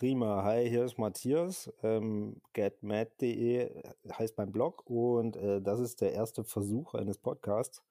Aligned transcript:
Prima. 0.00 0.44
Hi, 0.44 0.66
hier 0.66 0.86
ist 0.86 0.96
Matthias. 0.96 1.70
Ähm, 1.82 2.40
getmad.de 2.54 3.82
heißt 4.10 4.38
mein 4.38 4.50
Blog 4.50 4.88
und 4.88 5.36
äh, 5.36 5.60
das 5.60 5.78
ist 5.78 6.00
der 6.00 6.14
erste 6.14 6.42
Versuch 6.42 6.94
eines 6.94 7.18
Podcasts. 7.18 7.82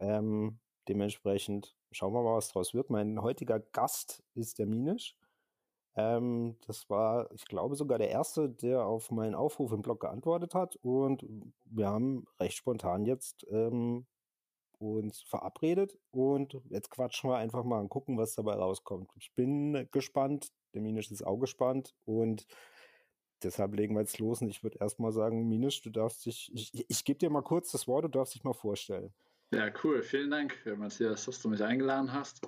Ähm, 0.00 0.58
dementsprechend 0.88 1.76
schauen 1.92 2.14
wir 2.14 2.24
mal, 2.24 2.34
was 2.34 2.48
draus 2.48 2.74
wird. 2.74 2.90
Mein 2.90 3.22
heutiger 3.22 3.60
Gast 3.60 4.24
ist 4.34 4.58
der 4.58 4.66
Minisch. 4.66 5.14
Ähm, 5.94 6.56
das 6.66 6.90
war, 6.90 7.30
ich 7.30 7.44
glaube, 7.44 7.76
sogar 7.76 7.98
der 7.98 8.10
erste, 8.10 8.48
der 8.48 8.84
auf 8.84 9.12
meinen 9.12 9.36
Aufruf 9.36 9.70
im 9.70 9.82
Blog 9.82 10.00
geantwortet 10.00 10.56
hat. 10.56 10.74
Und 10.82 11.24
wir 11.64 11.86
haben 11.86 12.26
recht 12.40 12.56
spontan 12.56 13.04
jetzt 13.04 13.46
ähm, 13.52 14.04
uns 14.80 15.22
verabredet 15.22 15.96
und 16.10 16.60
jetzt 16.70 16.90
quatschen 16.90 17.30
wir 17.30 17.36
einfach 17.36 17.64
mal 17.64 17.80
und 17.80 17.90
gucken, 17.90 18.16
was 18.16 18.34
dabei 18.34 18.54
rauskommt. 18.54 19.10
Ich 19.16 19.32
bin 19.34 19.88
gespannt, 19.92 20.48
der 20.74 20.80
Minisch 20.80 21.10
ist 21.10 21.26
auch 21.26 21.38
gespannt 21.38 21.94
und 22.06 22.46
deshalb 23.42 23.74
legen 23.74 23.94
wir 23.94 24.00
jetzt 24.00 24.18
los 24.18 24.40
und 24.40 24.48
ich 24.48 24.62
würde 24.62 24.78
erstmal 24.80 25.12
sagen, 25.12 25.48
Minisch, 25.48 25.82
du 25.82 25.90
darfst 25.90 26.24
dich, 26.24 26.50
ich, 26.54 26.84
ich 26.88 27.04
gebe 27.04 27.18
dir 27.18 27.30
mal 27.30 27.42
kurz 27.42 27.72
das 27.72 27.86
Wort, 27.86 28.04
du 28.04 28.08
darfst 28.08 28.34
dich 28.34 28.42
mal 28.42 28.54
vorstellen. 28.54 29.12
Ja, 29.52 29.70
cool. 29.82 30.02
Vielen 30.02 30.30
Dank, 30.30 30.56
Matthias, 30.76 31.24
dass 31.24 31.42
du 31.42 31.48
mich 31.48 31.62
eingeladen 31.62 32.12
hast. 32.12 32.40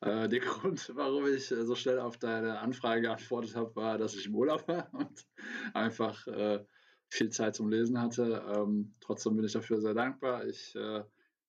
Äh, 0.00 0.28
der 0.28 0.40
Grund, 0.40 0.92
warum 0.94 1.26
ich 1.26 1.50
äh, 1.50 1.64
so 1.64 1.74
schnell 1.74 1.98
auf 1.98 2.18
deine 2.18 2.60
Anfrage 2.60 3.02
geantwortet 3.02 3.56
habe, 3.56 3.74
war, 3.76 3.98
dass 3.98 4.14
ich 4.14 4.26
im 4.26 4.34
Urlaub 4.34 4.68
war 4.68 4.88
und 4.94 5.26
einfach 5.74 6.26
äh, 6.26 6.64
viel 7.08 7.30
Zeit 7.30 7.54
zum 7.56 7.68
Lesen 7.68 8.00
hatte. 8.00 8.44
Ähm, 8.54 8.94
trotzdem 9.00 9.36
bin 9.36 9.44
ich 9.46 9.52
dafür 9.52 9.80
sehr 9.80 9.94
dankbar. 9.94 10.46
Ich 10.46 10.74
äh, 10.76 11.02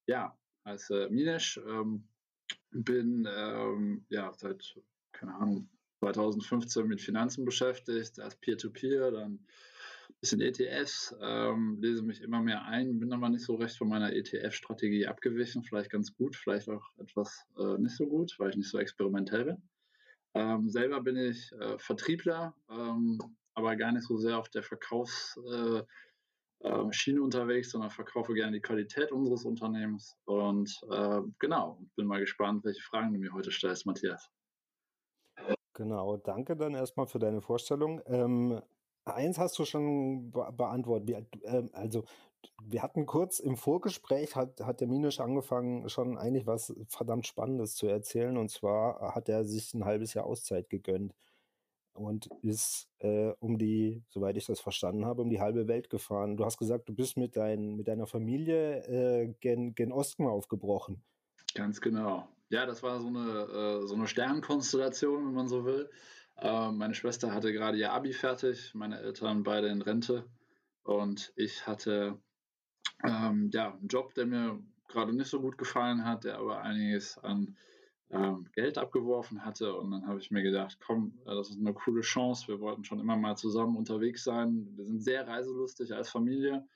ja, 0.08 0.38
heiße 0.66 1.10
Minesh, 1.10 1.60
ähm, 1.68 2.04
bin 2.72 3.28
ähm, 3.30 4.06
ja 4.10 4.32
seit, 4.34 4.80
keine 5.12 5.36
Ahnung, 5.36 5.70
2015 6.00 6.88
mit 6.88 7.02
Finanzen 7.02 7.46
beschäftigt, 7.46 8.18
erst 8.18 8.42
Peer-to-Peer, 8.42 9.12
dann 9.12 9.34
ein 9.34 10.16
bisschen 10.20 10.42
ETFs, 10.42 11.16
ähm, 11.22 11.78
lese 11.80 12.02
mich 12.02 12.22
immer 12.22 12.42
mehr 12.42 12.66
ein, 12.66 13.00
bin 13.00 13.14
aber 13.14 13.30
nicht 13.30 13.46
so 13.46 13.56
recht 13.56 13.78
von 13.78 13.90
meiner 13.90 14.14
ETF-Strategie 14.14 15.08
abgewichen, 15.08 15.64
vielleicht 15.64 15.92
ganz 15.92 16.14
gut, 16.14 16.36
vielleicht 16.36 16.70
auch 16.70 16.84
etwas 16.98 17.46
äh, 17.58 17.78
nicht 17.78 17.96
so 17.96 18.08
gut, 18.08 18.36
weil 18.40 18.50
ich 18.50 18.58
nicht 18.58 18.70
so 18.70 18.80
experimentell 18.80 19.46
bin. 19.46 19.62
Ähm, 20.34 20.70
selber 20.70 21.02
bin 21.02 21.18
ich 21.18 21.52
äh, 21.54 21.78
Vertriebler, 21.78 22.56
ähm, 22.70 23.20
aber 23.54 23.76
gar 23.76 23.92
nicht 23.92 24.08
so 24.08 24.18
sehr 24.18 24.38
auf 24.38 24.50
der 24.50 24.64
Verkaufs- 24.64 25.38
äh, 25.38 25.84
äh, 26.64 26.92
Schiene 26.92 27.22
unterwegs, 27.22 27.72
sondern 27.72 27.90
verkaufe 27.90 28.34
gerne 28.34 28.54
die 28.54 28.62
Qualität 28.62 29.12
unseres 29.12 29.46
Unternehmens. 29.46 30.18
Und 30.26 30.80
äh, 30.92 31.22
genau, 31.40 31.80
bin 31.96 32.08
mal 32.08 32.20
gespannt, 32.20 32.64
welche 32.64 32.82
Fragen 32.82 33.14
du 33.14 33.20
mir 33.20 33.34
heute 33.34 33.52
stellst, 33.52 33.86
Matthias. 33.86 34.30
Genau, 35.74 36.18
danke 36.18 36.56
dann 36.56 36.76
erstmal 36.76 37.08
für 37.08 37.20
deine 37.20 37.42
Vorstellung. 37.42 38.02
Ähm, 38.06 38.62
eins 39.06 39.40
hast 39.40 39.58
du 39.58 39.66
schon 39.66 40.32
be 40.32 40.52
beantwortet. 40.56 41.08
Wir, 41.08 41.26
äh, 41.44 41.68
also, 41.74 42.04
wir 42.64 42.84
hatten 42.84 43.06
kurz 43.06 43.40
im 43.40 43.56
Vorgespräch, 43.58 44.36
hat, 44.36 44.62
hat 44.62 44.82
der 44.82 44.88
Minisch 44.88 45.20
angefangen, 45.20 45.90
schon 45.90 46.18
eigentlich 46.18 46.46
was 46.46 46.76
verdammt 46.88 47.26
Spannendes 47.26 47.76
zu 47.76 47.88
erzählen. 47.88 48.38
Und 48.38 48.50
zwar 48.50 49.16
hat 49.16 49.30
er 49.30 49.46
sich 49.46 49.74
ein 49.74 49.86
halbes 49.86 50.14
Jahr 50.14 50.26
Auszeit 50.26 50.70
gegönnt 50.70 51.14
und 51.94 52.30
ist 52.42 52.88
äh, 53.00 53.32
um 53.40 53.58
die, 53.58 54.04
soweit 54.10 54.38
ich 54.38 54.46
das 54.46 54.60
verstanden 54.60 55.06
habe, 55.06 55.22
um 55.22 55.30
die 55.30 55.42
halbe 55.42 55.68
Welt 55.68 55.90
gefahren. 55.90 56.38
Du 56.38 56.46
hast 56.46 56.58
gesagt, 56.58 56.90
du 56.90 56.94
bist 56.94 57.18
mit, 57.18 57.36
dein, 57.36 57.76
mit 57.76 57.88
deiner 57.88 58.08
Familie 58.08 58.84
äh, 58.88 59.34
gen, 59.40 59.76
gen 59.76 59.92
Osten 59.92 60.26
aufgebrochen. 60.26 61.02
Ganz 61.54 61.82
genau. 61.82 62.28
Ja, 62.50 62.66
das 62.66 62.84
war 62.84 63.00
so 63.00 63.08
eine, 63.08 63.82
äh, 63.82 63.88
so 63.88 63.96
eine 63.96 64.08
Sternkonstellation, 64.08 65.28
wenn 65.28 65.34
man 65.34 65.48
so 65.48 65.66
will. 65.66 65.90
Äh, 66.38 66.72
meine 66.72 66.94
Schwester 66.94 67.34
hatte 67.34 67.54
gerade 67.54 67.78
ihr 67.78 67.92
Abi 67.92 68.14
fertig, 68.14 68.74
meine 68.74 69.00
Eltern 69.00 69.44
beide 69.44 69.68
in 69.68 69.82
Rente 69.82 70.26
und 70.84 71.32
ich 71.36 71.68
hatte 71.68 72.18
ähm, 73.04 73.50
ja, 73.54 73.74
einen 73.74 73.88
Job, 73.88 74.14
der 74.14 74.26
mir 74.26 74.60
gerade 74.88 75.14
nicht 75.14 75.30
so 75.30 75.42
gut 75.42 75.58
gefallen 75.58 76.06
hat, 76.06 76.24
der 76.24 76.38
aber 76.38 76.62
einiges 76.62 77.18
an 77.18 77.58
ähm, 78.12 78.48
Geld 78.54 78.78
abgeworfen 78.78 79.46
hatte. 79.46 79.76
Und 79.76 79.92
dann 79.92 80.08
habe 80.08 80.20
ich 80.20 80.32
mir 80.32 80.44
gedacht, 80.44 80.80
komm, 80.86 81.20
äh, 81.26 81.36
das 81.36 81.50
ist 81.50 81.60
eine 81.60 81.74
coole 81.74 82.02
Chance. 82.02 82.48
Wir 82.48 82.60
wollten 82.60 82.84
schon 82.84 83.00
immer 83.00 83.16
mal 83.16 83.36
zusammen 83.36 83.78
unterwegs 83.78 84.24
sein. 84.24 84.68
Wir 84.76 84.86
sind 84.86 85.02
sehr 85.02 85.28
reiselustig 85.28 85.94
als 85.94 86.10
Familie 86.10 86.68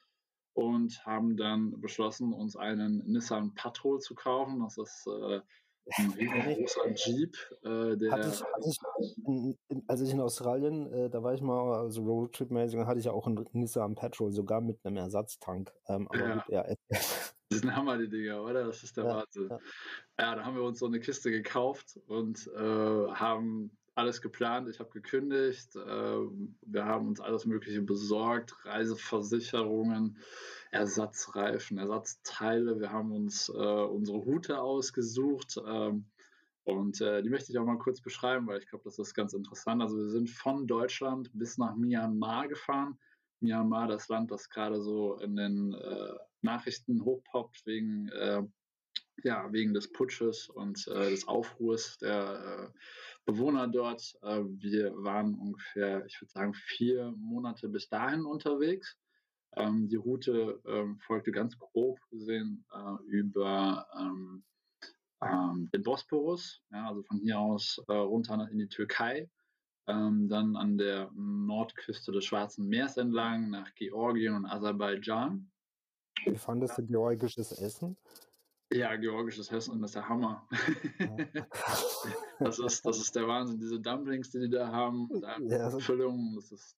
und 0.54 1.06
haben 1.06 1.36
dann 1.36 1.80
beschlossen, 1.82 2.34
uns 2.34 2.56
einen 2.56 3.04
Nissan 3.06 3.54
Patrol 3.56 4.00
zu 4.00 4.16
kaufen. 4.16 4.62
Das 4.62 4.78
ist 4.78 5.08
äh, 5.08 5.42
ein 5.98 6.12
riesengroßer 6.18 6.92
Jeep. 6.96 7.36
Äh, 7.64 7.98
der 7.98 8.12
hatte 8.12 8.30
ich, 8.30 8.42
hatte 8.42 8.70
ich, 8.70 9.18
in, 9.26 9.58
in, 9.68 9.84
als 9.88 10.02
ich 10.02 10.12
in 10.12 10.22
Australien, 10.22 10.92
äh, 10.94 11.10
da 11.10 11.22
war 11.22 11.34
ich 11.34 11.42
mal 11.42 11.76
also 11.76 12.02
Roadtrip-mäßig, 12.04 12.86
hatte 12.86 13.00
ich 13.00 13.10
auch 13.10 13.28
einen 13.28 13.46
Nissan 13.52 13.96
Patrol, 13.96 14.32
sogar 14.32 14.62
mit 14.62 14.84
einem 14.86 14.98
Ersatztank. 14.98 15.74
Ähm, 15.88 16.08
aber 16.08 16.20
ja. 16.20 16.34
Gut, 16.36 16.44
ja, 16.50 16.66
das 17.50 17.60
sind 17.60 17.76
Hammer, 17.76 17.98
die 17.98 18.10
Dinger, 18.10 18.42
oder? 18.44 18.66
Das 18.66 18.84
ist 18.84 18.98
der 18.98 19.06
ja, 19.06 19.16
Wahnsinn. 19.18 19.50
Ja. 19.50 19.60
ja. 20.20 20.36
da 20.36 20.46
haben 20.46 20.56
wir 20.56 20.64
uns 20.64 20.80
so 20.80 20.88
eine 20.88 21.00
Kiste 21.00 21.32
gekauft 21.32 22.00
und 22.08 22.48
äh, 22.56 22.60
haben 22.60 23.72
alles 23.96 24.22
geplant. 24.22 24.70
Ich 24.70 24.80
habe 24.80 24.90
gekündigt. 24.90 25.76
Äh, 25.76 25.80
wir 25.80 26.86
haben 26.86 27.08
uns 27.08 27.20
alles 27.20 27.46
Mögliche 27.46 27.82
besorgt: 27.82 28.56
Reiseversicherungen, 28.66 30.18
Ersatzreifen, 30.72 31.78
Ersatzteile. 31.78 32.80
Wir 32.80 32.92
haben 32.92 33.12
uns 33.12 33.50
äh, 33.50 33.54
unsere 33.54 34.18
Route 34.18 34.60
ausgesucht. 34.60 35.58
Ähm, 35.66 36.06
und 36.66 37.00
äh, 37.00 37.22
die 37.22 37.30
möchte 37.30 37.52
ich 37.52 37.60
auch 37.60 37.66
mal 37.66 37.78
kurz 37.78 38.02
beschreiben, 38.02 38.48
weil 38.48 38.60
ich 38.60 38.68
glaube, 38.68 38.84
das 38.86 38.98
ist 38.98 39.14
ganz 39.14 39.34
interessant. 39.34 39.84
Also 39.84 39.98
wir 39.98 40.10
sind 40.10 40.32
von 40.32 40.66
Deutschland 40.66 41.30
bis 41.34 41.58
nach 41.60 41.76
Myanmar 41.76 42.48
gefahren. 42.48 42.98
Myanmar, 43.40 43.88
das 43.88 44.08
Land, 44.10 44.32
das 44.32 44.50
gerade 44.50 44.82
so 44.82 45.20
in 45.20 45.36
den 45.36 45.74
äh, 45.74 46.14
Nachrichten 46.46 47.04
hochpoppt 47.04 47.66
wegen, 47.66 48.08
äh, 48.10 48.44
ja, 49.24 49.52
wegen 49.52 49.74
des 49.74 49.92
Putsches 49.92 50.50
und 50.50 50.88
äh, 50.88 51.10
des 51.10 51.28
Aufruhrs 51.28 51.98
der 51.98 52.72
äh, 52.74 52.80
Bewohner 53.26 53.68
dort. 53.68 54.18
Äh, 54.22 54.44
wir 54.44 54.94
waren 54.96 55.36
ungefähr, 55.36 56.06
ich 56.06 56.22
würde 56.22 56.32
sagen, 56.32 56.54
vier 56.54 57.12
Monate 57.18 57.68
bis 57.68 57.90
dahin 57.90 58.26
unterwegs. 58.26 58.98
Ähm, 59.58 59.88
die 59.88 59.96
Route 59.96 60.62
ähm, 60.66 61.00
folgte 61.00 61.32
ganz 61.32 61.58
grob 61.58 62.00
gesehen 62.10 62.66
äh, 62.74 63.04
über 63.08 63.88
ähm, 63.98 64.44
ähm, 65.22 65.70
den 65.74 65.84
Bosporus, 65.84 66.62
ja, 66.72 66.90
also 66.90 67.04
von 67.04 67.20
hier 67.20 67.40
aus 67.40 67.82
äh, 67.88 67.94
runter 67.94 68.48
in 68.52 68.60
die 68.60 68.68
Türkei. 68.68 69.30
Ähm, 69.88 70.28
dann 70.30 70.56
an 70.56 70.78
der 70.78 71.12
Nordküste 71.14 72.12
des 72.12 72.26
Schwarzen 72.26 72.68
Meers 72.68 72.98
entlang 72.98 73.52
nach 73.52 73.74
Georgien 73.76 74.34
und 74.34 74.46
Aserbaidschan. 74.46 75.52
Wie 76.26 76.38
fandest 76.38 76.78
du 76.78 76.86
georgisches 76.86 77.52
Essen? 77.52 77.98
Ja, 78.74 78.96
georgisches 78.96 79.52
Essen 79.52 79.84
ist 79.84 79.96
der 79.96 80.10
Hammer. 80.10 80.48
das, 82.40 82.60
ist, 82.60 82.86
das 82.86 82.98
ist 82.98 83.16
der 83.16 83.28
Wahnsinn. 83.28 83.60
Diese 83.60 83.80
Dumplings, 83.80 84.32
die 84.32 84.40
die 84.40 84.50
da 84.50 84.68
haben, 84.68 85.08
da 85.22 85.38
ja, 85.40 85.70
Füllung, 85.80 86.34
das 86.36 86.52
ist 86.52 86.76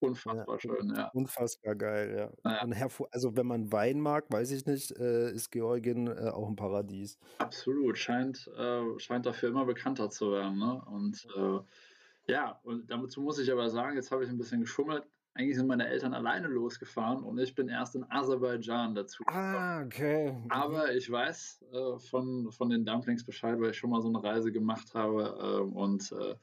unfassbar 0.00 0.56
ja, 0.56 0.60
schön. 0.60 0.94
Ja. 0.94 1.10
Unfassbar 1.14 1.74
geil, 1.76 2.32
ja. 2.44 2.50
ja. 2.50 2.88
also 3.10 3.36
wenn 3.36 3.46
man 3.46 3.72
Wein 3.72 4.00
mag, 4.00 4.26
weiß 4.30 4.50
ich 4.50 4.66
nicht, 4.66 4.90
äh, 4.98 5.30
ist 5.32 5.50
Georgien 5.50 6.08
äh, 6.08 6.30
auch 6.30 6.48
ein 6.48 6.56
Paradies. 6.56 7.18
Absolut, 7.38 7.98
scheint, 7.98 8.48
äh, 8.56 8.98
scheint 8.98 9.26
dafür 9.26 9.50
immer 9.50 9.64
bekannter 9.64 10.10
zu 10.10 10.32
werden. 10.32 10.58
Ne? 10.58 10.82
Und 10.86 11.26
äh, 11.36 12.32
ja, 12.32 12.60
und 12.64 12.90
dazu 12.90 13.22
muss 13.22 13.38
ich 13.38 13.50
aber 13.50 13.70
sagen, 13.70 13.96
jetzt 13.96 14.10
habe 14.10 14.24
ich 14.24 14.30
ein 14.30 14.38
bisschen 14.38 14.60
geschummelt 14.60 15.06
eigentlich 15.38 15.56
sind 15.56 15.68
meine 15.68 15.86
Eltern 15.86 16.14
alleine 16.14 16.48
losgefahren 16.48 17.22
und 17.22 17.38
ich 17.38 17.54
bin 17.54 17.68
erst 17.68 17.94
in 17.94 18.04
Aserbaidschan 18.10 18.96
dazu. 18.96 19.22
Ah, 19.28 19.84
okay. 19.84 20.36
Aber 20.48 20.92
ich 20.92 21.08
weiß 21.08 21.64
äh, 21.72 21.98
von, 21.98 22.50
von 22.50 22.70
den 22.70 22.84
Dumplings 22.84 23.24
Bescheid, 23.24 23.58
weil 23.60 23.70
ich 23.70 23.78
schon 23.78 23.90
mal 23.90 24.02
so 24.02 24.08
eine 24.08 24.22
Reise 24.22 24.50
gemacht 24.50 24.94
habe 24.94 25.38
äh, 25.40 25.60
und 25.60 26.10
äh, 26.10 26.34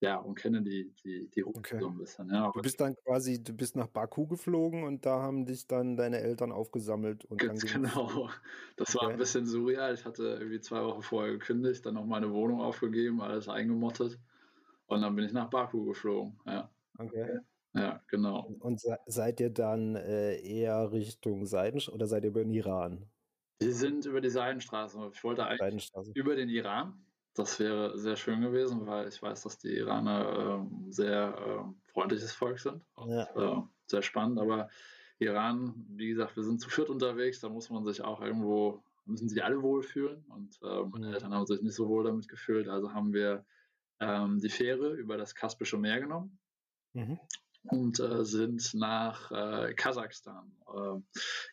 ja, 0.00 0.16
und 0.16 0.34
kenne 0.34 0.62
die, 0.62 0.92
die, 1.04 1.28
die 1.28 1.40
Route 1.42 1.58
okay. 1.58 1.78
so 1.78 1.88
ein 1.88 1.98
bisschen. 1.98 2.30
Ja, 2.30 2.50
du 2.52 2.60
bist 2.60 2.80
dann 2.80 2.96
quasi, 3.04 3.40
du 3.40 3.52
bist 3.52 3.76
nach 3.76 3.86
Baku 3.86 4.26
geflogen 4.26 4.82
und 4.82 5.06
da 5.06 5.20
haben 5.20 5.44
dich 5.44 5.66
dann 5.68 5.96
deine 5.96 6.18
Eltern 6.18 6.50
aufgesammelt. 6.50 7.26
Und 7.26 7.40
Ganz 7.40 7.64
genau. 7.70 8.30
Das 8.76 8.96
okay. 8.96 9.04
war 9.04 9.12
ein 9.12 9.18
bisschen 9.18 9.46
surreal. 9.46 9.94
Ich 9.94 10.04
hatte 10.04 10.38
irgendwie 10.40 10.60
zwei 10.60 10.82
Wochen 10.82 11.02
vorher 11.02 11.32
gekündigt, 11.32 11.84
dann 11.86 11.94
noch 11.94 12.06
meine 12.06 12.32
Wohnung 12.32 12.62
aufgegeben, 12.62 13.20
alles 13.20 13.48
eingemottet 13.48 14.18
und 14.86 15.02
dann 15.02 15.14
bin 15.14 15.24
ich 15.24 15.32
nach 15.32 15.50
Baku 15.50 15.84
geflogen. 15.84 16.36
Ja. 16.46 16.68
Okay. 16.98 17.38
Ja, 17.74 18.02
genau. 18.08 18.52
Und 18.58 18.80
seid 19.06 19.40
ihr 19.40 19.50
dann 19.50 19.94
äh, 19.94 20.40
eher 20.40 20.90
Richtung 20.92 21.46
Seidenstraße 21.46 21.94
oder 21.94 22.06
seid 22.06 22.24
ihr 22.24 22.30
über 22.30 22.42
den 22.42 22.50
Iran? 22.50 23.06
Wir 23.60 23.74
sind 23.74 24.06
über 24.06 24.20
die 24.20 24.30
Seidenstraße. 24.30 25.10
Ich 25.12 25.22
wollte 25.22 25.46
eigentlich 25.46 25.92
über 26.14 26.34
den 26.34 26.48
Iran. 26.48 27.04
Das 27.34 27.60
wäre 27.60 27.96
sehr 27.96 28.16
schön 28.16 28.40
gewesen, 28.40 28.86
weil 28.86 29.06
ich 29.06 29.22
weiß, 29.22 29.42
dass 29.42 29.58
die 29.58 29.76
Iraner 29.76 30.66
äh, 30.66 30.92
sehr 30.92 31.34
äh, 31.36 31.90
freundliches 31.92 32.32
Volk 32.32 32.58
sind. 32.58 32.82
Und, 32.94 33.10
ja. 33.10 33.58
Äh, 33.58 33.62
sehr 33.86 34.02
spannend. 34.02 34.40
Aber 34.40 34.68
Iran, 35.18 35.86
wie 35.90 36.08
gesagt, 36.08 36.34
wir 36.36 36.42
sind 36.42 36.60
zu 36.60 36.70
viert 36.70 36.90
unterwegs. 36.90 37.40
Da 37.40 37.48
muss 37.48 37.70
man 37.70 37.84
sich 37.84 38.02
auch 38.02 38.20
irgendwo, 38.20 38.82
müssen 39.04 39.28
sich 39.28 39.44
alle 39.44 39.62
wohlfühlen. 39.62 40.24
Und 40.28 40.58
äh, 40.62 40.82
meine 40.86 41.08
mhm. 41.08 41.14
Eltern 41.14 41.34
haben 41.34 41.46
sich 41.46 41.62
nicht 41.62 41.74
so 41.74 41.88
wohl 41.88 42.02
damit 42.02 42.26
gefühlt. 42.26 42.68
Also 42.68 42.92
haben 42.92 43.12
wir 43.12 43.44
ähm, 44.00 44.40
die 44.40 44.48
Fähre 44.48 44.94
über 44.94 45.16
das 45.16 45.34
Kaspische 45.34 45.78
Meer 45.78 46.00
genommen 46.00 46.38
mhm. 46.94 47.18
Und 47.64 48.00
äh, 48.00 48.24
sind 48.24 48.74
nach 48.74 49.30
äh, 49.30 49.74
Kasachstan. 49.74 50.52
Äh, 50.66 51.00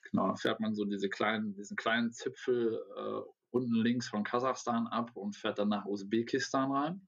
genau, 0.09 0.27
da 0.29 0.35
fährt 0.35 0.59
man 0.59 0.73
so 0.73 0.85
diese 0.85 1.09
kleinen, 1.09 1.53
diesen 1.53 1.75
kleinen 1.75 2.11
Zipfel 2.11 2.81
äh, 2.95 3.29
unten 3.51 3.75
links 3.75 4.07
von 4.07 4.23
Kasachstan 4.23 4.87
ab 4.87 5.11
und 5.15 5.35
fährt 5.35 5.59
dann 5.59 5.69
nach 5.69 5.85
Usbekistan 5.85 6.71
rein. 6.71 7.07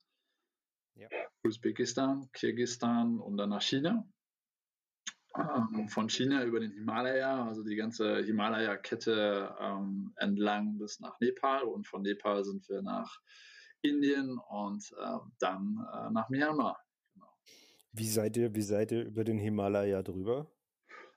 Ja. 0.96 1.08
Usbekistan, 1.44 2.30
Kirgistan 2.34 3.20
und 3.20 3.38
dann 3.38 3.50
nach 3.50 3.62
China. 3.62 4.06
Ähm, 5.38 5.88
von 5.88 6.10
China 6.10 6.44
über 6.44 6.60
den 6.60 6.72
Himalaya, 6.72 7.46
also 7.46 7.64
die 7.64 7.76
ganze 7.76 8.24
Himalaya-Kette 8.24 9.56
ähm, 9.60 10.12
entlang 10.18 10.78
bis 10.78 11.00
nach 11.00 11.20
Nepal 11.20 11.64
und 11.64 11.88
von 11.88 12.02
Nepal 12.02 12.44
sind 12.44 12.68
wir 12.68 12.82
nach 12.82 13.20
Indien 13.82 14.38
und 14.50 14.92
äh, 15.00 15.18
dann 15.40 15.88
äh, 15.94 16.10
nach 16.12 16.30
Myanmar. 16.30 16.78
Wie 17.92 18.08
seid 18.08 18.38
ihr, 18.38 18.54
wie 18.56 18.62
seid 18.62 18.92
ihr 18.92 19.04
über 19.06 19.24
den 19.24 19.38
Himalaya 19.38 20.04
drüber? 20.04 20.48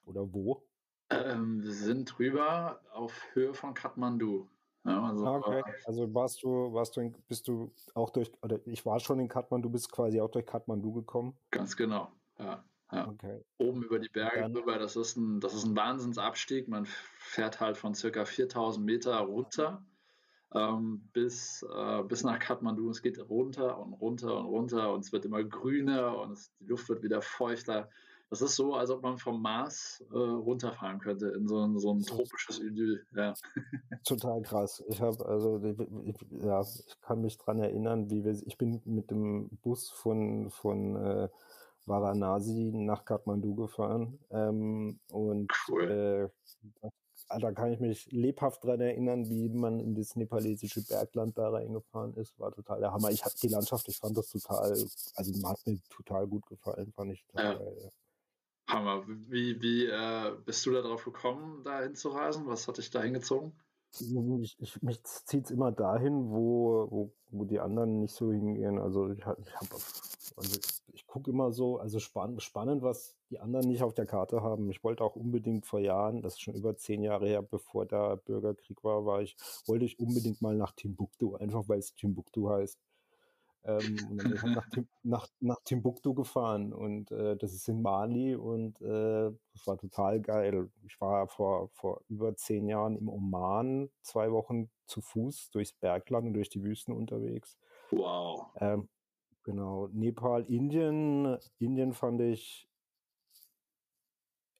Oder 0.04 0.32
wo? 0.32 0.66
Ähm, 1.10 1.62
wir 1.62 1.72
sind 1.72 2.06
drüber 2.06 2.80
auf 2.92 3.12
Höhe 3.34 3.54
von 3.54 3.74
Kathmandu. 3.74 4.48
Ja, 4.84 5.04
also, 5.04 5.26
ah, 5.26 5.36
okay. 5.36 5.62
Also 5.84 6.12
warst 6.12 6.42
du, 6.42 6.72
warst 6.72 6.96
du, 6.96 7.02
in, 7.02 7.14
bist 7.28 7.46
du 7.46 7.72
auch 7.94 8.10
durch, 8.10 8.32
oder 8.42 8.58
ich 8.66 8.84
war 8.84 8.98
schon 8.98 9.20
in 9.20 9.28
Kathmandu, 9.28 9.70
bist 9.70 9.92
quasi 9.92 10.20
auch 10.20 10.30
durch 10.30 10.46
Kathmandu 10.46 10.92
gekommen? 10.92 11.36
Ganz 11.50 11.76
genau, 11.76 12.10
ja. 12.38 12.64
ja. 12.90 13.08
Okay. 13.08 13.44
Oben 13.58 13.84
über 13.84 14.00
die 14.00 14.08
Berge 14.08 14.40
Dann, 14.40 14.56
rüber, 14.56 14.78
das 14.78 14.96
ist, 14.96 15.16
ein, 15.16 15.38
das 15.38 15.54
ist 15.54 15.64
ein 15.64 15.76
Wahnsinnsabstieg. 15.76 16.66
Man 16.66 16.86
fährt 17.18 17.60
halt 17.60 17.76
von 17.76 17.94
circa 17.94 18.24
4000 18.24 18.84
Meter 18.84 19.18
runter 19.18 19.84
ähm, 20.54 21.08
bis, 21.12 21.62
äh, 21.62 22.02
bis 22.02 22.24
nach 22.24 22.38
Kathmandu. 22.38 22.90
Es 22.90 23.02
geht 23.02 23.18
runter 23.30 23.78
und 23.78 23.94
runter 23.94 24.36
und 24.38 24.46
runter 24.46 24.92
und 24.92 25.00
es 25.00 25.12
wird 25.12 25.24
immer 25.24 25.42
grüner 25.42 26.18
und 26.18 26.32
es, 26.32 26.52
die 26.60 26.66
Luft 26.66 26.88
wird 26.88 27.02
wieder 27.02 27.22
feuchter. 27.22 27.88
Das 28.30 28.40
ist 28.40 28.56
so, 28.56 28.74
als 28.74 28.88
ob 28.88 29.02
man 29.02 29.18
vom 29.18 29.42
Mars 29.42 30.02
äh, 30.10 30.16
runterfahren 30.16 31.00
könnte 31.00 31.28
in 31.28 31.46
so 31.46 31.66
ein, 31.66 31.78
so 31.78 31.92
ein 31.92 32.02
tropisches 32.02 32.60
Idyll. 32.60 33.04
Ja. 33.14 33.34
Total 34.06 34.40
krass. 34.40 34.82
Ich 34.88 35.02
habe 35.02 35.26
also, 35.26 35.62
ich, 35.62 36.16
ja, 36.42 36.62
ich 36.62 37.00
kann 37.02 37.20
mich 37.20 37.36
daran 37.36 37.58
erinnern, 37.58 38.10
wie 38.10 38.24
wir, 38.24 38.32
ich 38.46 38.56
bin 38.56 38.80
mit 38.86 39.10
dem 39.10 39.50
Bus 39.62 39.90
von, 39.90 40.50
von 40.50 40.96
äh, 40.96 41.28
Varanasi 41.84 42.72
nach 42.72 43.04
Kathmandu 43.04 43.54
gefahren 43.54 44.18
ähm, 44.30 44.98
und 45.10 45.52
cool. 45.68 46.30
äh, 46.82 46.88
da 47.38 47.52
kann 47.52 47.72
ich 47.72 47.80
mich 47.80 48.10
lebhaft 48.10 48.64
daran 48.64 48.80
erinnern, 48.80 49.28
wie 49.28 49.48
man 49.48 49.80
in 49.80 49.94
das 49.94 50.16
nepalesische 50.16 50.82
Bergland 50.82 51.36
da 51.38 51.50
reingefahren 51.50 52.14
ist. 52.14 52.38
War 52.38 52.52
total 52.52 52.80
der 52.80 52.92
Hammer. 52.92 53.10
Ich 53.10 53.24
hatte 53.24 53.38
die 53.42 53.48
Landschaft, 53.48 53.88
ich 53.88 53.98
fand 53.98 54.16
das 54.16 54.28
total, 54.28 54.70
also 54.70 55.48
hat 55.48 55.66
mir 55.66 55.78
total 55.90 56.26
gut 56.26 56.46
gefallen, 56.46 56.92
fand 56.92 57.12
ich 57.12 57.24
total 57.26 57.44
ja. 57.44 57.58
geil. 57.58 57.76
Ja. 57.82 57.90
Hammer. 58.74 59.04
Wie, 59.06 59.60
wie 59.60 59.86
äh, 59.86 60.36
bist 60.44 60.64
du 60.66 60.72
da 60.72 60.82
drauf 60.82 61.04
gekommen, 61.04 61.62
da 61.64 61.82
hinzureisen? 61.82 62.46
Was 62.46 62.68
hat 62.68 62.78
dich 62.78 62.90
da 62.90 63.02
hingezogen? 63.02 63.52
Ich, 64.40 64.56
ich, 64.58 64.82
mich 64.82 65.02
zieht 65.04 65.44
es 65.44 65.50
immer 65.50 65.70
dahin, 65.70 66.30
wo, 66.30 66.86
wo, 66.90 67.12
wo 67.28 67.44
die 67.44 67.60
anderen 67.60 68.00
nicht 68.00 68.14
so 68.14 68.32
hingehen. 68.32 68.78
Also 68.78 69.10
ich, 69.10 69.18
ich 69.18 69.26
habe 69.26 69.76
also 70.36 70.58
ich 70.92 71.06
gucke 71.06 71.30
immer 71.30 71.52
so, 71.52 71.78
also 71.78 71.98
spann, 71.98 72.40
spannend, 72.40 72.82
was 72.82 73.14
die 73.32 73.40
anderen 73.40 73.66
nicht 73.66 73.82
auf 73.82 73.94
der 73.94 74.04
Karte 74.04 74.42
haben. 74.42 74.70
Ich 74.70 74.84
wollte 74.84 75.02
auch 75.02 75.16
unbedingt 75.16 75.64
vor 75.64 75.80
Jahren, 75.80 76.20
das 76.20 76.34
ist 76.34 76.42
schon 76.42 76.54
über 76.54 76.76
zehn 76.76 77.02
Jahre 77.02 77.26
her, 77.26 77.42
bevor 77.42 77.86
der 77.86 78.18
Bürgerkrieg 78.18 78.84
war, 78.84 79.06
war 79.06 79.22
ich, 79.22 79.36
wollte 79.66 79.86
ich 79.86 79.98
unbedingt 79.98 80.42
mal 80.42 80.54
nach 80.54 80.72
Timbuktu, 80.72 81.34
einfach 81.36 81.66
weil 81.66 81.78
es 81.78 81.94
Timbuktu 81.94 82.50
heißt. 82.50 82.78
Ähm, 83.64 83.96
und 84.10 84.18
dann 84.18 84.30
bin 84.30 84.34
ich 84.34 84.42
nach, 84.42 84.68
Tim, 84.68 84.88
nach, 85.02 85.28
nach 85.40 85.60
Timbuktu 85.64 86.12
gefahren 86.12 86.74
und 86.74 87.10
äh, 87.10 87.36
das 87.36 87.54
ist 87.54 87.68
in 87.68 87.80
Mali 87.80 88.34
und 88.34 88.80
äh, 88.82 89.30
das 89.54 89.66
war 89.66 89.78
total 89.78 90.20
geil. 90.20 90.68
Ich 90.84 91.00
war 91.00 91.26
vor, 91.26 91.70
vor 91.70 92.02
über 92.08 92.36
zehn 92.36 92.68
Jahren 92.68 92.96
im 92.96 93.08
Oman 93.08 93.88
zwei 94.02 94.30
Wochen 94.30 94.68
zu 94.84 95.00
Fuß 95.00 95.50
durchs 95.52 95.72
Bergland 95.72 96.26
und 96.26 96.34
durch 96.34 96.50
die 96.50 96.62
Wüsten 96.62 96.92
unterwegs. 96.92 97.56
Wow. 97.92 98.50
Ähm, 98.56 98.90
genau. 99.42 99.88
Nepal, 99.92 100.44
Indien. 100.50 101.38
Indien 101.58 101.94
fand 101.94 102.20
ich 102.20 102.68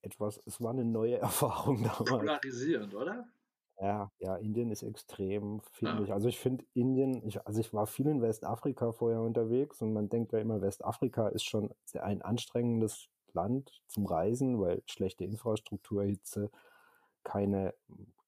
etwas, 0.02 0.40
es 0.46 0.60
war 0.60 0.70
eine 0.72 0.84
neue 0.84 1.18
Erfahrung 1.18 1.82
damals. 1.84 2.08
Polarisierend, 2.20 2.94
oder? 2.94 3.32
Ja, 3.80 4.10
ja, 4.18 4.36
Indien 4.36 4.70
ist 4.70 4.82
extrem, 4.82 5.60
finde 5.72 6.02
Ja. 6.02 6.04
ich. 6.04 6.12
Also 6.12 6.28
ich 6.28 6.38
finde 6.38 6.64
Indien, 6.74 7.26
ich, 7.26 7.44
also 7.46 7.58
ich 7.60 7.72
war 7.72 7.86
viel 7.86 8.06
in 8.06 8.22
Westafrika 8.22 8.92
vorher 8.92 9.22
unterwegs 9.22 9.82
und 9.82 9.92
man 9.92 10.08
denkt 10.08 10.32
ja 10.32 10.38
immer, 10.38 10.60
Westafrika 10.60 11.28
ist 11.28 11.44
schon 11.44 11.74
ein 11.98 12.22
anstrengendes 12.22 13.08
Land 13.32 13.82
zum 13.88 14.06
Reisen, 14.06 14.60
weil 14.60 14.82
schlechte 14.86 15.24
Infrastruktur, 15.24 16.04
Hitze, 16.04 16.50
keine 17.24 17.74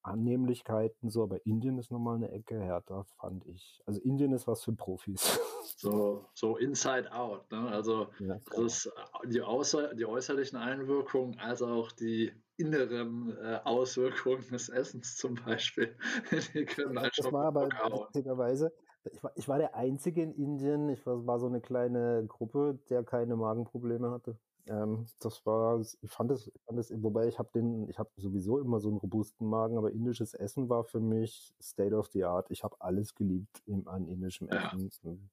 Annehmlichkeiten 0.04 1.10
so, 1.10 1.22
aber 1.22 1.44
Indien 1.46 1.78
ist 1.78 1.90
nochmal 1.90 2.16
eine 2.16 2.30
Ecke 2.30 2.60
härter, 2.60 3.04
fand 3.04 3.46
ich. 3.46 3.82
Also 3.86 4.00
Indien 4.00 4.32
ist 4.32 4.46
was 4.46 4.62
für 4.62 4.72
Profis. 4.72 5.40
So, 5.76 6.24
so 6.34 6.56
inside 6.56 7.10
out, 7.10 7.50
ne? 7.50 7.68
Also 7.68 8.08
Ja, 8.18 8.38
das 8.54 8.86
äh, 8.86 9.28
die, 9.28 9.42
äußer, 9.42 9.94
die 9.94 10.06
äußerlichen 10.06 10.58
Einwirkungen 10.58 11.38
als 11.38 11.62
auch 11.62 11.90
die 11.90 12.32
inneren 12.56 13.36
äh, 13.38 13.60
Auswirkungen 13.64 14.46
des 14.50 14.68
Essens 14.68 15.16
zum 15.16 15.34
Beispiel. 15.34 15.96
Die 16.54 16.64
können 16.64 16.98
halt 16.98 17.12
das 17.16 17.24
schon 17.24 17.32
war 17.32 17.46
aber 17.46 17.68
witzigerweise, 17.68 18.72
ich 19.12 19.22
war, 19.22 19.32
ich 19.34 19.48
war 19.48 19.58
der 19.58 19.74
Einzige 19.74 20.22
in 20.22 20.32
Indien, 20.32 20.88
ich 20.88 21.04
war, 21.06 21.26
war 21.26 21.38
so 21.38 21.46
eine 21.46 21.60
kleine 21.60 22.24
Gruppe, 22.28 22.78
der 22.88 23.02
keine 23.02 23.36
Magenprobleme 23.36 24.10
hatte. 24.10 24.38
Ähm, 24.66 25.06
das 25.20 25.44
war, 25.44 25.80
ich 25.80 26.10
fand 26.10 26.30
es, 26.30 26.50
fand 26.66 26.78
es 26.78 26.90
wobei 27.02 27.28
ich 27.28 27.38
habe 27.38 27.50
den, 27.54 27.88
ich 27.88 27.98
habe 27.98 28.10
sowieso 28.16 28.58
immer 28.58 28.80
so 28.80 28.88
einen 28.88 28.98
robusten 28.98 29.48
Magen, 29.48 29.76
aber 29.76 29.92
indisches 29.92 30.34
Essen 30.34 30.68
war 30.68 30.84
für 30.84 31.00
mich 31.00 31.54
State 31.60 31.94
of 31.94 32.08
the 32.08 32.24
Art. 32.24 32.50
Ich 32.50 32.64
habe 32.64 32.76
alles 32.80 33.14
geliebt 33.14 33.62
im, 33.66 33.86
an 33.88 34.08
indischem 34.08 34.48
ja. 34.48 34.72
Essen. 34.72 35.30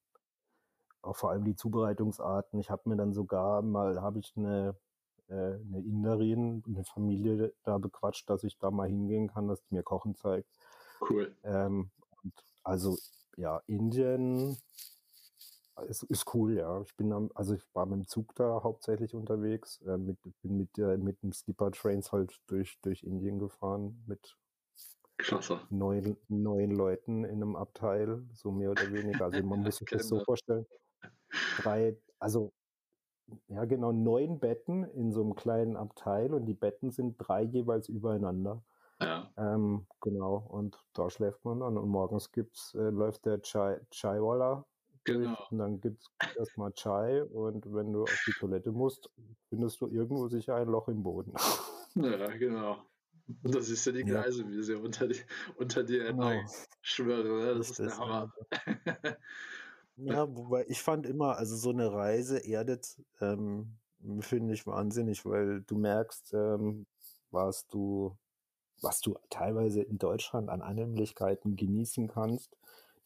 Auch 1.00 1.16
vor 1.16 1.30
allem 1.30 1.44
die 1.44 1.56
Zubereitungsarten. 1.56 2.60
Ich 2.60 2.70
habe 2.70 2.88
mir 2.88 2.96
dann 2.96 3.12
sogar 3.12 3.62
mal, 3.62 4.00
habe 4.00 4.18
ich 4.18 4.32
eine 4.36 4.76
äh, 5.32 5.54
eine 5.54 5.80
Inderin, 5.80 6.62
eine 6.66 6.84
Familie 6.84 7.54
da 7.62 7.78
bequatscht, 7.78 8.28
dass 8.28 8.44
ich 8.44 8.58
da 8.58 8.70
mal 8.70 8.88
hingehen 8.88 9.28
kann, 9.28 9.48
dass 9.48 9.62
die 9.62 9.74
mir 9.74 9.82
Kochen 9.82 10.14
zeigt. 10.14 10.48
Cool. 11.08 11.34
Ähm, 11.42 11.90
also 12.62 12.98
ja, 13.36 13.62
Indien 13.66 14.58
ist, 15.88 16.02
ist 16.04 16.34
cool, 16.34 16.54
ja. 16.56 16.80
Ich 16.82 16.94
bin 16.96 17.12
am, 17.12 17.30
also 17.34 17.54
ich 17.54 17.62
war 17.74 17.86
mit 17.86 17.96
dem 17.96 18.06
Zug 18.06 18.34
da 18.34 18.62
hauptsächlich 18.62 19.14
unterwegs, 19.14 19.80
äh, 19.82 19.96
mit, 19.96 20.18
bin 20.42 20.56
mit, 20.56 20.78
äh, 20.78 20.96
mit 20.96 21.22
dem 21.22 21.32
Skipper 21.32 21.70
Trains 21.70 22.12
halt 22.12 22.40
durch, 22.46 22.78
durch 22.82 23.02
Indien 23.02 23.38
gefahren 23.38 24.02
mit 24.06 24.36
Klasse. 25.18 25.60
Neun, 25.70 26.16
neun 26.28 26.70
Leuten 26.72 27.24
in 27.24 27.42
einem 27.42 27.56
Abteil, 27.56 28.24
so 28.32 28.50
mehr 28.50 28.70
oder 28.70 28.92
weniger. 28.92 29.26
Also 29.26 29.42
man 29.42 29.60
muss 29.60 29.76
sich 29.76 29.88
das 29.88 30.08
so 30.08 30.20
vorstellen. 30.24 30.66
Drei, 31.58 31.96
also 32.18 32.52
ja 33.48 33.64
genau, 33.64 33.92
neun 33.92 34.40
Betten 34.40 34.84
in 34.84 35.12
so 35.12 35.22
einem 35.22 35.34
kleinen 35.34 35.76
Abteil 35.76 36.34
und 36.34 36.46
die 36.46 36.54
Betten 36.54 36.90
sind 36.90 37.16
drei 37.18 37.42
jeweils 37.42 37.88
übereinander. 37.88 38.62
Ja. 39.00 39.30
Ähm, 39.36 39.86
genau, 40.00 40.36
und 40.48 40.84
da 40.92 41.08
schläft 41.08 41.44
man 41.44 41.60
dann 41.60 41.78
und 41.78 41.88
morgens 41.88 42.30
gibt's, 42.32 42.74
äh, 42.74 42.90
läuft 42.90 43.24
der 43.26 43.40
Chai, 43.42 43.80
Chaiwala 43.90 44.64
genau. 45.04 45.36
und 45.50 45.58
dann 45.58 45.80
gibt 45.80 46.02
es 46.18 46.36
erstmal 46.36 46.72
Chai 46.72 47.22
und 47.24 47.72
wenn 47.72 47.92
du 47.92 48.02
auf 48.02 48.24
die 48.26 48.32
Toilette 48.32 48.72
musst, 48.72 49.10
findest 49.48 49.80
du 49.80 49.88
irgendwo 49.88 50.28
sicher 50.28 50.56
ein 50.56 50.68
Loch 50.68 50.88
im 50.88 51.02
Boden. 51.02 51.34
Ja, 51.94 52.26
genau. 52.36 52.78
Und 53.42 53.54
das 53.54 53.68
ist 53.68 53.84
ja 53.84 53.92
die 53.92 54.02
Gleise, 54.02 54.42
ja. 54.42 54.48
wie 54.48 54.62
sie 54.62 54.74
unter, 54.74 55.06
die, 55.06 55.20
unter 55.56 55.84
dir 55.84 56.06
genau. 56.06 56.40
schwöre. 56.80 57.38
Ne? 57.38 57.54
Das, 57.54 57.68
das 57.68 57.80
ist 57.80 57.80
der 57.80 57.98
Hammer. 57.98 58.32
Ja, 59.96 60.26
wobei 60.34 60.64
ich 60.68 60.82
fand 60.82 61.06
immer, 61.06 61.36
also 61.36 61.54
so 61.54 61.70
eine 61.70 61.92
Reise 61.92 62.38
erdet, 62.38 62.96
ähm, 63.20 63.76
finde 64.20 64.54
ich 64.54 64.66
wahnsinnig, 64.66 65.24
weil 65.26 65.62
du 65.62 65.76
merkst, 65.76 66.32
ähm, 66.34 66.86
was 67.30 67.66
du, 67.68 68.16
was 68.80 69.00
du 69.00 69.16
teilweise 69.30 69.82
in 69.82 69.98
Deutschland 69.98 70.48
an 70.48 70.62
Annehmlichkeiten 70.62 71.56
genießen 71.56 72.08
kannst, 72.08 72.56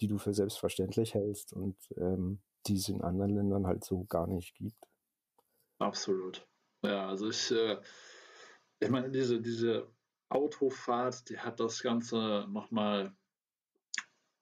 die 0.01 0.09
du 0.09 0.19
für 0.19 0.35
selbstverständlich 0.35 1.15
hältst 1.15 1.53
und 1.53 1.77
ähm, 1.97 2.41
die 2.67 2.77
es 2.77 2.89
in 2.89 3.03
anderen 3.03 3.35
Ländern 3.35 3.67
halt 3.67 3.85
so 3.85 4.05
gar 4.05 4.27
nicht 4.27 4.55
gibt. 4.55 4.89
Absolut. 5.79 6.47
Ja, 6.83 7.09
also 7.09 7.29
ich, 7.29 7.51
äh, 7.51 7.79
ich 8.81 8.91
meine, 8.91 9.11
diese, 9.11 9.41
diese 9.41 9.91
Autofahrt, 10.29 11.29
die 11.31 11.39
hat 11.39 11.61
das 11.61 11.83
Ganze 11.83 12.47
nochmal 12.49 13.15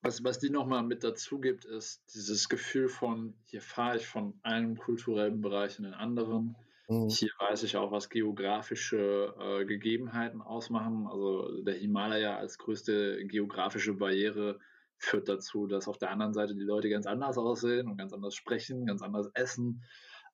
was, 0.04 0.22
was 0.22 0.38
die 0.38 0.50
nochmal 0.50 0.82
mit 0.82 1.02
dazu 1.02 1.40
gibt, 1.40 1.64
ist 1.64 2.02
dieses 2.14 2.50
Gefühl 2.50 2.88
von, 2.88 3.34
hier 3.44 3.62
fahre 3.62 3.96
ich 3.96 4.06
von 4.06 4.38
einem 4.42 4.76
kulturellen 4.76 5.40
Bereich 5.40 5.78
in 5.78 5.84
den 5.84 5.94
anderen. 5.94 6.56
Mhm. 6.88 7.08
Hier 7.08 7.30
weiß 7.38 7.62
ich 7.62 7.78
auch, 7.78 7.90
was 7.90 8.10
geografische 8.10 9.34
äh, 9.40 9.64
Gegebenheiten 9.64 10.42
ausmachen. 10.42 11.06
Also 11.06 11.62
der 11.62 11.76
Himalaya 11.76 12.36
als 12.36 12.58
größte 12.58 13.24
geografische 13.26 13.94
Barriere 13.94 14.60
führt 14.98 15.28
dazu, 15.28 15.66
dass 15.66 15.88
auf 15.88 15.98
der 15.98 16.10
anderen 16.10 16.32
Seite 16.32 16.54
die 16.54 16.62
Leute 16.62 16.88
ganz 16.88 17.06
anders 17.06 17.38
aussehen 17.38 17.88
und 17.88 17.96
ganz 17.96 18.12
anders 18.12 18.34
sprechen, 18.34 18.86
ganz 18.86 19.02
anders 19.02 19.30
essen. 19.34 19.84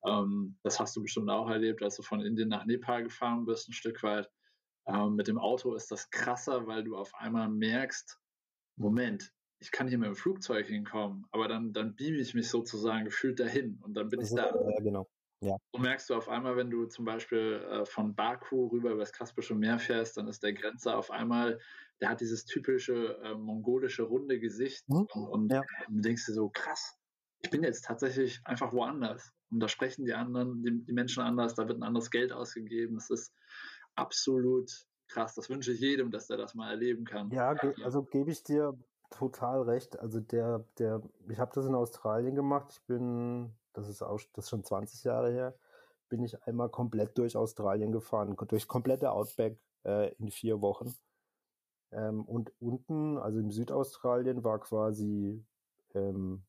Ähm, 0.05 0.57
das 0.62 0.81
hast 0.81 0.97
du 0.97 1.02
bestimmt 1.02 1.31
auch 1.31 1.49
erlebt, 1.49 1.83
als 1.83 1.97
du 1.97 2.02
von 2.02 2.21
Indien 2.21 2.49
nach 2.49 2.64
Nepal 2.64 3.02
gefahren 3.02 3.45
bist, 3.45 3.69
ein 3.69 3.73
Stück 3.73 4.02
weit. 4.02 4.31
Ähm, 4.87 5.14
mit 5.14 5.29
dem 5.29 5.38
Auto 5.38 5.75
ist 5.75 5.90
das 5.90 6.11
krasser, 6.11 6.67
weil 6.67 6.85
du 6.85 6.97
auf 6.97 7.14
einmal 7.14 7.49
merkst, 7.49 8.19
Moment, 8.76 9.33
ich 9.59 9.71
kann 9.71 9.88
hier 9.88 9.99
mit 9.99 10.09
dem 10.09 10.17
Flugzeug 10.17 10.67
hinkommen, 10.67 11.26
aber 11.33 11.47
dann, 11.49 11.73
dann 11.73 11.95
beame 11.95 12.17
ich 12.17 12.35
mich 12.35 12.49
sozusagen 12.49 13.05
gefühlt 13.05 13.38
dahin 13.38 13.79
und 13.83 13.95
dann 13.95 14.09
bin 14.09 14.21
ich 14.21 14.31
da. 14.31 14.47
Ja, 14.47 14.81
genau. 14.81 15.09
Ja. 15.40 15.56
Und 15.73 15.82
merkst 15.82 16.11
du 16.11 16.14
auf 16.14 16.28
einmal, 16.28 16.56
wenn 16.56 16.70
du 16.70 16.87
zum 16.87 17.06
Beispiel 17.06 17.66
äh, 17.70 17.85
von 17.87 18.14
Baku 18.14 18.66
rüber 18.66 18.90
über 18.90 19.00
das 19.00 19.12
Kaspische 19.12 19.54
Meer 19.54 19.78
fährst, 19.78 20.16
dann 20.16 20.28
ist 20.28 20.42
der 20.42 20.52
Grenzer 20.52 20.97
auf 20.97 21.11
einmal, 21.11 21.59
der 22.00 22.11
hat 22.11 22.20
dieses 22.20 22.44
typische 22.44 23.16
äh, 23.23 23.35
mongolische 23.35 24.02
runde 24.02 24.38
Gesicht 24.38 24.87
mhm. 24.88 25.06
und, 25.14 25.28
und, 25.28 25.52
ja. 25.52 25.62
und 25.88 26.04
denkst 26.04 26.26
dir 26.26 26.35
so, 26.35 26.50
krass, 26.50 26.99
ich 27.42 27.50
bin 27.50 27.62
jetzt 27.62 27.85
tatsächlich 27.87 28.40
einfach 28.44 28.73
woanders. 28.73 29.32
Und 29.50 29.61
da 29.61 29.68
sprechen 29.68 30.04
die 30.04 30.12
anderen, 30.12 30.62
die, 30.62 30.85
die 30.85 30.92
Menschen 30.92 31.23
anders, 31.23 31.54
da 31.54 31.66
wird 31.66 31.78
ein 31.78 31.85
anderes 31.85 32.11
Geld 32.11 32.32
ausgegeben. 32.32 32.97
Das 32.97 33.09
ist 33.09 33.35
absolut 33.94 34.70
krass. 35.09 35.35
Das 35.35 35.49
wünsche 35.49 35.73
ich 35.73 35.80
jedem, 35.80 36.11
dass 36.11 36.30
er 36.30 36.37
das 36.37 36.54
mal 36.54 36.70
erleben 36.70 37.04
kann. 37.04 37.30
Ja, 37.30 37.54
ge 37.54 37.75
also 37.82 38.02
gebe 38.02 38.30
ich 38.30 38.44
dir 38.44 38.78
total 39.11 39.62
recht. 39.62 39.99
Also 39.99 40.20
der, 40.20 40.64
der, 40.78 41.02
ich 41.28 41.38
habe 41.38 41.50
das 41.54 41.66
in 41.66 41.75
Australien 41.75 42.37
gemacht. 42.37 42.68
Ich 42.70 42.82
bin 42.82 43.52
das 43.80 43.88
ist 43.88 44.02
auch 44.02 44.20
das 44.34 44.44
ist 44.44 44.50
schon 44.50 44.64
20 44.64 45.04
Jahre 45.04 45.30
her, 45.32 45.54
bin 46.08 46.22
ich 46.22 46.42
einmal 46.44 46.68
komplett 46.68 47.16
durch 47.18 47.37
Australien 47.37 47.92
gefahren, 47.92 48.37
durch 48.49 48.68
komplette 48.68 49.12
Outback 49.12 49.58
äh, 49.84 50.12
in 50.14 50.30
vier 50.30 50.60
Wochen. 50.60 50.94
Ähm, 51.92 52.25
und 52.25 52.52
unten, 52.60 53.18
also 53.18 53.38
im 53.38 53.50
Südaustralien, 53.50 54.44
war 54.44 54.60
quasi, 54.60 55.44
ähm, 55.94 56.44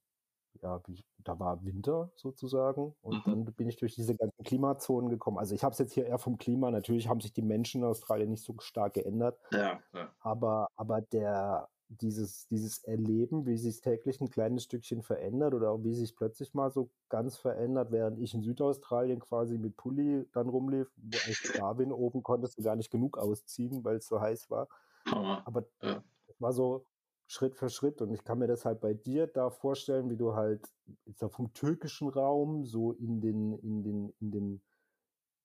ja, 0.61 0.81
da 1.19 1.39
war 1.39 1.63
Winter 1.63 2.11
sozusagen. 2.15 2.93
Und 3.01 3.25
mhm. 3.25 3.45
dann 3.45 3.53
bin 3.53 3.67
ich 3.67 3.77
durch 3.77 3.95
diese 3.95 4.15
ganzen 4.15 4.43
Klimazonen 4.43 5.09
gekommen. 5.09 5.37
Also 5.39 5.55
ich 5.55 5.63
habe 5.63 5.73
es 5.73 5.79
jetzt 5.79 5.93
hier 5.93 6.05
eher 6.05 6.19
vom 6.19 6.37
Klima. 6.37 6.69
Natürlich 6.69 7.07
haben 7.07 7.21
sich 7.21 7.33
die 7.33 7.41
Menschen 7.41 7.81
in 7.81 7.87
Australien 7.87 8.29
nicht 8.29 8.43
so 8.43 8.55
stark 8.59 8.93
geändert. 8.93 9.39
Ja, 9.51 9.79
ja. 9.93 10.13
Aber, 10.19 10.67
aber 10.75 11.01
der, 11.01 11.69
dieses, 11.99 12.47
dieses 12.47 12.83
Erleben, 12.83 13.45
wie 13.45 13.57
sich 13.57 13.81
täglich 13.81 14.21
ein 14.21 14.29
kleines 14.29 14.63
Stückchen 14.63 15.01
verändert 15.01 15.53
oder 15.53 15.71
auch 15.71 15.83
wie 15.83 15.93
sich 15.93 16.15
plötzlich 16.15 16.53
mal 16.53 16.71
so 16.71 16.89
ganz 17.09 17.35
verändert, 17.35 17.91
während 17.91 18.19
ich 18.19 18.33
in 18.33 18.41
Südaustralien 18.41 19.19
quasi 19.19 19.57
mit 19.57 19.75
Pulli 19.75 20.25
dann 20.31 20.47
rumlief, 20.47 20.89
wo 20.95 21.17
ich 21.29 21.51
da 21.57 21.73
bin, 21.73 21.91
oben 21.91 22.23
konntest 22.23 22.57
du 22.57 22.63
gar 22.63 22.75
nicht 22.75 22.91
genug 22.91 23.17
ausziehen, 23.17 23.83
weil 23.83 23.97
es 23.97 24.07
so 24.07 24.21
heiß 24.21 24.49
war. 24.49 24.67
Aber 25.45 25.65
ja. 25.81 26.03
es 26.27 26.39
war 26.39 26.53
so 26.53 26.85
Schritt 27.27 27.55
für 27.55 27.69
Schritt 27.69 28.01
und 28.01 28.13
ich 28.13 28.23
kann 28.23 28.39
mir 28.39 28.47
das 28.47 28.65
halt 28.65 28.79
bei 28.79 28.93
dir 28.93 29.27
da 29.27 29.49
vorstellen, 29.49 30.09
wie 30.09 30.17
du 30.17 30.33
halt 30.35 30.67
jetzt 31.05 31.23
vom 31.29 31.53
türkischen 31.53 32.07
Raum 32.07 32.65
so 32.65 32.93
in 32.93 33.21
den, 33.21 33.53
in 33.59 33.83
den, 33.83 34.13
in 34.19 34.31
den 34.31 34.61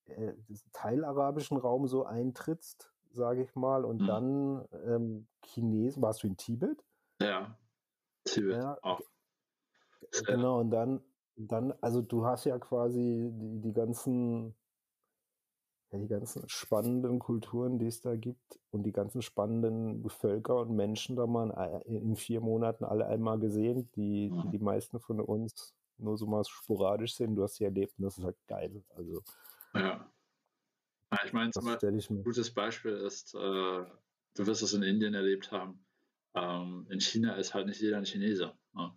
äh, 0.07 0.35
teilarabischen 0.73 1.57
Raum 1.57 1.87
so 1.87 2.05
eintrittst 2.05 2.93
sage 3.13 3.43
ich 3.43 3.55
mal. 3.55 3.85
Und 3.85 4.03
mhm. 4.03 4.07
dann 4.07 4.69
ähm, 4.87 5.27
Chinesen. 5.45 6.03
Warst 6.03 6.23
du 6.23 6.27
in 6.27 6.37
Tibet? 6.37 6.85
Ja, 7.21 7.57
Tibet 8.25 8.63
ja. 8.63 8.79
auch. 8.83 9.01
Genau, 10.27 10.61
und 10.61 10.71
dann, 10.71 11.01
dann, 11.37 11.73
also 11.81 12.03
du 12.03 12.25
hast 12.25 12.45
ja 12.45 12.59
quasi 12.59 13.31
die, 13.33 13.61
die 13.61 13.73
ganzen, 13.73 14.55
ja, 15.91 15.99
die 15.99 16.09
ganzen 16.09 16.49
spannenden 16.49 17.19
Kulturen, 17.19 17.79
die 17.79 17.87
es 17.87 18.01
da 18.01 18.17
gibt 18.17 18.59
und 18.71 18.85
die 18.85 18.93
ganzen 18.93 19.23
spannenden 19.23 20.09
Völker 20.09 20.61
und 20.61 20.75
Menschen 20.75 21.17
da 21.17 21.27
mal 21.27 21.83
in 21.87 22.17
vier 22.17 22.41
Monaten 22.41 22.85
alle 22.85 23.07
einmal 23.07 23.39
gesehen, 23.39 23.91
die, 23.97 24.31
mhm. 24.31 24.43
die, 24.43 24.59
die 24.59 24.65
meisten 24.65 25.01
von 25.01 25.21
uns 25.21 25.75
nur 25.99 26.17
so 26.19 26.27
mal 26.27 26.45
sporadisch 26.45 27.17
sind. 27.17 27.37
Du 27.37 27.43
hast 27.43 27.57
sie 27.57 27.65
erlebt 27.65 27.95
und 27.99 28.05
das 28.05 28.19
ist 28.19 28.25
halt 28.25 28.37
geil. 28.47 28.85
Also. 28.95 29.23
Ja. 29.75 30.07
Ja, 31.13 31.21
ich 31.25 31.33
meine, 31.33 31.51
ein 31.55 32.25
gutes 32.25 32.53
Beispiel 32.53 32.93
ist, 32.93 33.35
äh, 33.35 33.39
du 33.39 34.47
wirst 34.47 34.63
es 34.63 34.75
in 34.75 34.83
Indien 34.83 35.15
erlebt 35.15 35.53
haben. 35.53 35.85
Ähm, 36.35 36.87
in 36.91 37.01
China 37.01 37.35
ist 37.37 37.55
halt 37.55 37.67
nicht 37.67 37.81
jeder 37.81 37.99
ein 37.99 38.05
Chinese. 38.05 38.53
Ne? 38.75 38.93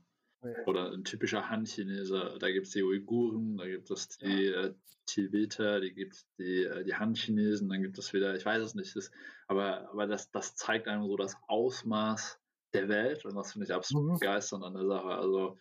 Oder 0.65 0.91
ein 0.91 1.03
typischer 1.03 1.49
Han-Chinese. 1.49 2.37
Da 2.39 2.51
gibt 2.51 2.67
es 2.67 2.73
die 2.73 2.83
Uiguren, 2.83 3.57
da 3.57 3.67
gibt 3.67 3.91
es 3.91 4.07
die 4.07 4.47
äh, 4.47 4.73
Tibeter, 5.05 5.81
die 5.81 5.93
gibt 5.93 6.13
es 6.13 6.27
die, 6.37 6.63
äh, 6.63 6.83
die 6.83 6.95
Han-Chinesen, 6.95 7.69
dann 7.69 7.81
gibt 7.81 7.97
es 7.97 8.13
wieder, 8.13 8.35
ich 8.35 8.45
weiß 8.45 8.61
es 8.61 8.75
nicht, 8.75 8.95
das, 8.95 9.11
aber, 9.47 9.89
aber 9.89 10.07
das, 10.07 10.31
das 10.31 10.55
zeigt 10.55 10.87
einem 10.87 11.05
so 11.05 11.17
das 11.17 11.35
Ausmaß 11.47 12.39
der 12.73 12.87
Welt 12.87 13.25
und 13.25 13.35
das 13.35 13.51
finde 13.51 13.65
ich 13.65 13.73
absolut 13.73 14.05
mhm. 14.05 14.13
begeisternd 14.13 14.63
an 14.63 14.75
der 14.75 14.85
Sache. 14.85 15.07
Also 15.07 15.57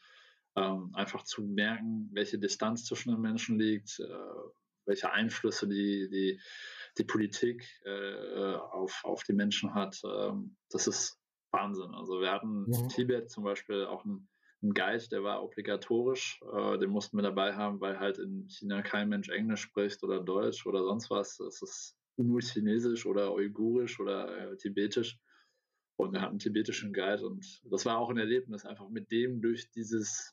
ähm, 0.56 0.90
einfach 0.94 1.24
zu 1.24 1.42
merken, 1.42 2.08
welche 2.12 2.38
Distanz 2.38 2.84
zwischen 2.84 3.10
den 3.10 3.20
Menschen 3.20 3.58
liegt, 3.58 3.98
äh, 4.00 4.04
welche 4.88 5.12
Einflüsse 5.12 5.68
die, 5.68 6.08
die, 6.10 6.40
die 6.96 7.04
Politik 7.04 7.64
äh, 7.84 8.54
auf, 8.54 9.04
auf 9.04 9.22
die 9.22 9.34
Menschen 9.34 9.74
hat. 9.74 10.00
Ähm, 10.04 10.56
das 10.70 10.88
ist 10.88 11.18
Wahnsinn. 11.52 11.94
Also 11.94 12.20
wir 12.20 12.32
hatten 12.32 12.62
mhm. 12.62 12.74
in 12.74 12.88
Tibet 12.88 13.30
zum 13.30 13.44
Beispiel 13.44 13.84
auch 13.84 14.04
einen, 14.04 14.28
einen 14.62 14.74
Guide, 14.74 15.08
der 15.10 15.22
war 15.22 15.42
obligatorisch, 15.42 16.40
äh, 16.52 16.78
den 16.78 16.90
mussten 16.90 17.16
wir 17.16 17.22
dabei 17.22 17.54
haben, 17.54 17.80
weil 17.80 18.00
halt 18.00 18.18
in 18.18 18.48
China 18.48 18.82
kein 18.82 19.08
Mensch 19.08 19.28
Englisch 19.28 19.60
spricht 19.60 20.02
oder 20.02 20.20
Deutsch 20.20 20.66
oder 20.66 20.82
sonst 20.82 21.10
was. 21.10 21.38
Es 21.38 21.62
ist 21.62 21.96
nur 22.16 22.40
Chinesisch 22.40 23.06
oder 23.06 23.32
Uigurisch 23.34 24.00
oder 24.00 24.52
äh, 24.52 24.56
Tibetisch. 24.56 25.18
Und 25.96 26.12
wir 26.12 26.20
hatten 26.20 26.32
einen 26.32 26.38
tibetischen 26.38 26.92
Guide 26.92 27.26
und 27.26 27.60
das 27.64 27.84
war 27.84 27.98
auch 27.98 28.08
ein 28.08 28.18
Erlebnis, 28.18 28.64
einfach 28.64 28.88
mit 28.88 29.10
dem 29.10 29.40
durch 29.40 29.68
dieses, 29.72 30.32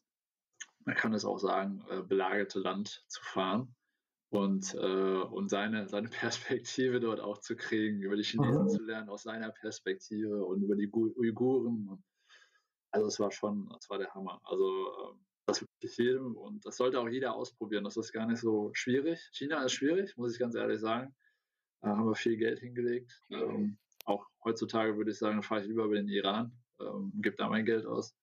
man 0.85 0.95
kann 0.95 1.11
es 1.13 1.25
auch 1.25 1.39
sagen, 1.39 1.83
äh, 1.89 2.03
belagerte 2.03 2.59
Land 2.59 3.03
zu 3.07 3.23
fahren 3.23 3.75
und, 4.35 4.73
äh, 4.75 4.77
und 4.77 5.49
seine, 5.49 5.87
seine 5.87 6.09
Perspektive 6.09 6.99
dort 6.99 7.19
auch 7.19 7.39
zu 7.39 7.55
kriegen, 7.55 8.01
über 8.01 8.15
die 8.15 8.23
Chinesen 8.23 8.63
mhm. 8.63 8.69
zu 8.69 8.83
lernen 8.83 9.09
aus 9.09 9.23
seiner 9.23 9.51
Perspektive 9.51 10.45
und 10.45 10.63
über 10.63 10.75
die 10.75 10.91
Uiguren. 10.91 12.03
Also 12.91 13.07
es 13.07 13.19
war 13.19 13.31
schon, 13.31 13.73
es 13.79 13.89
war 13.89 13.97
der 13.97 14.13
Hammer. 14.13 14.39
Also 14.43 14.65
ähm, 14.65 15.25
das 15.47 15.61
wirklich 15.61 15.97
jedem 15.97 16.35
und 16.35 16.65
das 16.65 16.77
sollte 16.77 16.99
auch 16.99 17.07
jeder 17.07 17.35
ausprobieren. 17.35 17.83
Das 17.83 17.97
ist 17.97 18.11
gar 18.11 18.25
nicht 18.25 18.39
so 18.39 18.71
schwierig. 18.73 19.29
China 19.31 19.63
ist 19.63 19.73
schwierig, 19.73 20.17
muss 20.17 20.33
ich 20.33 20.39
ganz 20.39 20.55
ehrlich 20.55 20.79
sagen. 20.79 21.15
Da 21.81 21.89
haben 21.89 22.07
wir 22.07 22.15
viel 22.15 22.37
Geld 22.37 22.59
hingelegt. 22.59 23.21
Ähm, 23.29 23.77
auch 24.05 24.25
heutzutage 24.43 24.97
würde 24.97 25.11
ich 25.11 25.17
sagen, 25.17 25.43
fahre 25.43 25.61
ich 25.61 25.67
lieber 25.67 25.85
über 25.85 25.95
den 25.95 26.07
Iran, 26.07 26.51
ähm, 26.79 27.11
gebe 27.21 27.35
da 27.35 27.47
mein 27.47 27.65
Geld 27.65 27.85
aus, 27.85 28.15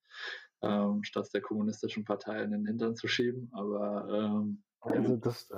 ähm, 0.63 1.05
statt 1.05 1.29
der 1.33 1.43
kommunistischen 1.43 2.05
Partei 2.05 2.43
in 2.43 2.51
den 2.51 2.67
Hintern 2.67 2.97
zu 2.97 3.07
schieben. 3.07 3.51
Aber 3.53 4.09
ähm, 4.11 4.65
also 4.81 5.17
das, 5.17 5.49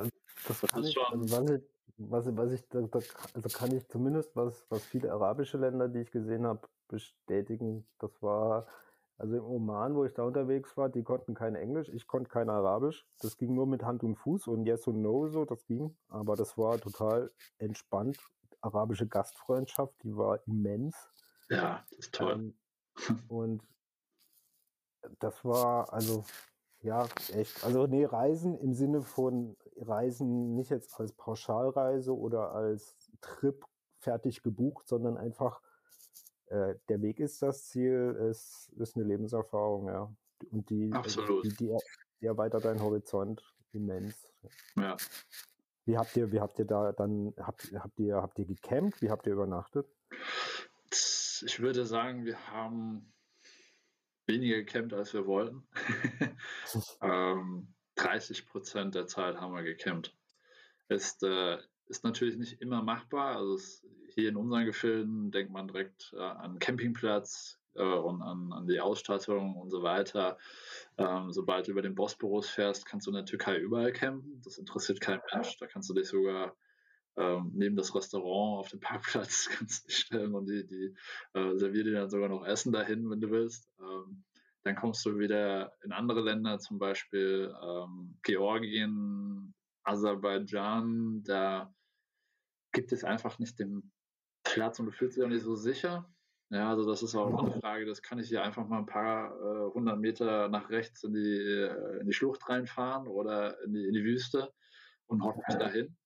das, 0.46 0.60
das 0.60 0.70
kann 0.70 0.84
ich, 0.84 0.98
also 0.98 1.30
was 1.30 1.50
ich, 1.50 1.62
was, 1.96 2.36
was 2.36 2.52
ich 2.52 2.68
da, 2.68 2.80
da, 2.82 2.98
also 3.34 3.48
kann 3.58 3.74
ich 3.74 3.88
zumindest, 3.88 4.34
was, 4.34 4.66
was 4.68 4.84
viele 4.84 5.12
arabische 5.12 5.58
Länder, 5.58 5.88
die 5.88 6.00
ich 6.00 6.10
gesehen 6.10 6.46
habe, 6.46 6.66
bestätigen. 6.88 7.86
Das 7.98 8.10
war, 8.22 8.66
also 9.16 9.36
im 9.36 9.44
Oman, 9.44 9.94
wo 9.94 10.04
ich 10.04 10.14
da 10.14 10.24
unterwegs 10.24 10.76
war, 10.76 10.88
die 10.88 11.02
konnten 11.02 11.34
kein 11.34 11.54
Englisch, 11.54 11.88
ich 11.88 12.06
konnte 12.06 12.30
kein 12.30 12.50
Arabisch. 12.50 13.06
Das 13.20 13.36
ging 13.36 13.54
nur 13.54 13.66
mit 13.66 13.84
Hand 13.84 14.02
und 14.02 14.16
Fuß 14.16 14.48
und 14.48 14.66
Yes 14.66 14.86
und 14.86 15.02
No 15.02 15.28
so, 15.28 15.44
das 15.44 15.64
ging. 15.66 15.96
Aber 16.08 16.36
das 16.36 16.58
war 16.58 16.78
total 16.78 17.30
entspannt. 17.58 18.18
Arabische 18.60 19.06
Gastfreundschaft, 19.06 19.94
die 20.02 20.16
war 20.16 20.40
immens. 20.46 20.96
Ja, 21.48 21.84
das 21.90 21.98
ist 21.98 22.14
toll. 22.14 22.32
Ähm, 22.32 23.20
und 23.28 23.62
das 25.18 25.44
war, 25.44 25.92
also 25.92 26.24
ja, 26.84 27.08
echt. 27.32 27.64
Also 27.64 27.86
nee, 27.86 28.04
Reisen 28.04 28.58
im 28.58 28.74
Sinne 28.74 29.02
von 29.02 29.56
Reisen 29.76 30.54
nicht 30.54 30.70
jetzt 30.70 31.00
als 31.00 31.12
Pauschalreise 31.12 32.16
oder 32.16 32.52
als 32.52 33.10
Trip 33.20 33.64
fertig 33.98 34.42
gebucht, 34.42 34.86
sondern 34.86 35.16
einfach 35.16 35.62
äh, 36.46 36.74
der 36.88 37.00
Weg 37.00 37.20
ist 37.20 37.40
das 37.42 37.68
Ziel, 37.68 38.16
es 38.30 38.70
ist 38.76 38.96
eine 38.96 39.04
Lebenserfahrung, 39.06 39.88
ja. 39.88 40.14
Und 40.50 40.68
die, 40.68 40.92
Absolut. 40.92 41.44
die, 41.44 41.56
die, 41.56 41.76
die 42.20 42.26
erweitert 42.26 42.66
deinen 42.66 42.82
Horizont 42.82 43.42
immens. 43.72 44.30
Ja. 44.76 44.96
Wie 45.86 45.96
habt 45.96 46.16
ihr, 46.16 46.32
wie 46.32 46.40
habt 46.40 46.58
ihr 46.58 46.66
da 46.66 46.92
dann, 46.92 47.32
habt, 47.38 47.72
habt 47.74 47.98
ihr, 47.98 48.16
habt 48.16 48.38
ihr 48.38 48.44
gecampt? 48.44 49.00
Wie 49.00 49.10
habt 49.10 49.26
ihr 49.26 49.32
übernachtet? 49.32 49.86
Ich 51.46 51.60
würde 51.60 51.86
sagen, 51.86 52.26
wir 52.26 52.38
haben 52.50 53.13
weniger 54.26 54.56
gecampt, 54.56 54.92
als 54.92 55.12
wir 55.14 55.26
wollten. 55.26 55.66
ähm, 57.02 57.68
30 57.96 58.46
Prozent 58.46 58.94
der 58.94 59.06
Zeit 59.06 59.40
haben 59.40 59.54
wir 59.54 59.62
gecampt. 59.62 60.14
Ist, 60.88 61.22
äh, 61.22 61.58
ist 61.86 62.04
natürlich 62.04 62.36
nicht 62.36 62.60
immer 62.60 62.82
machbar. 62.82 63.36
Also 63.36 63.54
es, 63.54 63.86
hier 64.14 64.28
in 64.28 64.36
unseren 64.36 64.64
Gefilden 64.64 65.30
denkt 65.30 65.52
man 65.52 65.68
direkt 65.68 66.12
äh, 66.16 66.20
an 66.20 66.58
Campingplatz 66.58 67.58
äh, 67.74 67.82
und 67.82 68.22
an, 68.22 68.52
an 68.52 68.66
die 68.66 68.80
Ausstattung 68.80 69.56
und 69.56 69.70
so 69.70 69.82
weiter. 69.82 70.38
Ähm, 70.98 71.32
sobald 71.32 71.66
du 71.66 71.72
über 71.72 71.82
den 71.82 71.94
Bosporus 71.94 72.48
fährst, 72.48 72.86
kannst 72.86 73.06
du 73.06 73.10
in 73.10 73.16
der 73.16 73.24
Türkei 73.24 73.56
überall 73.58 73.92
campen. 73.92 74.40
Das 74.44 74.58
interessiert 74.58 75.00
kein 75.00 75.20
Mensch. 75.32 75.56
Da 75.58 75.66
kannst 75.66 75.90
du 75.90 75.94
dich 75.94 76.08
sogar 76.08 76.56
ähm, 77.16 77.52
neben 77.54 77.76
das 77.76 77.94
Restaurant 77.94 78.60
auf 78.60 78.68
dem 78.68 78.80
Parkplatz 78.80 79.48
kannst 79.50 79.84
du 79.84 79.88
dich 79.88 79.98
stellen 79.98 80.34
und 80.34 80.46
die, 80.46 80.66
die 80.66 80.94
äh, 81.34 81.56
serviert 81.56 81.86
dir 81.86 81.94
dann 81.94 82.10
sogar 82.10 82.28
noch 82.28 82.44
Essen 82.44 82.72
dahin, 82.72 83.10
wenn 83.10 83.20
du 83.20 83.30
willst. 83.30 83.68
Ähm, 83.80 84.24
dann 84.64 84.76
kommst 84.76 85.04
du 85.04 85.18
wieder 85.18 85.72
in 85.84 85.92
andere 85.92 86.22
Länder, 86.22 86.58
zum 86.58 86.78
Beispiel 86.78 87.54
ähm, 87.62 88.18
Georgien, 88.22 89.54
Aserbaidschan, 89.82 91.22
da 91.24 91.74
gibt 92.72 92.90
es 92.92 93.04
einfach 93.04 93.38
nicht 93.38 93.58
den 93.58 93.92
Platz 94.42 94.80
und 94.80 94.86
du 94.86 94.92
fühlst 94.92 95.16
dich 95.16 95.24
auch 95.24 95.28
nicht 95.28 95.44
so 95.44 95.54
sicher. 95.54 96.10
Ja, 96.50 96.70
also 96.70 96.88
das 96.88 97.02
ist 97.02 97.14
auch 97.14 97.36
eine 97.38 97.52
Frage, 97.60 97.86
das 97.86 98.02
kann 98.02 98.18
ich 98.18 98.28
hier 98.28 98.42
einfach 98.42 98.66
mal 98.66 98.78
ein 98.78 98.86
paar 98.86 99.32
äh, 99.32 99.72
hundert 99.72 99.98
Meter 99.98 100.48
nach 100.48 100.70
rechts 100.70 101.02
in 101.02 101.14
die, 101.14 101.38
äh, 101.38 102.00
in 102.00 102.06
die 102.06 102.12
Schlucht 102.12 102.48
reinfahren 102.48 103.08
oder 103.08 103.60
in 103.64 103.72
die, 103.72 103.84
in 103.84 103.92
die 103.92 104.04
Wüste 104.04 104.52
und 105.06 105.22
hocke 105.22 105.40
mich 105.48 105.58
dahin. 105.58 105.96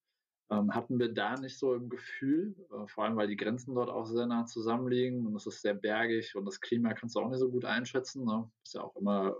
Ähm, 0.51 0.75
hatten 0.75 0.99
wir 0.99 1.13
da 1.13 1.35
nicht 1.35 1.59
so 1.59 1.75
im 1.75 1.91
Gefühl, 1.91 2.55
äh, 2.73 2.87
vor 2.87 3.05
allem 3.05 3.17
weil 3.17 3.29
die 3.29 3.37
Grenzen 3.37 3.75
dort 3.75 3.91
auch 3.91 4.07
sehr 4.07 4.27
nah 4.27 4.47
zusammenliegen 4.47 5.27
und 5.27 5.37
es 5.37 5.47
ist 5.47 5.61
sehr 5.61 5.75
bergig 5.75 6.35
und 6.37 6.47
das 6.47 6.61
Klima 6.61 6.95
kannst 6.95 7.17
du 7.17 7.21
auch 7.21 7.29
nicht 7.29 7.39
so 7.39 7.51
gut 7.51 7.67
einschätzen. 7.67 8.25
Ne? 8.25 8.51
Ist 8.65 8.75
ja 8.75 8.83
auch 8.83 8.97
immer 8.97 9.37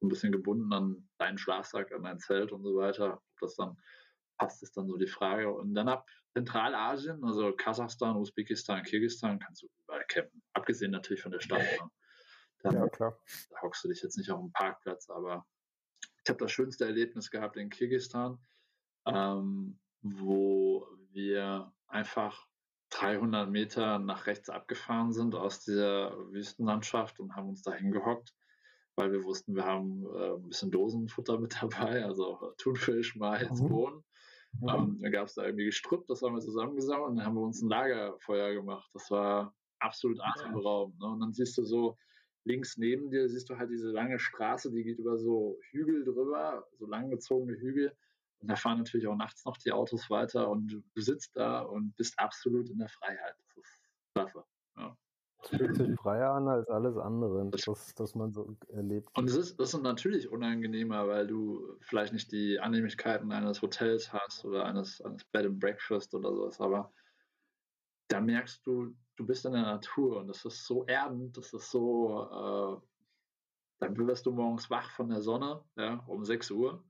so 0.00 0.06
ein 0.06 0.10
bisschen 0.10 0.32
gebunden 0.32 0.72
an 0.72 1.08
deinen 1.16 1.38
Schlafsack, 1.38 1.92
an 1.92 2.02
dein 2.02 2.18
Zelt 2.18 2.52
und 2.52 2.62
so 2.62 2.76
weiter. 2.76 3.14
Ob 3.14 3.40
das 3.40 3.56
dann 3.56 3.78
passt, 4.36 4.62
ist 4.62 4.76
dann 4.76 4.86
so 4.86 4.96
die 4.96 5.06
Frage. 5.06 5.50
Und 5.52 5.74
dann 5.74 5.88
ab 5.88 6.08
Zentralasien, 6.32 7.24
also 7.24 7.52
Kasachstan, 7.52 8.16
Usbekistan, 8.16 8.82
Kirgisistan, 8.82 9.38
kannst 9.38 9.62
du 9.62 9.68
überall 9.84 10.04
campen. 10.08 10.42
Abgesehen 10.52 10.90
natürlich 10.90 11.22
von 11.22 11.32
der 11.32 11.40
Stadt. 11.40 11.60
Ne? 11.60 11.90
Dann, 12.62 12.74
ja, 12.74 12.88
klar. 12.88 13.18
Da 13.50 13.62
hockst 13.62 13.84
du 13.84 13.88
dich 13.88 14.02
jetzt 14.02 14.16
nicht 14.16 14.30
auf 14.30 14.40
dem 14.40 14.52
Parkplatz, 14.52 15.08
aber 15.08 15.46
ich 16.22 16.28
habe 16.28 16.38
das 16.38 16.52
schönste 16.52 16.84
Erlebnis 16.84 17.30
gehabt 17.30 17.56
in 17.56 17.70
Kirgisistan. 17.70 18.38
Ähm, 19.06 19.78
wo 20.02 20.86
wir 21.12 21.72
einfach 21.86 22.46
300 22.90 23.48
Meter 23.48 23.98
nach 23.98 24.26
rechts 24.26 24.50
abgefahren 24.50 25.12
sind 25.12 25.34
aus 25.34 25.64
dieser 25.64 26.16
Wüstenlandschaft 26.32 27.20
und 27.20 27.36
haben 27.36 27.48
uns 27.48 27.62
da 27.62 27.72
hingehockt, 27.72 28.34
weil 28.96 29.12
wir 29.12 29.24
wussten, 29.24 29.54
wir 29.54 29.64
haben 29.64 30.04
äh, 30.06 30.34
ein 30.34 30.48
bisschen 30.48 30.70
Dosenfutter 30.70 31.38
mit 31.38 31.56
dabei, 31.62 32.04
also 32.04 32.52
Thunfisch, 32.58 33.16
Mais, 33.16 33.60
mhm. 33.60 33.68
Bohnen. 33.68 34.04
Mhm. 34.60 34.68
Ähm, 34.68 34.98
dann 35.00 35.12
gab 35.12 35.26
es 35.28 35.34
da 35.34 35.44
irgendwie 35.44 35.66
Gestrüpp, 35.66 36.06
das 36.08 36.22
haben 36.22 36.34
wir 36.34 36.40
zusammengesammelt 36.40 37.10
und 37.10 37.16
dann 37.16 37.26
haben 37.26 37.34
wir 37.34 37.42
uns 37.42 37.62
ein 37.62 37.68
Lagerfeuer 37.68 38.54
gemacht. 38.54 38.90
Das 38.92 39.10
war 39.10 39.54
absolut 39.78 40.20
atemberaubend. 40.20 40.98
Ne? 40.98 41.06
Und 41.06 41.20
dann 41.20 41.32
siehst 41.32 41.56
du 41.58 41.64
so, 41.64 41.96
links 42.44 42.76
neben 42.76 43.10
dir 43.10 43.28
siehst 43.28 43.48
du 43.50 43.56
halt 43.56 43.70
diese 43.70 43.90
lange 43.90 44.18
Straße, 44.18 44.70
die 44.70 44.82
geht 44.82 44.98
über 44.98 45.18
so 45.18 45.58
Hügel 45.70 46.04
drüber, 46.04 46.66
so 46.78 46.86
langgezogene 46.86 47.56
Hügel. 47.56 47.96
Und 48.40 48.48
da 48.48 48.56
fahren 48.56 48.78
natürlich 48.78 49.06
auch 49.06 49.16
nachts 49.16 49.44
noch 49.44 49.56
die 49.58 49.72
Autos 49.72 50.08
weiter 50.08 50.48
und 50.48 50.68
du, 50.68 51.00
sitzt 51.00 51.36
da 51.36 51.60
und 51.60 51.94
bist 51.96 52.18
absolut 52.18 52.70
in 52.70 52.78
der 52.78 52.88
Freiheit. 52.88 53.34
Das 53.38 53.56
ist 53.56 53.80
klasse. 54.14 54.44
Ja. 54.76 54.96
Das 55.42 55.50
fühlt 55.50 55.74
sich 55.76 55.94
freier 56.00 56.32
an 56.32 56.48
als 56.48 56.68
alles 56.68 56.96
andere, 56.96 57.48
das, 57.50 57.62
das, 57.62 57.94
das 57.94 58.14
man 58.14 58.32
so 58.32 58.56
erlebt. 58.68 59.08
Und 59.16 59.28
es 59.28 59.36
ist, 59.36 59.60
das 59.60 59.74
ist 59.74 59.82
natürlich 59.82 60.30
unangenehmer, 60.30 61.06
weil 61.08 61.26
du 61.26 61.76
vielleicht 61.80 62.12
nicht 62.12 62.32
die 62.32 62.60
Annehmlichkeiten 62.60 63.30
eines 63.32 63.62
Hotels 63.62 64.12
hast 64.12 64.44
oder 64.44 64.64
eines, 64.64 65.00
eines 65.02 65.24
Bed 65.24 65.46
and 65.46 65.60
Breakfast 65.60 66.14
oder 66.14 66.34
sowas, 66.34 66.60
aber 66.60 66.92
da 68.08 68.20
merkst 68.20 68.66
du, 68.66 68.94
du 69.16 69.26
bist 69.26 69.44
in 69.46 69.52
der 69.52 69.62
Natur 69.62 70.18
und 70.18 70.28
das 70.28 70.44
ist 70.44 70.66
so 70.66 70.84
erdend, 70.86 71.36
das 71.36 71.52
ist 71.52 71.70
so, 71.70 72.80
äh, 72.80 72.86
dann 73.78 73.96
wirst 73.96 74.26
du 74.26 74.32
morgens 74.32 74.68
wach 74.68 74.90
von 74.90 75.08
der 75.08 75.22
Sonne, 75.22 75.62
ja, 75.76 76.02
um 76.06 76.24
6 76.24 76.50
Uhr 76.50 76.84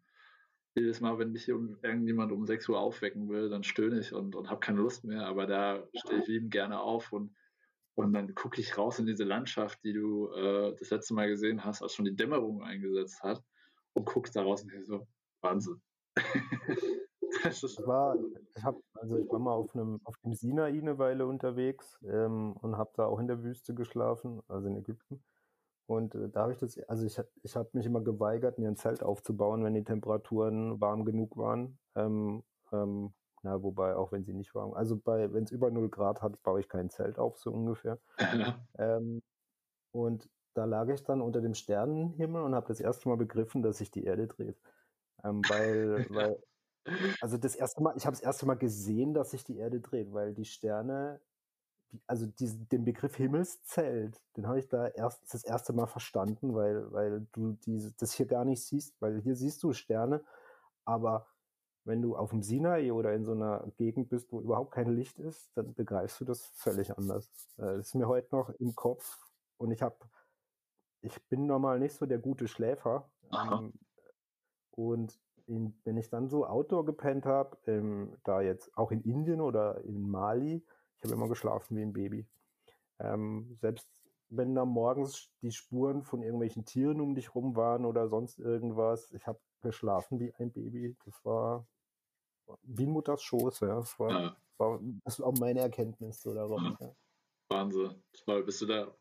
jedes 0.75 1.01
Mal, 1.01 1.19
wenn 1.19 1.33
mich 1.33 1.49
irgendjemand 1.49 2.33
um 2.33 2.47
6 2.47 2.69
Uhr 2.69 2.79
aufwecken 2.79 3.29
will, 3.29 3.49
dann 3.49 3.65
stöhne 3.65 4.01
ich 4.01 4.13
und, 4.13 4.35
und 4.35 4.49
habe 4.49 4.61
keine 4.61 4.81
Lust 4.81 5.05
mehr. 5.05 5.27
Aber 5.27 5.47
da 5.47 5.85
stehe 5.95 6.21
ich 6.21 6.29
liebend 6.29 6.53
gerne 6.53 6.81
auf 6.81 7.13
und, 7.13 7.35
und 7.95 8.13
dann 8.13 8.35
gucke 8.35 8.61
ich 8.61 8.79
raus 8.79 8.99
in 8.99 9.07
diese 9.07 9.25
Landschaft, 9.25 9.83
die 9.85 9.93
du 9.93 10.31
äh, 10.33 10.75
das 10.79 10.91
letzte 10.91 11.15
Mal 11.15 11.29
gesehen 11.29 11.65
hast, 11.65 11.83
als 11.83 11.95
schon 11.95 12.05
die 12.05 12.17
Dämmerung 12.17 12.63
eingesetzt 12.63 13.23
hat 13.23 13.43
und 13.95 14.07
guckst 14.07 14.37
da 14.37 14.43
raus 14.43 14.63
und 14.63 14.73
denkst 14.73 14.89
so, 14.89 15.07
Wahnsinn. 15.43 15.81
das 17.43 17.63
ist 17.63 17.87
war, 17.87 18.17
ich, 18.57 18.65
hab, 18.65 18.77
also 18.95 19.17
ich 19.17 19.29
war 19.29 19.39
mal 19.39 19.53
auf, 19.53 19.75
einem, 19.75 20.01
auf 20.05 20.17
dem 20.19 20.35
Sinai 20.35 20.69
eine 20.69 20.99
Weile 20.99 21.27
unterwegs 21.27 21.99
ähm, 22.05 22.53
und 22.55 22.77
habe 22.77 22.93
da 22.97 23.07
auch 23.07 23.19
in 23.19 23.27
der 23.27 23.43
Wüste 23.43 23.75
geschlafen, 23.75 24.41
also 24.49 24.69
in 24.69 24.77
Ägypten. 24.77 25.23
Und 25.91 26.15
äh, 26.15 26.29
da 26.29 26.43
habe 26.43 26.53
ich 26.53 26.59
das, 26.59 26.79
also 26.89 27.05
ich, 27.05 27.21
ich 27.43 27.57
habe 27.57 27.69
mich 27.73 27.85
immer 27.85 28.01
geweigert, 28.01 28.59
mir 28.59 28.69
ein 28.69 28.77
Zelt 28.77 29.03
aufzubauen, 29.03 29.65
wenn 29.65 29.75
die 29.75 29.83
Temperaturen 29.83 30.81
warm 30.81 31.05
genug 31.05 31.37
waren. 31.37 31.81
Ähm, 31.97 32.45
ähm, 32.71 33.13
na, 33.43 33.61
wobei 33.61 33.97
auch 33.97 34.13
wenn 34.13 34.23
sie 34.23 34.33
nicht 34.33 34.55
warm, 34.55 34.73
also 34.73 34.97
bei, 34.97 35.33
wenn 35.33 35.43
es 35.43 35.51
über 35.51 35.69
0 35.69 35.89
Grad 35.89 36.23
hat, 36.23 36.41
baue 36.45 36.61
ich 36.61 36.69
kein 36.69 36.91
Zelt 36.91 37.19
auf, 37.19 37.39
so 37.39 37.51
ungefähr. 37.51 37.99
ähm, 38.79 39.21
und 39.91 40.31
da 40.55 40.65
lag 40.65 40.89
ich 40.91 41.03
dann 41.03 41.21
unter 41.21 41.41
dem 41.41 41.55
Sternenhimmel 41.55 42.43
und 42.43 42.55
habe 42.55 42.69
das 42.69 42.79
erste 42.79 43.09
Mal 43.09 43.17
begriffen, 43.17 43.63
dass 43.63 43.79
sich 43.79 43.91
die 43.91 44.05
Erde 44.05 44.29
dreht. 44.29 44.61
Ähm, 45.25 45.43
weil, 45.49 46.07
weil, 46.11 46.41
also 47.21 47.37
das 47.37 47.57
erste 47.57 47.83
Mal, 47.83 47.97
ich 47.97 48.07
habe 48.07 48.15
das 48.15 48.23
erste 48.23 48.47
Mal 48.47 48.55
gesehen, 48.55 49.13
dass 49.13 49.33
sich 49.33 49.43
die 49.43 49.59
Erde 49.59 49.81
dreht, 49.81 50.13
weil 50.13 50.35
die 50.35 50.45
Sterne 50.45 51.21
also 52.07 52.27
diesen, 52.27 52.69
den 52.69 52.85
Begriff 52.85 53.17
Himmelszelt, 53.17 54.21
den 54.37 54.47
habe 54.47 54.59
ich 54.59 54.69
da 54.69 54.89
erst 54.89 55.33
das 55.33 55.45
erste 55.45 55.73
Mal 55.73 55.87
verstanden, 55.87 56.55
weil, 56.55 56.93
weil 56.93 57.27
du 57.33 57.53
diese, 57.65 57.93
das 57.93 58.13
hier 58.13 58.27
gar 58.27 58.45
nicht 58.45 58.65
siehst, 58.65 59.01
weil 59.01 59.21
hier 59.21 59.35
siehst 59.35 59.63
du 59.63 59.73
Sterne, 59.73 60.25
aber 60.85 61.27
wenn 61.85 62.03
du 62.03 62.17
auf 62.17 62.31
dem 62.31 62.43
Sinai 62.43 62.93
oder 62.93 63.15
in 63.15 63.25
so 63.25 63.33
einer 63.33 63.67
Gegend 63.77 64.11
bist, 64.11 64.31
wo 64.33 64.41
überhaupt 64.41 64.73
kein 64.73 64.95
Licht 64.95 65.19
ist, 65.19 65.51
dann 65.57 65.75
begreifst 65.75 66.21
du 66.21 66.25
das 66.25 66.47
völlig 66.55 66.97
anders. 66.97 67.29
Äh, 67.57 67.77
das 67.77 67.89
ist 67.89 67.95
mir 67.95 68.07
heute 68.07 68.35
noch 68.35 68.51
im 68.51 68.75
Kopf 68.75 69.19
und 69.57 69.71
ich 69.71 69.83
habe, 69.83 69.97
ich 71.01 71.21
bin 71.29 71.47
normal 71.47 71.79
nicht 71.79 71.95
so 71.95 72.07
der 72.07 72.19
gute 72.19 72.49
Schläfer. 72.49 73.11
Ähm, 73.33 73.73
und 74.71 75.19
in, 75.47 75.75
wenn 75.85 75.97
ich 75.97 76.11
dann 76.11 76.29
so 76.29 76.47
Outdoor 76.47 76.85
gepennt 76.85 77.27
habe, 77.27 77.59
ähm, 77.67 78.17
da 78.25 78.41
jetzt 78.41 78.77
auch 78.77 78.93
in 78.93 79.03
Indien 79.03 79.41
oder 79.41 79.83
in 79.85 80.09
Mali, 80.09 80.65
ich 81.01 81.05
habe 81.05 81.15
immer 81.15 81.29
geschlafen 81.29 81.77
wie 81.77 81.83
ein 81.83 81.93
Baby. 81.93 82.27
Ähm, 82.99 83.57
selbst 83.61 83.89
wenn 84.29 84.55
da 84.55 84.65
morgens 84.65 85.31
die 85.43 85.51
Spuren 85.51 86.03
von 86.03 86.23
irgendwelchen 86.23 86.65
Tieren 86.65 87.01
um 87.01 87.15
dich 87.15 87.35
rum 87.35 87.57
waren 87.57 87.85
oder 87.85 88.09
sonst 88.09 88.39
irgendwas, 88.39 89.11
ich 89.13 89.27
habe 89.27 89.41
geschlafen 89.63 90.21
wie 90.21 90.33
ein 90.35 90.53
Baby. 90.53 90.97
Das 91.05 91.25
war 91.25 91.67
wie 92.63 92.87
Mutters 92.87 93.23
Schoß, 93.23 93.61
ja. 93.61 93.77
Das 93.77 93.99
war, 93.99 94.11
ja. 94.11 94.37
war 94.59 94.81
das 95.05 95.21
war 95.21 95.29
auch 95.29 95.39
meine 95.39 95.61
Erkenntnis 95.61 96.21
so 96.21 96.35
darum. 96.35 96.77
Ja. 96.79 96.95
Wahnsinn. 97.49 98.03
Toll. 98.25 98.45
Bist 98.45 98.61
du 98.61 98.67
da 98.67 98.95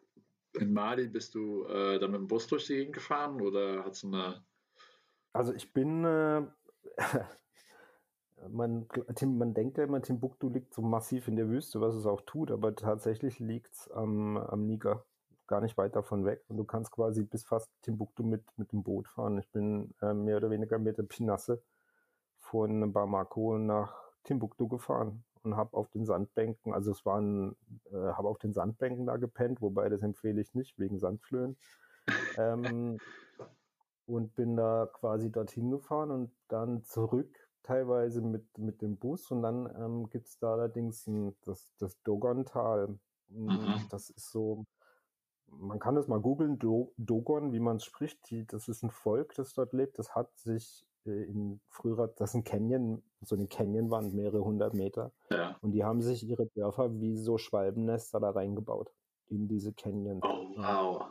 in 0.53 0.73
Mali, 0.73 1.07
bist 1.07 1.35
du 1.35 1.65
äh, 1.65 1.99
da 1.99 2.07
mit 2.07 2.21
dem 2.21 2.27
Bus 2.27 2.47
durch 2.47 2.65
die 2.67 2.75
Gegend 2.75 2.95
gefahren 2.95 3.41
oder 3.41 3.83
hast 3.83 4.03
du 4.03 4.07
eine. 4.07 4.43
Also 5.33 5.53
ich 5.53 5.71
bin 5.73 6.05
äh, 6.05 6.47
man, 8.47 8.87
man 9.25 9.53
denkt 9.53 9.77
ja 9.77 9.83
immer, 9.83 10.01
Timbuktu 10.01 10.49
liegt 10.49 10.73
so 10.73 10.81
massiv 10.81 11.27
in 11.27 11.35
der 11.35 11.49
Wüste, 11.49 11.81
was 11.81 11.95
es 11.95 12.05
auch 12.05 12.21
tut, 12.21 12.51
aber 12.51 12.75
tatsächlich 12.75 13.39
liegt 13.39 13.73
es 13.73 13.91
am, 13.91 14.37
am 14.37 14.65
Niger 14.65 15.05
gar 15.47 15.61
nicht 15.61 15.77
weit 15.77 15.95
davon 15.95 16.25
weg. 16.25 16.43
Und 16.47 16.57
du 16.57 16.63
kannst 16.63 16.91
quasi 16.91 17.23
bis 17.23 17.43
fast 17.43 17.69
Timbuktu 17.81 18.23
mit, 18.23 18.43
mit 18.57 18.71
dem 18.71 18.83
Boot 18.83 19.07
fahren. 19.07 19.37
Ich 19.39 19.49
bin 19.51 19.93
äh, 20.01 20.13
mehr 20.13 20.37
oder 20.37 20.49
weniger 20.49 20.77
mit 20.77 20.97
der 20.97 21.03
Pinasse 21.03 21.61
von 22.39 22.93
Bamako 22.93 23.57
nach 23.57 23.95
Timbuktu 24.23 24.67
gefahren 24.67 25.23
und 25.43 25.55
habe 25.55 25.75
auf 25.75 25.89
den 25.89 26.05
Sandbänken, 26.05 26.73
also 26.73 26.91
es 26.91 27.05
waren, 27.05 27.55
äh, 27.91 27.95
habe 27.95 28.27
auf 28.27 28.37
den 28.37 28.53
Sandbänken 28.53 29.07
da 29.07 29.17
gepennt, 29.17 29.61
wobei 29.61 29.89
das 29.89 30.01
empfehle 30.01 30.39
ich 30.39 30.53
nicht, 30.53 30.77
wegen 30.77 30.99
Sandflöhen. 30.99 31.57
ähm, 32.37 32.97
und 34.05 34.35
bin 34.35 34.55
da 34.55 34.89
quasi 34.91 35.31
dorthin 35.31 35.69
gefahren 35.69 36.11
und 36.11 36.31
dann 36.47 36.83
zurück 36.83 37.48
teilweise 37.63 38.21
mit, 38.21 38.57
mit 38.57 38.81
dem 38.81 38.97
Bus 38.97 39.31
und 39.31 39.41
dann 39.41 39.69
ähm, 39.77 40.09
gibt 40.09 40.27
es 40.27 40.37
da 40.39 40.53
allerdings 40.53 41.07
ein, 41.07 41.35
das, 41.45 41.71
das 41.77 42.01
Dogon-Tal. 42.03 42.99
Hm, 43.29 43.45
mhm. 43.45 43.85
Das 43.89 44.09
ist 44.09 44.31
so, 44.31 44.65
man 45.47 45.79
kann 45.79 45.95
das 45.95 46.07
mal 46.07 46.19
googeln, 46.19 46.59
Do, 46.59 46.93
Dogon, 46.97 47.53
wie 47.53 47.59
man 47.59 47.77
es 47.77 47.85
spricht. 47.85 48.29
Die, 48.29 48.45
das 48.45 48.67
ist 48.67 48.83
ein 48.83 48.91
Volk, 48.91 49.33
das 49.35 49.53
dort 49.53 49.73
lebt. 49.73 49.99
Das 49.99 50.15
hat 50.15 50.35
sich 50.37 50.85
äh, 51.05 51.23
in 51.23 51.59
früherer, 51.69 52.07
das 52.07 52.31
ist 52.31 52.35
ein 52.35 52.43
Canyon, 52.43 53.03
so 53.21 53.35
eine 53.35 53.47
Canyonwand, 53.47 54.13
mehrere 54.13 54.43
hundert 54.43 54.73
Meter. 54.73 55.11
Ja. 55.29 55.57
Und 55.61 55.71
die 55.71 55.83
haben 55.83 56.01
sich 56.01 56.27
ihre 56.27 56.47
Dörfer 56.47 56.99
wie 56.99 57.17
so 57.17 57.37
Schwalbennester 57.37 58.19
da 58.19 58.31
reingebaut 58.31 58.91
in 59.27 59.47
diese 59.47 59.73
Canyon. 59.73 60.21
Oh, 60.23 60.55
wow. 60.57 61.05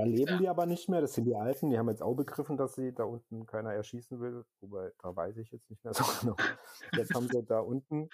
Da 0.00 0.06
leben 0.06 0.32
ja. 0.32 0.38
die 0.38 0.48
aber 0.48 0.66
nicht 0.66 0.88
mehr, 0.88 1.00
das 1.00 1.14
sind 1.14 1.24
die 1.24 1.36
Alten, 1.36 1.70
die 1.70 1.78
haben 1.78 1.88
jetzt 1.88 2.02
auch 2.02 2.14
begriffen, 2.14 2.56
dass 2.56 2.74
sie 2.74 2.92
da 2.92 3.04
unten 3.04 3.46
keiner 3.46 3.72
erschießen 3.72 4.20
will, 4.20 4.44
wobei, 4.60 4.92
da 5.02 5.14
weiß 5.14 5.36
ich 5.36 5.50
jetzt 5.50 5.68
nicht 5.68 5.84
mehr 5.84 5.94
so 5.94 6.04
genau. 6.20 6.36
Jetzt 6.96 7.14
haben 7.14 7.28
sie 7.28 7.42
da 7.42 7.60
unten, 7.60 8.08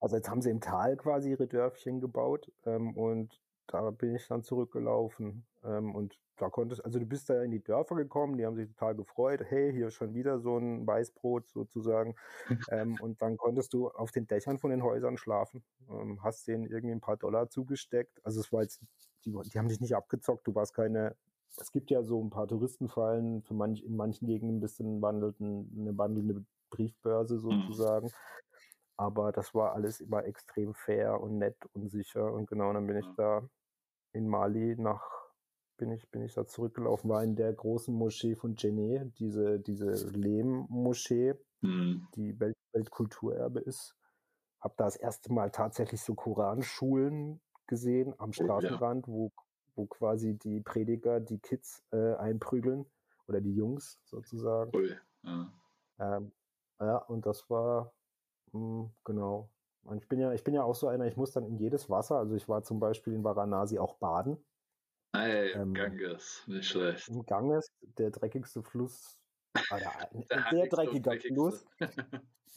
also 0.00 0.16
jetzt 0.16 0.30
haben 0.30 0.40
sie 0.40 0.50
im 0.50 0.60
Tal 0.60 0.96
quasi 0.96 1.30
ihre 1.30 1.46
Dörfchen 1.46 2.00
gebaut 2.00 2.50
ähm, 2.64 2.96
und 2.96 3.40
da 3.68 3.90
bin 3.90 4.14
ich 4.14 4.26
dann 4.26 4.42
zurückgelaufen. 4.42 5.46
Ähm, 5.62 5.94
und 5.94 6.18
da 6.36 6.48
konntest, 6.48 6.84
also 6.84 6.98
du 6.98 7.06
bist 7.06 7.28
da 7.28 7.42
in 7.42 7.50
die 7.50 7.62
Dörfer 7.62 7.96
gekommen, 7.96 8.36
die 8.38 8.46
haben 8.46 8.56
sich 8.56 8.68
total 8.68 8.94
gefreut. 8.94 9.42
Hey, 9.44 9.72
hier 9.72 9.88
ist 9.88 9.94
schon 9.94 10.14
wieder 10.14 10.38
so 10.38 10.56
ein 10.56 10.86
Weißbrot 10.86 11.48
sozusagen. 11.48 12.14
ähm, 12.70 12.96
und 13.00 13.20
dann 13.20 13.36
konntest 13.36 13.74
du 13.74 13.88
auf 13.88 14.10
den 14.10 14.26
Dächern 14.26 14.58
von 14.58 14.70
den 14.70 14.82
Häusern 14.82 15.18
schlafen. 15.18 15.62
Ähm, 15.90 16.22
hast 16.22 16.48
denen 16.48 16.64
irgendwie 16.64 16.94
ein 16.94 17.00
paar 17.00 17.16
Dollar 17.16 17.50
zugesteckt. 17.50 18.24
Also 18.24 18.40
es 18.40 18.52
war 18.52 18.62
jetzt, 18.62 18.80
die, 19.24 19.32
die 19.32 19.58
haben 19.58 19.68
dich 19.68 19.80
nicht 19.80 19.94
abgezockt. 19.94 20.46
Du 20.46 20.54
warst 20.54 20.74
keine, 20.74 21.16
es 21.56 21.72
gibt 21.72 21.90
ja 21.90 22.02
so 22.02 22.22
ein 22.22 22.30
paar 22.30 22.46
Touristenfallen, 22.46 23.42
für 23.42 23.54
manch, 23.54 23.82
in 23.82 23.96
manchen 23.96 24.26
Gegenden 24.26 24.58
ein 24.58 24.60
bisschen 24.60 25.02
wandelten, 25.02 25.72
eine 25.78 25.96
wandelnde 25.96 26.44
Briefbörse 26.70 27.34
mhm. 27.34 27.40
sozusagen. 27.40 28.06
Mhm. 28.06 28.12
Aber 28.96 29.30
das 29.30 29.54
war 29.54 29.74
alles 29.74 30.00
immer 30.00 30.24
extrem 30.24 30.74
fair 30.74 31.20
und 31.20 31.38
nett 31.38 31.56
und 31.72 31.88
sicher. 31.88 32.32
Und 32.32 32.48
genau, 32.48 32.72
dann 32.72 32.86
bin 32.86 32.96
ich 32.96 33.06
da 33.16 33.48
in 34.12 34.28
Mali 34.28 34.74
nach, 34.76 35.04
bin 35.76 35.92
ich, 35.92 36.10
bin 36.10 36.22
ich 36.22 36.34
da 36.34 36.46
zurückgelaufen, 36.46 37.08
war 37.08 37.22
in 37.22 37.36
der 37.36 37.52
großen 37.52 37.94
Moschee 37.94 38.34
von 38.34 38.56
Djenné, 38.56 39.12
diese, 39.18 39.60
diese 39.60 39.92
Lehm-Moschee, 40.10 41.34
mhm. 41.60 42.08
die 42.16 42.38
Welt, 42.40 42.56
Weltkulturerbe 42.72 43.60
ist. 43.60 43.94
Hab 44.60 44.76
da 44.76 44.86
das 44.86 44.96
erste 44.96 45.32
Mal 45.32 45.52
tatsächlich 45.52 46.02
so 46.02 46.16
Koranschulen 46.16 47.40
gesehen 47.68 48.14
am 48.18 48.32
Straßenrand, 48.32 49.06
oh, 49.06 49.10
ja. 49.10 49.16
wo, 49.16 49.32
wo 49.76 49.86
quasi 49.86 50.34
die 50.34 50.60
Prediger 50.60 51.20
die 51.20 51.38
Kids 51.38 51.84
äh, 51.92 52.14
einprügeln 52.14 52.86
oder 53.28 53.40
die 53.40 53.54
Jungs 53.54 54.00
sozusagen. 54.04 54.70
Cool. 54.74 55.00
Ja. 55.22 55.52
Ähm, 56.00 56.32
ja, 56.80 56.96
und 56.96 57.26
das 57.26 57.48
war, 57.50 57.92
hm, 58.52 58.90
genau. 59.04 59.50
Und 59.84 60.02
ich 60.02 60.08
bin 60.08 60.20
ja, 60.20 60.32
ich 60.32 60.44
bin 60.44 60.54
ja 60.54 60.62
auch 60.62 60.74
so 60.74 60.88
einer, 60.88 61.06
ich 61.06 61.16
muss 61.16 61.32
dann 61.32 61.44
in 61.44 61.56
jedes 61.56 61.88
Wasser, 61.88 62.16
also 62.16 62.34
ich 62.34 62.48
war 62.48 62.62
zum 62.62 62.80
Beispiel 62.80 63.14
in 63.14 63.24
Varanasi 63.24 63.78
auch 63.78 63.94
baden. 63.94 64.36
Ey, 65.12 65.52
ähm, 65.52 65.72
Ganges, 65.72 66.44
nicht 66.46 66.68
schlecht. 66.68 67.08
Im 67.08 67.24
Ganges, 67.24 67.72
der 67.80 68.10
dreckigste 68.10 68.62
Fluss, 68.62 69.18
ah, 69.54 69.78
der, 69.78 70.10
der 70.30 70.44
sehr 70.50 70.66
dreckiger 70.68 71.18
Fluss. 71.20 71.64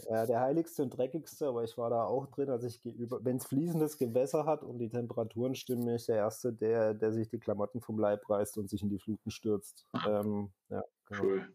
ja, 0.09 0.25
der 0.25 0.39
heiligste 0.39 0.83
und 0.83 0.91
dreckigste, 0.91 1.47
aber 1.47 1.63
ich 1.63 1.77
war 1.77 1.89
da 1.89 2.03
auch 2.03 2.27
drin, 2.27 2.49
also 2.49 2.67
ich 2.67 2.81
gehe 2.81 2.93
über, 2.93 3.23
wenn 3.23 3.37
es 3.37 3.45
fließendes 3.45 3.97
Gewässer 3.97 4.45
hat 4.45 4.63
und 4.63 4.79
die 4.79 4.89
Temperaturen 4.89 5.55
stimmen, 5.55 5.85
bin 5.85 5.95
ich 5.95 6.05
der 6.05 6.17
Erste, 6.17 6.53
der, 6.53 6.93
der 6.93 7.11
sich 7.11 7.29
die 7.29 7.39
Klamotten 7.39 7.81
vom 7.81 7.99
Leib 7.99 8.29
reißt 8.29 8.57
und 8.57 8.69
sich 8.69 8.81
in 8.81 8.89
die 8.89 8.99
Fluten 8.99 9.31
stürzt. 9.31 9.87
ähm, 10.07 10.51
ja, 10.69 10.83
genau. 11.05 11.23
Cool. 11.23 11.53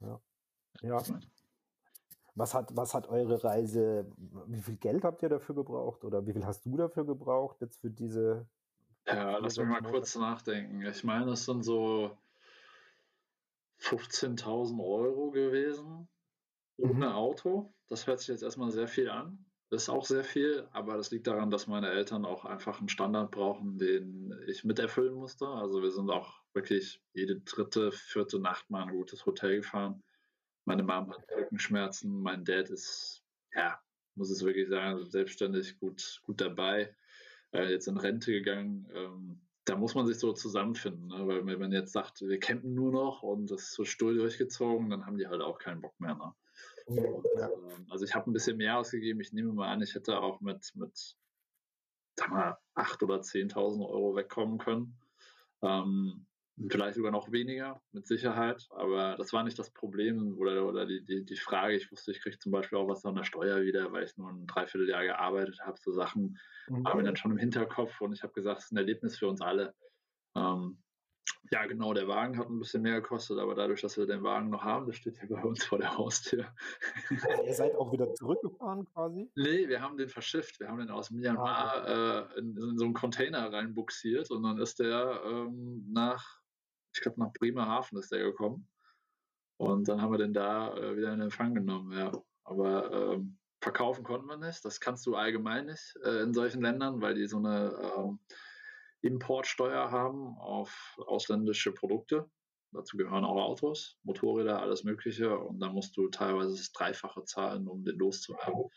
Ja. 0.00 0.20
ja. 0.82 1.02
Was 2.34 2.54
hat, 2.54 2.76
was 2.76 2.94
hat 2.94 3.08
eure 3.08 3.42
Reise, 3.42 4.12
wie 4.46 4.62
viel 4.62 4.76
Geld 4.76 5.02
habt 5.02 5.22
ihr 5.22 5.28
dafür 5.28 5.56
gebraucht 5.56 6.04
oder 6.04 6.24
wie 6.24 6.32
viel 6.32 6.46
hast 6.46 6.64
du 6.64 6.76
dafür 6.76 7.04
gebraucht 7.04 7.60
jetzt 7.60 7.80
für 7.80 7.90
diese? 7.90 8.46
Ja, 9.06 9.38
lass 9.38 9.56
mich 9.56 9.66
mal 9.66 9.82
kurz 9.82 10.14
nachdenken. 10.14 10.82
Ich 10.82 11.02
meine, 11.02 11.32
es 11.32 11.46
sind 11.46 11.64
so 11.64 12.16
15.000 13.80 14.82
Euro 14.84 15.30
gewesen 15.30 16.08
ohne 16.78 17.06
mhm. 17.06 17.12
Auto. 17.12 17.74
Das 17.88 18.06
hört 18.06 18.20
sich 18.20 18.28
jetzt 18.28 18.42
erstmal 18.42 18.70
sehr 18.70 18.88
viel 18.88 19.10
an. 19.10 19.44
Das 19.70 19.82
ist 19.82 19.88
auch 19.90 20.06
sehr 20.06 20.24
viel, 20.24 20.66
aber 20.72 20.96
das 20.96 21.10
liegt 21.10 21.26
daran, 21.26 21.50
dass 21.50 21.66
meine 21.66 21.90
Eltern 21.90 22.24
auch 22.24 22.46
einfach 22.46 22.78
einen 22.78 22.88
Standard 22.88 23.30
brauchen, 23.30 23.76
den 23.76 24.34
ich 24.46 24.64
miterfüllen 24.64 25.14
musste. 25.14 25.46
Also 25.46 25.82
wir 25.82 25.90
sind 25.90 26.08
auch 26.08 26.40
wirklich 26.54 27.02
jede 27.12 27.40
dritte, 27.40 27.92
vierte 27.92 28.38
Nacht 28.38 28.70
mal 28.70 28.84
ein 28.84 28.94
gutes 28.94 29.26
Hotel 29.26 29.56
gefahren. 29.56 30.02
Meine 30.64 30.82
Mom 30.82 31.12
hat 31.12 31.26
Rückenschmerzen, 31.36 32.22
mein 32.22 32.44
Dad 32.44 32.70
ist, 32.70 33.22
ja, 33.54 33.78
muss 34.14 34.30
es 34.30 34.42
wirklich 34.42 34.68
sagen, 34.68 35.04
selbstständig 35.04 35.78
gut, 35.78 36.20
gut 36.22 36.40
dabei, 36.40 36.94
äh, 37.52 37.70
jetzt 37.70 37.88
in 37.88 37.98
Rente 37.98 38.32
gegangen. 38.32 38.88
Ähm, 38.94 39.47
da 39.68 39.76
muss 39.76 39.94
man 39.94 40.06
sich 40.06 40.18
so 40.18 40.32
zusammenfinden, 40.32 41.08
ne? 41.08 41.26
weil 41.26 41.46
wenn 41.46 41.58
man 41.58 41.72
jetzt 41.72 41.92
sagt, 41.92 42.22
wir 42.22 42.40
campen 42.40 42.74
nur 42.74 42.90
noch 42.90 43.22
und 43.22 43.50
das 43.50 43.62
ist 43.62 43.72
so 43.74 43.84
stuhl 43.84 44.16
durchgezogen, 44.16 44.88
dann 44.88 45.04
haben 45.04 45.18
die 45.18 45.28
halt 45.28 45.42
auch 45.42 45.58
keinen 45.58 45.82
Bock 45.82 45.98
mehr. 46.00 46.14
Ne? 46.14 46.34
Und, 46.86 47.26
ähm, 47.38 47.86
also 47.90 48.04
ich 48.04 48.14
habe 48.14 48.30
ein 48.30 48.32
bisschen 48.32 48.56
mehr 48.56 48.78
ausgegeben. 48.78 49.20
Ich 49.20 49.32
nehme 49.32 49.52
mal 49.52 49.68
an, 49.68 49.82
ich 49.82 49.94
hätte 49.94 50.20
auch 50.20 50.40
mit, 50.40 50.72
mit 50.74 51.16
sag 52.16 52.30
mal, 52.30 52.56
8.000 52.76 53.04
oder 53.04 53.20
10.000 53.20 53.88
Euro 53.88 54.16
wegkommen 54.16 54.58
können. 54.58 54.98
Ähm, 55.62 56.26
Vielleicht 56.68 56.96
sogar 56.96 57.12
noch 57.12 57.30
weniger, 57.30 57.80
mit 57.92 58.06
Sicherheit, 58.06 58.66
aber 58.70 59.16
das 59.16 59.32
war 59.32 59.44
nicht 59.44 59.58
das 59.58 59.70
Problem 59.70 60.36
oder, 60.38 60.66
oder 60.66 60.86
die, 60.86 61.04
die, 61.04 61.24
die 61.24 61.36
Frage. 61.36 61.76
Ich 61.76 61.90
wusste, 61.92 62.10
ich 62.10 62.20
kriege 62.20 62.38
zum 62.38 62.52
Beispiel 62.52 62.78
auch 62.78 62.88
was 62.88 63.04
an 63.04 63.14
der 63.14 63.24
Steuer 63.24 63.62
wieder, 63.62 63.92
weil 63.92 64.04
ich 64.04 64.16
nur 64.16 64.28
ein 64.28 64.46
Dreivierteljahr 64.46 65.04
gearbeitet 65.04 65.60
habe. 65.60 65.78
So 65.80 65.92
Sachen 65.92 66.38
mhm. 66.68 66.86
haben 66.86 66.98
wir 66.98 67.04
dann 67.04 67.16
schon 67.16 67.30
im 67.30 67.38
Hinterkopf 67.38 68.00
und 68.00 68.12
ich 68.12 68.22
habe 68.22 68.32
gesagt, 68.32 68.58
es 68.58 68.64
ist 68.66 68.72
ein 68.72 68.78
Erlebnis 68.78 69.18
für 69.18 69.28
uns 69.28 69.40
alle. 69.40 69.74
Ähm, 70.34 70.78
ja, 71.50 71.64
genau, 71.66 71.94
der 71.94 72.08
Wagen 72.08 72.38
hat 72.38 72.48
ein 72.48 72.58
bisschen 72.58 72.82
mehr 72.82 73.00
gekostet, 73.00 73.38
aber 73.38 73.54
dadurch, 73.54 73.80
dass 73.80 73.96
wir 73.96 74.06
den 74.06 74.22
Wagen 74.22 74.50
noch 74.50 74.64
haben, 74.64 74.86
der 74.86 74.92
steht 74.92 75.18
hier 75.18 75.28
bei 75.28 75.42
uns 75.42 75.64
vor 75.64 75.78
der 75.78 75.96
Haustür. 75.96 76.46
Ihr 77.46 77.54
seid 77.54 77.74
auch 77.74 77.92
wieder 77.92 78.12
zurückgefahren 78.14 78.84
quasi? 78.92 79.30
Nee, 79.34 79.68
wir 79.68 79.80
haben 79.80 79.96
den 79.96 80.08
verschifft. 80.08 80.60
Wir 80.60 80.68
haben 80.68 80.78
den 80.78 80.90
aus 80.90 81.10
Myanmar 81.10 81.86
ah, 81.86 82.28
äh, 82.34 82.38
in, 82.38 82.56
in, 82.56 82.76
so 82.76 82.84
einen 82.84 82.94
Container 82.94 83.50
reinbuxiert 83.52 84.30
und 84.30 84.42
dann 84.42 84.58
ist 84.58 84.78
der 84.80 85.22
ähm, 85.24 85.86
nach 85.90 86.37
ich 86.92 87.00
glaube 87.00 87.20
nach 87.20 87.32
Bremerhaven 87.32 87.98
ist 87.98 88.12
der 88.12 88.22
gekommen. 88.22 88.68
Und 89.58 89.88
dann 89.88 90.00
haben 90.00 90.12
wir 90.12 90.18
den 90.18 90.32
da 90.32 90.76
äh, 90.76 90.96
wieder 90.96 91.12
in 91.12 91.20
Empfang 91.20 91.54
genommen, 91.54 91.96
ja. 91.96 92.12
Aber 92.44 92.92
ähm, 92.92 93.38
verkaufen 93.60 94.04
konnten 94.04 94.28
wir 94.28 94.36
nicht. 94.36 94.64
Das 94.64 94.80
kannst 94.80 95.04
du 95.06 95.16
allgemein 95.16 95.66
nicht 95.66 95.96
äh, 96.04 96.22
in 96.22 96.32
solchen 96.32 96.62
Ländern, 96.62 97.00
weil 97.02 97.14
die 97.14 97.26
so 97.26 97.38
eine 97.38 97.72
ähm, 97.96 98.20
Importsteuer 99.02 99.90
haben 99.90 100.38
auf 100.38 100.96
ausländische 101.06 101.72
Produkte. 101.72 102.30
Dazu 102.72 102.96
gehören 102.96 103.24
auch 103.24 103.42
Autos, 103.42 103.98
Motorräder, 104.02 104.60
alles 104.60 104.84
Mögliche. 104.84 105.38
Und 105.38 105.58
dann 105.60 105.72
musst 105.72 105.96
du 105.96 106.08
teilweise 106.08 106.56
das 106.56 106.72
Dreifache 106.72 107.24
zahlen, 107.24 107.66
um 107.66 107.84
den 107.84 107.98
loszuwerden. 107.98 108.70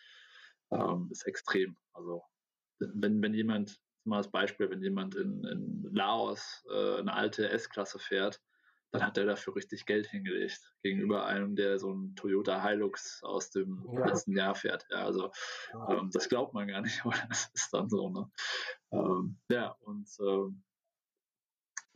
Ähm, 0.72 1.10
ist 1.12 1.28
extrem. 1.28 1.76
Also 1.94 2.24
wenn, 2.80 3.22
wenn 3.22 3.34
jemand 3.34 3.80
mal 4.06 4.18
als 4.18 4.32
Beispiel, 4.32 4.70
wenn 4.70 4.82
jemand 4.82 5.16
in, 5.16 5.44
in 5.44 5.90
Laos 5.94 6.64
äh, 6.72 7.00
eine 7.00 7.14
alte 7.14 7.50
S-Klasse 7.50 8.00
fährt, 8.00 8.42
dann 8.92 9.06
hat 9.06 9.18
er 9.18 9.26
dafür 9.26 9.56
richtig 9.56 9.86
Geld 9.86 10.08
hingelegt, 10.08 10.60
gegenüber 10.84 11.26
einem, 11.26 11.56
der 11.56 11.80
so 11.80 11.94
ein 11.94 12.16
Toyota 12.16 12.62
Hilux 12.62 13.24
aus 13.24 13.50
dem 13.50 13.88
ja. 13.94 14.06
letzten 14.06 14.36
Jahr 14.36 14.54
fährt. 14.54 14.86
Ja, 14.90 15.06
also 15.06 15.32
ja. 15.74 16.00
Ähm, 16.00 16.10
das 16.12 16.28
glaubt 16.28 16.54
man 16.54 16.68
gar 16.68 16.82
nicht, 16.82 17.02
aber 17.06 17.16
das 17.30 17.50
ist 17.54 17.74
dann 17.74 17.90
so. 17.90 18.10
Ne? 18.10 18.30
Ähm, 18.92 19.38
ja, 19.50 19.76
und 19.82 20.10
ähm, 20.20 20.64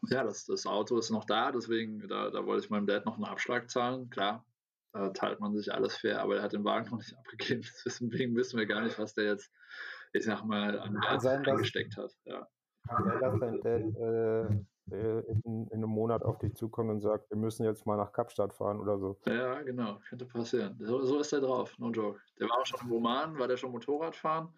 ja, 0.10 0.24
das, 0.24 0.46
das 0.46 0.66
Auto 0.66 0.98
ist 0.98 1.10
noch 1.10 1.26
da, 1.26 1.52
deswegen, 1.52 2.08
da, 2.08 2.30
da 2.30 2.46
wollte 2.46 2.64
ich 2.64 2.70
meinem 2.70 2.88
Dad 2.88 3.06
noch 3.06 3.16
einen 3.16 3.26
Abschlag 3.26 3.70
zahlen. 3.70 4.10
Klar, 4.10 4.46
da 4.94 5.10
teilt 5.10 5.42
man 5.42 5.54
sich 5.56 5.74
alles 5.74 5.98
fair, 5.98 6.22
aber 6.22 6.38
er 6.38 6.44
hat 6.44 6.54
den 6.54 6.64
Wagen 6.64 6.90
noch 6.92 6.98
nicht 6.98 7.14
abgegeben. 7.18 7.68
Deswegen 7.86 8.36
wissen 8.36 8.58
wir 8.58 8.66
gar 8.66 8.82
nicht, 8.82 8.98
was 9.00 9.14
der 9.14 9.26
jetzt 9.26 9.52
ich 10.16 10.26
sag 10.26 10.44
mal, 10.44 10.80
an 10.80 11.00
kann 11.02 11.20
sein, 11.20 11.46
eingesteckt 11.46 11.98
hat. 11.98 12.12
Ja. 12.26 12.48
Kann 12.88 13.04
sein, 13.04 13.20
dass 13.20 13.40
dein 13.40 13.62
Dad 13.62 14.00
äh, 14.00 14.46
äh, 14.92 15.20
in, 15.28 15.68
in, 15.68 15.74
einem 15.74 15.90
Monat 15.90 16.24
auf 16.24 16.38
dich 16.38 16.54
zukommt 16.54 16.92
und 16.92 17.02
sagt, 17.02 17.30
wir 17.32 17.38
müssen 17.38 17.66
jetzt 17.66 17.86
mal 17.86 17.98
nach 17.98 18.14
Kapstadt 18.14 18.54
fahren 18.54 18.80
oder 18.80 19.00
so. 19.00 19.18
Ja, 19.26 19.62
genau, 19.64 20.00
könnte 20.08 20.26
passieren. 20.26 20.78
So, 20.80 21.04
so 21.04 21.20
ist 21.20 21.34
er 21.34 21.42
drauf, 21.42 21.78
no 21.80 21.92
joke. 21.92 22.20
Der 22.40 22.48
war 22.48 22.60
auch 22.60 22.66
schon 22.66 22.80
im 22.82 22.92
Oman, 22.92 23.38
war 23.38 23.48
der 23.48 23.58
schon 23.58 23.72
Motorrad 23.72 24.16
fahren. 24.16 24.50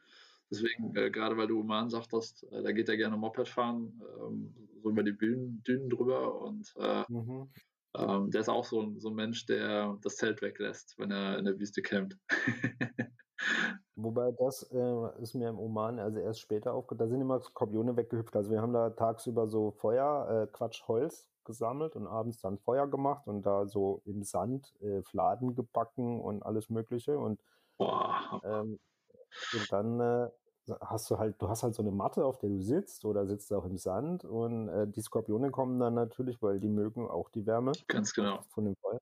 Deswegen, 0.51 0.95
äh, 0.95 1.09
gerade 1.09 1.37
weil 1.37 1.47
du 1.47 1.59
Oman 1.59 1.89
sagtest, 1.89 2.45
äh, 2.51 2.61
da 2.61 2.71
geht 2.71 2.89
er 2.89 2.97
gerne 2.97 3.17
Moped 3.17 3.47
fahren, 3.47 4.01
ähm, 4.19 4.53
so 4.81 4.89
über 4.89 5.03
die 5.03 5.11
Bühnen, 5.11 5.63
Dünen 5.63 5.89
drüber 5.89 6.41
und 6.41 6.73
äh, 6.77 7.03
mhm. 7.07 7.49
ähm, 7.97 8.31
der 8.31 8.41
ist 8.41 8.49
auch 8.49 8.65
so, 8.65 8.93
so 8.97 9.09
ein 9.09 9.15
Mensch, 9.15 9.45
der 9.45 9.97
das 10.01 10.17
Zelt 10.17 10.41
weglässt, 10.41 10.95
wenn 10.97 11.11
er 11.11 11.37
in 11.37 11.45
der 11.45 11.59
Wüste 11.59 11.81
campt. 11.81 12.17
Wobei 13.99 14.31
das 14.31 14.61
äh, 14.71 15.21
ist 15.23 15.33
mir 15.33 15.49
im 15.49 15.57
Oman, 15.59 15.97
also 15.99 16.19
erst 16.19 16.39
später 16.41 16.73
aufgehört, 16.73 17.01
da 17.01 17.07
sind 17.07 17.19
immer 17.19 17.39
Skorpione 17.39 17.97
weggehüpft. 17.97 18.35
Also 18.35 18.51
wir 18.51 18.61
haben 18.61 18.71
da 18.73 18.91
tagsüber 18.91 19.47
so 19.47 19.71
Feuer, 19.71 20.43
äh, 20.43 20.47
Quatsch, 20.47 20.87
Holz 20.87 21.27
gesammelt 21.45 21.95
und 21.95 22.05
abends 22.05 22.39
dann 22.39 22.59
Feuer 22.59 22.87
gemacht 22.87 23.27
und 23.27 23.41
da 23.43 23.65
so 23.65 24.03
im 24.05 24.21
Sand 24.21 24.75
äh, 24.81 25.01
Fladen 25.01 25.55
gebacken 25.55 26.21
und 26.21 26.43
alles 26.43 26.69
Mögliche. 26.69 27.17
Und, 27.17 27.41
ähm, 28.43 28.79
und 29.53 29.71
dann 29.71 29.99
äh, 29.99 30.29
hast 30.81 31.09
du 31.09 31.17
halt, 31.17 31.41
du 31.41 31.49
hast 31.49 31.63
halt 31.63 31.73
so 31.73 31.81
eine 31.81 31.91
Matte, 31.91 32.25
auf 32.25 32.37
der 32.37 32.49
du 32.49 32.61
sitzt 32.61 33.05
oder 33.05 33.25
sitzt 33.25 33.51
auch 33.53 33.65
im 33.65 33.77
Sand 33.77 34.25
und 34.25 34.69
äh, 34.69 34.87
die 34.87 35.01
Skorpione 35.01 35.51
kommen 35.51 35.79
dann 35.79 35.95
natürlich, 35.95 36.41
weil 36.43 36.59
die 36.59 36.69
mögen 36.69 37.07
auch 37.09 37.29
die 37.29 37.45
Wärme. 37.47 37.71
Ganz 37.87 38.13
genau. 38.13 38.43
Von 38.49 38.65
dem 38.65 38.75
Feuer. 38.75 38.99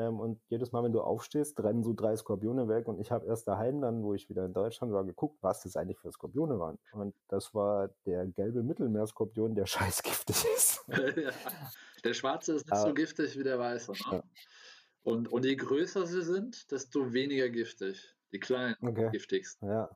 Ähm, 0.00 0.18
und 0.18 0.40
jedes 0.48 0.72
Mal, 0.72 0.82
wenn 0.82 0.92
du 0.92 1.00
aufstehst, 1.00 1.62
rennen 1.62 1.82
so 1.82 1.92
drei 1.92 2.16
Skorpione 2.16 2.68
weg. 2.68 2.88
Und 2.88 2.98
ich 3.00 3.10
habe 3.10 3.26
erst 3.26 3.46
daheim 3.46 3.80
dann, 3.80 4.02
wo 4.02 4.14
ich 4.14 4.28
wieder 4.28 4.44
in 4.46 4.54
Deutschland 4.54 4.92
war, 4.92 5.04
geguckt, 5.04 5.38
was 5.42 5.62
das 5.62 5.76
eigentlich 5.76 5.98
für 5.98 6.10
Skorpione 6.10 6.58
waren. 6.58 6.78
Und 6.92 7.14
das 7.28 7.54
war 7.54 7.90
der 8.06 8.26
gelbe 8.26 8.62
Mittelmeerskorpion, 8.62 9.54
der 9.54 9.66
scheißgiftig 9.66 10.44
ist. 10.56 10.84
ja. 10.88 11.30
Der 12.02 12.14
schwarze 12.14 12.54
ist 12.54 12.64
nicht 12.64 12.72
Aber, 12.72 12.88
so 12.88 12.94
giftig 12.94 13.38
wie 13.38 13.42
der 13.42 13.58
weiße. 13.58 13.92
Ne? 13.92 13.98
Ja. 14.10 14.22
Und, 15.02 15.30
und 15.30 15.44
je 15.44 15.54
größer 15.54 16.06
sie 16.06 16.22
sind, 16.22 16.70
desto 16.70 17.12
weniger 17.12 17.50
giftig. 17.50 18.16
Die 18.32 18.38
kleinen, 18.38 18.74
okay. 18.80 19.10
giftigsten. 19.12 19.68
Ja. 19.68 19.90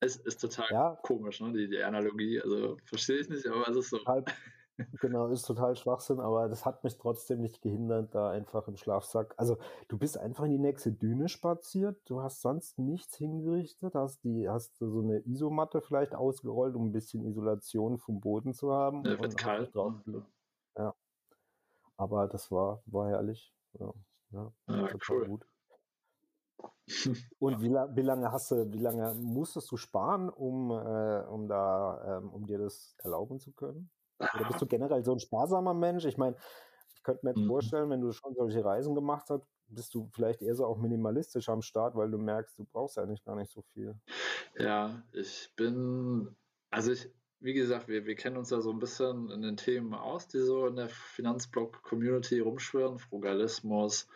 Es 0.00 0.16
ist 0.16 0.40
total 0.40 0.66
ja. 0.70 0.98
komisch, 1.02 1.42
ne? 1.42 1.52
die, 1.52 1.68
die 1.68 1.82
Analogie. 1.82 2.40
Also 2.40 2.78
verstehe 2.84 3.18
ich 3.18 3.28
nicht, 3.28 3.46
aber 3.46 3.68
es 3.68 3.76
ist 3.76 3.90
so. 3.90 3.98
Total, 3.98 4.24
genau, 5.00 5.28
ist 5.28 5.46
total 5.46 5.76
Schwachsinn, 5.76 6.20
aber 6.20 6.48
das 6.48 6.64
hat 6.64 6.84
mich 6.84 6.96
trotzdem 6.98 7.40
nicht 7.40 7.62
gehindert, 7.62 8.14
da 8.14 8.30
einfach 8.30 8.68
im 8.68 8.76
Schlafsack. 8.76 9.34
Also 9.36 9.58
du 9.88 9.98
bist 9.98 10.18
einfach 10.18 10.44
in 10.44 10.50
die 10.50 10.58
nächste 10.58 10.92
Düne 10.92 11.28
spaziert, 11.28 12.00
du 12.06 12.22
hast 12.22 12.42
sonst 12.42 12.78
nichts 12.78 13.16
hingerichtet, 13.16 13.94
hast 13.94 14.24
die, 14.24 14.48
hast 14.48 14.76
so 14.78 15.00
eine 15.00 15.20
Isomatte 15.26 15.80
vielleicht 15.80 16.14
ausgerollt, 16.14 16.74
um 16.74 16.88
ein 16.88 16.92
bisschen 16.92 17.24
Isolation 17.24 17.98
vom 17.98 18.20
Boden 18.20 18.54
zu 18.54 18.72
haben. 18.72 19.04
Ja, 19.04 19.18
wird 19.18 19.36
kalt. 19.36 19.74
Drauf, 19.74 19.94
ja. 20.76 20.94
Aber 21.96 22.26
das 22.28 22.50
war, 22.50 22.82
war 22.86 23.08
herrlich. 23.08 23.54
Ja, 23.78 23.92
ja, 24.30 24.52
ja 24.68 24.88
cool. 25.08 25.26
Gut. 25.26 25.46
Und 27.38 27.60
wie, 27.60 27.70
wie, 27.70 28.02
lange 28.02 28.32
hast 28.32 28.50
du, 28.50 28.72
wie 28.72 28.78
lange 28.78 29.14
musstest 29.14 29.70
du 29.70 29.76
sparen, 29.76 30.28
um, 30.28 30.70
äh, 30.70 31.24
um 31.28 31.48
da, 31.48 32.18
ähm, 32.18 32.30
um 32.30 32.46
dir 32.46 32.58
das 32.58 32.96
erlauben 32.98 33.38
zu 33.38 33.52
können? 33.52 33.90
Oder 34.18 34.46
bist 34.48 34.60
du 34.60 34.66
generell 34.66 35.04
so 35.04 35.12
ein 35.12 35.20
sparsamer 35.20 35.74
Mensch? 35.74 36.04
Ich 36.04 36.16
meine, 36.16 36.36
ich 36.94 37.02
könnte 37.02 37.24
mir 37.24 37.30
jetzt 37.30 37.42
mhm. 37.42 37.48
vorstellen, 37.48 37.90
wenn 37.90 38.00
du 38.00 38.12
schon 38.12 38.34
solche 38.34 38.64
Reisen 38.64 38.94
gemacht 38.94 39.28
hast, 39.28 39.44
bist 39.66 39.94
du 39.94 40.08
vielleicht 40.12 40.42
eher 40.42 40.54
so 40.54 40.66
auch 40.66 40.78
minimalistisch 40.78 41.48
am 41.48 41.62
Start, 41.62 41.96
weil 41.96 42.10
du 42.10 42.18
merkst, 42.18 42.58
du 42.58 42.64
brauchst 42.64 42.98
eigentlich 42.98 43.24
gar 43.24 43.36
nicht 43.36 43.50
so 43.50 43.62
viel. 43.72 43.94
Ja, 44.56 45.02
ich 45.12 45.52
bin, 45.56 46.36
also 46.70 46.92
ich, 46.92 47.10
wie 47.40 47.54
gesagt, 47.54 47.88
wir, 47.88 48.06
wir 48.06 48.14
kennen 48.14 48.36
uns 48.36 48.50
ja 48.50 48.60
so 48.60 48.70
ein 48.70 48.78
bisschen 48.78 49.30
in 49.30 49.42
den 49.42 49.56
Themen 49.56 49.94
aus, 49.94 50.28
die 50.28 50.38
so 50.38 50.66
in 50.66 50.76
der 50.76 50.88
Finanzblock-Community 50.88 52.40
rumschwirren, 52.40 52.98
Frugalismus, 52.98 54.08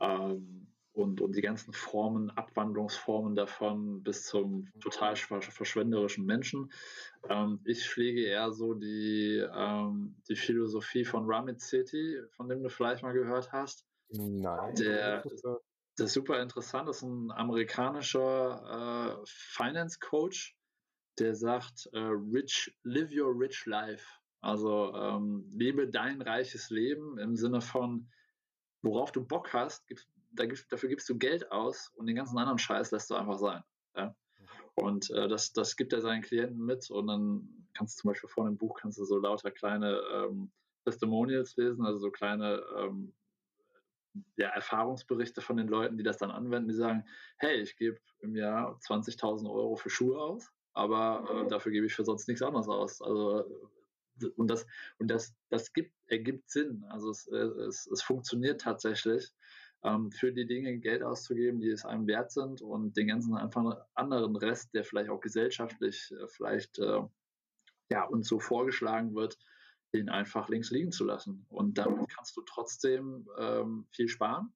ähm, 0.00 0.69
und, 1.00 1.20
und 1.20 1.34
die 1.34 1.40
ganzen 1.40 1.72
Formen, 1.72 2.30
Abwandlungsformen 2.30 3.34
davon 3.34 4.02
bis 4.02 4.26
zum 4.26 4.68
total 4.80 5.16
verschwenderischen 5.16 6.24
Menschen. 6.24 6.72
Ähm, 7.28 7.60
ich 7.64 7.88
pflege 7.88 8.24
eher 8.24 8.52
so 8.52 8.74
die, 8.74 9.44
ähm, 9.54 10.16
die 10.28 10.36
Philosophie 10.36 11.04
von 11.04 11.24
Ramit 11.26 11.60
Sethi, 11.60 12.20
von 12.30 12.48
dem 12.48 12.62
du 12.62 12.68
vielleicht 12.68 13.02
mal 13.02 13.12
gehört 13.12 13.52
hast. 13.52 13.86
Nein. 14.10 14.74
Der, 14.76 15.22
der 15.22 16.06
ist 16.06 16.14
super 16.14 16.40
interessant, 16.40 16.88
das 16.88 16.98
ist 16.98 17.02
ein 17.02 17.30
amerikanischer 17.32 19.18
äh, 19.20 19.26
Finance 19.26 19.98
Coach, 20.00 20.56
der 21.18 21.34
sagt, 21.34 21.88
äh, 21.92 21.98
rich, 21.98 22.74
live 22.82 23.10
your 23.12 23.38
rich 23.38 23.66
life. 23.66 24.06
Also 24.40 24.94
ähm, 24.94 25.44
lebe 25.52 25.88
dein 25.88 26.22
reiches 26.22 26.70
Leben 26.70 27.18
im 27.18 27.36
Sinne 27.36 27.60
von, 27.60 28.08
worauf 28.82 29.12
du 29.12 29.22
Bock 29.22 29.52
hast, 29.52 29.84
da 30.32 30.44
dafür 30.70 30.88
gibst 30.88 31.08
du 31.08 31.18
Geld 31.18 31.50
aus 31.50 31.92
und 31.96 32.06
den 32.06 32.16
ganzen 32.16 32.38
anderen 32.38 32.58
Scheiß 32.58 32.90
lässt 32.90 33.10
du 33.10 33.14
einfach 33.14 33.38
sein. 33.38 33.62
Ja? 33.96 34.14
Und 34.74 35.10
äh, 35.10 35.28
das, 35.28 35.52
das 35.52 35.76
gibt 35.76 35.92
er 35.92 36.00
seinen 36.00 36.22
Klienten 36.22 36.64
mit 36.64 36.90
und 36.90 37.06
dann 37.06 37.66
kannst 37.74 37.98
du 37.98 38.02
zum 38.02 38.10
Beispiel 38.10 38.28
vor 38.28 38.46
dem 38.46 38.56
Buch 38.56 38.78
kannst 38.80 38.98
du 38.98 39.04
so 39.04 39.18
lauter 39.18 39.50
kleine 39.50 40.00
ähm, 40.12 40.50
Testimonials 40.84 41.56
lesen, 41.56 41.84
also 41.84 41.98
so 41.98 42.10
kleine 42.10 42.62
ähm, 42.78 43.12
ja, 44.36 44.48
Erfahrungsberichte 44.48 45.40
von 45.40 45.56
den 45.56 45.68
Leuten, 45.68 45.96
die 45.96 46.02
das 46.02 46.18
dann 46.18 46.30
anwenden, 46.30 46.68
die 46.68 46.74
sagen, 46.74 47.04
hey, 47.36 47.60
ich 47.60 47.76
gebe 47.76 47.98
im 48.20 48.34
Jahr 48.34 48.78
20.000 48.80 49.48
Euro 49.50 49.76
für 49.76 49.90
Schuhe 49.90 50.18
aus, 50.18 50.50
aber 50.72 51.44
äh, 51.44 51.48
dafür 51.48 51.72
gebe 51.72 51.86
ich 51.86 51.94
für 51.94 52.04
sonst 52.04 52.28
nichts 52.28 52.42
anderes 52.42 52.68
aus. 52.68 53.02
Also 53.02 53.44
und 54.36 54.48
das 54.48 54.66
und 54.98 55.08
das 55.08 55.34
das 55.48 55.72
gibt 55.72 55.94
ergibt 56.06 56.50
Sinn. 56.50 56.84
Also 56.88 57.10
es, 57.10 57.26
es, 57.26 57.86
es 57.86 58.02
funktioniert 58.02 58.60
tatsächlich 58.60 59.32
ähm, 59.82 60.10
für 60.10 60.32
die 60.32 60.46
Dinge 60.46 60.78
Geld 60.78 61.02
auszugeben, 61.02 61.60
die 61.60 61.70
es 61.70 61.84
einem 61.84 62.06
wert 62.06 62.30
sind 62.32 62.62
und 62.62 62.96
den 62.96 63.08
ganzen 63.08 63.36
einfach 63.36 63.86
anderen 63.94 64.36
Rest, 64.36 64.74
der 64.74 64.84
vielleicht 64.84 65.10
auch 65.10 65.20
gesellschaftlich 65.20 66.12
äh, 66.12 66.28
vielleicht 66.28 66.78
äh, 66.78 67.02
ja, 67.90 68.04
uns 68.04 68.28
so 68.28 68.38
vorgeschlagen 68.38 69.14
wird, 69.14 69.38
den 69.92 70.08
einfach 70.08 70.48
links 70.48 70.70
liegen 70.70 70.92
zu 70.92 71.04
lassen. 71.04 71.46
Und 71.48 71.78
damit 71.78 72.08
kannst 72.14 72.36
du 72.36 72.42
trotzdem 72.42 73.28
ähm, 73.38 73.86
viel 73.90 74.08
sparen 74.08 74.52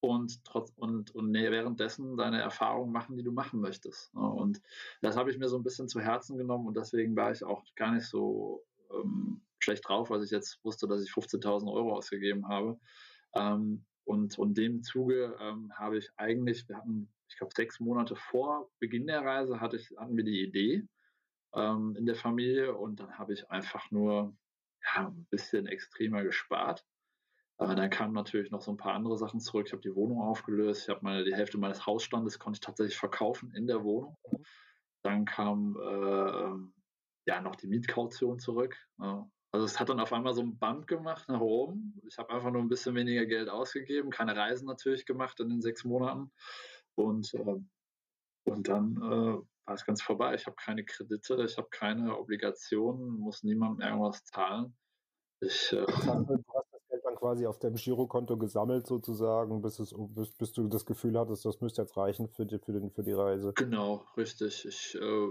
und, 0.00 0.44
trotz, 0.44 0.72
und, 0.76 1.14
und 1.14 1.32
währenddessen 1.32 2.16
deine 2.16 2.40
Erfahrungen 2.40 2.92
machen, 2.92 3.16
die 3.16 3.22
du 3.22 3.32
machen 3.32 3.60
möchtest. 3.60 4.12
Und 4.14 4.60
das 5.00 5.16
habe 5.16 5.30
ich 5.30 5.38
mir 5.38 5.48
so 5.48 5.56
ein 5.56 5.62
bisschen 5.62 5.88
zu 5.88 6.00
Herzen 6.00 6.36
genommen 6.36 6.66
und 6.66 6.76
deswegen 6.76 7.14
war 7.16 7.30
ich 7.30 7.44
auch 7.44 7.62
gar 7.76 7.92
nicht 7.92 8.06
so 8.06 8.64
ähm, 8.92 9.40
schlecht 9.60 9.88
drauf, 9.88 10.10
als 10.10 10.24
ich 10.24 10.30
jetzt 10.30 10.62
wusste, 10.64 10.88
dass 10.88 11.02
ich 11.02 11.10
15.000 11.10 11.72
Euro 11.72 11.94
ausgegeben 11.94 12.48
habe. 12.48 12.78
Ähm, 13.34 13.84
und, 14.04 14.38
und 14.38 14.56
dem 14.56 14.82
Zuge 14.82 15.36
ähm, 15.40 15.72
habe 15.74 15.98
ich 15.98 16.10
eigentlich, 16.16 16.68
wir 16.68 16.76
hatten, 16.76 17.12
ich 17.28 17.36
glaube, 17.36 17.54
sechs 17.56 17.80
Monate 17.80 18.16
vor 18.16 18.70
Beginn 18.78 19.06
der 19.06 19.24
Reise 19.24 19.60
hatte 19.60 19.76
ich, 19.76 19.90
hatten 19.96 20.16
wir 20.16 20.24
die 20.24 20.42
Idee 20.42 20.86
ähm, 21.54 21.96
in 21.96 22.06
der 22.06 22.16
Familie 22.16 22.74
und 22.74 23.00
dann 23.00 23.18
habe 23.18 23.32
ich 23.32 23.50
einfach 23.50 23.90
nur 23.90 24.36
ja, 24.82 25.08
ein 25.08 25.26
bisschen 25.30 25.66
extremer 25.66 26.22
gespart. 26.22 26.84
Aber 27.56 27.74
dann 27.76 27.88
kamen 27.88 28.14
natürlich 28.14 28.50
noch 28.50 28.60
so 28.60 28.72
ein 28.72 28.76
paar 28.76 28.94
andere 28.94 29.16
Sachen 29.16 29.40
zurück. 29.40 29.66
Ich 29.68 29.72
habe 29.72 29.82
die 29.82 29.94
Wohnung 29.94 30.20
aufgelöst, 30.20 30.82
ich 30.82 30.88
habe 30.88 31.04
meine, 31.04 31.24
die 31.24 31.34
Hälfte 31.34 31.56
meines 31.56 31.86
Hausstandes 31.86 32.38
konnte 32.38 32.56
ich 32.56 32.60
tatsächlich 32.60 32.98
verkaufen 32.98 33.52
in 33.54 33.66
der 33.66 33.84
Wohnung. 33.84 34.16
Dann 35.02 35.24
kam 35.24 35.76
äh, 35.76 37.30
ja 37.30 37.40
noch 37.40 37.54
die 37.54 37.68
Mietkaution 37.68 38.38
zurück. 38.38 38.76
Ja. 38.98 39.30
Also 39.54 39.66
es 39.66 39.78
hat 39.78 39.88
dann 39.88 40.00
auf 40.00 40.12
einmal 40.12 40.34
so 40.34 40.42
ein 40.42 40.58
Bump 40.58 40.88
gemacht 40.88 41.28
nach 41.28 41.40
oben. 41.40 42.02
Ich 42.08 42.18
habe 42.18 42.34
einfach 42.34 42.50
nur 42.50 42.60
ein 42.60 42.68
bisschen 42.68 42.96
weniger 42.96 43.24
Geld 43.24 43.48
ausgegeben, 43.48 44.10
keine 44.10 44.34
Reisen 44.34 44.66
natürlich 44.66 45.06
gemacht 45.06 45.38
in 45.38 45.48
den 45.48 45.62
sechs 45.62 45.84
Monaten. 45.84 46.32
Und, 46.96 47.32
äh, 47.34 47.60
und 48.46 48.68
dann 48.68 48.96
äh, 48.96 49.38
war 49.66 49.74
es 49.74 49.86
ganz 49.86 50.02
vorbei. 50.02 50.34
Ich 50.34 50.46
habe 50.46 50.56
keine 50.56 50.84
Kredite, 50.84 51.40
ich 51.44 51.56
habe 51.56 51.68
keine 51.70 52.18
Obligationen, 52.18 53.20
muss 53.20 53.44
niemandem 53.44 53.86
irgendwas 53.86 54.24
zahlen. 54.24 54.76
Ich, 55.38 55.72
äh, 55.72 55.86
du 55.86 55.86
hast 55.86 56.72
das 56.72 56.88
Geld 56.88 57.04
dann 57.04 57.14
quasi 57.14 57.46
auf 57.46 57.60
deinem 57.60 57.76
Girokonto 57.76 58.36
gesammelt 58.36 58.88
sozusagen, 58.88 59.62
bis, 59.62 59.78
es, 59.78 59.94
bis, 59.96 60.32
bis 60.32 60.52
du 60.52 60.66
das 60.66 60.84
Gefühl 60.84 61.16
hattest, 61.16 61.44
das 61.44 61.60
müsste 61.60 61.82
jetzt 61.82 61.96
reichen 61.96 62.28
für 62.28 62.44
die, 62.44 62.58
für 62.58 62.72
den, 62.72 62.90
für 62.90 63.04
die 63.04 63.12
Reise. 63.12 63.52
Genau, 63.54 64.04
richtig. 64.16 64.66
Ich, 64.66 64.96
äh, 65.00 65.28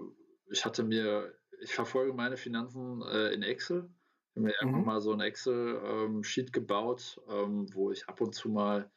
ich 0.50 0.64
hatte 0.64 0.86
mir, 0.86 1.34
ich 1.60 1.74
verfolge 1.74 2.14
meine 2.14 2.38
Finanzen 2.38 3.02
äh, 3.02 3.34
in 3.34 3.44
Excel 3.44 3.94
ich 4.34 4.38
habe 4.38 4.48
mir 4.48 4.54
mhm. 4.62 4.68
irgendwann 4.68 4.86
mal 4.96 5.02
so 5.02 5.14
ein 5.14 5.20
Excel-Sheet 5.20 6.48
ähm, 6.48 6.52
gebaut, 6.52 7.22
ähm, 7.30 7.68
wo 7.74 7.92
ich 7.92 8.08
ab 8.10 8.20
und 8.20 8.34
zu 8.34 8.50
mal, 8.50 8.90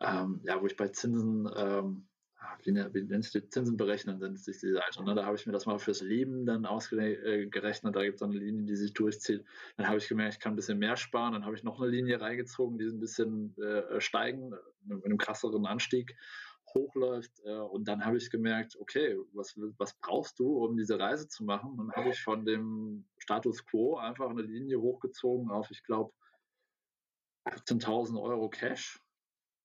ähm, 0.00 0.40
ja, 0.44 0.60
wo 0.60 0.66
ich 0.66 0.76
bei 0.76 0.88
Zinsen, 0.88 1.50
ähm, 1.56 2.06
ah, 2.38 2.56
wie, 2.62 2.70
ne, 2.70 2.88
wie 2.92 3.02
nennt 3.02 3.24
sich 3.24 3.50
Zinsen 3.50 3.76
berechnen, 3.76 4.20
nennt 4.20 4.38
sich 4.38 4.60
die 4.60 4.72
Seite. 4.72 5.02
Ne? 5.02 5.16
Da 5.16 5.26
habe 5.26 5.36
ich 5.36 5.44
mir 5.44 5.52
das 5.52 5.66
mal 5.66 5.78
fürs 5.80 6.02
Leben 6.02 6.46
dann 6.46 6.66
ausgerechnet. 6.66 7.96
Da 7.96 8.04
gibt 8.04 8.16
es 8.16 8.22
eine 8.22 8.38
Linie, 8.38 8.66
die 8.66 8.76
sich 8.76 8.92
durchzieht. 8.92 9.44
Dann 9.76 9.88
habe 9.88 9.98
ich 9.98 10.06
gemerkt, 10.06 10.34
ich 10.34 10.40
kann 10.40 10.52
ein 10.52 10.56
bisschen 10.56 10.78
mehr 10.78 10.96
sparen. 10.96 11.32
Dann 11.32 11.44
habe 11.44 11.56
ich 11.56 11.64
noch 11.64 11.80
eine 11.80 11.90
Linie 11.90 12.20
reingezogen, 12.20 12.78
die 12.78 12.84
ist 12.84 12.94
ein 12.94 13.00
bisschen 13.00 13.56
äh, 13.58 14.00
steigen, 14.00 14.54
mit 14.84 15.04
einem 15.04 15.18
krasseren 15.18 15.66
Anstieg 15.66 16.16
hochläuft. 16.74 17.32
Äh, 17.44 17.58
und 17.58 17.86
dann 17.88 18.04
habe 18.04 18.16
ich 18.16 18.30
gemerkt, 18.30 18.76
okay, 18.78 19.16
was, 19.32 19.54
was 19.78 19.94
brauchst 19.94 20.38
du, 20.38 20.64
um 20.64 20.76
diese 20.76 20.98
Reise 20.98 21.28
zu 21.28 21.44
machen? 21.44 21.76
Dann 21.76 21.92
habe 21.92 22.10
ich 22.10 22.22
von 22.22 22.44
dem 22.44 23.04
Status 23.18 23.64
quo 23.64 23.96
einfach 23.96 24.30
eine 24.30 24.42
Linie 24.42 24.80
hochgezogen 24.80 25.50
auf, 25.50 25.70
ich 25.70 25.82
glaube, 25.82 26.12
18.000 27.46 28.20
Euro 28.20 28.48
Cash. 28.48 29.00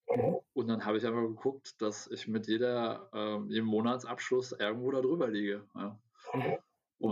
Mhm. 0.09 0.39
Und 0.53 0.67
dann 0.67 0.85
habe 0.85 0.97
ich 0.97 1.05
einfach 1.05 1.21
geguckt, 1.21 1.81
dass 1.81 2.07
ich 2.07 2.27
mit 2.27 2.47
jeder, 2.47 3.09
äh, 3.13 3.39
jedem 3.47 3.65
Monatsabschluss 3.65 4.53
irgendwo 4.53 4.91
da 4.91 5.01
drüber 5.01 5.27
liege. 5.27 5.67
Ja. 5.75 5.99
Mhm. 6.33 6.57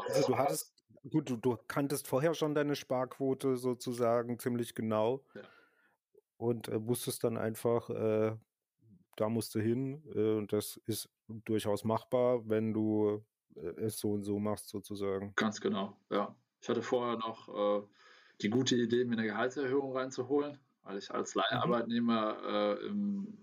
also 0.02 0.28
du 0.28 0.38
hattest, 0.38 0.74
gut, 1.10 1.30
du, 1.30 1.38
du 1.38 1.58
kanntest 1.68 2.08
vorher 2.08 2.34
schon 2.34 2.56
deine 2.56 2.76
Sparquote 2.76 3.58
sozusagen 3.58 4.40
ziemlich 4.40 4.76
genau. 4.76 5.24
Ja. 5.34 5.42
Und 6.38 6.68
äh, 6.68 6.86
wusstest 6.86 7.24
dann 7.24 7.38
einfach, 7.38 7.90
äh, 7.90 8.36
da 9.16 9.30
musst 9.30 9.56
du 9.56 9.60
hin. 9.60 10.04
Äh, 10.14 10.38
und 10.38 10.54
das 10.54 10.78
ist 10.86 11.10
durchaus 11.28 11.84
machbar, 11.84 12.48
wenn 12.48 12.74
du 12.74 13.24
äh, 13.56 13.82
es 13.82 14.00
so 14.00 14.12
und 14.12 14.24
so 14.24 14.40
machst, 14.40 14.70
sozusagen. 14.70 15.34
Ganz 15.36 15.60
genau, 15.62 15.98
ja. 16.10 16.36
Ich 16.62 16.70
hatte 16.70 16.82
vorher 16.82 17.18
noch 17.18 17.82
äh, 17.82 17.86
die 18.42 18.50
gute 18.50 18.76
Idee, 18.76 19.04
mir 19.06 19.18
eine 19.18 19.28
Gehaltserhöhung 19.28 19.96
reinzuholen, 19.96 20.58
weil 20.84 20.98
ich 20.98 21.12
als 21.12 21.36
mhm. 21.36 21.42
Leiharbeitnehmer 21.42 22.38
äh, 22.82 22.86
im, 22.88 23.38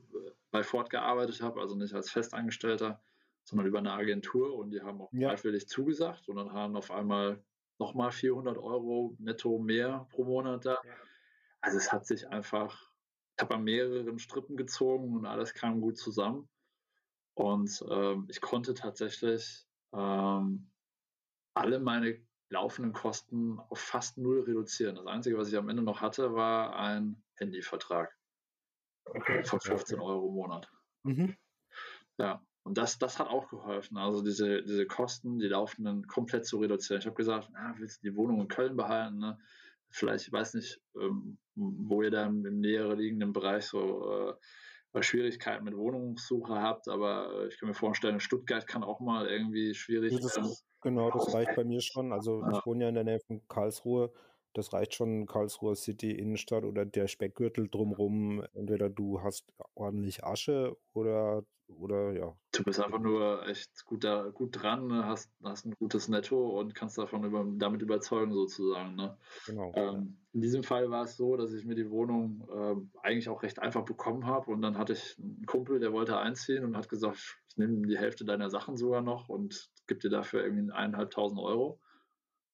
bei 0.51 0.63
Ford 0.63 0.91
gearbeitet 0.91 1.43
habe, 1.43 1.61
also 1.61 1.75
nicht 1.75 1.95
als 1.95 2.11
Festangestellter, 2.11 3.01
sondern 3.45 3.67
über 3.67 3.79
eine 3.79 3.93
Agentur 3.93 4.55
und 4.55 4.71
die 4.71 4.81
haben 4.81 5.01
auch 5.01 5.13
ja. 5.13 5.31
freiwillig 5.31 5.69
zugesagt 5.69 6.29
und 6.29 6.37
dann 6.37 6.53
haben 6.53 6.77
auf 6.77 6.91
einmal 6.91 7.43
nochmal 7.79 8.13
400 8.13 8.59
Euro 8.59 9.15
netto 9.19 9.59
mehr 9.59 10.07
pro 10.11 10.25
Monat 10.25 10.67
da. 10.67 10.73
Ja. 10.73 10.79
Also 11.61 11.79
es 11.79 11.93
hat 11.93 12.07
sich 12.07 12.29
einfach 12.29 12.90
habe 13.41 13.55
an 13.55 13.65
mehreren 13.65 14.19
Strippen 14.19 14.57
gezogen 14.57 15.17
und 15.17 15.27
alles 15.27 15.55
kam 15.55 15.81
gut 15.81 15.99
zusammen. 15.99 16.49
Und 17.35 17.85
ähm, 17.89 18.27
ich 18.29 18.41
konnte 18.41 18.75
tatsächlich 18.75 19.67
ähm, 19.93 20.71
alle 21.55 21.81
meine 21.81 22.21
laufenden 22.51 22.93
Kosten 22.93 23.59
auf 23.59 23.79
fast 23.79 24.19
null 24.19 24.43
reduzieren. 24.43 24.97
Das 24.97 25.07
Einzige, 25.07 25.39
was 25.39 25.49
ich 25.49 25.57
am 25.57 25.69
Ende 25.69 25.83
noch 25.83 26.01
hatte, 26.01 26.35
war 26.35 26.75
ein 26.77 27.23
Handyvertrag 27.37 28.15
okay. 29.05 29.45
von 29.45 29.61
15 29.61 30.01
Euro 30.01 30.29
im 30.29 30.35
Monat. 30.35 30.71
Mhm. 31.05 31.37
Ja, 32.19 32.45
und 32.65 32.77
das, 32.77 32.99
das 32.99 33.19
hat 33.19 33.29
auch 33.29 33.49
geholfen. 33.49 33.97
Also 33.97 34.23
diese, 34.23 34.63
diese 34.63 34.87
Kosten, 34.87 35.39
die 35.39 35.49
laufenden 35.49 36.07
komplett 36.07 36.45
zu 36.45 36.59
reduzieren. 36.59 37.01
Ich 37.01 37.07
habe 37.07 37.17
gesagt, 37.17 37.49
na, 37.53 37.75
willst 37.79 38.03
du 38.03 38.11
die 38.11 38.17
Wohnung 38.17 38.41
in 38.41 38.49
Köln 38.49 38.77
behalten? 38.77 39.19
Ne? 39.19 39.39
Vielleicht, 39.91 40.27
ich 40.27 40.33
weiß 40.33 40.55
nicht, 40.55 40.81
ähm, 41.01 41.39
wo 41.55 42.03
ihr 42.03 42.11
da 42.11 42.27
im, 42.27 42.43
näher 42.61 42.95
liegenden 42.95 43.33
Bereich 43.33 43.65
so 43.65 44.35
äh, 44.95 45.03
Schwierigkeiten 45.03 45.65
mit 45.65 45.77
Wohnungssuche 45.77 46.55
habt, 46.55 46.89
aber 46.89 47.33
äh, 47.35 47.49
ich 47.49 47.59
kann 47.59 47.69
mir 47.69 47.75
vorstellen, 47.75 48.21
Stuttgart 48.21 48.67
kann 48.67 48.83
auch 48.83 49.01
mal 49.01 49.27
irgendwie 49.27 49.75
schwierig 49.75 50.13
werden. 50.13 50.55
Genau, 50.83 51.11
das 51.11 51.35
reicht 51.35 51.55
bei 51.57 51.65
mir 51.65 51.81
schon. 51.81 52.13
Also 52.13 52.41
ja. 52.41 52.59
ich 52.59 52.67
wohne 52.67 52.85
ja 52.85 52.89
in 52.89 52.95
der 52.95 53.05
Nähe 53.05 53.21
von 53.21 53.43
Karlsruhe 53.49 54.13
das 54.53 54.73
reicht 54.73 54.95
schon 54.95 55.27
Karlsruher 55.27 55.77
City 55.77 56.11
Innenstadt 56.11 56.65
oder 56.65 56.85
der 56.85 57.07
Speckgürtel 57.07 57.69
drumrum. 57.69 58.45
Entweder 58.53 58.91
du 58.91 59.23
hast 59.23 59.45
ordentlich 59.75 60.25
Asche 60.25 60.77
oder, 60.93 61.45
oder 61.69 62.13
ja. 62.13 62.37
Du 62.53 62.65
bist 62.65 62.81
einfach 62.81 62.99
nur 62.99 63.47
echt 63.47 63.85
gut, 63.85 64.03
da, 64.03 64.29
gut 64.31 64.61
dran, 64.61 64.93
hast, 65.05 65.31
hast 65.45 65.67
ein 65.67 65.75
gutes 65.79 66.09
Netto 66.09 66.59
und 66.59 66.75
kannst 66.75 66.99
davon 66.99 67.25
über, 67.25 67.47
damit 67.59 67.83
überzeugen 67.83 68.33
sozusagen. 68.33 68.97
Ne? 68.97 69.17
Genau. 69.47 69.73
Ähm, 69.77 70.19
in 70.33 70.41
diesem 70.41 70.65
Fall 70.65 70.91
war 70.91 71.05
es 71.05 71.17
so, 71.17 71.37
dass 71.37 71.53
ich 71.53 71.65
mir 71.65 71.77
die 71.77 71.91
Wohnung 71.91 72.49
äh, 72.53 73.07
eigentlich 73.07 73.29
auch 73.29 73.43
recht 73.43 73.61
einfach 73.61 73.85
bekommen 73.85 74.27
habe 74.27 74.51
und 74.51 74.63
dann 74.63 74.79
hatte 74.79 74.95
ich 74.95 75.17
einen 75.19 75.47
Kumpel, 75.47 75.79
der 75.79 75.93
wollte 75.93 76.19
einziehen 76.19 76.65
und 76.65 76.77
hat 76.77 76.89
gesagt, 76.89 77.39
ich 77.49 77.57
nehme 77.57 77.87
die 77.87 77.99
Hälfte 77.99 78.25
deiner 78.25 78.51
Sachen 78.51 78.77
sogar 78.77 79.01
noch 79.03 79.29
und 79.29 79.71
gebe 79.87 80.01
dir 80.01 80.11
dafür 80.11 80.43
irgendwie 80.43 80.73
eineinhalbtausend 80.73 81.41
Euro. 81.41 81.81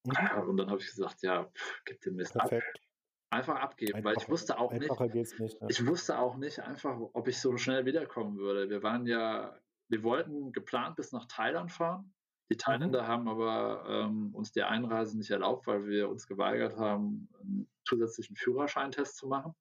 Und 0.06 0.56
dann 0.56 0.70
habe 0.70 0.80
ich 0.80 0.86
gesagt, 0.86 1.22
ja, 1.22 1.44
pff, 1.44 1.82
gib 1.84 2.00
den 2.00 2.16
Mist 2.16 2.34
Perfekt. 2.34 2.78
ab. 2.78 2.82
Einfach 3.30 3.56
abgeben, 3.56 3.94
Einfacher, 3.94 4.16
weil 4.16 4.22
ich 4.22 4.28
wusste 4.28 4.58
auch 4.58 4.72
nicht, 4.72 5.00
nicht 5.38 5.60
ja. 5.60 5.68
ich 5.68 5.86
wusste 5.86 6.18
auch 6.18 6.36
nicht 6.36 6.60
einfach, 6.60 6.96
ob 7.12 7.26
ich 7.26 7.40
so 7.40 7.56
schnell 7.56 7.84
wiederkommen 7.84 8.38
würde. 8.38 8.70
Wir 8.70 8.82
waren 8.84 9.04
ja, 9.06 9.58
wir 9.88 10.02
wollten 10.04 10.52
geplant 10.52 10.96
bis 10.96 11.12
nach 11.12 11.26
Thailand 11.26 11.72
fahren. 11.72 12.14
Die 12.50 12.54
mhm. 12.54 12.58
Thailänder 12.58 13.02
mhm. 13.02 13.06
haben 13.08 13.28
aber 13.28 13.84
ähm, 13.88 14.34
uns 14.34 14.52
die 14.52 14.62
Einreise 14.62 15.18
nicht 15.18 15.30
erlaubt, 15.30 15.66
weil 15.66 15.86
wir 15.86 16.08
uns 16.08 16.28
geweigert 16.28 16.76
haben, 16.76 17.28
einen 17.40 17.68
zusätzlichen 17.84 18.36
Führerscheintest 18.36 19.16
zu 19.16 19.26
machen. 19.26 19.54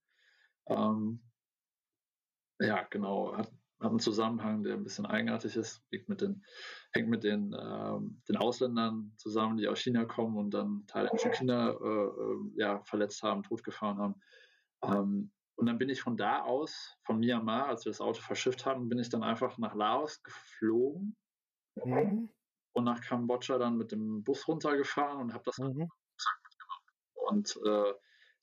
Ähm, 0.67 1.21
ja, 2.60 2.84
genau. 2.84 3.36
Hat, 3.36 3.51
hat 3.79 3.89
einen 3.89 3.99
Zusammenhang, 3.99 4.63
der 4.63 4.75
ein 4.75 4.83
bisschen 4.83 5.05
eigenartig 5.05 5.55
ist, 5.55 5.83
liegt 5.91 6.07
mit 6.07 6.21
den, 6.21 6.43
hängt 6.93 7.09
mit 7.09 7.23
den, 7.23 7.53
äh, 7.53 7.99
den 8.29 8.38
Ausländern 8.38 9.13
zusammen, 9.17 9.57
die 9.57 9.67
aus 9.67 9.79
China 9.79 10.05
kommen 10.05 10.38
und 10.38 10.51
dann 10.51 10.85
thailändische 10.88 11.29
Kinder 11.29 11.77
äh, 11.81 11.85
äh, 11.85 12.51
ja, 12.55 12.83
verletzt 12.83 13.21
haben, 13.23 13.43
totgefahren 13.43 13.97
haben. 13.97 14.21
Ähm, 14.83 15.31
und 15.57 15.67
dann 15.67 15.77
bin 15.77 15.89
ich 15.89 16.01
von 16.01 16.17
da 16.17 16.41
aus, 16.41 16.97
von 17.05 17.19
Myanmar, 17.19 17.67
als 17.67 17.85
wir 17.85 17.91
das 17.91 18.01
Auto 18.01 18.21
verschifft 18.21 18.65
haben, 18.65 18.89
bin 18.89 18.99
ich 18.99 19.09
dann 19.09 19.23
einfach 19.23 19.57
nach 19.57 19.73
Laos 19.73 20.21
geflogen 20.23 21.15
mhm. 21.75 22.29
und 22.73 22.83
nach 22.83 23.01
Kambodscha 23.01 23.57
dann 23.57 23.77
mit 23.77 23.91
dem 23.91 24.23
Bus 24.23 24.47
runtergefahren 24.47 25.21
und 25.21 25.33
habe 25.33 25.43
das 25.45 25.57
mhm. 25.57 25.89
Und 27.13 27.59
äh, 27.65 27.93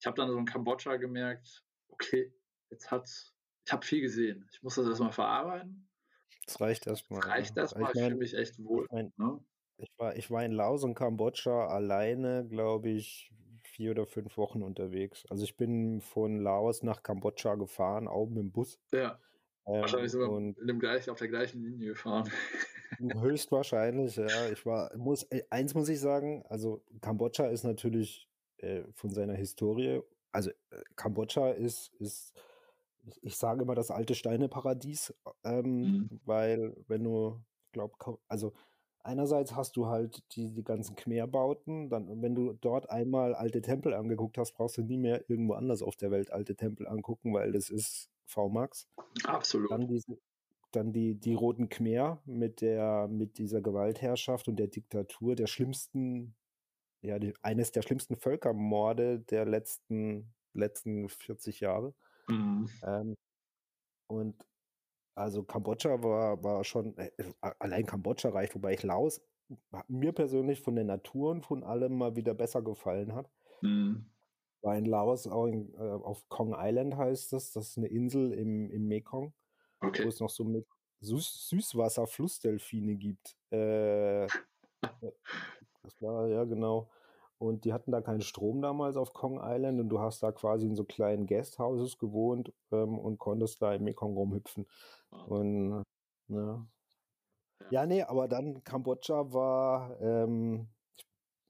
ich 0.00 0.06
habe 0.06 0.16
dann 0.16 0.30
so 0.30 0.36
in 0.36 0.44
Kambodscha 0.44 0.96
gemerkt, 0.96 1.62
okay, 1.88 2.34
jetzt 2.70 2.90
hat 2.90 3.08
ich 3.64 3.72
habe 3.72 3.84
viel 3.84 4.00
gesehen. 4.00 4.48
Ich 4.52 4.62
muss 4.62 4.74
das 4.74 4.86
erstmal 4.86 5.12
verarbeiten. 5.12 5.88
Das 6.46 6.60
reicht 6.60 6.86
erstmal. 6.86 7.20
Das 7.20 7.30
reicht 7.30 7.56
erstmal. 7.56 7.90
Ich, 7.90 7.94
mein, 7.94 8.02
ich 8.02 8.08
fühle 8.08 8.18
mich 8.18 8.34
echt 8.34 8.64
wohl. 8.64 8.84
Ich, 8.84 8.92
mein, 8.92 9.12
ne? 9.16 9.40
ich, 9.78 9.90
war, 9.98 10.16
ich 10.16 10.30
war 10.30 10.44
in 10.44 10.52
Laos 10.52 10.84
und 10.84 10.94
Kambodscha 10.94 11.68
alleine, 11.68 12.46
glaube 12.48 12.90
ich, 12.90 13.32
vier 13.62 13.92
oder 13.92 14.06
fünf 14.06 14.36
Wochen 14.36 14.62
unterwegs. 14.62 15.24
Also 15.30 15.44
ich 15.44 15.56
bin 15.56 16.00
von 16.00 16.40
Laos 16.40 16.82
nach 16.82 17.02
Kambodscha 17.02 17.54
gefahren, 17.54 18.08
auch 18.08 18.26
mit 18.26 18.38
dem 18.38 18.52
Bus. 18.52 18.78
Ja. 18.92 19.18
Ähm, 19.66 19.80
Wahrscheinlich 19.82 20.10
sind 20.10 20.20
wir 20.20 20.30
und 20.30 20.58
in 20.58 20.66
dem 20.66 20.80
gleich, 20.80 21.08
auf 21.08 21.18
der 21.18 21.28
gleichen 21.28 21.62
Linie 21.62 21.88
gefahren. 21.88 22.30
Höchstwahrscheinlich, 22.98 24.16
ja. 24.16 24.50
Ich 24.50 24.66
war, 24.66 24.94
muss, 24.96 25.22
äh, 25.24 25.44
eins 25.50 25.74
muss 25.74 25.88
ich 25.88 26.00
sagen, 26.00 26.44
also 26.48 26.84
Kambodscha 27.00 27.46
ist 27.46 27.64
natürlich 27.64 28.28
äh, 28.58 28.82
von 28.92 29.10
seiner 29.10 29.34
Historie, 29.34 30.02
also 30.32 30.50
äh, 30.50 30.82
Kambodscha 30.96 31.50
ist, 31.50 31.92
ist 32.00 32.34
ich, 33.04 33.22
ich 33.22 33.36
sage 33.36 33.62
immer 33.62 33.74
das 33.74 33.90
alte 33.90 34.14
Steineparadies, 34.14 35.14
ähm, 35.44 35.80
mhm. 35.80 36.20
weil 36.24 36.76
wenn 36.88 37.04
du, 37.04 37.40
ich 37.66 37.72
glaube, 37.72 37.94
also 38.28 38.52
einerseits 39.02 39.54
hast 39.54 39.76
du 39.76 39.86
halt 39.86 40.22
die, 40.34 40.52
die 40.52 40.64
ganzen 40.64 40.96
Khmer-Bauten, 40.96 41.88
dann, 41.90 42.22
wenn 42.22 42.34
du 42.34 42.52
dort 42.54 42.90
einmal 42.90 43.34
alte 43.34 43.62
Tempel 43.62 43.94
angeguckt 43.94 44.38
hast, 44.38 44.52
brauchst 44.52 44.78
du 44.78 44.82
nie 44.82 44.98
mehr 44.98 45.28
irgendwo 45.28 45.54
anders 45.54 45.82
auf 45.82 45.96
der 45.96 46.10
Welt 46.10 46.32
alte 46.32 46.56
Tempel 46.56 46.86
angucken, 46.86 47.32
weil 47.34 47.52
das 47.52 47.70
ist 47.70 48.10
VMAX. 48.26 48.88
Absolut. 49.24 49.70
Dann 49.70 49.88
diese, 49.88 50.18
dann 50.70 50.92
die, 50.92 51.14
die 51.14 51.34
Roten 51.34 51.68
Khmer 51.68 52.22
mit 52.24 52.60
der, 52.60 53.08
mit 53.08 53.38
dieser 53.38 53.60
Gewaltherrschaft 53.60 54.48
und 54.48 54.56
der 54.56 54.68
Diktatur, 54.68 55.34
der 55.34 55.46
schlimmsten, 55.46 56.34
ja, 57.00 57.18
die, 57.18 57.34
eines 57.42 57.72
der 57.72 57.82
schlimmsten 57.82 58.16
Völkermorde 58.16 59.20
der 59.20 59.44
letzten, 59.44 60.32
letzten 60.54 61.08
40 61.08 61.60
Jahre. 61.60 61.94
Mhm. 62.28 62.68
Ähm, 62.82 63.16
und 64.08 64.46
also 65.14 65.42
Kambodscha 65.42 66.02
war, 66.02 66.42
war 66.42 66.64
schon, 66.64 66.96
äh, 66.96 67.10
allein 67.58 67.86
Kambodscha 67.86 68.30
reicht, 68.30 68.54
wobei 68.54 68.74
ich 68.74 68.82
Laos 68.82 69.20
mir 69.88 70.12
persönlich 70.12 70.60
von 70.60 70.74
der 70.74 70.84
Natur 70.84 71.30
und 71.30 71.42
von 71.44 71.62
allem 71.62 71.96
mal 71.98 72.16
wieder 72.16 72.34
besser 72.34 72.62
gefallen 72.62 73.14
hat. 73.14 73.30
Mhm. 73.60 74.06
War 74.62 74.76
in 74.76 74.86
Laos 74.86 75.26
auch 75.26 75.46
in, 75.46 75.74
äh, 75.74 75.78
auf 75.78 76.28
Kong 76.28 76.54
Island 76.56 76.96
heißt 76.96 77.32
das, 77.32 77.52
das 77.52 77.70
ist 77.70 77.78
eine 77.78 77.88
Insel 77.88 78.32
im, 78.32 78.70
im 78.70 78.86
Mekong, 78.86 79.34
okay. 79.80 80.04
wo 80.04 80.08
es 80.08 80.20
noch 80.20 80.30
so 80.30 80.44
mit 80.44 80.66
Süß 81.00 81.48
Süßwasser-Flussdelfine 81.48 82.94
gibt. 82.96 83.36
Äh, 83.50 84.26
das 85.82 86.00
war, 86.00 86.28
ja 86.28 86.44
genau. 86.44 86.90
Und 87.38 87.64
die 87.64 87.72
hatten 87.72 87.90
da 87.90 88.00
keinen 88.00 88.20
Strom 88.20 88.62
damals 88.62 88.96
auf 88.96 89.12
Kong 89.12 89.40
Island 89.42 89.80
und 89.80 89.88
du 89.88 89.98
hast 89.98 90.22
da 90.22 90.30
quasi 90.30 90.66
in 90.66 90.76
so 90.76 90.84
kleinen 90.84 91.26
Guesthouses 91.26 91.98
gewohnt 91.98 92.52
ähm, 92.70 92.98
und 92.98 93.18
konntest 93.18 93.60
da 93.62 93.74
im 93.74 93.84
Mekong 93.84 94.16
rumhüpfen. 94.16 94.66
Und 95.26 95.82
ne. 96.28 96.66
Ja, 97.70 97.86
nee, 97.86 98.02
aber 98.02 98.28
dann 98.28 98.62
Kambodscha 98.64 99.32
war, 99.32 100.00
ähm, 100.00 100.68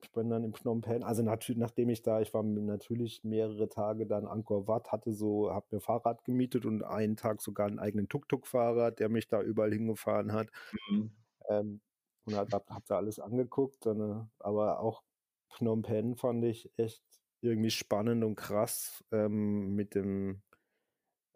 ich 0.02 0.12
bin 0.12 0.30
dann 0.30 0.44
in 0.44 0.52
Phnom 0.52 0.80
Penh, 0.80 1.04
also 1.04 1.22
natürlich, 1.22 1.58
nachdem 1.58 1.88
ich 1.88 2.02
da, 2.02 2.20
ich 2.20 2.34
war 2.34 2.42
natürlich 2.42 3.22
mehrere 3.24 3.68
Tage 3.68 4.06
dann 4.06 4.26
Angkor 4.26 4.66
Wat, 4.66 4.90
hatte 4.92 5.12
so, 5.12 5.50
hab 5.52 5.70
mir 5.72 5.80
Fahrrad 5.80 6.24
gemietet 6.24 6.66
und 6.66 6.82
einen 6.82 7.16
Tag 7.16 7.40
sogar 7.40 7.66
einen 7.66 7.78
eigenen 7.78 8.08
Tuk-Tuk-Fahrer, 8.08 8.90
der 8.90 9.08
mich 9.08 9.28
da 9.28 9.40
überall 9.42 9.72
hingefahren 9.72 10.32
hat. 10.32 10.48
Mhm. 10.90 11.12
Ähm, 11.48 11.80
und 12.24 12.36
hab, 12.36 12.52
hab 12.52 12.86
da 12.86 12.96
alles 12.96 13.18
angeguckt, 13.18 13.86
dann, 13.86 14.00
äh, 14.00 14.24
aber 14.38 14.80
auch 14.80 15.02
Phnom 15.52 15.82
Penh 15.82 16.16
fand 16.16 16.44
ich 16.44 16.70
echt 16.76 17.02
irgendwie 17.40 17.70
spannend 17.70 18.24
und 18.24 18.36
krass 18.36 19.04
ähm, 19.10 19.74
mit 19.74 19.94
dem 19.94 20.42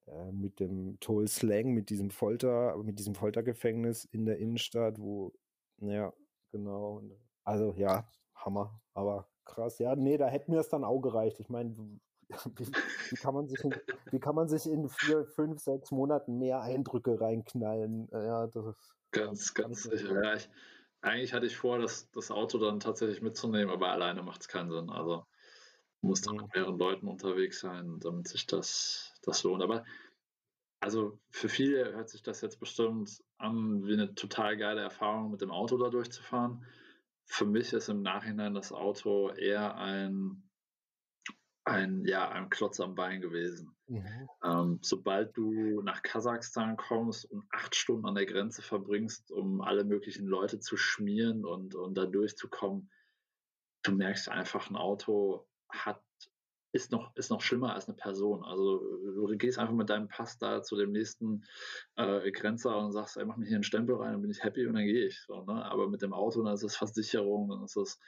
äh, 0.07 0.33
mit 0.33 0.61
dem 0.61 0.99
Toll 1.01 1.27
Slang, 1.27 1.73
mit 1.73 1.91
diesem 1.91 2.11
Folter, 2.11 2.77
mit 2.83 2.99
diesem 2.99 3.15
Foltergefängnis 3.15 4.05
in 4.05 4.25
der 4.25 4.39
Innenstadt, 4.39 4.99
wo, 5.01 5.33
ja, 5.79 6.13
genau. 6.53 7.03
Also 7.45 7.75
ja, 7.77 8.09
Hammer, 8.35 8.81
aber 8.95 9.29
krass. 9.45 9.79
Ja, 9.79 9.97
nee, 9.97 10.17
da 10.17 10.29
hätte 10.29 10.51
mir 10.51 10.59
das 10.59 10.69
dann 10.69 10.85
auch 10.85 11.01
gereicht. 11.01 11.41
Ich 11.41 11.49
meine, 11.49 11.77
wie, 11.77 12.01
wie, 13.11 13.17
kann 13.17 13.35
man 13.35 13.49
sich 13.49 13.63
in, 13.65 13.75
wie 14.11 14.21
kann 14.21 14.35
man 14.35 14.49
sich 14.49 14.67
in 14.67 14.89
vier, 14.89 15.25
fünf, 15.27 15.61
sechs 15.61 15.91
Monaten 15.91 16.39
mehr 16.39 16.61
Eindrücke 16.61 17.21
reinknallen? 17.21 18.09
Ja, 18.13 18.47
das 18.47 18.67
ist 18.67 18.97
ganz, 19.11 19.55
ganz 19.55 19.83
sicher. 19.85 20.23
Ja, 20.23 20.35
ich, 20.35 20.49
eigentlich 21.07 21.33
hatte 21.33 21.47
ich 21.47 21.57
vor, 21.57 21.79
das, 21.79 22.11
das 22.11 22.31
Auto 22.31 22.59
dann 22.59 22.81
tatsächlich 22.81 23.23
mitzunehmen, 23.23 23.71
aber 23.71 23.91
alleine 23.91 24.23
macht 24.23 24.43
es 24.43 24.49
keinen 24.49 24.71
Sinn. 24.71 24.91
Also 24.91 25.25
muss 26.01 26.21
dann 26.21 26.37
mit 26.37 26.55
mehreren 26.55 26.79
Leuten 26.79 27.09
unterwegs 27.09 27.61
sein, 27.61 27.99
damit 28.01 28.29
sich 28.29 28.47
das, 28.47 29.15
das 29.23 29.43
lohnt. 29.43 29.63
Aber 29.63 29.85
also 30.81 31.19
für 31.31 31.49
viele 31.49 31.93
hört 31.93 32.11
sich 32.11 32.23
das 32.23 32.41
jetzt 32.41 32.61
bestimmt 32.61 33.23
an 33.39 33.87
wie 33.87 33.95
eine 33.95 34.15
total 34.15 34.57
geile 34.57 34.83
Erfahrung, 34.83 35.31
mit 35.31 35.41
dem 35.41 35.51
Auto 35.51 35.79
da 35.79 35.91
durchzufahren. 35.91 36.65
Für 37.25 37.47
mich 37.47 37.73
ist 37.73 37.89
im 37.89 38.03
Nachhinein 38.03 38.55
das 38.55 38.73
Auto 38.73 39.31
eher 39.31 39.77
ein 39.77 40.46
ein, 41.67 42.05
ja, 42.07 42.29
ein 42.29 42.49
Klotz 42.49 42.79
am 42.81 42.95
Bein 42.95 43.21
gewesen. 43.21 43.77
Mhm. 43.89 44.29
Ähm, 44.45 44.79
sobald 44.83 45.37
du 45.37 45.83
nach 45.83 46.03
Kasachstan 46.03 46.77
kommst 46.77 47.25
und 47.31 47.45
acht 47.51 47.75
Stunden 47.75 48.07
an 48.07 48.15
der 48.15 48.27
Grenze 48.27 48.63
verbringst, 48.63 49.33
um 49.33 49.61
alle 49.61 49.85
möglichen 49.85 50.27
Leute 50.27 50.61
zu 50.61 50.77
schmieren 50.77 51.45
und, 51.45 51.75
und 51.75 51.99
da 51.99 52.07
durchzukommen, 52.07 52.89
du 53.83 53.93
merkst 53.93 54.29
einfach, 54.29 54.71
ein 54.71 54.77
Auto 54.77 55.49
hat, 55.69 56.01
ist 56.73 56.93
noch, 56.93 57.15
ist 57.17 57.31
noch 57.31 57.41
schlimmer 57.41 57.75
als 57.75 57.89
eine 57.89 57.97
Person. 57.97 58.45
Also 58.45 58.79
du 58.79 59.37
gehst 59.37 59.59
einfach 59.59 59.75
mit 59.75 59.91
deinem 59.91 60.07
Pass 60.07 60.39
da 60.39 60.63
zu 60.63 60.77
dem 60.77 60.93
nächsten 60.93 61.45
äh, 61.97 62.31
Grenzer 62.31 62.79
und 62.79 62.93
sagst, 62.93 63.17
ey, 63.17 63.25
mach 63.25 63.39
mir 63.39 63.47
hier 63.47 63.57
einen 63.57 63.65
Stempel 63.65 63.97
rein, 63.97 64.13
dann 64.13 64.23
bin 64.23 64.31
ich 64.31 64.45
happy 64.45 64.67
und 64.67 64.75
dann 64.75 64.85
gehe 64.85 65.07
ich. 65.07 65.21
So, 65.27 65.45
ne? 65.45 65.65
Aber 65.65 65.89
mit 65.89 66.03
dem 66.03 66.13
Auto, 66.13 66.45
dann 66.45 66.55
ist 66.55 66.63
es 66.63 66.77
Versicherung, 66.77 67.49
dann 67.49 67.65
ist 67.65 67.77
es, 67.77 67.99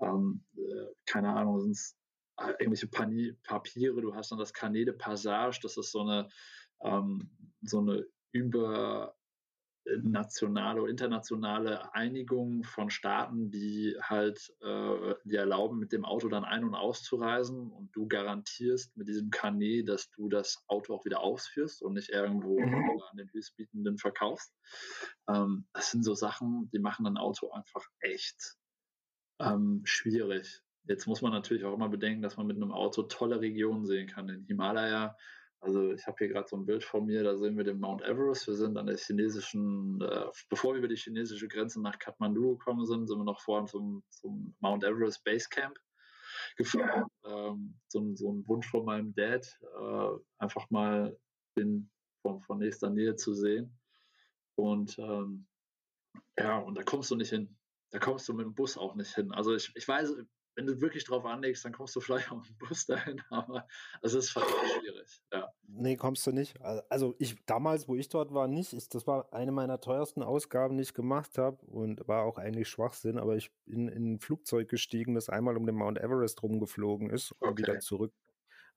ähm, 0.00 0.44
äh, 0.56 0.86
keine 1.06 1.28
Ahnung, 1.28 1.60
sind 1.60 1.72
es 1.72 1.96
irgendwelche 2.38 2.88
Pani 2.88 3.32
Papiere, 3.44 4.00
du 4.00 4.14
hast 4.14 4.30
dann 4.30 4.38
das 4.38 4.52
de 4.52 4.92
Passage, 4.92 5.60
das 5.62 5.76
ist 5.76 5.92
so 5.92 6.00
eine, 6.00 6.28
ähm, 6.82 7.30
so 7.62 7.80
eine 7.80 8.06
über, 8.32 9.14
nationale 10.02 10.80
oder 10.80 10.90
internationale 10.90 11.94
Einigung 11.94 12.64
von 12.64 12.88
Staaten, 12.90 13.50
die 13.50 13.94
halt 14.00 14.52
äh, 14.62 15.14
die 15.24 15.36
erlauben, 15.36 15.78
mit 15.78 15.92
dem 15.92 16.04
Auto 16.04 16.28
dann 16.28 16.44
ein- 16.44 16.64
und 16.64 16.74
auszureisen 16.74 17.70
und 17.70 17.94
du 17.94 18.08
garantierst 18.08 18.96
mit 18.96 19.08
diesem 19.08 19.30
Carnet, 19.30 19.88
dass 19.88 20.10
du 20.10 20.28
das 20.28 20.64
Auto 20.68 20.94
auch 20.94 21.04
wieder 21.04 21.20
ausführst 21.20 21.82
und 21.82 21.94
nicht 21.94 22.10
irgendwo 22.10 22.58
mhm. 22.58 22.74
Äh, 22.74 23.02
an 23.10 23.16
den 23.18 23.30
Höchstbietenden 23.32 23.98
verkaufst. 23.98 24.54
Ähm, 25.28 25.66
das 25.74 25.90
sind 25.90 26.02
so 26.02 26.14
Sachen, 26.14 26.70
die 26.72 26.78
machen 26.78 27.06
ein 27.06 27.18
Auto 27.18 27.50
einfach 27.50 27.86
echt 28.00 28.56
ähm, 29.40 29.82
schwierig. 29.84 30.62
Jetzt 30.86 31.06
muss 31.06 31.22
man 31.22 31.32
natürlich 31.32 31.64
auch 31.64 31.74
immer 31.74 31.88
bedenken, 31.88 32.22
dass 32.22 32.36
man 32.36 32.46
mit 32.46 32.56
einem 32.56 32.72
Auto 32.72 33.02
tolle 33.04 33.40
Regionen 33.40 33.86
sehen 33.86 34.06
kann. 34.06 34.26
Den 34.26 34.44
Himalaya, 34.44 35.16
also 35.60 35.92
ich 35.92 36.06
habe 36.06 36.16
hier 36.18 36.28
gerade 36.28 36.46
so 36.46 36.56
ein 36.56 36.66
Bild 36.66 36.84
von 36.84 37.06
mir, 37.06 37.24
da 37.24 37.38
sehen 37.38 37.56
wir 37.56 37.64
den 37.64 37.80
Mount 37.80 38.02
Everest. 38.02 38.46
Wir 38.46 38.54
sind 38.54 38.76
an 38.76 38.86
der 38.86 38.98
chinesischen, 38.98 40.00
äh, 40.02 40.26
bevor 40.50 40.74
wir 40.74 40.80
über 40.80 40.88
die 40.88 40.96
chinesische 40.96 41.48
Grenze 41.48 41.80
nach 41.80 41.98
Kathmandu 41.98 42.58
gekommen 42.58 42.84
sind, 42.84 43.06
sind 43.06 43.18
wir 43.18 43.24
noch 43.24 43.40
vorhin 43.40 43.66
zum, 43.66 44.04
zum 44.10 44.54
Mount 44.60 44.84
Everest 44.84 45.24
Base 45.24 45.48
Camp 45.48 45.78
gefahren. 46.56 47.06
Ja. 47.24 47.48
Ähm, 47.48 47.80
so, 47.88 48.14
so, 48.14 48.32
ein 48.32 48.46
Wunsch 48.46 48.68
von 48.68 48.84
meinem 48.84 49.14
Dad, 49.14 49.46
äh, 49.62 50.18
einfach 50.38 50.68
mal 50.70 51.16
den 51.56 51.90
von, 52.20 52.42
von 52.42 52.58
nächster 52.58 52.90
Nähe 52.90 53.16
zu 53.16 53.32
sehen. 53.32 53.78
Und 54.56 54.98
ähm, 54.98 55.46
ja, 56.38 56.58
und 56.58 56.76
da 56.76 56.82
kommst 56.82 57.10
du 57.10 57.16
nicht 57.16 57.30
hin. 57.30 57.56
Da 57.90 57.98
kommst 57.98 58.28
du 58.28 58.34
mit 58.34 58.44
dem 58.44 58.54
Bus 58.54 58.76
auch 58.76 58.94
nicht 58.96 59.14
hin. 59.14 59.32
Also 59.32 59.54
ich, 59.54 59.72
ich 59.76 59.86
weiß, 59.86 60.14
wenn 60.56 60.66
du 60.66 60.80
wirklich 60.80 61.04
drauf 61.04 61.24
anlegst, 61.24 61.64
dann 61.64 61.72
kommst 61.72 61.96
du 61.96 62.00
vielleicht 62.00 62.30
mit 62.30 62.48
dem 62.48 62.56
Bus 62.58 62.86
dahin, 62.86 63.20
aber 63.30 63.66
es 64.02 64.14
ist 64.14 64.30
verdammt 64.30 64.54
schwierig. 64.80 65.22
Ja. 65.32 65.52
Nee, 65.66 65.96
kommst 65.96 66.26
du 66.26 66.32
nicht. 66.32 66.60
Also 66.60 67.14
ich 67.18 67.44
damals, 67.46 67.88
wo 67.88 67.96
ich 67.96 68.08
dort 68.08 68.32
war, 68.32 68.46
nicht. 68.46 68.72
Ich, 68.72 68.88
das 68.88 69.06
war 69.06 69.32
eine 69.32 69.52
meiner 69.52 69.80
teuersten 69.80 70.22
Ausgaben, 70.22 70.76
die 70.76 70.82
ich 70.82 70.94
gemacht 70.94 71.38
habe 71.38 71.64
und 71.66 72.06
war 72.06 72.22
auch 72.22 72.38
eigentlich 72.38 72.68
Schwachsinn, 72.68 73.18
aber 73.18 73.36
ich 73.36 73.50
bin 73.64 73.88
in 73.88 74.14
ein 74.14 74.20
Flugzeug 74.20 74.68
gestiegen, 74.68 75.14
das 75.14 75.28
einmal 75.28 75.56
um 75.56 75.66
den 75.66 75.76
Mount 75.76 75.98
Everest 75.98 76.42
rumgeflogen 76.42 77.10
ist 77.10 77.32
und 77.32 77.50
okay. 77.50 77.62
wieder 77.62 77.80
zurück. 77.80 78.12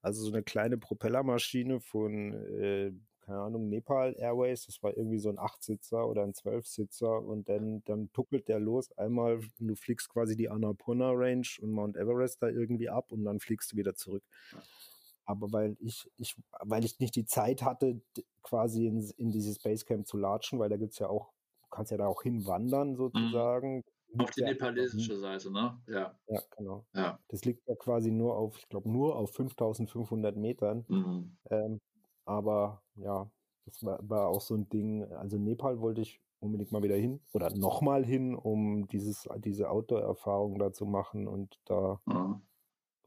Also 0.02 0.24
so 0.24 0.32
eine 0.32 0.44
kleine 0.44 0.78
Propellermaschine 0.78 1.80
von 1.80 2.34
äh, 2.34 2.92
keine 3.28 3.42
Ahnung, 3.42 3.68
Nepal 3.68 4.16
Airways, 4.18 4.68
das 4.68 4.82
war 4.82 4.96
irgendwie 4.96 5.20
so 5.20 5.28
ein 5.28 5.38
Achtsitzer 5.38 6.08
oder 6.08 6.24
ein 6.24 6.34
Zwölfsitzer 6.34 7.22
und 7.22 7.50
dann, 7.50 7.84
dann 7.84 8.10
tuckelt 8.14 8.48
der 8.48 8.62
los 8.62 8.98
einmal, 8.98 9.42
du 9.60 9.76
fliegst 9.76 10.08
quasi 10.08 10.38
die 10.38 10.48
Annapurna 10.48 11.12
Range 11.12 11.46
und 11.62 11.72
Mount 11.72 11.98
Everest 11.98 12.42
da 12.42 12.48
irgendwie 12.48 12.88
ab 12.88 13.12
und 13.12 13.26
dann 13.26 13.42
fliegst 13.42 13.74
du 13.74 13.76
wieder 13.76 13.96
zurück. 13.96 14.24
Aber 15.26 15.52
weil 15.52 15.76
ich, 15.82 16.10
ich, 16.16 16.38
weil 16.62 16.86
ich 16.86 17.02
nicht 17.02 17.18
die 17.18 17.26
Zeit 17.26 17.64
hatte, 17.64 18.00
quasi 18.44 18.88
in, 18.88 19.02
in 19.18 19.32
dieses 19.34 19.60
Basecamp 19.60 20.08
zu 20.08 20.16
latschen, 20.16 20.58
weil 20.60 20.70
da 20.70 20.78
gibt 20.78 20.94
es 20.94 21.00
ja 21.00 21.10
auch, 21.10 21.34
du 21.64 21.68
kannst 21.70 21.92
ja 21.92 21.98
da 21.98 22.08
auch 22.08 22.24
hinwandern 22.24 22.92
mhm. 22.92 22.96
sozusagen. 22.96 23.84
Mhm. 24.14 24.22
Auf 24.22 24.32
die 24.32 24.44
nepalesische 24.44 25.18
Seite, 25.18 25.52
ne? 25.52 25.78
Ja. 25.88 26.18
Ja, 26.30 26.42
genau. 26.56 26.86
Ja. 26.94 27.20
Das 27.28 27.44
liegt 27.44 27.68
ja 27.68 27.76
quasi 27.76 28.10
nur 28.10 28.38
auf, 28.38 28.58
ich 28.58 28.70
glaube, 28.70 28.90
nur 28.90 29.18
auf 29.18 29.34
5500 29.34 30.38
Metern. 30.38 30.86
Mhm. 30.88 31.38
Ähm, 31.50 31.82
aber 32.24 32.82
ja, 32.98 33.30
das 33.66 33.84
war, 33.84 34.00
war 34.08 34.28
auch 34.28 34.42
so 34.42 34.56
ein 34.56 34.70
Ding. 34.70 35.04
Also 35.14 35.38
Nepal 35.38 35.80
wollte 35.80 36.02
ich 36.02 36.22
unbedingt 36.40 36.72
mal 36.72 36.84
wieder 36.84 36.96
hin 36.96 37.20
oder 37.34 37.50
nochmal 37.56 38.06
hin, 38.06 38.36
um 38.36 38.88
dieses, 38.88 39.28
diese 39.38 39.70
Outdoor-Erfahrung 39.70 40.60
da 40.60 40.72
zu 40.72 40.86
machen 40.86 41.28
und 41.28 41.60
da 41.66 42.00
ja. 42.08 42.42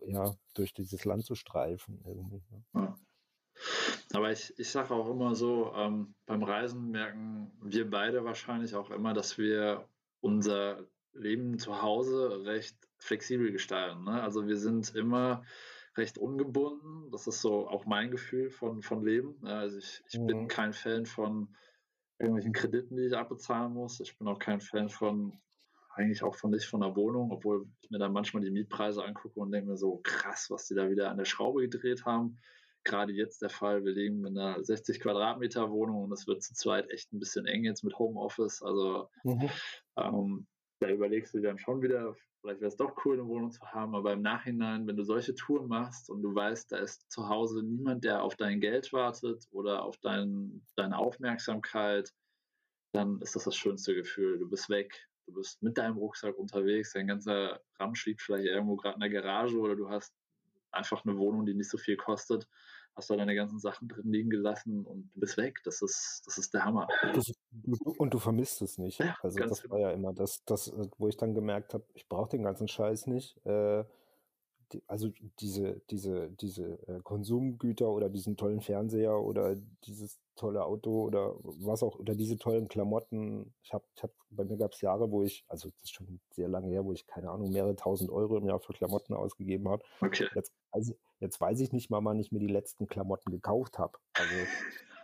ja. 0.06 0.34
durch 0.54 0.74
dieses 0.74 1.04
Land 1.04 1.24
zu 1.24 1.34
streifen 1.34 2.02
irgendwie. 2.04 2.42
Ja. 2.74 2.96
Aber 4.12 4.32
ich, 4.32 4.58
ich 4.58 4.70
sage 4.70 4.94
auch 4.94 5.08
immer 5.08 5.34
so, 5.34 5.72
ähm, 5.74 6.14
beim 6.26 6.42
Reisen 6.42 6.90
merken 6.90 7.52
wir 7.62 7.88
beide 7.88 8.24
wahrscheinlich 8.24 8.74
auch 8.74 8.90
immer, 8.90 9.12
dass 9.12 9.38
wir 9.38 9.84
unser 10.20 10.84
Leben 11.12 11.58
zu 11.58 11.82
Hause 11.82 12.44
recht 12.44 12.76
flexibel 12.98 13.52
gestalten. 13.52 14.04
Ne? 14.04 14.22
Also 14.22 14.46
wir 14.46 14.56
sind 14.56 14.94
immer 14.94 15.44
recht 15.96 16.18
ungebunden. 16.18 17.10
Das 17.10 17.26
ist 17.26 17.40
so 17.40 17.68
auch 17.68 17.86
mein 17.86 18.10
Gefühl 18.10 18.50
von, 18.50 18.82
von 18.82 19.04
Leben. 19.04 19.44
Also 19.44 19.78
ich, 19.78 20.02
ich 20.08 20.18
mhm. 20.18 20.26
bin 20.26 20.48
kein 20.48 20.72
Fan 20.72 21.06
von 21.06 21.54
irgendwelchen 22.18 22.52
Krediten, 22.52 22.96
die 22.96 23.06
ich 23.06 23.16
abbezahlen 23.16 23.72
muss. 23.72 24.00
Ich 24.00 24.16
bin 24.18 24.28
auch 24.28 24.38
kein 24.38 24.60
Fan 24.60 24.88
von, 24.88 25.38
eigentlich 25.94 26.22
auch 26.22 26.34
von 26.34 26.50
nicht 26.50 26.66
von 26.66 26.80
der 26.80 26.94
Wohnung, 26.94 27.32
obwohl 27.32 27.66
ich 27.82 27.90
mir 27.90 27.98
dann 27.98 28.12
manchmal 28.12 28.42
die 28.42 28.50
Mietpreise 28.50 29.04
angucke 29.04 29.40
und 29.40 29.50
denke 29.50 29.70
mir 29.70 29.76
so, 29.76 30.00
krass, 30.02 30.50
was 30.50 30.66
die 30.66 30.74
da 30.74 30.90
wieder 30.90 31.10
an 31.10 31.18
der 31.18 31.24
Schraube 31.24 31.62
gedreht 31.62 32.04
haben. 32.04 32.38
Gerade 32.84 33.12
jetzt 33.12 33.42
der 33.42 33.50
Fall, 33.50 33.84
wir 33.84 33.92
leben 33.92 34.24
in 34.24 34.38
einer 34.38 34.62
60 34.62 35.00
Quadratmeter 35.00 35.70
Wohnung 35.70 36.04
und 36.04 36.12
es 36.12 36.26
wird 36.26 36.42
zu 36.42 36.54
zweit 36.54 36.90
echt 36.90 37.12
ein 37.12 37.18
bisschen 37.18 37.46
eng 37.46 37.64
jetzt 37.64 37.84
mit 37.84 37.98
Homeoffice. 37.98 38.62
Also 38.62 39.10
mhm. 39.22 39.50
ähm, 39.96 40.46
da 40.80 40.88
überlegst 40.88 41.34
du 41.34 41.40
dann 41.40 41.58
schon 41.58 41.82
wieder, 41.82 42.16
vielleicht 42.40 42.60
wäre 42.60 42.68
es 42.68 42.76
doch 42.76 43.04
cool, 43.04 43.14
eine 43.14 43.28
Wohnung 43.28 43.50
zu 43.50 43.60
haben, 43.66 43.94
aber 43.94 44.14
im 44.14 44.22
Nachhinein, 44.22 44.86
wenn 44.86 44.96
du 44.96 45.04
solche 45.04 45.34
Touren 45.34 45.68
machst 45.68 46.08
und 46.08 46.22
du 46.22 46.34
weißt, 46.34 46.72
da 46.72 46.78
ist 46.78 47.10
zu 47.12 47.28
Hause 47.28 47.62
niemand, 47.62 48.02
der 48.04 48.22
auf 48.22 48.34
dein 48.36 48.60
Geld 48.60 48.92
wartet 48.92 49.46
oder 49.50 49.84
auf 49.84 49.98
dein, 49.98 50.62
deine 50.76 50.96
Aufmerksamkeit, 50.96 52.14
dann 52.92 53.20
ist 53.20 53.36
das 53.36 53.44
das 53.44 53.56
schönste 53.56 53.94
Gefühl. 53.94 54.38
Du 54.38 54.48
bist 54.48 54.70
weg, 54.70 55.06
du 55.26 55.34
bist 55.34 55.62
mit 55.62 55.76
deinem 55.76 55.98
Rucksack 55.98 56.36
unterwegs, 56.38 56.94
dein 56.94 57.06
ganzer 57.06 57.60
Ramsch 57.78 58.06
liegt 58.06 58.22
vielleicht 58.22 58.46
irgendwo 58.46 58.76
gerade 58.76 58.94
in 58.94 59.00
der 59.00 59.10
Garage 59.10 59.58
oder 59.58 59.76
du 59.76 59.90
hast 59.90 60.14
einfach 60.70 61.04
eine 61.04 61.18
Wohnung, 61.18 61.44
die 61.44 61.54
nicht 61.54 61.70
so 61.70 61.76
viel 61.76 61.96
kostet 61.96 62.48
hast 62.94 63.10
du 63.10 63.16
deine 63.16 63.34
ganzen 63.34 63.58
Sachen 63.58 63.88
drin 63.88 64.10
liegen 64.10 64.30
gelassen 64.30 64.84
und 64.84 65.10
du 65.14 65.20
bist 65.20 65.36
weg. 65.36 65.60
Das 65.64 65.82
ist, 65.82 66.22
das 66.26 66.38
ist 66.38 66.52
der 66.54 66.64
Hammer. 66.64 66.88
Und 67.98 68.14
du 68.14 68.18
vermisst 68.18 68.62
es 68.62 68.78
nicht. 68.78 68.98
Ja, 69.00 69.16
also 69.22 69.38
das 69.40 69.68
war 69.70 69.78
ja 69.78 69.90
immer 69.92 70.12
das, 70.12 70.44
das, 70.44 70.68
äh, 70.68 70.88
wo 70.98 71.08
ich 71.08 71.16
dann 71.16 71.34
gemerkt 71.34 71.74
habe, 71.74 71.84
ich 71.94 72.08
brauche 72.08 72.30
den 72.30 72.42
ganzen 72.42 72.68
Scheiß 72.68 73.06
nicht. 73.06 73.44
Äh, 73.46 73.84
die, 74.72 74.82
also 74.86 75.08
diese, 75.40 75.80
diese, 75.90 76.30
diese 76.30 76.78
äh, 76.86 77.00
Konsumgüter 77.02 77.88
oder 77.88 78.08
diesen 78.08 78.36
tollen 78.36 78.60
Fernseher 78.60 79.18
oder 79.18 79.56
dieses 79.84 80.20
tolle 80.36 80.64
Auto 80.64 81.02
oder 81.02 81.34
was 81.42 81.82
auch, 81.82 81.98
oder 81.98 82.14
diese 82.14 82.38
tollen 82.38 82.68
Klamotten. 82.68 83.52
Ich 83.62 83.72
habe, 83.72 83.84
ich 83.94 84.02
hab, 84.02 84.10
bei 84.30 84.44
mir 84.44 84.56
gab 84.56 84.72
es 84.72 84.80
Jahre, 84.80 85.10
wo 85.10 85.22
ich, 85.22 85.44
also 85.48 85.68
das 85.70 85.82
ist 85.82 85.92
schon 85.92 86.20
sehr 86.30 86.48
lange 86.48 86.68
her, 86.68 86.84
wo 86.84 86.92
ich, 86.92 87.06
keine 87.06 87.30
Ahnung, 87.30 87.50
mehrere 87.50 87.76
tausend 87.76 88.10
Euro 88.10 88.36
im 88.36 88.46
Jahr 88.46 88.60
für 88.60 88.72
Klamotten 88.72 89.14
ausgegeben 89.14 89.68
habe. 89.68 89.82
Okay. 90.00 90.28
Jetzt, 90.34 90.52
also, 90.72 90.94
jetzt 91.20 91.40
weiß 91.40 91.60
ich 91.60 91.72
nicht 91.72 91.90
mal, 91.90 92.04
wann 92.04 92.18
ich 92.18 92.32
mir 92.32 92.40
die 92.40 92.46
letzten 92.46 92.86
Klamotten 92.86 93.30
gekauft 93.30 93.78
habe. 93.78 93.98
Also 94.14 94.34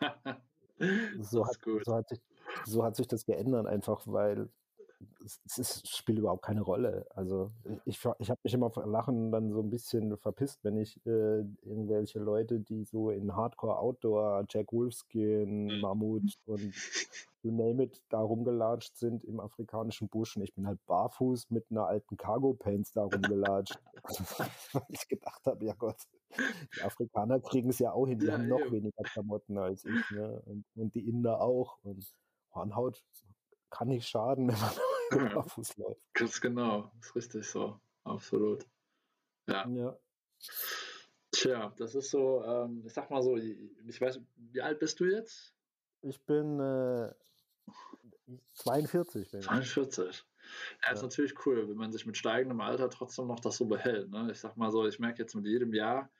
so, 1.20 1.46
hat, 1.46 1.56
so, 1.84 1.94
hat 1.94 2.08
sich, 2.08 2.20
so 2.64 2.84
hat 2.84 2.96
sich 2.96 3.08
das 3.08 3.24
geändert, 3.24 3.66
einfach 3.66 4.02
weil 4.06 4.48
es, 5.24 5.58
es, 5.58 5.82
spielt 5.88 6.18
überhaupt 6.18 6.44
keine 6.44 6.62
Rolle. 6.62 7.06
Also 7.14 7.50
ich, 7.84 7.98
ich 8.18 8.30
habe 8.30 8.40
mich 8.42 8.54
immer 8.54 8.70
vor 8.70 8.86
Lachen 8.86 9.30
dann 9.32 9.52
so 9.52 9.60
ein 9.60 9.70
bisschen 9.70 10.16
verpisst, 10.16 10.62
wenn 10.62 10.76
ich 10.76 10.96
äh, 11.06 11.40
irgendwelche 11.62 12.18
Leute, 12.18 12.60
die 12.60 12.84
so 12.84 13.10
in 13.10 13.34
Hardcore 13.34 13.78
Outdoor, 13.78 14.44
Jack 14.48 14.72
Wolfskin. 14.72 15.80
Mammut 15.80 16.38
und 16.46 16.72
you 17.42 17.52
name 17.52 17.82
it, 17.82 18.02
da 18.08 18.20
rumgelatscht 18.20 18.96
sind 18.96 19.24
im 19.24 19.40
afrikanischen 19.40 20.08
Busch 20.08 20.36
und 20.36 20.42
ich 20.42 20.54
bin 20.54 20.66
halt 20.66 20.84
barfuß 20.86 21.50
mit 21.50 21.66
einer 21.70 21.86
alten 21.86 22.16
Cargo 22.16 22.54
Paints 22.54 22.92
da 22.92 23.02
rumgelatscht. 23.02 23.78
Weil 24.72 24.82
ich 24.88 25.08
gedacht 25.08 25.44
habe, 25.46 25.64
ja 25.64 25.74
Gott, 25.74 25.98
die 26.76 26.82
Afrikaner 26.82 27.40
kriegen 27.40 27.70
es 27.70 27.78
ja 27.78 27.92
auch 27.92 28.06
hin, 28.06 28.18
die 28.18 28.26
ja, 28.26 28.34
haben 28.34 28.48
noch 28.48 28.60
ja. 28.60 28.72
weniger 28.72 29.02
Klamotten 29.04 29.58
als 29.58 29.84
ich, 29.84 30.10
ne? 30.10 30.42
Und, 30.44 30.64
und 30.74 30.94
die 30.94 31.08
Inder 31.08 31.40
auch. 31.40 31.78
Und 31.82 32.04
Hornhaut 32.54 33.04
kann 33.70 33.88
nicht 33.88 34.08
schaden, 34.08 34.48
wenn 35.10 35.22
man 35.22 35.34
barfuß 35.34 35.76
läuft. 35.76 36.00
Ganz 36.14 36.40
genau, 36.40 36.90
ist 37.00 37.14
richtig 37.14 37.46
so, 37.46 37.78
absolut. 38.04 38.66
Ja. 39.48 39.68
ja. 39.68 39.96
Tja, 41.30 41.72
das 41.76 41.94
ist 41.94 42.10
so, 42.10 42.42
ähm, 42.44 42.82
ich 42.86 42.92
sag 42.92 43.10
mal 43.10 43.22
so, 43.22 43.36
ich 43.36 44.00
weiß, 44.00 44.20
wie 44.36 44.62
alt 44.62 44.78
bist 44.78 45.00
du 45.00 45.04
jetzt? 45.04 45.54
Ich 46.02 46.20
bin 46.24 46.60
äh, 46.60 47.12
42. 48.54 49.30
Bin 49.30 49.42
42. 49.42 50.24
Ja, 50.82 50.92
ist 50.92 51.02
natürlich 51.02 51.34
cool, 51.44 51.68
wenn 51.68 51.76
man 51.76 51.92
sich 51.92 52.06
mit 52.06 52.16
steigendem 52.16 52.60
Alter 52.60 52.88
trotzdem 52.88 53.26
noch 53.26 53.40
das 53.40 53.56
so 53.56 53.66
behält. 53.66 54.10
Ne? 54.10 54.28
Ich 54.30 54.38
sag 54.38 54.56
mal 54.56 54.70
so, 54.70 54.86
ich 54.86 54.98
merke 54.98 55.22
jetzt 55.22 55.34
mit 55.34 55.46
jedem 55.46 55.74
Jahr 55.74 56.10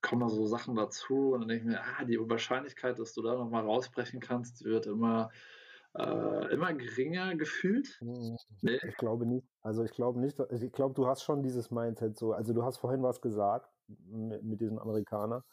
kommen 0.00 0.20
da 0.20 0.28
so 0.28 0.46
Sachen 0.46 0.76
dazu 0.76 1.32
und 1.32 1.40
dann 1.40 1.48
denke 1.48 1.64
ich 1.64 1.70
mir, 1.70 1.82
ah, 1.82 2.04
die 2.04 2.18
Wahrscheinlichkeit, 2.18 2.98
dass 2.98 3.14
du 3.14 3.22
da 3.22 3.34
nochmal 3.34 3.64
rausbrechen 3.64 4.20
kannst, 4.20 4.64
wird 4.64 4.86
immer 4.86 5.30
äh, 5.94 6.52
immer 6.52 6.72
geringer 6.74 7.34
gefühlt? 7.36 7.88
Hm, 8.00 8.36
nee. 8.62 8.78
Ich 8.86 8.96
glaube 8.96 9.26
nicht. 9.26 9.46
Also 9.62 9.84
ich 9.84 9.92
glaube 9.92 10.20
nicht. 10.20 10.38
Ich 10.50 10.72
glaube, 10.72 10.94
du 10.94 11.06
hast 11.06 11.22
schon 11.22 11.42
dieses 11.42 11.70
Mindset 11.70 12.16
so. 12.16 12.32
Also 12.32 12.52
du 12.52 12.64
hast 12.64 12.78
vorhin 12.78 13.02
was 13.02 13.20
gesagt 13.20 13.70
mit, 13.86 14.42
mit 14.42 14.60
diesem 14.60 14.78
Amerikaner, 14.78 15.44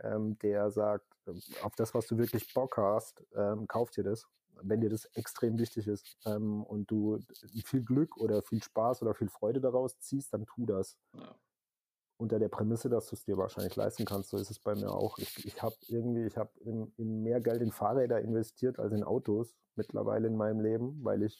ähm, 0.00 0.38
der 0.38 0.70
sagt, 0.70 1.06
ähm, 1.26 1.40
auf 1.62 1.74
das, 1.76 1.94
was 1.94 2.06
du 2.06 2.18
wirklich 2.18 2.52
Bock 2.54 2.76
hast, 2.76 3.24
ähm, 3.34 3.66
kauf 3.66 3.90
dir 3.90 4.04
das 4.04 4.28
wenn 4.62 4.80
dir 4.80 4.90
das 4.90 5.04
extrem 5.14 5.58
wichtig 5.58 5.86
ist 5.86 6.16
ähm, 6.26 6.62
und 6.64 6.90
du 6.90 7.20
viel 7.64 7.82
Glück 7.82 8.16
oder 8.16 8.42
viel 8.42 8.62
Spaß 8.62 9.02
oder 9.02 9.14
viel 9.14 9.28
Freude 9.28 9.60
daraus 9.60 9.98
ziehst, 9.98 10.32
dann 10.32 10.46
tu 10.46 10.66
das. 10.66 10.98
Ja. 11.12 11.34
Unter 12.18 12.38
der 12.38 12.48
Prämisse, 12.48 12.90
dass 12.90 13.06
du 13.06 13.14
es 13.14 13.24
dir 13.24 13.36
wahrscheinlich 13.36 13.76
leisten 13.76 14.04
kannst. 14.04 14.30
So 14.30 14.36
ist 14.36 14.50
es 14.50 14.58
bei 14.58 14.74
mir 14.74 14.90
auch. 14.90 15.18
Ich, 15.18 15.46
ich 15.46 15.62
habe 15.62 15.76
irgendwie, 15.86 16.26
ich 16.26 16.36
habe 16.36 16.50
in, 16.60 16.92
in, 16.96 17.22
mehr 17.22 17.40
Geld 17.40 17.62
in 17.62 17.70
Fahrräder 17.70 18.20
investiert 18.20 18.78
als 18.78 18.92
in 18.92 19.04
Autos 19.04 19.54
mittlerweile 19.76 20.26
in 20.26 20.36
meinem 20.36 20.60
Leben, 20.60 20.98
weil 21.04 21.22
ich, 21.22 21.38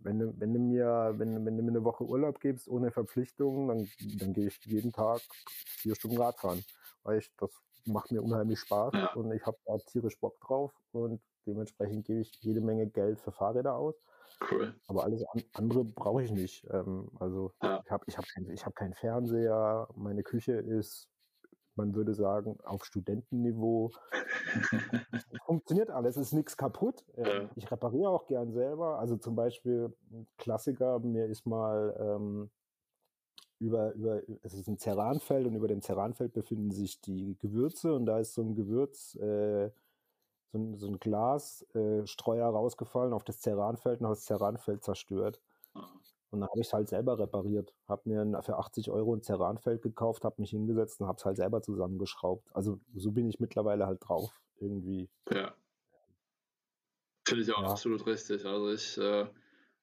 wenn 0.00 0.18
du, 0.18 0.32
wenn 0.38 0.54
du 0.54 0.60
mir, 0.60 1.14
wenn, 1.18 1.44
wenn 1.44 1.58
du 1.58 1.62
mir 1.62 1.70
eine 1.70 1.84
Woche 1.84 2.04
Urlaub 2.04 2.40
gibst 2.40 2.68
ohne 2.68 2.90
Verpflichtungen, 2.90 3.68
dann, 3.68 3.88
dann 4.18 4.32
gehe 4.32 4.46
ich 4.46 4.58
jeden 4.64 4.92
Tag 4.92 5.20
vier 5.66 5.94
Stunden 5.94 6.16
Rad 6.16 6.38
fahren, 6.38 6.64
weil 7.02 7.18
ich 7.18 7.30
das 7.36 7.50
macht 7.84 8.10
mir 8.12 8.22
unheimlich 8.22 8.60
Spaß 8.60 8.94
ja. 8.94 9.12
und 9.14 9.32
ich 9.32 9.44
habe 9.44 9.58
da 9.66 9.76
tierisch 9.78 10.18
Bock 10.18 10.40
drauf 10.40 10.72
und 10.92 11.20
dementsprechend 11.46 12.06
gebe 12.06 12.20
ich 12.20 12.32
jede 12.40 12.60
Menge 12.60 12.86
Geld 12.86 13.20
für 13.20 13.32
Fahrräder 13.32 13.74
aus. 13.74 13.94
Cool. 14.48 14.74
Aber 14.86 15.04
alles 15.04 15.24
andere 15.52 15.84
brauche 15.84 16.22
ich 16.22 16.30
nicht. 16.30 16.66
Ähm, 16.70 17.10
also 17.18 17.52
ja. 17.62 17.82
ich 17.84 17.90
habe 17.90 18.04
ich 18.06 18.16
hab 18.16 18.24
kein, 18.26 18.56
hab 18.56 18.74
keinen 18.74 18.94
Fernseher, 18.94 19.88
meine 19.96 20.22
Küche 20.22 20.52
ist, 20.52 21.08
man 21.74 21.94
würde 21.94 22.14
sagen, 22.14 22.58
auf 22.64 22.84
Studentenniveau. 22.84 23.90
Funktioniert 25.46 25.90
alles, 25.90 26.16
ist 26.16 26.32
nichts 26.32 26.56
kaputt. 26.56 27.04
Ähm, 27.16 27.26
ja. 27.26 27.50
Ich 27.56 27.70
repariere 27.70 28.10
auch 28.10 28.26
gern 28.26 28.52
selber. 28.52 28.98
Also 28.98 29.16
zum 29.16 29.36
Beispiel 29.36 29.94
ein 30.10 30.26
Klassiker, 30.38 30.98
mir 31.00 31.26
ist 31.26 31.46
mal 31.46 31.94
ähm, 31.98 32.50
über, 33.58 33.92
über, 33.92 34.22
es 34.42 34.54
ist 34.54 34.68
ein 34.68 34.78
Ceranfeld 34.78 35.46
und 35.46 35.54
über 35.54 35.68
dem 35.68 35.82
Ceranfeld 35.82 36.32
befinden 36.32 36.70
sich 36.70 37.00
die 37.02 37.36
Gewürze 37.38 37.94
und 37.94 38.06
da 38.06 38.18
ist 38.18 38.34
so 38.34 38.42
ein 38.42 38.54
Gewürz, 38.54 39.14
äh, 39.16 39.70
so 40.52 40.58
ein, 40.58 40.78
so 40.78 40.86
ein 40.88 40.98
Glasstreuer 40.98 42.46
äh, 42.46 42.50
rausgefallen 42.50 43.12
auf 43.12 43.24
das 43.24 43.40
Ceranfeld 43.40 44.00
und 44.00 44.06
hat 44.06 44.16
das 44.16 44.24
Ceranfeld 44.24 44.82
zerstört. 44.82 45.40
Ah. 45.74 45.86
Und 46.30 46.40
dann 46.40 46.48
habe 46.48 46.60
ich 46.60 46.68
es 46.68 46.72
halt 46.72 46.88
selber 46.88 47.18
repariert. 47.18 47.74
Habe 47.88 48.02
mir 48.04 48.42
für 48.42 48.56
80 48.56 48.90
Euro 48.90 49.14
ein 49.14 49.22
Ceranfeld 49.22 49.82
gekauft, 49.82 50.24
habe 50.24 50.36
mich 50.38 50.50
hingesetzt 50.50 51.00
und 51.00 51.08
habe 51.08 51.18
es 51.18 51.24
halt 51.24 51.36
selber 51.36 51.60
zusammengeschraubt. 51.60 52.48
Also 52.54 52.78
so 52.94 53.10
bin 53.10 53.28
ich 53.28 53.40
mittlerweile 53.40 53.86
halt 53.86 53.98
drauf 54.00 54.40
irgendwie. 54.60 55.08
Ja. 55.32 55.54
Finde 57.26 57.42
ich 57.42 57.52
auch 57.52 57.62
ja. 57.62 57.68
absolut 57.68 58.06
richtig. 58.06 58.44
Also 58.44 58.70
ich, 58.70 58.96
äh, 58.98 59.26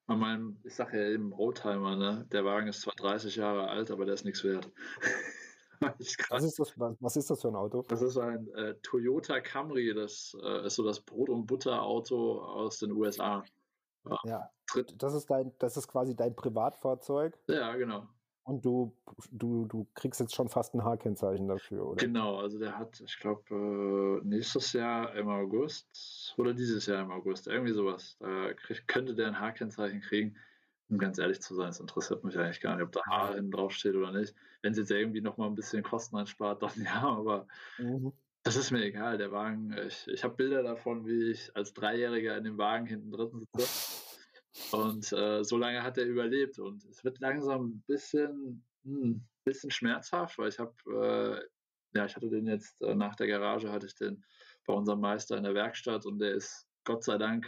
meinem, 0.06 0.58
ich 0.64 0.74
sage 0.74 0.98
ja 1.02 1.08
eben 1.10 1.32
Oldtimer, 1.34 1.96
ne? 1.96 2.26
Der 2.32 2.44
Wagen 2.44 2.68
ist 2.68 2.80
zwar 2.80 2.94
30 2.94 3.36
Jahre 3.36 3.68
alt, 3.68 3.90
aber 3.90 4.06
der 4.06 4.14
ist 4.14 4.24
nichts 4.24 4.42
wert. 4.44 4.70
was, 5.80 6.44
ist 6.44 6.58
das, 6.58 6.72
was, 7.00 7.16
ist 7.16 7.30
das 7.30 7.40
für 7.40 7.48
ein 7.48 7.56
Auto? 7.56 7.82
Das 7.88 8.02
ist 8.02 8.16
ein 8.18 8.48
äh, 8.54 8.74
Toyota 8.82 9.40
Camry, 9.40 9.94
das 9.94 10.36
äh, 10.42 10.66
ist 10.66 10.76
so 10.76 10.84
das 10.84 11.00
Brot- 11.00 11.28
und 11.28 11.46
Butter-Auto 11.46 12.40
aus 12.40 12.78
den 12.78 12.92
USA. 12.92 13.44
Ja. 14.04 14.18
ja. 14.24 14.50
Das 14.96 15.14
ist 15.14 15.30
dein, 15.30 15.52
das 15.58 15.76
ist 15.76 15.88
quasi 15.88 16.14
dein 16.14 16.36
Privatfahrzeug. 16.36 17.38
Ja, 17.46 17.74
genau. 17.76 18.06
Und 18.48 18.64
du, 18.64 18.96
du, 19.30 19.66
du 19.66 19.86
kriegst 19.94 20.20
jetzt 20.20 20.34
schon 20.34 20.48
fast 20.48 20.74
ein 20.74 20.82
H-Kennzeichen 20.82 21.48
dafür, 21.48 21.86
oder? 21.86 21.96
Genau, 21.96 22.38
also 22.38 22.58
der 22.58 22.78
hat, 22.78 22.98
ich 22.98 23.18
glaube, 23.18 23.42
äh, 23.54 24.26
nächstes 24.26 24.72
Jahr 24.72 25.14
im 25.14 25.28
August 25.28 26.34
oder 26.38 26.54
dieses 26.54 26.86
Jahr 26.86 27.02
im 27.02 27.10
August, 27.10 27.46
irgendwie 27.46 27.74
sowas. 27.74 28.16
Da 28.20 28.54
krieg, 28.54 28.88
könnte 28.88 29.14
der 29.14 29.26
ein 29.26 29.38
H-Kennzeichen 29.38 30.00
kriegen. 30.00 30.36
Um 30.90 30.96
ganz 30.96 31.18
ehrlich 31.18 31.40
zu 31.42 31.54
sein, 31.54 31.68
es 31.68 31.80
interessiert 31.80 32.24
mich 32.24 32.38
eigentlich 32.38 32.60
gar 32.60 32.74
nicht, 32.74 32.84
ob 32.84 32.92
da 32.92 33.02
H 33.06 33.34
hinten 33.34 33.50
drauf 33.50 33.72
steht 33.72 33.94
oder 33.94 34.10
nicht. 34.10 34.34
Wenn 34.62 34.72
es 34.72 34.78
jetzt 34.78 34.90
irgendwie 34.90 35.20
nochmal 35.20 35.48
ein 35.48 35.54
bisschen 35.54 35.82
Kosten 35.82 36.16
einspart, 36.16 36.62
dann 36.62 36.82
ja, 36.82 37.02
aber 37.02 37.46
mhm. 37.78 38.12
das 38.42 38.56
ist 38.56 38.70
mir 38.70 38.82
egal. 38.82 39.18
Der 39.18 39.30
Wagen, 39.30 39.76
ich, 39.86 40.08
ich 40.08 40.24
habe 40.24 40.36
Bilder 40.36 40.62
davon, 40.62 41.06
wie 41.06 41.30
ich 41.30 41.54
als 41.54 41.74
Dreijähriger 41.74 42.36
in 42.38 42.44
dem 42.44 42.56
Wagen 42.56 42.86
hinten 42.86 43.10
drin 43.10 43.30
sitze. 43.52 44.06
Und 44.72 45.12
äh, 45.12 45.44
so 45.44 45.58
lange 45.58 45.82
hat 45.82 45.98
er 45.98 46.06
überlebt. 46.06 46.58
Und 46.58 46.82
es 46.84 47.04
wird 47.04 47.20
langsam 47.20 47.66
ein 47.66 47.84
bisschen, 47.86 48.64
hm, 48.84 49.22
bisschen 49.44 49.70
schmerzhaft, 49.70 50.38
weil 50.38 50.48
ich 50.48 50.58
habe, 50.58 50.74
äh, 50.86 51.98
ja, 51.98 52.06
ich 52.06 52.16
hatte 52.16 52.30
den 52.30 52.46
jetzt 52.46 52.80
äh, 52.80 52.94
nach 52.94 53.14
der 53.14 53.26
Garage, 53.26 53.70
hatte 53.70 53.86
ich 53.86 53.94
den 53.94 54.24
bei 54.66 54.72
unserem 54.72 55.00
Meister 55.00 55.36
in 55.36 55.44
der 55.44 55.54
Werkstatt 55.54 56.06
und 56.06 56.18
der 56.18 56.32
ist, 56.32 56.66
Gott 56.84 57.04
sei 57.04 57.18
Dank, 57.18 57.46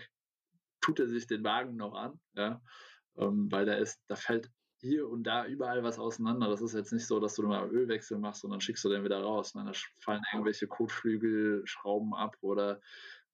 tut 0.82 1.00
er 1.00 1.08
sich 1.08 1.26
den 1.26 1.42
Wagen 1.42 1.76
noch 1.76 1.94
an. 1.94 2.20
Ja 2.34 2.60
ähm, 3.16 3.50
weil 3.50 3.66
da 3.66 3.74
ist, 3.74 4.00
da 4.08 4.16
fällt 4.16 4.50
hier 4.80 5.08
und 5.08 5.24
da 5.24 5.46
überall 5.46 5.82
was 5.82 5.98
auseinander. 5.98 6.48
Das 6.48 6.62
ist 6.62 6.74
jetzt 6.74 6.92
nicht 6.92 7.06
so, 7.06 7.20
dass 7.20 7.34
du 7.34 7.42
mal 7.42 7.68
Ölwechsel 7.68 8.18
machst 8.18 8.44
und 8.44 8.50
dann 8.50 8.60
schickst 8.60 8.84
du 8.84 8.88
den 8.88 9.04
wieder 9.04 9.22
raus. 9.22 9.54
Ne? 9.54 9.64
Da 9.64 9.72
fallen 10.00 10.22
irgendwelche 10.32 10.66
Kotflügel, 10.66 11.62
Schrauben 11.66 12.14
ab 12.14 12.36
oder 12.40 12.80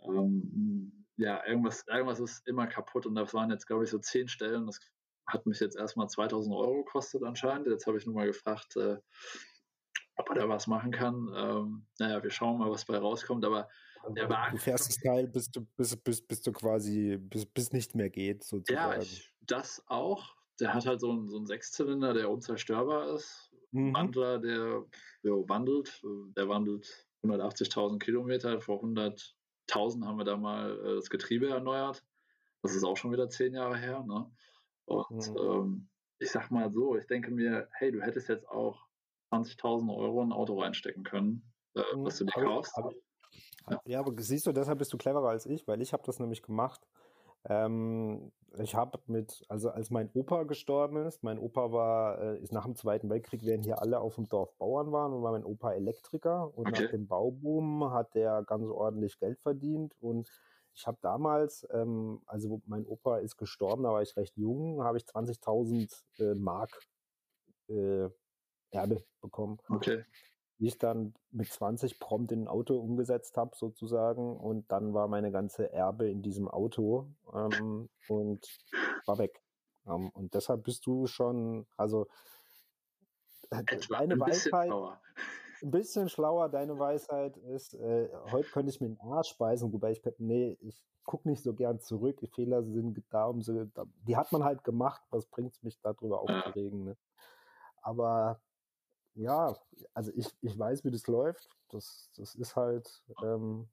ähm, 0.03 1.07
ja, 1.17 1.47
irgendwas, 1.47 1.85
irgendwas 1.87 2.21
ist 2.21 2.47
immer 2.47 2.67
kaputt 2.67 3.07
und 3.07 3.15
das 3.15 3.33
waren 3.33 3.51
jetzt, 3.51 3.67
glaube 3.67 3.85
ich, 3.85 3.91
so 3.91 3.99
zehn 3.99 4.29
Stellen. 4.29 4.67
Das 4.67 4.81
hat 5.27 5.47
mich 5.47 5.61
jetzt 5.61 5.77
erstmal 5.77 6.09
2000 6.09 6.55
Euro 6.55 6.85
gekostet 6.85 7.23
anscheinend. 7.23 7.69
Jetzt 7.69 7.87
habe 7.87 7.97
ich 7.97 8.07
nur 8.07 8.15
mal 8.15 8.27
gefragt, 8.27 8.77
äh, 8.77 8.99
ob 10.17 10.29
er 10.31 10.35
da 10.35 10.49
was 10.49 10.67
machen 10.67 10.91
kann. 10.91 11.31
Ähm, 11.35 11.87
naja, 11.99 12.23
wir 12.23 12.31
schauen 12.31 12.59
mal, 12.59 12.71
was 12.71 12.85
bei 12.85 12.99
rauskommt, 12.99 13.45
aber 13.45 13.69
der 14.15 14.29
Wagen. 14.29 14.57
Du 14.57 14.63
fährst 14.63 14.89
das 14.89 14.97
Teil, 14.99 15.27
bis 15.27 15.51
du, 15.51 15.67
bis, 15.77 15.97
bis, 15.97 16.27
bis 16.27 16.43
du 16.43 16.53
quasi, 16.53 17.19
bis, 17.19 17.47
bis 17.47 17.73
nicht 17.73 17.95
mehr 17.95 18.11
geht, 18.11 18.45
sozusagen. 18.45 18.93
Ja, 18.93 19.03
ich, 19.03 19.33
das 19.41 19.83
auch. 19.87 20.35
Der 20.61 20.73
hat 20.73 20.87
halt 20.87 21.01
so 21.01 21.11
einen, 21.11 21.29
so 21.29 21.37
einen 21.37 21.47
Sechszylinder, 21.47 22.15
der 22.15 22.31
unzerstörbar 22.31 23.15
ist. 23.15 23.51
Mhm. 23.73 23.95
Wandler, 23.95 24.39
der 24.39 24.85
ja, 25.23 25.33
wandelt. 25.49 26.03
Der 26.37 26.49
wandelt 26.49 27.07
180.000 27.23 27.99
Kilometer. 27.99 28.61
Vor 28.61 28.83
100.000 28.83 30.05
haben 30.05 30.19
wir 30.19 30.25
da 30.25 30.37
mal 30.37 30.79
äh, 30.79 30.95
das 30.97 31.11
Getriebe 31.11 31.49
erneuert. 31.49 32.05
Das 32.63 32.75
ist 32.75 32.85
auch 32.85 32.97
schon 32.97 33.13
wieder 33.13 33.29
zehn 33.29 33.55
Jahre 33.55 33.77
her. 33.77 34.05
Ne? 34.07 34.31
Und 34.87 35.31
mhm. 35.31 35.37
ähm, 35.39 35.89
ich 36.19 36.31
sag 36.31 36.51
mal 36.51 36.73
so, 36.73 36.97
ich 36.97 37.07
denke 37.07 37.31
mir, 37.31 37.69
hey, 37.73 37.93
du 37.93 38.01
hättest 38.01 38.29
jetzt 38.29 38.49
auch 38.49 38.87
20.000 39.33 39.95
Euro 39.95 40.23
in 40.23 40.29
ein 40.29 40.33
Auto 40.33 40.59
reinstecken 40.59 41.03
können, 41.05 41.43
äh, 41.75 41.81
mhm. 41.95 42.05
was 42.05 42.19
du 42.19 42.25
dir 42.25 42.33
kaufst. 42.33 42.77
Aber, 42.77 42.93
ja. 42.93 42.99
Ja, 43.85 44.01
aber 44.01 44.13
siehst 44.17 44.47
du, 44.47 44.53
deshalb 44.53 44.79
bist 44.79 44.93
du 44.93 44.99
cleverer 44.99 45.29
als 45.29 45.47
ich, 45.47 45.67
weil 45.67 45.81
ich 45.81 45.93
habe 45.93 46.03
das 46.05 46.19
nämlich 46.19 46.43
gemacht. 46.43 46.87
Ähm, 47.49 48.33
ich 48.59 48.75
habe 48.75 48.99
mit, 49.07 49.45
also 49.49 49.71
als 49.71 49.91
mein 49.91 50.11
Opa 50.15 50.45
gestorben 50.45 50.97
ist, 51.07 51.23
mein 51.23 51.39
Opa 51.39 51.73
war, 51.73 52.21
äh, 52.21 52.39
ist 52.39 52.53
nach 52.53 52.65
dem 52.65 52.75
Zweiten 52.75 53.11
Weltkrieg, 53.11 53.45
während 53.45 53.65
hier 53.65 53.81
alle 53.81 54.01
auf 54.01 54.17
dem 54.17 54.29
Dorf 54.29 54.57
Bauern 54.57 54.93
waren, 54.93 55.13
und 55.13 55.23
war 55.23 55.33
mein 55.33 55.45
Opa 55.45 55.73
Elektriker 55.73 56.57
und 56.57 56.69
okay. 56.69 56.83
nach 56.83 56.91
dem 56.91 57.07
Bauboom 57.07 57.93
hat 57.93 58.15
der 58.15 58.43
ganz 58.45 58.69
ordentlich 58.69 59.19
Geld 59.19 59.39
verdient 59.41 59.95
und 60.01 60.31
ich 60.75 60.87
habe 60.87 60.99
damals, 61.01 61.67
ähm, 61.73 62.21
also 62.27 62.61
mein 62.67 62.87
Opa 62.87 63.19
ist 63.19 63.37
gestorben, 63.37 63.85
da 63.85 63.91
war 63.93 64.03
ich 64.03 64.17
recht 64.17 64.37
jung, 64.37 64.83
habe 64.83 64.99
ich 64.99 65.05
20.000 65.05 66.05
äh, 66.19 66.35
Mark 66.35 66.81
äh, 67.69 68.09
Erbe 68.71 69.05
bekommen. 69.21 69.59
Okay 69.69 70.05
die 70.59 70.67
ich 70.67 70.79
dann 70.79 71.15
mit 71.31 71.49
20 71.49 72.01
prompt 72.01 72.33
in 72.33 72.45
ein 72.45 72.49
Auto 72.49 72.79
umgesetzt 72.79 73.37
habe, 73.37 73.57
sozusagen. 73.57 74.37
Und 74.37 74.71
dann 74.73 74.95
war 74.95 75.09
meine 75.09 75.31
ganze 75.31 75.73
Erbe 75.73 76.11
in 76.11 76.23
diesem 76.23 76.49
Auto 76.49 77.11
ähm, 77.35 77.89
und 78.09 78.47
war 79.07 79.19
weg. 79.19 79.43
Ähm, 79.87 80.11
und 80.11 80.35
deshalb 80.35 80.65
bist 80.65 80.87
du 80.87 81.07
schon, 81.07 81.67
also 81.77 82.07
äh, 83.51 83.63
deine 83.91 84.15
ein 84.15 84.21
Weisheit. 84.21 84.69
Schlauer. 84.69 85.01
Ein 85.63 85.71
bisschen 85.71 86.09
schlauer, 86.11 86.51
deine 86.51 86.79
Weisheit 86.79 87.39
ist, 87.39 87.75
äh, 87.75 88.11
heute 88.31 88.51
könnte 88.51 88.71
ich 88.71 88.81
mir 88.81 88.89
den 88.89 89.01
Arsch 89.01 89.31
speisen, 89.31 89.73
wobei 89.73 89.93
ich 89.93 90.03
könnte, 90.03 90.23
nee, 90.23 90.59
ich 90.61 90.85
gucke 91.05 91.29
nicht 91.29 91.43
so 91.43 91.55
gern 91.55 91.81
zurück. 91.81 92.19
Die 92.19 92.27
Fehler 92.27 92.63
sind 92.63 93.03
da, 93.11 93.25
um 93.27 93.41
sie, 93.41 93.71
die 94.07 94.17
hat 94.17 94.33
man 94.33 94.45
halt 94.45 94.65
gemacht, 94.65 95.01
was 95.11 95.25
bringt 95.27 95.53
es 95.53 95.63
mich 95.63 95.81
darüber 95.81 96.21
aufzuregen. 96.21 96.85
Ne? 96.85 96.97
Aber 97.81 98.43
ja, 99.17 99.55
also 99.95 100.13
ich, 100.15 100.29
ich 100.43 100.59
weiß, 100.59 100.85
wie 100.85 100.91
das 100.91 101.07
läuft. 101.07 101.49
Das, 101.71 102.11
das 102.17 102.35
ist 102.35 102.55
halt. 102.57 103.03
Ähm, 103.23 103.69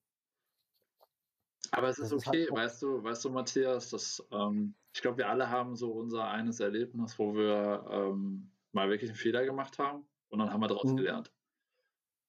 aber 1.72 1.90
es 1.90 2.00
ist 2.00 2.14
okay, 2.14 2.44
ist 2.44 2.52
halt 2.52 2.60
weißt 2.60 2.82
du, 2.82 3.04
weißt 3.04 3.26
du, 3.26 3.30
Matthias, 3.30 3.90
dass 3.90 4.24
ähm, 4.32 4.76
ich 4.94 5.02
glaube, 5.02 5.18
wir 5.18 5.30
alle 5.30 5.50
haben 5.50 5.76
so 5.76 5.92
unser 5.92 6.28
eines 6.28 6.60
Erlebnis, 6.60 7.18
wo 7.18 7.36
wir 7.36 7.86
ähm, 7.90 8.52
mal 8.72 8.90
wirklich 8.90 9.10
einen 9.10 9.18
Fehler 9.18 9.46
gemacht 9.46 9.80
haben 9.80 10.06
und 10.30 10.40
dann 10.40 10.52
haben 10.52 10.62
wir 10.62 10.68
daraus 10.68 10.92
mhm. 10.92 10.98
gelernt. 10.98 11.32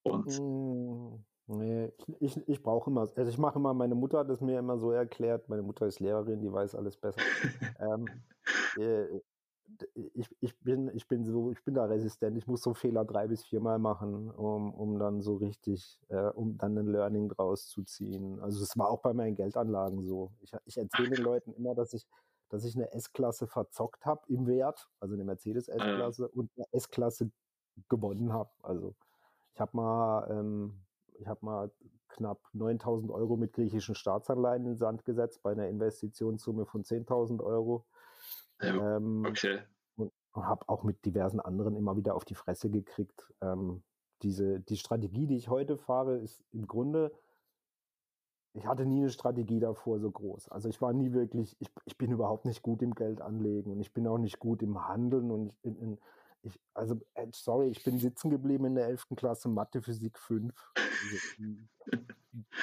Und 0.02 0.38
mhm. 0.38 1.24
Nee, 1.46 1.92
ich, 2.20 2.36
ich 2.48 2.62
brauche 2.62 2.88
immer, 2.88 3.02
also 3.02 3.26
ich 3.26 3.36
mache 3.36 3.58
immer, 3.58 3.74
meine 3.74 3.94
Mutter 3.94 4.18
hat 4.18 4.30
es 4.30 4.40
mir 4.40 4.58
immer 4.58 4.78
so 4.78 4.92
erklärt, 4.92 5.46
meine 5.50 5.62
Mutter 5.62 5.86
ist 5.86 6.00
Lehrerin, 6.00 6.40
die 6.40 6.50
weiß 6.50 6.74
alles 6.74 6.96
besser. 6.96 7.20
ähm, 7.80 8.06
äh, 8.78 9.20
ich, 9.94 10.28
ich, 10.40 10.58
bin, 10.60 10.90
ich 10.94 11.08
bin 11.08 11.24
so, 11.24 11.50
ich 11.50 11.62
bin 11.64 11.74
da 11.74 11.84
resistent. 11.84 12.36
Ich 12.36 12.46
muss 12.46 12.62
so 12.62 12.74
Fehler 12.74 13.04
drei 13.04 13.26
bis 13.26 13.44
viermal 13.44 13.78
machen, 13.78 14.30
um, 14.30 14.72
um 14.74 14.98
dann 14.98 15.20
so 15.20 15.36
richtig, 15.36 16.00
äh, 16.08 16.28
um 16.28 16.56
dann 16.58 16.76
ein 16.78 16.86
Learning 16.86 17.28
draus 17.28 17.68
zu 17.68 17.82
ziehen. 17.82 18.40
Also 18.40 18.62
es 18.62 18.76
war 18.78 18.88
auch 18.88 19.00
bei 19.00 19.12
meinen 19.12 19.36
Geldanlagen 19.36 20.04
so. 20.04 20.32
Ich, 20.40 20.52
ich 20.64 20.76
erzähle 20.76 21.10
den 21.10 21.24
Leuten 21.24 21.52
immer, 21.52 21.74
dass 21.74 21.92
ich, 21.94 22.06
dass 22.48 22.64
ich 22.64 22.76
eine 22.76 22.92
S-Klasse 22.92 23.46
verzockt 23.46 24.04
habe 24.06 24.22
im 24.28 24.46
Wert, 24.46 24.88
also 25.00 25.14
eine 25.14 25.24
Mercedes 25.24 25.68
S-Klasse 25.68 26.28
und 26.28 26.50
eine 26.56 26.66
S-Klasse 26.72 27.30
gewonnen 27.88 28.32
habe. 28.32 28.50
Also 28.62 28.94
ich 29.54 29.60
habe 29.60 29.76
mal, 29.76 30.30
ähm, 30.30 30.84
ich 31.18 31.26
habe 31.26 31.44
mal 31.44 31.70
knapp 32.08 32.40
9000 32.52 33.10
Euro 33.10 33.36
mit 33.36 33.52
griechischen 33.52 33.94
Staatsanleihen 33.94 34.62
in 34.62 34.72
den 34.72 34.76
Sand 34.76 35.04
gesetzt 35.04 35.42
bei 35.42 35.52
einer 35.52 35.68
Investitionssumme 35.68 36.64
von 36.64 36.84
10.000 36.84 37.42
Euro 37.42 37.84
ja, 38.66 38.96
ähm, 38.96 39.24
okay. 39.28 39.60
Und, 39.96 40.12
habe 40.34 40.68
auch 40.68 40.82
mit 40.82 41.04
diversen 41.04 41.40
anderen 41.40 41.76
immer 41.76 41.96
wieder 41.96 42.14
auf 42.14 42.24
die 42.24 42.34
Fresse 42.34 42.70
gekriegt. 42.70 43.32
Ähm, 43.40 43.82
diese, 44.22 44.60
die 44.60 44.76
Strategie, 44.76 45.26
die 45.26 45.36
ich 45.36 45.48
heute 45.48 45.76
fahre, 45.76 46.16
ist 46.16 46.42
im 46.52 46.66
Grunde, 46.66 47.12
ich 48.54 48.66
hatte 48.66 48.86
nie 48.86 49.00
eine 49.00 49.10
Strategie 49.10 49.60
davor 49.60 49.98
so 49.98 50.10
groß. 50.10 50.48
Also 50.48 50.68
ich 50.68 50.80
war 50.80 50.92
nie 50.92 51.12
wirklich, 51.12 51.56
ich, 51.60 51.68
ich 51.84 51.98
bin 51.98 52.12
überhaupt 52.12 52.44
nicht 52.44 52.62
gut 52.62 52.82
im 52.82 52.94
Geld 52.94 53.20
anlegen 53.20 53.72
und 53.72 53.80
ich 53.80 53.92
bin 53.92 54.06
auch 54.06 54.18
nicht 54.18 54.38
gut 54.38 54.62
im 54.62 54.86
Handeln 54.86 55.30
und 55.30 55.48
ich, 55.48 55.64
in, 55.64 55.76
in, 55.76 55.98
ich 56.42 56.60
also 56.72 57.00
äh, 57.14 57.26
sorry, 57.32 57.68
ich 57.68 57.82
bin 57.82 57.98
sitzen 57.98 58.30
geblieben 58.30 58.64
in 58.66 58.76
der 58.76 58.86
11. 58.86 59.08
Klasse 59.16 59.48
Mathe 59.48 59.82
Physik 59.82 60.18
5. 60.18 60.52
Also, 60.76 61.16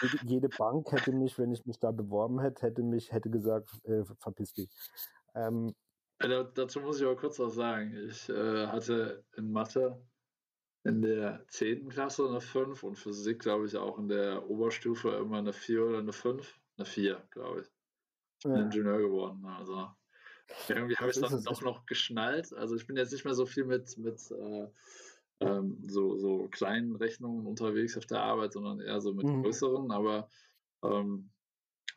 jede, 0.01 0.25
jede, 0.25 0.49
Bank 0.49 0.91
hätte 0.91 1.11
mich, 1.11 1.37
wenn 1.37 1.51
ich 1.51 1.65
mich 1.65 1.79
da 1.79 1.91
beworben 1.91 2.39
hätte, 2.39 2.65
hätte 2.65 2.83
mich, 2.83 3.11
hätte 3.11 3.29
gesagt, 3.29 3.69
äh, 3.85 4.05
verpiss 4.19 4.53
dich. 4.53 4.69
Ähm, 5.35 5.73
also, 6.21 6.43
dazu 6.43 6.79
muss 6.81 6.99
ich 6.99 7.05
aber 7.05 7.15
kurz 7.15 7.39
was 7.39 7.55
sagen. 7.55 7.95
Ich 8.09 8.29
äh, 8.29 8.67
hatte 8.67 9.23
in 9.35 9.51
Mathe 9.51 10.01
in 10.83 11.01
der 11.01 11.45
10. 11.47 11.89
Klasse 11.89 12.27
eine 12.27 12.41
5 12.41 12.83
und 12.83 12.95
Physik, 12.95 13.39
glaube 13.39 13.67
ich, 13.67 13.77
auch 13.77 13.99
in 13.99 14.07
der 14.07 14.49
Oberstufe 14.49 15.09
immer 15.09 15.37
eine 15.37 15.53
4 15.53 15.85
oder 15.85 15.99
eine 15.99 16.13
5. 16.13 16.59
Eine 16.77 16.85
4, 16.85 17.27
glaube 17.29 17.61
ich. 17.61 17.67
Ich 18.39 18.43
bin 18.43 18.55
ja. 18.55 18.61
Ingenieur 18.63 18.97
geworden. 18.97 19.45
Also 19.45 19.87
irgendwie 20.67 20.95
habe 20.95 21.09
ich 21.11 21.17
es 21.17 21.21
dann 21.21 21.43
doch 21.43 21.61
noch 21.61 21.85
geschnallt. 21.85 22.53
Also 22.53 22.75
ich 22.75 22.87
bin 22.87 22.97
jetzt 22.97 23.11
nicht 23.11 23.25
mehr 23.25 23.35
so 23.35 23.45
viel 23.45 23.65
mit, 23.65 23.97
mit 23.97 24.19
äh, 24.31 24.67
ähm, 25.41 25.77
so, 25.87 26.17
so 26.17 26.47
kleinen 26.49 26.95
Rechnungen 26.95 27.45
unterwegs 27.45 27.97
auf 27.97 28.05
der 28.05 28.21
Arbeit, 28.21 28.53
sondern 28.53 28.79
eher 28.79 29.01
so 29.01 29.13
mit 29.13 29.27
mhm. 29.27 29.43
größeren. 29.43 29.91
Aber 29.91 30.29
ähm, 30.83 31.29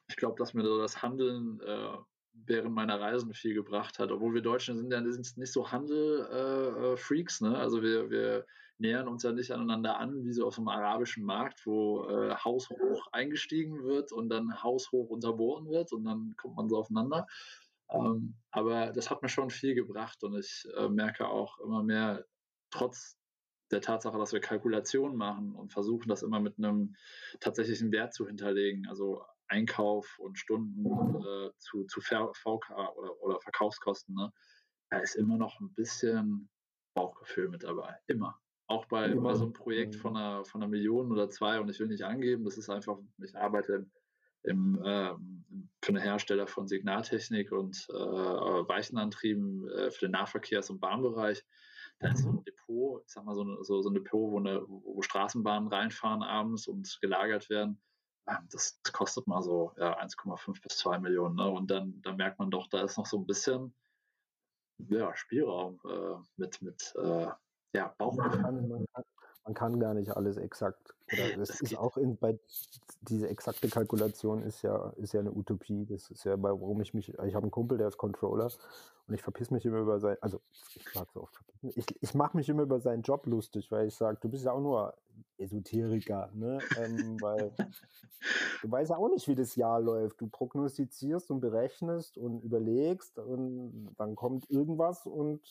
ich 0.09 0.17
glaube, 0.17 0.37
dass 0.39 0.55
mir 0.55 0.65
so 0.65 0.79
das 0.79 1.03
Handeln 1.03 1.61
äh, 1.61 1.97
während 2.35 2.75
meiner 2.75 3.01
Reisen 3.01 3.33
viel 3.33 3.55
gebracht 3.55 3.99
hat. 3.99 4.11
Obwohl 4.11 4.35
wir 4.35 4.43
Deutschen 4.43 4.77
sind 4.77 4.93
ja 4.93 5.01
nicht 5.01 5.53
so 5.53 5.71
Handel-Freaks. 5.71 7.41
Äh, 7.41 7.47
äh 7.47 7.49
ne? 7.49 7.59
Also 7.59 7.83
wir, 7.83 8.11
wir 8.11 8.47
nähern 8.79 9.09
uns 9.09 9.23
ja 9.23 9.33
nicht 9.33 9.53
aneinander 9.53 9.99
an, 9.99 10.25
wie 10.25 10.33
so 10.33 10.47
auf 10.47 10.59
einem 10.59 10.69
arabischen 10.69 11.25
Markt, 11.25 11.65
wo 11.67 12.09
äh, 12.09 12.35
haushoch 12.35 13.07
eingestiegen 13.13 13.85
wird 13.85 14.13
und 14.13 14.29
dann 14.29 14.63
haushoch 14.63 15.09
unterbohren 15.09 15.69
wird 15.69 15.93
und 15.93 16.05
dann 16.05 16.35
kommt 16.37 16.57
man 16.57 16.69
so 16.69 16.79
aufeinander. 16.79 17.27
Ähm, 17.91 18.35
aber 18.51 18.93
das 18.93 19.11
hat 19.11 19.23
mir 19.23 19.29
schon 19.29 19.51
viel 19.51 19.75
gebracht 19.75 20.23
und 20.25 20.37
ich 20.39 20.67
äh, 20.77 20.89
merke 20.89 21.29
auch 21.29 21.61
immer 21.61 21.83
mehr, 21.83 22.25
trotz 22.71 23.17
der 23.71 23.81
Tatsache, 23.81 24.19
dass 24.19 24.33
wir 24.33 24.41
Kalkulationen 24.41 25.17
machen 25.17 25.55
und 25.55 25.73
versuchen, 25.73 26.09
das 26.09 26.23
immer 26.23 26.41
mit 26.41 26.59
einem 26.59 26.97
tatsächlichen 27.41 27.93
Wert 27.93 28.13
zu 28.13 28.27
hinterlegen, 28.27 28.87
also 28.89 29.25
Einkauf 29.55 30.19
und 30.19 30.39
Stunden 30.39 30.85
äh, 30.85 31.51
zu, 31.59 31.85
zu 31.85 32.01
VK 32.01 32.71
oder, 32.97 33.23
oder 33.23 33.41
Verkaufskosten, 33.41 34.15
ne? 34.15 34.33
da 34.91 34.99
ist 34.99 35.15
immer 35.15 35.37
noch 35.37 35.61
ein 35.61 35.73
bisschen 35.75 36.49
Bauchgefühl 36.95 37.49
mit 37.49 37.63
dabei. 37.63 37.97
Immer. 38.07 38.39
Auch 38.67 38.87
bei, 38.87 39.07
immer. 39.07 39.23
bei 39.23 39.35
so 39.35 39.45
einem 39.45 39.53
Projekt 39.53 39.95
von 39.95 40.17
einer, 40.17 40.45
von 40.45 40.63
einer 40.63 40.71
Million 40.71 41.13
oder 41.13 41.29
zwei 41.29 41.61
und 41.61 41.69
ich 41.69 41.79
will 41.79 41.89
nicht 41.89 42.05
angeben, 42.05 42.45
das 42.45 42.59
ist 42.59 42.71
einfach, 42.71 42.99
ich 43.23 43.37
arbeite 43.37 43.87
im, 44.43 44.79
äh, 44.83 45.15
für 45.83 45.89
einen 45.89 46.03
Hersteller 46.03 46.47
von 46.47 46.67
Signaltechnik 46.67 47.53
und 47.53 47.87
äh, 47.91 47.95
Weichenantrieben 47.95 49.69
äh, 49.69 49.91
für 49.91 50.07
den 50.07 50.15
Nahverkehrs- 50.15 50.71
und 50.71 50.81
Bahnbereich. 50.81 51.45
Da 52.01 52.11
ist 52.11 52.23
so 52.23 52.31
ein 52.31 52.45
Depot, 52.45 53.03
ich 53.07 53.13
sag 53.13 53.25
mal 53.25 53.35
so, 53.35 53.43
eine, 53.43 53.63
so, 53.63 53.81
so 53.81 53.89
ein 53.91 53.95
Depot, 53.95 54.33
wo, 54.33 54.39
eine, 54.39 54.63
wo 54.67 55.01
Straßenbahnen 55.01 55.69
reinfahren 55.69 56.23
abends 56.23 56.67
und 56.67 56.99
gelagert 57.01 57.49
werden. 57.49 57.81
Das, 58.27 58.81
das, 58.83 58.93
kostet 58.93 59.27
mal 59.27 59.43
so 59.43 59.73
ja, 59.77 59.99
1,5 60.01 60.63
bis 60.63 60.79
2 60.79 60.99
Millionen. 60.99 61.37
Ne? 61.37 61.49
Und 61.49 61.71
dann, 61.71 62.01
dann 62.03 62.17
merkt 62.17 62.39
man 62.39 62.51
doch, 62.51 62.69
da 62.69 62.83
ist 62.83 62.97
noch 62.97 63.07
so 63.07 63.19
ein 63.19 63.27
bisschen 63.27 63.75
ja, 64.79 65.15
Spielraum 65.15 65.81
äh, 65.85 66.17
mit, 66.37 66.63
mit 66.63 66.95
äh, 66.97 67.29
ja, 67.75 67.95
Bauchgefühl. 67.99 68.41
Man, 68.41 68.69
man, 68.69 68.87
man 69.45 69.55
kann 69.55 69.79
gar 69.79 69.95
nicht 69.95 70.17
alles 70.17 70.37
exakt. 70.37 70.95
Das, 71.09 71.19
das 71.51 71.61
ist 71.61 71.77
auch 71.77 71.97
in, 71.97 72.17
bei 72.17 72.39
diese 73.03 73.29
exakte 73.29 73.69
Kalkulation 73.69 74.43
ist 74.43 74.63
ja, 74.63 74.93
ist 74.97 75.13
ja 75.13 75.21
eine 75.21 75.33
Utopie. 75.33 75.85
Das 75.87 76.11
ist 76.11 76.25
ja 76.25 76.37
bei, 76.37 76.51
warum 76.51 76.81
ich 76.81 76.95
mich, 76.95 77.11
ich 77.11 77.35
habe 77.35 77.45
einen 77.45 77.51
Kumpel, 77.51 77.79
der 77.79 77.89
ist 77.89 77.99
Controller 77.99 78.51
und 79.07 79.15
ich 79.15 79.23
verpiss 79.23 79.51
mich 79.51 79.65
immer 79.67 79.79
über 79.79 80.01
sein, 80.01 80.17
also 80.23 80.41
ich 80.75 80.87
sag 80.93 81.11
so 81.13 81.23
oft, 81.23 81.39
ich, 81.75 81.85
ich 82.01 82.15
mache 82.15 82.37
mich 82.37 82.49
immer 82.49 82.63
über 82.63 82.81
seinen 82.81 83.03
Job 83.03 83.27
lustig, 83.27 83.71
weil 83.71 83.89
ich 83.89 83.95
sage, 83.95 84.19
du 84.21 84.29
bist 84.29 84.45
ja 84.45 84.53
auch 84.53 84.61
nur 84.61 84.95
Esoteriker, 85.37 86.31
ne? 86.33 86.59
ähm, 86.79 87.21
weil 87.21 87.53
du 88.63 88.71
weißt 88.71 88.91
ja 88.91 88.97
auch 88.97 89.09
nicht, 89.09 89.29
wie 89.29 89.35
das 89.35 89.57
Jahr 89.57 89.81
läuft. 89.81 90.21
Du 90.21 90.27
prognostizierst 90.29 91.31
und 91.31 91.41
berechnest 91.41 92.17
und 92.17 92.43
überlegst 92.43 93.19
und 93.19 93.95
dann 93.99 94.17
kommt 94.17 94.49
irgendwas 94.51 95.07
und 95.07 95.43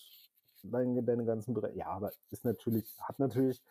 deine, 0.63 1.03
deine 1.03 1.25
ganzen 1.25 1.53
Berechnungen. 1.53 1.79
Ja, 1.79 1.91
aber 1.91 2.11
ist 2.31 2.45
natürlich, 2.45 2.85
hat 3.01 3.19
natürlich 3.19 3.61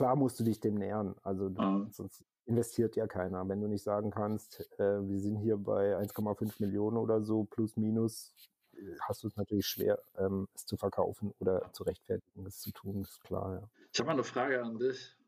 klar 0.00 0.16
musst 0.16 0.40
du 0.40 0.44
dich 0.44 0.58
dem 0.60 0.76
nähern. 0.76 1.14
Also 1.22 1.50
du, 1.50 1.60
mhm. 1.60 1.90
sonst 1.90 2.24
investiert 2.46 2.96
ja 2.96 3.06
keiner. 3.06 3.46
Wenn 3.46 3.60
du 3.60 3.68
nicht 3.68 3.82
sagen 3.82 4.10
kannst, 4.10 4.60
äh, 4.78 5.06
wir 5.06 5.20
sind 5.20 5.36
hier 5.36 5.58
bei 5.58 5.94
1,5 5.94 6.54
Millionen 6.58 6.96
oder 6.96 7.20
so 7.20 7.44
plus 7.44 7.76
minus, 7.76 8.34
äh, 8.72 8.96
hast 9.02 9.22
du 9.22 9.28
es 9.28 9.36
natürlich 9.36 9.66
schwer, 9.66 10.02
ähm, 10.16 10.48
es 10.54 10.64
zu 10.64 10.78
verkaufen 10.78 11.34
oder 11.38 11.70
zu 11.74 11.82
rechtfertigen, 11.82 12.46
es 12.46 12.60
zu 12.60 12.72
tun, 12.72 13.02
ist 13.02 13.20
klar. 13.20 13.60
Ja. 13.60 13.70
Ich 13.92 14.00
habe 14.00 14.06
mal 14.06 14.14
eine 14.14 14.24
Frage 14.24 14.62
an 14.62 14.78
dich. 14.78 15.18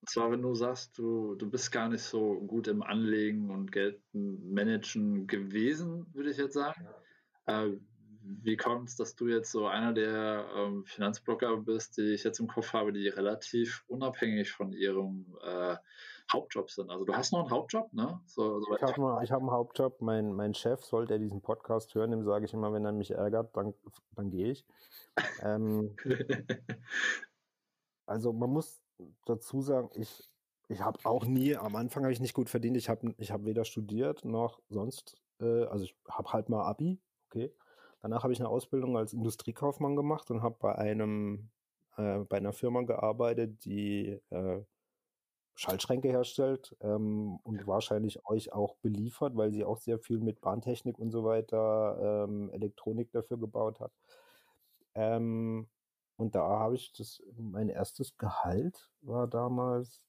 Und 0.00 0.10
zwar, 0.10 0.32
wenn 0.32 0.42
du 0.42 0.52
sagst, 0.56 0.98
du, 0.98 1.36
du 1.36 1.48
bist 1.48 1.70
gar 1.70 1.88
nicht 1.88 2.02
so 2.02 2.40
gut 2.40 2.66
im 2.66 2.82
Anlegen 2.82 3.52
und 3.52 3.70
Geld 3.70 4.02
managen 4.12 5.28
gewesen, 5.28 6.12
würde 6.12 6.30
ich 6.30 6.38
jetzt 6.38 6.54
sagen. 6.54 6.88
Ja. 7.46 7.66
Äh, 7.66 7.78
wie 8.22 8.56
kommt 8.56 8.88
es, 8.88 8.96
dass 8.96 9.14
du 9.14 9.28
jetzt 9.28 9.50
so 9.50 9.66
einer 9.66 9.92
der 9.92 10.46
ähm, 10.56 10.84
Finanzblocker 10.84 11.56
bist, 11.58 11.96
die 11.96 12.14
ich 12.14 12.24
jetzt 12.24 12.40
im 12.40 12.48
Kopf 12.48 12.72
habe, 12.72 12.92
die 12.92 13.08
relativ 13.08 13.84
unabhängig 13.88 14.50
von 14.50 14.72
ihrem 14.72 15.36
äh, 15.42 15.76
Hauptjob 16.32 16.70
sind? 16.70 16.90
Also 16.90 17.04
du 17.04 17.14
hast 17.14 17.32
noch 17.32 17.40
einen 17.40 17.50
Hauptjob, 17.50 17.92
ne? 17.92 18.20
So, 18.26 18.60
so 18.60 18.74
ich 18.74 18.82
habe 18.82 19.02
hab 19.02 19.40
einen 19.40 19.50
Hauptjob. 19.50 20.00
Mein, 20.00 20.32
mein 20.32 20.54
Chef, 20.54 20.84
sollte 20.84 21.14
er 21.14 21.18
diesen 21.18 21.40
Podcast 21.40 21.94
hören, 21.94 22.10
dem 22.10 22.24
sage 22.24 22.44
ich 22.44 22.52
immer, 22.52 22.72
wenn 22.72 22.84
er 22.84 22.92
mich 22.92 23.10
ärgert, 23.10 23.56
dann, 23.56 23.74
dann 24.14 24.30
gehe 24.30 24.52
ich. 24.52 24.66
ähm, 25.42 25.96
also 28.06 28.32
man 28.32 28.50
muss 28.50 28.80
dazu 29.24 29.62
sagen, 29.62 29.90
ich, 29.94 30.28
ich 30.68 30.80
habe 30.80 30.98
auch 31.04 31.24
nie, 31.24 31.56
am 31.56 31.76
Anfang 31.76 32.02
habe 32.02 32.12
ich 32.12 32.20
nicht 32.20 32.34
gut 32.34 32.50
verdient. 32.50 32.76
Ich 32.76 32.88
habe 32.88 33.14
ich 33.18 33.30
hab 33.30 33.44
weder 33.44 33.64
studiert 33.64 34.24
noch 34.24 34.60
sonst, 34.68 35.16
äh, 35.40 35.64
also 35.64 35.84
ich 35.84 35.96
habe 36.08 36.32
halt 36.32 36.48
mal 36.48 36.64
Abi, 36.64 37.00
okay. 37.26 37.52
Danach 38.00 38.22
habe 38.22 38.32
ich 38.32 38.40
eine 38.40 38.48
Ausbildung 38.48 38.96
als 38.96 39.12
Industriekaufmann 39.12 39.96
gemacht 39.96 40.30
und 40.30 40.42
habe 40.42 40.56
bei 40.60 40.74
einem 40.76 41.50
äh, 41.96 42.20
bei 42.20 42.36
einer 42.36 42.52
Firma 42.52 42.82
gearbeitet, 42.82 43.64
die 43.64 44.20
äh, 44.30 44.62
Schaltschränke 45.56 46.08
herstellt 46.08 46.76
ähm, 46.80 47.40
und 47.42 47.66
wahrscheinlich 47.66 48.24
euch 48.26 48.52
auch 48.52 48.76
beliefert, 48.76 49.36
weil 49.36 49.50
sie 49.50 49.64
auch 49.64 49.78
sehr 49.78 49.98
viel 49.98 50.20
mit 50.20 50.40
Bahntechnik 50.40 50.98
und 50.98 51.10
so 51.10 51.24
weiter 51.24 52.26
ähm, 52.28 52.50
Elektronik 52.52 53.10
dafür 53.10 53.38
gebaut 53.38 53.80
hat. 53.80 53.92
Ähm, 54.94 55.68
und 56.16 56.36
da 56.36 56.42
habe 56.42 56.76
ich 56.76 56.92
das, 56.92 57.20
mein 57.36 57.68
erstes 57.68 58.16
Gehalt 58.16 58.88
war 59.00 59.26
damals, 59.26 60.04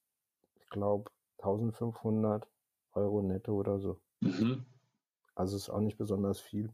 ich 0.60 0.68
glaube, 0.68 1.10
1500 1.38 2.48
Euro 2.92 3.22
netto 3.22 3.54
oder 3.54 3.80
so. 3.80 4.00
Mhm. 4.20 4.64
Also 5.34 5.56
ist 5.56 5.68
auch 5.68 5.80
nicht 5.80 5.98
besonders 5.98 6.38
viel. 6.38 6.72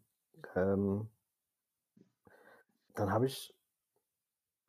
Ähm, 0.54 1.08
dann 2.94 3.12
habe 3.12 3.26
ich, 3.26 3.54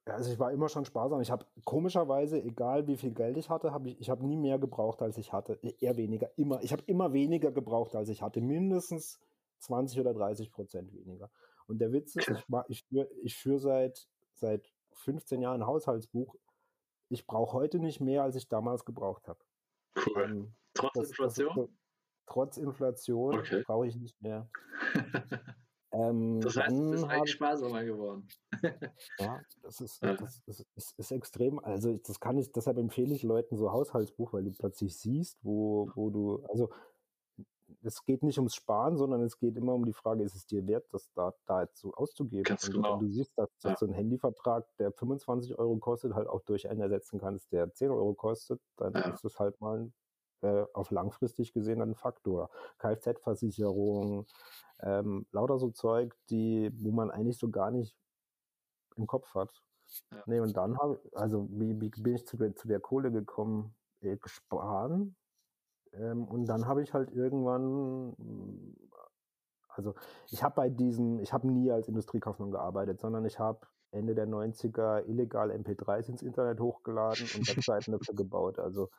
also 0.05 0.31
ich 0.31 0.39
war 0.39 0.51
immer 0.51 0.69
schon 0.69 0.85
sparsam. 0.85 1.21
Ich 1.21 1.31
habe 1.31 1.45
komischerweise, 1.63 2.41
egal 2.41 2.87
wie 2.87 2.97
viel 2.97 3.11
Geld 3.11 3.37
ich 3.37 3.49
hatte, 3.49 3.71
habe 3.71 3.89
ich, 3.89 3.99
ich 3.99 4.09
habe 4.09 4.25
nie 4.25 4.37
mehr 4.37 4.59
gebraucht, 4.59 5.01
als 5.01 5.17
ich 5.17 5.33
hatte. 5.33 5.59
E, 5.61 5.73
eher 5.79 5.97
weniger, 5.97 6.29
immer. 6.37 6.61
Ich 6.63 6.71
habe 6.71 6.83
immer 6.87 7.13
weniger 7.13 7.51
gebraucht, 7.51 7.95
als 7.95 8.09
ich 8.09 8.21
hatte. 8.21 8.41
Mindestens 8.41 9.19
20 9.59 9.99
oder 9.99 10.13
30 10.13 10.51
Prozent 10.51 10.93
weniger. 10.93 11.29
Und 11.67 11.79
der 11.79 11.91
Witz 11.91 12.15
ist, 12.15 12.29
ich, 12.29 12.45
ich 12.67 12.83
führe 12.85 13.09
ich 13.23 13.37
führ 13.37 13.59
seit, 13.59 14.07
seit 14.33 14.71
15 14.93 15.41
Jahren 15.41 15.61
ein 15.61 15.67
Haushaltsbuch. 15.67 16.35
Ich 17.09 17.25
brauche 17.25 17.53
heute 17.53 17.79
nicht 17.79 18.01
mehr, 18.01 18.23
als 18.23 18.35
ich 18.35 18.49
damals 18.49 18.85
gebraucht 18.85 19.27
habe. 19.27 19.39
Cool. 19.95 20.23
Ähm, 20.23 20.53
Trotz 20.73 20.93
das, 20.93 21.09
Inflation? 21.09 21.55
Das 21.55 21.69
trotz 22.27 22.57
Inflation 22.57 23.39
okay. 23.39 23.63
brauche 23.65 23.87
ich 23.87 23.95
nicht 23.95 24.21
mehr. 24.21 24.49
ähm, 25.91 26.41
das 26.41 26.57
heißt, 26.57 26.75
es 26.75 27.01
ist 27.01 27.03
eigentlich 27.03 27.31
sparsamer 27.31 27.83
geworden. 27.83 28.27
ja, 29.19 29.39
das 29.63 29.81
ist. 29.81 30.03
Das, 30.03 30.41
ist, 30.45 30.65
ist, 30.75 30.99
ist, 30.99 31.11
extrem. 31.11 31.59
Also 31.59 31.97
das 31.97 32.19
kann 32.19 32.37
ich, 32.37 32.51
deshalb 32.51 32.77
empfehle 32.77 33.13
ich 33.13 33.23
Leuten 33.23 33.55
so 33.55 33.71
Haushaltsbuch, 33.71 34.33
weil 34.33 34.43
du 34.43 34.51
plötzlich 34.51 34.97
siehst, 34.97 35.37
wo, 35.43 35.89
wo 35.95 36.09
du, 36.09 36.43
also 36.49 36.69
es 37.83 38.03
geht 38.03 38.23
nicht 38.23 38.37
ums 38.37 38.55
Sparen, 38.55 38.97
sondern 38.97 39.21
es 39.21 39.39
geht 39.39 39.55
immer 39.57 39.73
um 39.73 39.85
die 39.85 39.93
Frage, 39.93 40.23
ist 40.23 40.35
es 40.35 40.45
dir 40.45 40.65
wert, 40.67 40.85
das 40.91 41.11
da, 41.13 41.33
da 41.45 41.61
jetzt 41.61 41.79
so 41.79 41.93
auszugeben? 41.93 42.43
Ganz 42.43 42.67
und 42.67 42.75
genau. 42.75 42.93
wenn 42.93 43.07
du 43.07 43.13
siehst, 43.13 43.37
dass, 43.37 43.49
dass 43.59 43.71
ja. 43.71 43.77
so 43.77 43.85
ein 43.85 43.93
Handyvertrag, 43.93 44.65
der 44.77 44.91
25 44.91 45.57
Euro 45.57 45.77
kostet, 45.77 46.13
halt 46.13 46.27
auch 46.27 46.41
durch 46.41 46.69
einen 46.69 46.81
ersetzen 46.81 47.19
kannst, 47.19 47.51
der 47.51 47.73
10 47.73 47.91
Euro 47.91 48.13
kostet, 48.13 48.61
dann 48.77 48.93
ja. 48.93 49.09
ist 49.13 49.23
das 49.23 49.39
halt 49.39 49.59
mal 49.61 49.91
äh, 50.41 50.65
auf 50.73 50.91
langfristig 50.91 51.53
gesehen 51.53 51.81
ein 51.81 51.95
Faktor. 51.95 52.49
Kfz-Versicherung, 52.79 54.27
ähm, 54.81 55.25
lauter 55.31 55.59
so 55.59 55.69
Zeug, 55.71 56.15
die, 56.29 56.71
wo 56.81 56.91
man 56.91 57.11
eigentlich 57.11 57.37
so 57.37 57.49
gar 57.49 57.71
nicht 57.71 57.97
im 58.95 59.07
Kopf 59.07 59.33
hat. 59.35 59.63
Ja. 60.11 60.23
Nee, 60.25 60.39
und 60.39 60.55
dann 60.57 60.77
habe 60.77 60.99
also 61.13 61.47
wie, 61.51 61.79
wie 61.79 61.89
bin 61.89 62.15
ich 62.15 62.27
zu 62.27 62.37
der, 62.37 62.55
zu 62.55 62.67
der 62.67 62.79
Kohle 62.79 63.11
gekommen? 63.11 63.73
Äh, 64.01 64.17
gesparen. 64.17 65.15
Ähm, 65.93 66.25
und 66.25 66.45
dann 66.45 66.67
habe 66.67 66.83
ich 66.83 66.93
halt 66.93 67.11
irgendwann, 67.11 68.15
also 69.69 69.95
ich 70.29 70.43
habe 70.43 70.55
bei 70.55 70.69
diesem, 70.69 71.19
ich 71.19 71.33
habe 71.33 71.47
nie 71.47 71.71
als 71.71 71.87
Industriekaufmann 71.87 72.51
gearbeitet, 72.51 72.99
sondern 72.99 73.25
ich 73.25 73.39
habe 73.39 73.65
Ende 73.91 74.15
der 74.15 74.27
90er 74.27 75.05
illegal 75.07 75.51
MP3s 75.51 76.09
ins 76.09 76.21
Internet 76.21 76.59
hochgeladen 76.59 77.27
und 77.35 77.47
Webseiten 77.47 77.91
dafür 77.93 78.15
gebaut. 78.15 78.59
Also 78.59 78.89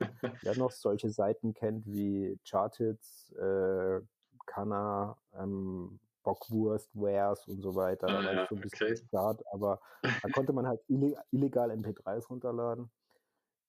wer 0.43 0.57
noch 0.57 0.70
solche 0.70 1.11
Seiten 1.11 1.55
kennt 1.55 1.86
wie 1.86 2.39
Charthits, 2.45 3.32
äh, 3.32 4.01
Kana, 4.47 5.16
ähm, 5.39 6.01
Bockwurst, 6.22 6.91
Wares 6.95 7.47
und 7.47 7.62
so 7.62 7.74
weiter, 7.74 8.07
da 8.07 8.24
war 8.24 8.43
ich 8.43 8.49
so 8.49 8.55
ein 8.55 8.61
bisschen 8.61 8.86
okay. 8.89 8.97
Start, 8.97 9.43
aber 9.53 9.80
da 10.03 10.28
konnte 10.34 10.53
man 10.53 10.66
halt 10.66 10.80
illegal 10.89 11.70
MP3s 11.70 12.28
runterladen. 12.28 12.91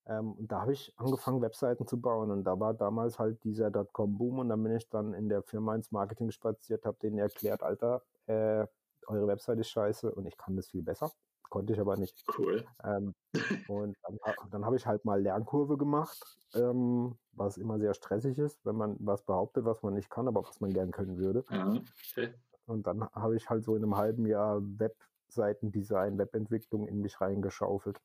Ähm, 0.06 0.32
und 0.32 0.50
da 0.50 0.62
habe 0.62 0.72
ich 0.72 0.92
angefangen, 0.96 1.40
Webseiten 1.42 1.86
zu 1.86 2.00
bauen. 2.00 2.30
Und 2.30 2.44
da 2.44 2.58
war 2.58 2.74
damals 2.74 3.18
halt 3.18 3.42
dieser 3.44 3.70
Dotcom-Boom. 3.70 4.40
Und 4.40 4.48
dann 4.48 4.62
bin 4.62 4.74
ich 4.74 4.88
dann 4.88 5.14
in 5.14 5.28
der 5.28 5.42
Firma 5.42 5.74
ins 5.74 5.92
Marketing 5.92 6.30
spaziert, 6.30 6.84
habe 6.84 6.98
denen 7.02 7.18
erklärt, 7.18 7.62
Alter, 7.62 8.02
äh, 8.26 8.66
eure 9.08 9.26
Website 9.26 9.58
ist 9.58 9.70
scheiße 9.70 10.12
und 10.12 10.26
ich 10.26 10.36
kann 10.36 10.56
das 10.56 10.68
viel 10.68 10.82
besser. 10.82 11.10
Konnte 11.48 11.72
ich 11.72 11.80
aber 11.80 11.96
nicht. 11.96 12.24
Cool. 12.38 12.64
Ähm, 12.84 13.12
und 13.68 13.96
dann, 14.04 14.18
dann 14.50 14.64
habe 14.64 14.76
ich 14.76 14.86
halt 14.86 15.04
mal 15.04 15.20
Lernkurve 15.20 15.76
gemacht, 15.76 16.22
ähm, 16.54 17.18
was 17.32 17.56
immer 17.56 17.78
sehr 17.78 17.94
stressig 17.94 18.38
ist, 18.38 18.64
wenn 18.64 18.76
man 18.76 18.96
was 19.00 19.22
behauptet, 19.22 19.64
was 19.64 19.82
man 19.82 19.94
nicht 19.94 20.10
kann, 20.10 20.28
aber 20.28 20.44
was 20.44 20.60
man 20.60 20.72
gern 20.72 20.92
können 20.92 21.18
würde. 21.18 21.44
Ja, 21.50 21.68
okay. 22.12 22.34
Und 22.66 22.86
dann 22.86 23.02
habe 23.12 23.36
ich 23.36 23.50
halt 23.50 23.64
so 23.64 23.74
in 23.74 23.82
einem 23.82 23.96
halben 23.96 24.26
Jahr 24.26 24.60
Webseitendesign, 24.62 26.18
Webentwicklung 26.18 26.86
in 26.86 27.00
mich 27.00 27.20
reingeschaufelt. 27.20 28.00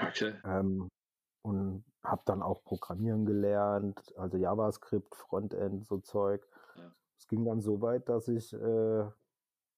Okay. 0.00 0.34
Ähm, 0.44 0.88
und 1.42 1.84
habe 2.02 2.22
dann 2.24 2.42
auch 2.42 2.64
Programmieren 2.64 3.24
gelernt, 3.24 4.00
also 4.16 4.36
JavaScript, 4.36 5.14
Frontend, 5.14 5.86
so 5.86 5.98
Zeug. 5.98 6.46
Ja. 6.76 6.92
Es 7.16 7.28
ging 7.28 7.44
dann 7.44 7.60
so 7.60 7.80
weit, 7.82 8.08
dass 8.08 8.28
ich 8.28 8.52
äh, 8.52 9.04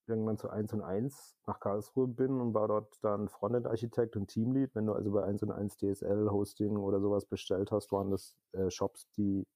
irgendwann 0.07 0.37
zu 0.37 0.49
1 0.49 0.73
und 0.73 0.81
1 0.81 1.35
nach 1.47 1.59
Karlsruhe 1.59 2.07
bin 2.07 2.39
und 2.41 2.53
war 2.53 2.67
dort 2.67 2.97
dann 3.01 3.29
Frontend-Architekt 3.29 4.15
und 4.15 4.27
Teamlead. 4.27 4.75
Wenn 4.75 4.85
du 4.85 4.93
also 4.93 5.11
bei 5.11 5.23
1 5.23 5.43
und 5.43 5.51
1 5.51 5.77
DSL, 5.77 6.29
Hosting 6.29 6.77
oder 6.77 6.99
sowas 6.99 7.25
bestellt 7.25 7.71
hast, 7.71 7.91
waren 7.91 8.11
das 8.11 8.37
äh, 8.51 8.69
Shops, 8.69 9.09
die 9.17 9.47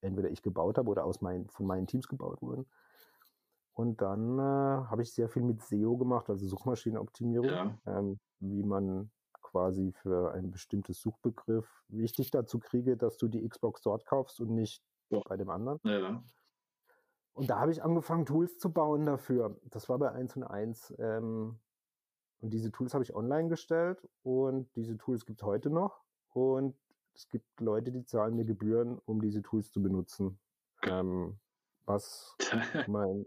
entweder 0.00 0.30
ich 0.30 0.42
gebaut 0.42 0.78
habe 0.78 0.88
oder 0.88 1.04
aus 1.04 1.20
mein, 1.20 1.48
von 1.48 1.66
meinen 1.66 1.86
Teams 1.86 2.08
gebaut 2.08 2.40
wurden. 2.42 2.66
Und 3.74 4.02
dann 4.02 4.38
äh, 4.38 4.42
habe 4.42 5.02
ich 5.02 5.12
sehr 5.12 5.28
viel 5.28 5.42
mit 5.42 5.62
SEO 5.62 5.96
gemacht, 5.96 6.28
also 6.28 6.46
Suchmaschinenoptimierung, 6.46 7.48
ja. 7.48 7.78
ähm, 7.86 8.18
wie 8.40 8.62
man 8.62 9.10
quasi 9.40 9.92
für 9.92 10.32
ein 10.32 10.50
bestimmtes 10.50 11.00
Suchbegriff 11.00 11.84
wichtig 11.88 12.30
dazu 12.30 12.58
kriege, 12.58 12.96
dass 12.96 13.16
du 13.16 13.28
die 13.28 13.46
Xbox 13.48 13.82
dort 13.82 14.04
kaufst 14.04 14.40
und 14.40 14.50
nicht 14.50 14.82
ja. 15.10 15.20
bei 15.26 15.36
dem 15.36 15.50
anderen. 15.50 15.78
Ja. 15.84 16.22
Und 17.34 17.48
da 17.48 17.58
habe 17.58 17.72
ich 17.72 17.82
angefangen, 17.82 18.26
Tools 18.26 18.58
zu 18.58 18.72
bauen 18.72 19.06
dafür. 19.06 19.58
Das 19.70 19.88
war 19.88 19.98
bei 19.98 20.12
1 20.12 20.36
und 20.36 20.44
1. 20.44 20.94
Ähm, 20.98 21.58
und 22.40 22.50
diese 22.50 22.70
Tools 22.70 22.92
habe 22.92 23.04
ich 23.04 23.14
online 23.14 23.48
gestellt 23.48 24.06
und 24.22 24.68
diese 24.76 24.96
Tools 24.96 25.24
gibt 25.24 25.40
es 25.40 25.46
heute 25.46 25.70
noch. 25.70 26.02
Und 26.32 26.76
es 27.14 27.28
gibt 27.28 27.60
Leute, 27.60 27.92
die 27.92 28.04
zahlen 28.04 28.34
mir 28.34 28.44
Gebühren, 28.44 28.98
um 29.06 29.20
diese 29.20 29.42
Tools 29.42 29.70
zu 29.70 29.82
benutzen. 29.82 30.38
Ähm, 30.82 31.38
was, 31.86 32.36
mein, 32.88 33.26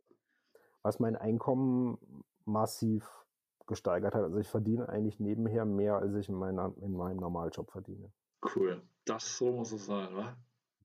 was 0.81 0.99
mein 0.99 1.15
Einkommen 1.15 1.97
massiv 2.45 3.25
gesteigert 3.67 4.13
hat. 4.13 4.23
Also 4.23 4.37
ich 4.37 4.49
verdiene 4.49 4.87
eigentlich 4.89 5.19
nebenher 5.19 5.65
mehr, 5.65 5.95
als 5.95 6.13
ich 6.15 6.29
in, 6.29 6.35
meiner, 6.35 6.73
in 6.81 6.91
meinem 6.91 7.17
Normaljob 7.17 7.71
verdiene. 7.71 8.11
Cool. 8.55 8.81
Das 9.05 9.37
so 9.37 9.51
muss 9.51 9.71
es 9.71 9.85
sein, 9.85 10.15
wa? 10.15 10.37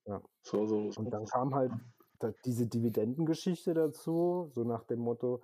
Ja. 0.06 0.22
So, 0.42 0.66
so, 0.66 0.90
so 0.90 1.00
Und 1.00 1.10
dann 1.10 1.26
kam 1.26 1.54
halt 1.54 1.72
diese 2.44 2.66
Dividendengeschichte 2.66 3.74
dazu, 3.74 4.50
so 4.54 4.64
nach 4.64 4.84
dem 4.84 5.00
Motto, 5.00 5.42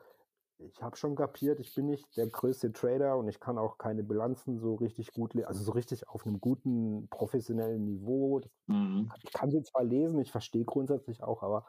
ich 0.58 0.82
habe 0.82 0.96
schon 0.96 1.16
kapiert, 1.16 1.60
ich 1.60 1.74
bin 1.74 1.86
nicht 1.86 2.16
der 2.16 2.28
größte 2.28 2.72
Trader 2.72 3.18
und 3.18 3.28
ich 3.28 3.40
kann 3.40 3.58
auch 3.58 3.76
keine 3.76 4.02
Bilanzen 4.02 4.58
so 4.58 4.74
richtig 4.76 5.12
gut, 5.12 5.36
also 5.44 5.62
so 5.62 5.72
richtig 5.72 6.08
auf 6.08 6.26
einem 6.26 6.40
guten 6.40 7.08
professionellen 7.08 7.84
Niveau. 7.84 8.40
Mhm. 8.66 9.10
Ich 9.22 9.32
kann 9.32 9.50
sie 9.50 9.62
zwar 9.62 9.84
lesen, 9.84 10.18
ich 10.18 10.32
verstehe 10.32 10.64
grundsätzlich 10.64 11.22
auch, 11.22 11.42
aber 11.42 11.66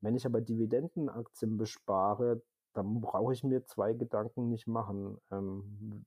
wenn 0.00 0.16
ich 0.16 0.26
aber 0.26 0.40
Dividendenaktien 0.40 1.56
bespare, 1.56 2.42
dann 2.74 3.00
brauche 3.00 3.32
ich 3.32 3.44
mir 3.44 3.64
zwei 3.64 3.94
Gedanken 3.94 4.48
nicht 4.48 4.66
machen. 4.66 5.18
Ähm, 5.30 6.04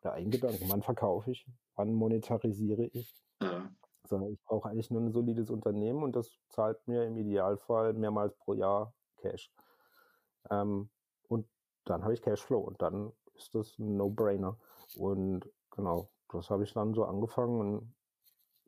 oder 0.00 0.14
ein 0.14 0.30
Gedanken, 0.30 0.64
wann 0.68 0.82
verkaufe 0.82 1.30
ich, 1.30 1.46
wann 1.76 1.92
monetarisiere 1.92 2.86
ich. 2.86 3.14
Ja. 3.42 3.70
Sondern 4.08 4.32
ich 4.32 4.42
brauche 4.42 4.68
eigentlich 4.68 4.90
nur 4.90 5.00
ein 5.00 5.12
solides 5.12 5.50
Unternehmen 5.50 6.02
und 6.02 6.16
das 6.16 6.38
zahlt 6.48 6.86
mir 6.88 7.04
im 7.04 7.16
Idealfall 7.16 7.92
mehrmals 7.92 8.34
pro 8.36 8.54
Jahr 8.54 8.94
Cash. 9.18 9.52
Ähm, 10.50 10.90
und 11.28 11.46
dann 11.84 12.02
habe 12.02 12.14
ich 12.14 12.22
Cashflow 12.22 12.58
und 12.58 12.80
dann 12.82 13.12
ist 13.34 13.54
das 13.54 13.78
ein 13.78 13.96
No-Brainer. 13.96 14.58
Und 14.96 15.48
genau, 15.70 16.10
das 16.28 16.50
habe 16.50 16.64
ich 16.64 16.72
dann 16.72 16.94
so 16.94 17.04
angefangen 17.04 17.60
und 17.60 17.94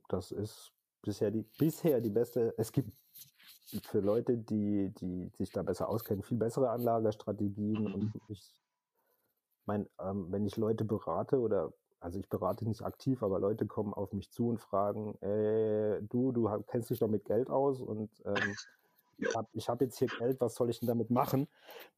das 0.08 0.30
ist 0.30 0.72
bisher 1.02 1.30
die, 1.30 1.42
bisher 1.58 2.00
die 2.00 2.10
beste. 2.10 2.54
Es 2.58 2.72
gibt 2.72 2.92
für 3.82 4.00
Leute, 4.00 4.36
die, 4.36 4.90
die 4.90 5.30
sich 5.38 5.50
da 5.50 5.62
besser 5.62 5.88
auskennen, 5.88 6.22
viel 6.22 6.38
bessere 6.38 6.70
Anlagestrategien. 6.70 7.86
Und 7.86 8.14
mhm. 8.14 8.20
ich 8.28 8.54
meine, 9.64 9.88
ähm, 9.98 10.30
wenn 10.30 10.44
ich 10.44 10.56
Leute 10.56 10.84
berate 10.84 11.40
oder 11.40 11.72
also 12.02 12.18
ich 12.18 12.28
berate 12.28 12.66
nicht 12.66 12.82
aktiv, 12.82 13.22
aber 13.22 13.38
Leute 13.38 13.66
kommen 13.66 13.94
auf 13.94 14.12
mich 14.12 14.30
zu 14.30 14.48
und 14.48 14.58
fragen, 14.58 15.14
äh, 15.22 16.02
du, 16.02 16.32
du 16.32 16.50
kennst 16.66 16.90
dich 16.90 16.98
doch 16.98 17.08
mit 17.08 17.24
Geld 17.24 17.48
aus 17.50 17.80
und 17.80 18.10
ähm, 18.24 18.56
ich 19.18 19.36
habe 19.36 19.48
hab 19.54 19.80
jetzt 19.80 19.98
hier 19.98 20.08
Geld, 20.08 20.40
was 20.40 20.54
soll 20.54 20.70
ich 20.70 20.80
denn 20.80 20.88
damit 20.88 21.10
machen? 21.10 21.46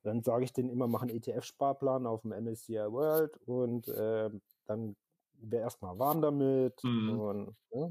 Dann 0.02 0.22
sage 0.22 0.44
ich 0.44 0.52
denen 0.52 0.68
immer, 0.68 0.86
mach 0.86 1.02
einen 1.02 1.16
ETF-Sparplan 1.16 2.06
auf 2.06 2.22
dem 2.22 2.32
MSCI 2.32 2.74
World 2.90 3.36
und 3.46 3.88
äh, 3.88 4.30
dann 4.66 4.96
wäre 5.40 5.62
erstmal 5.62 5.98
warm 5.98 6.20
damit 6.20 6.82
mhm. 6.84 7.18
und 7.18 7.56
ja, 7.70 7.90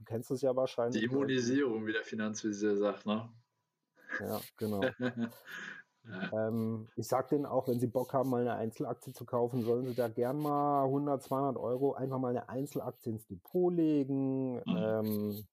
Du 0.00 0.04
kennst 0.04 0.30
es 0.30 0.40
ja 0.40 0.56
wahrscheinlich. 0.56 0.98
Die 0.98 1.04
Immunisierung, 1.04 1.86
wie 1.86 1.92
der 1.92 2.02
Finanzvisier 2.02 2.74
sagt, 2.74 3.04
ne? 3.04 3.28
Ja, 4.18 4.40
genau. 4.56 4.80
ja. 6.08 6.48
Ähm, 6.48 6.88
ich 6.96 7.08
sag 7.08 7.28
denen 7.28 7.46
auch, 7.46 7.68
wenn 7.68 7.80
sie 7.80 7.86
Bock 7.86 8.12
haben, 8.12 8.30
mal 8.30 8.40
eine 8.40 8.54
Einzelaktie 8.54 9.12
zu 9.12 9.24
kaufen, 9.24 9.62
sollen 9.62 9.86
sie 9.86 9.94
da 9.94 10.08
gern 10.08 10.38
mal 10.38 10.84
100, 10.84 11.22
200 11.22 11.56
Euro 11.56 11.94
einfach 11.94 12.18
mal 12.18 12.30
eine 12.30 12.48
Einzelaktie 12.48 13.12
ins 13.12 13.26
Depot 13.26 13.72
legen. 13.72 14.54
Mhm. 14.56 14.62
Ähm, 14.66 15.44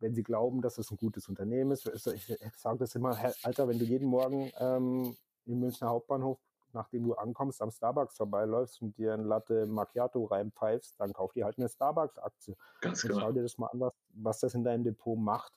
wenn 0.00 0.14
sie 0.14 0.22
glauben, 0.22 0.60
dass 0.60 0.76
es 0.78 0.90
ein 0.90 0.98
gutes 0.98 1.28
Unternehmen 1.28 1.70
ist. 1.70 1.86
Ich, 1.86 2.26
sage 2.56 2.78
das 2.78 2.94
immer, 2.94 3.16
Alter, 3.42 3.68
wenn 3.68 3.78
du 3.78 3.84
jeden 3.84 4.08
Morgen 4.08 4.50
ähm, 4.58 5.16
im 5.46 5.60
Münchner 5.60 5.88
Hauptbahnhof 5.88 6.38
nachdem 6.74 7.04
du 7.04 7.14
ankommst, 7.14 7.62
am 7.62 7.70
Starbucks 7.70 8.16
vorbeiläufst 8.16 8.82
und 8.82 8.98
dir 8.98 9.14
ein 9.14 9.24
Latte 9.24 9.66
Macchiato 9.66 10.24
reinpfeifst, 10.24 10.98
dann 10.98 11.12
kauf 11.12 11.32
dir 11.32 11.44
halt 11.44 11.58
eine 11.58 11.68
Starbucks-Aktie. 11.68 12.56
Ganz 12.80 13.04
und 13.04 13.10
genau. 13.10 13.20
schau 13.20 13.32
dir 13.32 13.42
das 13.42 13.56
mal 13.58 13.68
an, 13.68 13.80
was, 13.80 13.92
was 14.08 14.40
das 14.40 14.54
in 14.54 14.64
deinem 14.64 14.84
Depot 14.84 15.18
macht. 15.18 15.52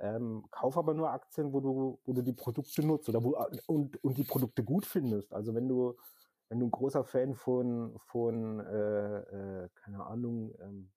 Ähm, 0.00 0.44
kauf 0.50 0.78
aber 0.78 0.94
nur 0.94 1.10
Aktien, 1.10 1.52
wo 1.52 1.60
du, 1.60 1.98
wo 2.04 2.12
du 2.12 2.22
die 2.22 2.32
Produkte 2.32 2.84
nutzt 2.84 3.08
oder 3.08 3.22
wo, 3.22 3.36
und, 3.66 4.02
und 4.02 4.16
die 4.16 4.24
Produkte 4.24 4.64
gut 4.64 4.86
findest. 4.86 5.32
Also 5.32 5.54
wenn 5.54 5.68
du, 5.68 5.96
wenn 6.48 6.58
du 6.58 6.66
ein 6.66 6.70
großer 6.70 7.04
Fan 7.04 7.34
von, 7.34 7.98
von 8.06 8.60
äh, 8.60 9.18
äh, 9.64 9.68
keine 9.74 10.04
Ahnung, 10.04 10.54
ähm, 10.60 10.90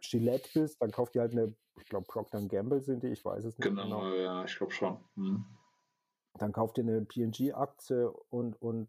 Gillette 0.00 0.50
bist, 0.52 0.82
dann 0.82 0.90
kauf 0.90 1.10
dir 1.10 1.22
halt 1.22 1.32
eine, 1.32 1.54
ich 1.78 1.84
glaube 1.86 2.06
Procter 2.06 2.40
Gamble 2.42 2.80
sind 2.80 3.02
die, 3.02 3.08
ich 3.08 3.24
weiß 3.24 3.44
es 3.44 3.56
nicht 3.56 3.68
genau. 3.68 3.84
Genau, 3.84 4.14
ja, 4.14 4.44
ich 4.44 4.56
glaube 4.56 4.72
schon. 4.72 4.98
Hm 5.14 5.46
dann 6.38 6.52
kauf 6.52 6.72
dir 6.72 6.82
eine 6.82 7.02
PNG-Aktie 7.02 8.10
und, 8.30 8.60
und 8.60 8.88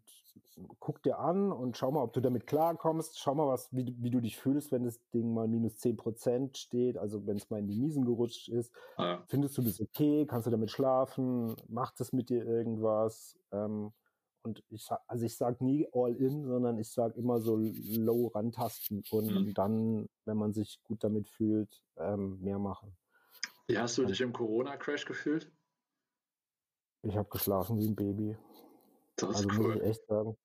guck 0.78 1.02
dir 1.02 1.18
an 1.18 1.52
und 1.52 1.76
schau 1.76 1.90
mal, 1.90 2.02
ob 2.02 2.12
du 2.12 2.20
damit 2.20 2.46
klarkommst. 2.46 3.18
Schau 3.18 3.34
mal, 3.34 3.46
was, 3.48 3.68
wie, 3.72 3.94
wie 3.98 4.10
du 4.10 4.20
dich 4.20 4.38
fühlst, 4.38 4.72
wenn 4.72 4.84
das 4.84 4.98
Ding 5.10 5.32
mal 5.34 5.48
minus 5.48 5.76
10% 5.76 6.56
steht, 6.56 6.96
also 6.96 7.26
wenn 7.26 7.36
es 7.36 7.50
mal 7.50 7.58
in 7.58 7.66
die 7.66 7.76
Miesen 7.76 8.04
gerutscht 8.04 8.48
ist. 8.48 8.72
Ja. 8.98 9.22
Findest 9.28 9.58
du 9.58 9.62
das 9.62 9.80
okay? 9.80 10.26
Kannst 10.26 10.46
du 10.46 10.50
damit 10.50 10.70
schlafen? 10.70 11.54
Macht 11.68 12.00
es 12.00 12.12
mit 12.12 12.30
dir 12.30 12.44
irgendwas? 12.46 13.38
Ähm, 13.52 13.92
und 14.42 14.62
ich 14.68 14.88
also 15.06 15.24
ich 15.24 15.36
sage 15.36 15.64
nie 15.64 15.88
all 15.92 16.14
in, 16.16 16.44
sondern 16.44 16.78
ich 16.78 16.90
sage 16.90 17.18
immer 17.18 17.40
so 17.40 17.56
low 17.56 18.26
rantasten 18.28 19.02
und 19.10 19.26
mhm. 19.26 19.54
dann, 19.54 20.08
wenn 20.26 20.36
man 20.36 20.52
sich 20.52 20.80
gut 20.84 21.02
damit 21.02 21.28
fühlt, 21.28 21.82
ähm, 21.96 22.40
mehr 22.40 22.58
machen. 22.58 22.94
Wie 23.66 23.78
hast 23.78 23.96
du 23.96 24.04
dich 24.04 24.20
im 24.20 24.34
Corona-Crash 24.34 25.06
gefühlt? 25.06 25.50
Ich 27.04 27.16
habe 27.16 27.28
geschlafen 27.28 27.78
wie 27.78 27.86
ein 27.86 27.94
Baby. 27.94 28.36
Das 29.16 29.36
also 29.36 29.48
cool. 29.50 29.68
muss 29.68 29.76
ich 29.76 29.82
echt 29.82 30.06
sagen. 30.06 30.36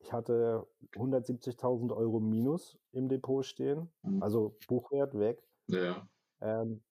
Ich 0.00 0.12
hatte 0.12 0.66
170.000 0.94 1.94
Euro 1.94 2.20
Minus 2.20 2.78
im 2.92 3.08
Depot 3.08 3.44
stehen, 3.44 3.90
mhm. 4.02 4.22
also 4.22 4.56
Buchwert 4.66 5.18
weg. 5.18 5.42
Ja. 5.66 6.08
Ähm, 6.40 6.82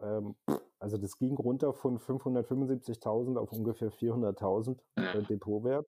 ähm, 0.00 0.36
also 0.78 0.96
das 0.96 1.18
ging 1.18 1.36
runter 1.36 1.72
von 1.72 1.98
575.000 1.98 3.36
auf 3.36 3.52
ungefähr 3.52 3.90
400.000 3.90 4.78
ja. 4.96 5.20
Depotwert. 5.22 5.86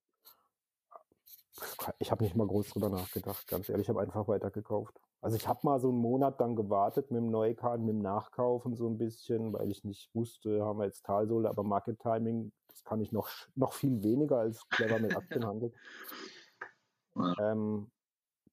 Ich 1.98 2.10
habe 2.10 2.24
nicht 2.24 2.36
mal 2.36 2.46
groß 2.46 2.70
drüber 2.70 2.88
nachgedacht, 2.88 3.46
ganz 3.46 3.68
ehrlich, 3.68 3.84
ich 3.84 3.88
habe 3.88 4.00
einfach 4.00 4.28
weitergekauft. 4.28 5.00
Also 5.20 5.36
ich 5.36 5.48
habe 5.48 5.60
mal 5.62 5.80
so 5.80 5.88
einen 5.88 5.98
Monat 5.98 6.40
dann 6.40 6.54
gewartet 6.54 7.10
mit 7.10 7.20
dem 7.20 7.30
Neukarten, 7.30 7.84
mit 7.84 7.94
dem 7.94 8.02
Nachkaufen 8.02 8.76
so 8.76 8.88
ein 8.88 8.98
bisschen, 8.98 9.52
weil 9.52 9.70
ich 9.70 9.84
nicht 9.84 10.14
wusste, 10.14 10.64
haben 10.64 10.78
wir 10.78 10.86
jetzt 10.86 11.04
Talsohle, 11.04 11.48
aber 11.48 11.64
Market 11.64 11.98
Timing, 12.00 12.52
das 12.68 12.84
kann 12.84 13.00
ich 13.00 13.10
noch, 13.10 13.28
noch 13.56 13.72
viel 13.72 14.02
weniger 14.02 14.38
als 14.38 14.68
clever 14.68 15.00
mit 15.00 15.16
Aktien 15.16 15.44
handelt. 15.44 15.74
ähm, 17.40 17.90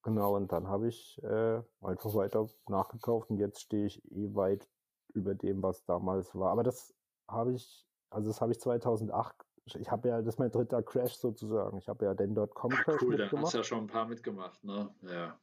genau, 0.01 0.36
und 0.36 0.51
dann 0.51 0.68
habe 0.68 0.88
ich 0.88 1.22
äh, 1.24 1.62
einfach 1.82 2.16
weiter 2.16 2.47
nachgekauft 2.68 3.30
und 3.30 3.38
jetzt 3.38 3.62
stehe 3.62 3.86
ich 3.86 4.03
eh 4.12 4.34
weit 4.34 4.68
über 5.14 5.36
dem, 5.36 5.62
was 5.62 5.86
damals 5.86 6.34
war. 6.34 6.51
Aber 6.51 6.64
das 6.64 6.95
habe 7.28 7.53
ich, 7.53 7.86
also 8.10 8.30
das 8.30 8.41
habe 8.41 8.51
ich 8.51 8.60
2008 8.60 9.44
ich 9.74 9.89
habe 9.89 10.09
ja, 10.09 10.18
das 10.20 10.36
ist 10.36 10.39
mein 10.39 10.51
dritter 10.51 10.84
Crash 10.84 11.16
sozusagen. 11.16 11.78
Ich 11.78 11.89
habe 11.89 12.05
ja 12.05 12.13
den 12.13 12.36
Dotcom 12.36 12.70
Crash 12.70 13.01
cool, 13.01 13.09
mitgemacht. 13.09 13.34
Cool, 13.34 13.39
da 13.39 13.45
hast 13.45 13.53
ja 13.53 13.63
schon 13.63 13.80
ein 13.80 13.88
paar 13.88 14.07
mitgemacht, 14.07 14.63
ne? 14.63 14.93
Ja. 15.01 15.39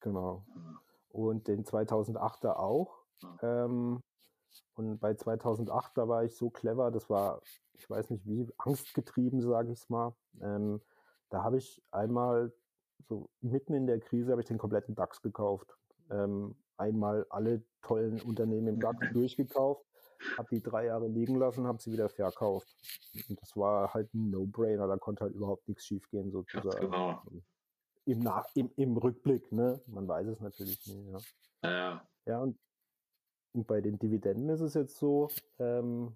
Genau. 0.00 0.44
Ja. 0.54 0.80
Und 1.08 1.48
den 1.48 1.64
2008er 1.64 2.56
auch. 2.56 3.04
Ja. 3.22 3.64
Ähm, 3.64 4.02
und 4.74 4.98
bei 4.98 5.14
2008, 5.14 5.96
da 5.96 6.08
war 6.08 6.24
ich 6.24 6.36
so 6.36 6.50
clever, 6.50 6.90
das 6.90 7.10
war, 7.10 7.40
ich 7.72 7.88
weiß 7.90 8.10
nicht 8.10 8.24
wie, 8.26 8.46
angstgetrieben, 8.58 9.40
sage 9.40 9.72
ich 9.72 9.80
es 9.80 9.90
mal. 9.90 10.14
Ähm, 10.40 10.80
da 11.30 11.42
habe 11.42 11.58
ich 11.58 11.82
einmal, 11.90 12.52
so 13.08 13.28
mitten 13.40 13.74
in 13.74 13.86
der 13.86 13.98
Krise, 13.98 14.30
habe 14.30 14.42
ich 14.42 14.48
den 14.48 14.58
kompletten 14.58 14.94
DAX 14.94 15.20
gekauft. 15.22 15.76
Ähm, 16.10 16.56
einmal 16.76 17.26
alle 17.30 17.62
tollen 17.82 18.20
Unternehmen 18.22 18.68
im 18.68 18.80
DAX 18.80 18.98
durchgekauft 19.12 19.84
habe 20.36 20.48
die 20.50 20.62
drei 20.62 20.86
Jahre 20.86 21.08
liegen 21.08 21.36
lassen, 21.36 21.66
habe 21.66 21.80
sie 21.80 21.92
wieder 21.92 22.08
verkauft. 22.08 22.68
Und 23.28 23.40
das 23.40 23.56
war 23.56 23.92
halt 23.92 24.12
ein 24.14 24.30
No-Brainer, 24.30 24.86
da 24.86 24.96
konnte 24.96 25.24
halt 25.24 25.34
überhaupt 25.34 25.68
nichts 25.68 25.84
schiefgehen 25.84 26.30
sozusagen. 26.30 26.68
Ganz 26.68 26.80
genau. 26.80 27.22
Im, 28.06 28.18
Nach 28.20 28.46
im, 28.54 28.70
Im 28.76 28.96
Rückblick, 28.96 29.50
ne? 29.50 29.80
Man 29.86 30.06
weiß 30.06 30.26
es 30.28 30.40
natürlich 30.40 30.86
nicht. 30.86 31.34
Ja, 31.62 31.70
ja. 31.70 32.08
ja 32.26 32.40
und, 32.40 32.58
und 33.52 33.66
bei 33.66 33.80
den 33.80 33.98
Dividenden 33.98 34.50
ist 34.50 34.60
es 34.60 34.74
jetzt 34.74 34.98
so, 34.98 35.28
ähm, 35.58 36.14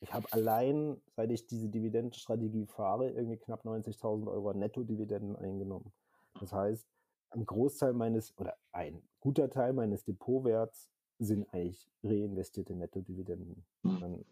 ich 0.00 0.12
habe 0.14 0.26
allein, 0.32 1.00
seit 1.14 1.30
ich 1.30 1.46
diese 1.46 1.68
Dividendenstrategie 1.68 2.66
fahre, 2.66 3.10
irgendwie 3.10 3.36
knapp 3.36 3.64
90.000 3.64 4.28
Euro 4.30 4.54
Netto-Dividenden 4.54 5.36
eingenommen. 5.36 5.92
Das 6.40 6.52
heißt, 6.52 6.86
ein 7.30 7.44
Großteil 7.46 7.92
meines 7.92 8.36
oder 8.38 8.56
ein 8.72 9.02
guter 9.20 9.50
Teil 9.50 9.72
meines 9.72 10.04
Depotwerts 10.04 10.90
sind 11.20 11.52
eigentlich 11.52 11.88
reinvestierte 12.02 12.74
Nettodividenden. 12.74 13.64
Mhm. 13.82 14.24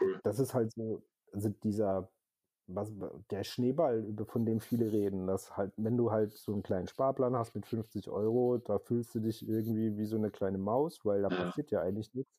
Cool. 0.00 0.20
Das 0.24 0.38
ist 0.38 0.54
halt 0.54 0.72
so, 0.72 1.02
also 1.32 1.50
dieser, 1.62 2.10
was, 2.66 2.90
der 3.30 3.44
Schneeball, 3.44 4.14
von 4.26 4.44
dem 4.44 4.60
viele 4.60 4.90
reden, 4.90 5.26
dass 5.26 5.56
halt, 5.56 5.72
wenn 5.76 5.96
du 5.96 6.10
halt 6.10 6.32
so 6.32 6.52
einen 6.52 6.62
kleinen 6.62 6.88
Sparplan 6.88 7.36
hast 7.36 7.54
mit 7.54 7.66
50 7.66 8.08
Euro, 8.08 8.58
da 8.58 8.78
fühlst 8.78 9.14
du 9.14 9.20
dich 9.20 9.46
irgendwie 9.46 9.96
wie 9.96 10.06
so 10.06 10.16
eine 10.16 10.30
kleine 10.30 10.58
Maus, 10.58 11.04
weil 11.04 11.22
da 11.22 11.28
ja. 11.28 11.44
passiert 11.44 11.70
ja 11.70 11.80
eigentlich 11.80 12.12
nichts. 12.14 12.32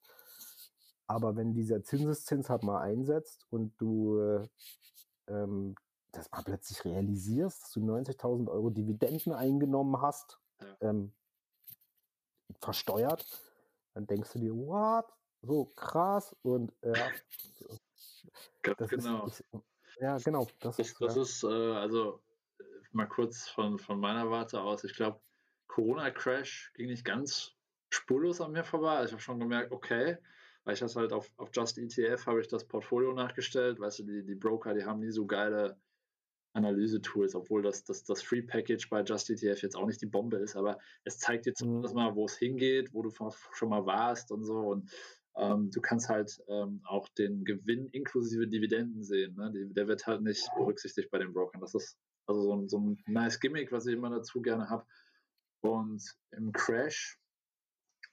Aber 1.07 1.35
wenn 1.35 1.53
dieser 1.53 1.83
Zinseszins 1.83 2.49
halt 2.49 2.63
mal 2.63 2.81
einsetzt 2.81 3.47
und 3.49 3.73
du 3.79 4.19
ähm, 5.27 5.75
das 6.11 6.29
mal 6.31 6.43
plötzlich 6.43 6.83
realisierst, 6.85 7.63
dass 7.63 7.71
du 7.71 7.81
90.000 7.81 8.49
Euro 8.49 8.69
Dividenden 8.69 9.33
eingenommen 9.33 10.01
hast, 10.01 10.39
ja. 10.61 10.89
ähm, 10.89 11.11
versteuert, 12.61 13.25
dann 13.93 14.07
denkst 14.07 14.33
du 14.33 14.39
dir, 14.39 14.53
what? 14.53 15.05
So 15.41 15.65
krass 15.65 16.35
und 16.41 16.73
ja. 16.83 16.93
Ganz 18.61 18.89
genau. 18.89 19.27
Ist, 19.27 19.43
ich, 19.51 19.61
ja, 20.01 20.17
genau. 20.17 20.47
Das, 20.59 20.77
das, 20.77 20.87
ist, 20.87 21.01
das 21.01 21.15
ja. 21.15 21.21
ist 21.21 21.43
äh, 21.43 21.47
also 21.47 22.21
äh, 22.59 22.63
mal 22.91 23.07
kurz 23.07 23.47
von, 23.47 23.79
von 23.79 23.99
meiner 23.99 24.29
Warte 24.29 24.61
aus. 24.61 24.83
Ich 24.83 24.93
glaube, 24.93 25.21
Corona-Crash 25.67 26.73
ging 26.73 26.87
nicht 26.87 27.05
ganz 27.05 27.55
spurlos 27.89 28.41
an 28.41 28.51
mir 28.51 28.63
vorbei. 28.63 28.97
Also 28.97 29.07
ich 29.07 29.11
habe 29.13 29.21
schon 29.21 29.39
gemerkt, 29.39 29.71
okay, 29.71 30.17
weil 30.63 30.73
ich 30.73 30.79
das 30.79 30.95
halt 30.95 31.13
auf, 31.13 31.31
auf 31.37 31.49
Just 31.53 31.77
ETF 31.77 32.25
habe 32.25 32.41
ich 32.41 32.47
das 32.47 32.65
Portfolio 32.65 33.13
nachgestellt. 33.13 33.79
Weißt 33.79 33.99
du, 33.99 34.03
die, 34.03 34.25
die 34.25 34.35
Broker, 34.35 34.73
die 34.73 34.83
haben 34.83 34.99
nie 34.99 35.11
so 35.11 35.25
geile 35.25 35.79
Analyse-Tools, 36.53 37.35
obwohl 37.35 37.61
das, 37.61 37.83
das, 37.83 38.03
das 38.03 38.21
Free 38.21 38.41
Package 38.41 38.89
bei 38.89 39.01
JustETF 39.01 39.61
jetzt 39.61 39.75
auch 39.75 39.85
nicht 39.85 40.01
die 40.01 40.07
Bombe 40.07 40.37
ist, 40.37 40.55
aber 40.55 40.79
es 41.03 41.19
zeigt 41.19 41.45
dir 41.45 41.53
zumindest 41.53 41.93
mhm. 41.93 42.01
mal, 42.01 42.15
wo 42.15 42.25
es 42.25 42.37
hingeht, 42.37 42.93
wo 42.93 43.01
du 43.03 43.11
schon 43.53 43.69
mal 43.69 43.85
warst 43.85 44.31
und 44.31 44.43
so. 44.43 44.57
Und 44.57 44.91
ähm, 45.37 45.69
du 45.71 45.79
kannst 45.81 46.09
halt 46.09 46.41
ähm, 46.47 46.81
auch 46.85 47.07
den 47.09 47.45
Gewinn 47.45 47.87
inklusive 47.89 48.47
Dividenden 48.47 49.03
sehen. 49.03 49.35
Ne? 49.35 49.51
Der 49.71 49.87
wird 49.87 50.07
halt 50.07 50.21
nicht 50.21 50.49
berücksichtigt 50.55 51.11
bei 51.11 51.19
den 51.19 51.33
Brokern. 51.33 51.61
Das 51.61 51.75
ist 51.75 51.97
also 52.25 52.41
so 52.41 52.55
ein, 52.55 52.69
so 52.69 52.79
ein 52.79 52.97
nice 53.07 53.39
Gimmick, 53.39 53.71
was 53.71 53.85
ich 53.85 53.93
immer 53.93 54.09
dazu 54.09 54.41
gerne 54.41 54.69
habe. 54.69 54.85
Und 55.61 56.03
im 56.31 56.51
Crash 56.51 57.19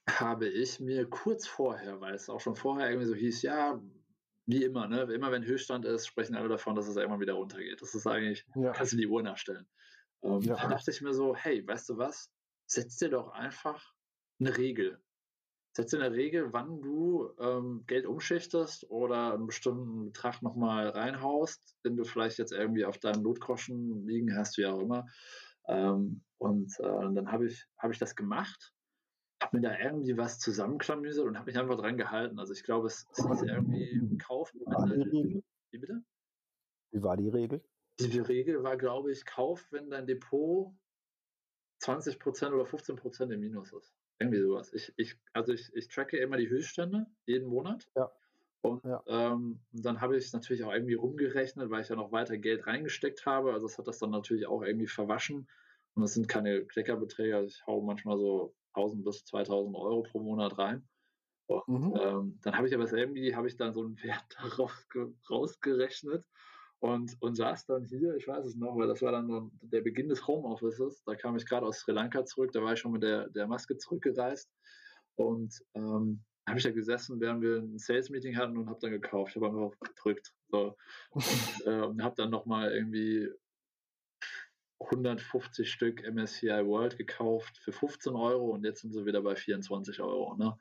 habe 0.09 0.49
ich 0.49 0.81
mir 0.81 1.09
kurz 1.09 1.47
vorher, 1.47 2.01
weil 2.01 2.15
es 2.15 2.29
auch 2.29 2.41
schon 2.41 2.57
vorher 2.57 2.91
irgendwie 2.91 3.09
so 3.09 3.15
hieß, 3.15 3.43
ja, 3.43 3.81
wie 4.47 4.63
immer, 4.63 4.87
ne? 4.87 5.03
Immer 5.13 5.33
wenn 5.33 5.45
Höchststand 5.45 5.85
ist, 5.85 6.07
sprechen 6.07 6.37
alle 6.37 6.49
davon, 6.49 6.77
dass 6.77 6.87
es 6.87 6.97
irgendwann 6.97 7.21
wieder 7.21 7.35
runtergeht. 7.35 7.83
Das 7.83 7.95
ist 7.95 8.07
eigentlich, 8.07 8.47
ja. 8.55 8.73
kannst 8.73 8.93
du 8.93 8.97
die 8.97 9.09
Uhr 9.09 9.23
nachstellen. 9.23 9.69
Ähm, 10.23 10.41
ja. 10.41 10.55
Da 10.57 10.69
dachte 10.69 10.91
ich 10.91 11.01
mir 11.03 11.13
so, 11.13 11.35
hey, 11.35 11.67
weißt 11.67 11.89
du 11.89 11.99
was? 11.99 12.31
Setz 12.67 12.97
dir 12.97 13.11
doch 13.11 13.31
einfach 13.31 13.93
eine 14.39 14.57
Regel. 14.57 15.01
Setz 15.77 15.91
dir 15.91 16.01
eine 16.01 16.15
Regel, 16.15 16.53
wann 16.53 16.81
du 16.81 17.31
ähm, 17.39 17.85
Geld 17.87 18.07
umschichtest 18.07 18.89
oder 18.89 19.35
einen 19.35 19.47
bestimmten 19.47 20.07
Betrag 20.07 20.41
nochmal 20.43 20.89
reinhaust, 20.89 21.77
den 21.85 21.97
du 21.97 22.05
vielleicht 22.05 22.39
jetzt 22.39 22.53
irgendwie 22.53 22.85
auf 22.85 22.99
deinem 22.99 23.23
Notgroschen 23.23 24.07
liegen 24.07 24.35
hast, 24.37 24.57
wie 24.59 24.67
auch 24.67 24.81
immer. 24.81 25.07
Ähm, 25.69 26.23
und 26.39 26.73
äh, 26.79 27.13
dann 27.15 27.31
habe 27.33 27.47
ich, 27.47 27.67
hab 27.79 27.91
ich 27.91 27.99
das 27.99 28.15
gemacht 28.15 28.73
habe 29.41 29.57
mir 29.57 29.69
da 29.69 29.79
irgendwie 29.79 30.17
was 30.17 30.39
zusammenklamüsert 30.39 31.27
und 31.27 31.37
habe 31.37 31.47
mich 31.47 31.59
einfach 31.59 31.77
dran 31.77 31.97
gehalten. 31.97 32.39
Also 32.39 32.53
ich 32.53 32.63
glaube, 32.63 32.87
es, 32.87 33.07
es 33.13 33.19
ist 33.19 33.43
irgendwie 33.43 34.19
kaufen. 34.19 34.61
Wie 35.71 35.79
bitte? 35.79 36.03
Wie 36.93 37.03
war 37.03 37.17
die 37.17 37.29
Regel? 37.29 37.63
Die 37.99 38.19
Regel 38.19 38.63
war, 38.63 38.77
glaube 38.77 39.11
ich, 39.13 39.25
kauf, 39.25 39.67
wenn 39.71 39.91
dein 39.91 40.07
Depot 40.07 40.75
20% 41.83 42.53
oder 42.53 42.65
15% 42.65 43.33
im 43.33 43.41
Minus 43.41 43.73
ist. 43.73 43.95
Irgendwie 44.19 44.41
sowas. 44.41 44.73
Ich, 44.73 44.93
ich, 44.97 45.17
also 45.33 45.53
ich, 45.53 45.71
ich 45.75 45.89
tracke 45.89 46.17
immer 46.17 46.37
die 46.37 46.49
Höchststände 46.49 47.07
jeden 47.27 47.49
Monat. 47.49 47.87
Ja. 47.95 48.11
Und 48.63 48.85
ja. 48.85 49.03
ähm, 49.07 49.61
dann 49.73 50.01
habe 50.01 50.17
ich 50.17 50.25
es 50.25 50.33
natürlich 50.33 50.65
auch 50.65 50.73
irgendwie 50.73 50.95
rumgerechnet, 50.95 51.71
weil 51.71 51.83
ich 51.83 51.89
ja 51.89 51.97
noch 51.97 52.13
weiter 52.13 52.39
Geld 52.39 52.67
reingesteckt 52.67 53.27
habe. 53.27 53.53
Also 53.53 53.67
es 53.67 53.79
hat 53.79 53.87
das 53.87 53.99
dann 53.99 54.11
natürlich 54.11 54.47
auch 54.47 54.63
irgendwie 54.63 54.87
verwaschen. 54.87 55.49
Und 55.95 56.03
das 56.03 56.15
sind 56.15 56.29
keine 56.29 56.65
Kleckerbeträge. 56.65 57.37
Also 57.37 57.49
ich 57.49 57.67
hau 57.67 57.83
manchmal 57.83 58.19
so 58.19 58.55
1000 58.77 59.05
bis 59.05 59.25
2000 59.25 59.75
Euro 59.77 60.03
pro 60.03 60.21
Monat 60.21 60.59
rein. 60.59 60.87
Und 61.47 61.69
mhm. 61.69 62.01
ähm, 62.01 62.39
dann 62.43 62.57
habe 62.57 62.67
ich 62.67 62.75
aber 62.75 62.93
irgendwie, 62.93 63.35
habe 63.35 63.47
ich 63.47 63.57
dann 63.57 63.73
so 63.73 63.85
einen 63.85 64.03
Wert 64.03 64.25
darauf 64.41 64.87
rausgerechnet 65.31 66.25
und, 66.81 67.17
und 67.21 67.37
saß 67.37 67.67
dann 67.67 67.85
hier, 67.85 68.17
ich 68.17 68.27
weiß 68.29 68.45
es 68.45 68.57
noch, 68.57 68.77
weil 68.77 68.89
das 68.89 69.01
war 69.03 69.13
dann 69.13 69.51
der 69.63 69.81
Beginn 69.81 70.09
des 70.09 70.27
Homeoffices. 70.27 71.03
Da 71.05 71.15
kam 71.15 71.37
ich 71.37 71.47
gerade 71.47 71.67
aus 71.67 71.79
Sri 71.79 71.93
Lanka 71.93 72.25
zurück, 72.25 72.53
da 72.53 72.63
war 72.63 72.73
ich 72.73 72.81
schon 72.81 72.93
mit 72.93 73.03
der, 73.03 73.29
der 73.31 73.47
Maske 73.47 73.77
zurückgereist. 73.77 74.51
Und 75.15 75.63
ähm, 75.75 76.25
habe 76.47 76.59
ich 76.59 76.65
da 76.65 76.71
gesessen, 76.71 77.21
während 77.21 77.43
wir 77.43 77.59
ein 77.59 77.79
Sales-Meeting 77.79 78.37
hatten 78.37 78.57
und 78.57 78.69
habe 78.69 78.79
dann 78.81 78.93
gekauft. 78.93 79.31
Ich 79.35 79.43
habe 79.43 79.49
einfach 79.49 79.79
gedrückt. 79.81 80.33
So. 80.49 80.77
Und, 81.11 81.25
äh, 81.67 81.81
und 81.81 82.03
habe 82.03 82.15
dann 82.17 82.31
nochmal 82.31 82.73
irgendwie 82.73 83.29
150 84.81 85.71
Stück 85.71 86.03
MSCI 86.07 86.67
World 86.67 86.99
gekauft 86.99 87.59
für 87.59 87.73
15 87.73 88.15
Euro 88.15 88.51
und 88.51 88.65
jetzt 88.65 88.83
sind 88.83 88.93
sie 88.93 89.07
wieder 89.07 89.23
bei 89.23 89.35
24 89.35 90.01
Euro. 90.01 90.37
Ne? 90.37 90.59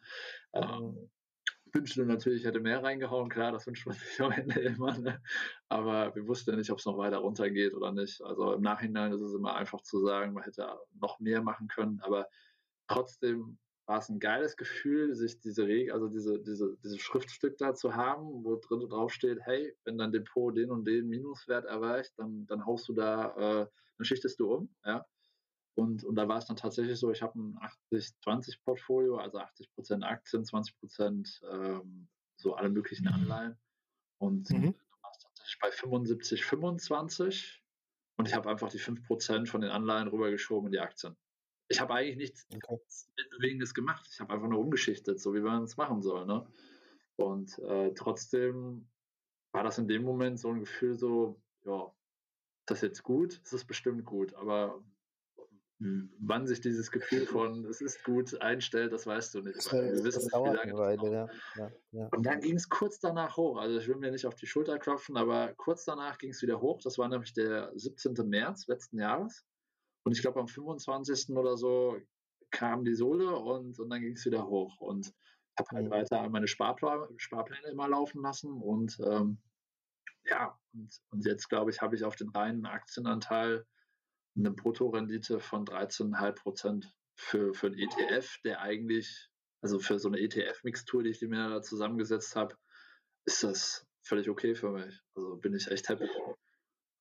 Ähm, 0.54 1.10
wünschte 1.74 2.06
natürlich, 2.06 2.46
hätte 2.46 2.62
mehr 2.62 2.82
reingehauen, 2.82 3.30
klar, 3.30 3.52
das 3.52 3.68
wünscht 3.68 3.86
man 3.86 3.96
sich 3.96 4.22
am 4.22 4.32
Ende 4.32 4.60
immer, 4.62 4.98
ne? 4.98 5.22
aber 5.70 6.16
wir 6.16 6.28
wussten 6.28 6.52
ja 6.52 6.56
nicht, 6.56 6.72
ob 6.72 6.80
es 6.80 6.86
noch 6.86 6.98
weiter 6.98 7.18
runtergeht 7.18 7.74
oder 7.74 7.92
nicht. 7.92 8.22
Also 8.22 8.54
im 8.54 8.62
Nachhinein 8.62 9.12
ist 9.12 9.22
es 9.22 9.34
immer 9.34 9.56
einfach 9.56 9.82
zu 9.82 10.00
sagen, 10.00 10.34
man 10.34 10.44
hätte 10.44 10.80
noch 11.00 11.20
mehr 11.20 11.42
machen 11.42 11.68
können, 11.68 12.00
aber 12.02 12.28
trotzdem 12.88 13.58
war 13.86 14.00
es 14.00 14.10
ein 14.10 14.20
geiles 14.20 14.58
Gefühl, 14.58 15.14
sich 15.14 15.40
diese 15.40 15.68
Regel, 15.68 15.94
also 15.94 16.08
diese, 16.08 16.40
diese, 16.40 16.76
dieses 16.84 17.00
Schriftstück 17.00 17.58
da 17.58 17.76
zu 17.76 17.96
haben, 17.96 18.44
wo 18.44 18.56
drin 18.56 18.80
drauf 18.90 19.14
steht, 19.14 19.40
hey, 19.42 19.76
wenn 19.84 19.98
dein 19.98 20.12
Depot 20.12 20.56
den 20.56 20.72
und 20.72 20.86
den 20.86 21.08
Minuswert 21.08 21.66
erreicht, 21.66 22.14
dann, 22.18 22.48
dann 22.48 22.66
haust 22.66 22.88
du 22.88 22.94
da, 22.94 23.36
äh, 23.36 23.68
dann 23.98 24.06
schichtest 24.06 24.40
du 24.40 24.54
um, 24.54 24.76
ja. 24.86 25.06
Und, 25.76 26.06
und 26.06 26.16
da 26.16 26.28
war 26.28 26.38
es 26.38 26.46
dann 26.46 26.56
tatsächlich 26.56 26.98
so, 26.98 27.12
ich 27.12 27.22
habe 27.22 27.38
ein 27.38 27.60
80-20-Portfolio, 27.92 29.18
also 29.18 29.40
80% 29.40 30.04
Aktien, 30.04 30.44
20% 30.44 31.44
ähm, 31.52 32.08
so 32.38 32.56
alle 32.56 32.70
möglichen 32.70 33.08
Anleihen. 33.10 33.58
Und 34.18 34.50
mhm. 34.50 34.72
du 34.72 35.04
warst 35.04 35.22
tatsächlich 35.22 35.60
bei 35.62 35.72
75, 35.72 36.46
25 36.46 37.62
und 38.18 38.28
ich 38.28 38.34
habe 38.34 38.50
einfach 38.50 38.70
die 38.70 38.80
5% 38.80 39.48
von 39.48 39.62
den 39.62 39.70
Anleihen 39.70 40.08
rübergeschoben 40.08 40.68
in 40.68 40.72
die 40.72 40.80
Aktien. 40.80 41.18
Ich 41.68 41.80
habe 41.80 41.94
eigentlich 41.94 42.18
nichts 42.18 42.46
okay. 42.54 42.80
Bewegendes 43.38 43.74
gemacht. 43.74 44.08
Ich 44.12 44.20
habe 44.20 44.34
einfach 44.34 44.48
nur 44.48 44.60
umgeschichtet, 44.60 45.20
so 45.20 45.34
wie 45.34 45.42
man 45.42 45.64
es 45.64 45.78
machen 45.78 46.02
soll. 46.02 46.26
Ne? 46.26 46.48
Und 47.16 47.58
äh, 47.60 47.94
trotzdem 47.94 48.90
war 49.52 49.64
das 49.64 49.78
in 49.78 49.88
dem 49.88 50.04
Moment 50.04 50.40
so 50.40 50.50
ein 50.50 50.60
Gefühl 50.60 50.96
so, 50.96 51.42
ja, 51.64 51.92
das 52.66 52.82
jetzt 52.82 53.04
gut? 53.04 53.42
Es 53.44 53.54
ist 53.54 53.66
bestimmt 53.66 54.06
gut, 54.06 54.34
aber 54.36 54.84
wann 55.80 56.48
sich 56.48 56.62
dieses 56.62 56.90
Gefühl 56.90 57.26
von 57.26 57.66
es 57.66 57.82
ist 57.82 58.04
gut 58.04 58.40
einstellt, 58.42 58.94
das 58.94 59.06
weißt 59.06 59.36
du 59.36 59.42
nicht. 59.42 59.72
Weil 59.74 59.94
wir 59.94 60.04
wissen 60.04 60.24
nicht, 60.24 60.34
wie 60.34 60.56
lange 60.56 60.74
Weile, 60.74 61.12
ja. 61.12 61.28
Ja, 61.58 61.72
ja. 61.92 62.08
Und 62.08 62.26
dann 62.26 62.40
ging 62.40 62.56
es 62.56 62.70
kurz 62.70 63.00
danach 63.00 63.36
hoch. 63.36 63.58
Also 63.58 63.78
ich 63.78 63.88
will 63.88 63.98
mir 63.98 64.12
nicht 64.12 64.26
auf 64.26 64.36
die 64.36 64.48
Schulter 64.48 64.80
klopfen, 64.80 65.18
aber 65.18 65.54
kurz 65.56 65.84
danach 65.84 66.18
ging 66.18 66.32
es 66.32 66.42
wieder 66.42 66.62
hoch. 66.62 66.80
Das 66.82 66.98
war 66.98 67.10
nämlich 67.10 67.34
der 67.34 67.72
17. 67.76 68.14
März 68.28 68.68
letzten 68.68 69.00
Jahres. 69.00 69.46
Und 70.06 70.14
ich 70.14 70.22
glaube 70.22 70.40
am 70.40 70.48
25. 70.48 71.36
oder 71.36 71.58
so 71.58 71.98
kam 72.52 72.86
die 72.86 72.94
Sohle 72.94 73.36
und, 73.36 73.80
und 73.80 73.90
dann 73.90 74.02
ging 74.02 74.14
es 74.14 74.26
wieder 74.26 74.48
hoch. 74.48 74.80
Und 74.80 75.14
habe 75.58 75.70
halt 75.72 75.86
mhm. 75.86 75.92
weiter 75.92 76.30
meine 76.30 76.48
Sparplan 76.48 77.08
Sparpläne 77.18 77.68
immer 77.70 77.88
laufen 77.88 78.22
lassen 78.22 78.52
und 78.52 79.00
ähm, 79.00 79.38
ja, 80.26 80.58
und, 80.74 81.02
und 81.12 81.26
jetzt 81.26 81.50
glaube 81.50 81.72
ich, 81.72 81.82
habe 81.82 81.96
ich 81.96 82.04
auf 82.04 82.16
den 82.16 82.30
reinen 82.30 82.66
Aktienanteil 82.66 83.66
eine 84.38 84.52
Bruttorendite 84.52 85.40
von 85.40 85.66
13,5 85.66 86.32
Prozent 86.34 86.94
für, 87.16 87.54
für 87.54 87.68
einen 87.68 87.78
ETF, 87.80 88.42
der 88.44 88.62
eigentlich, 88.62 89.30
also 89.62 89.80
für 89.80 90.00
so 90.00 90.10
eine 90.10 90.20
ETF-Mixtur, 90.20 91.04
die 91.04 91.12
ich 91.12 91.22
mir 91.22 91.50
da 91.50 91.62
zusammengesetzt 91.62 92.36
habe, 92.36 92.56
ist 93.26 93.44
das 93.44 93.86
völlig 94.02 94.30
okay 94.30 94.56
für 94.56 94.72
mich. 94.72 95.00
Also 95.16 95.38
bin 95.38 95.56
ich 95.56 95.70
echt 95.72 95.88
happy. 95.88 96.10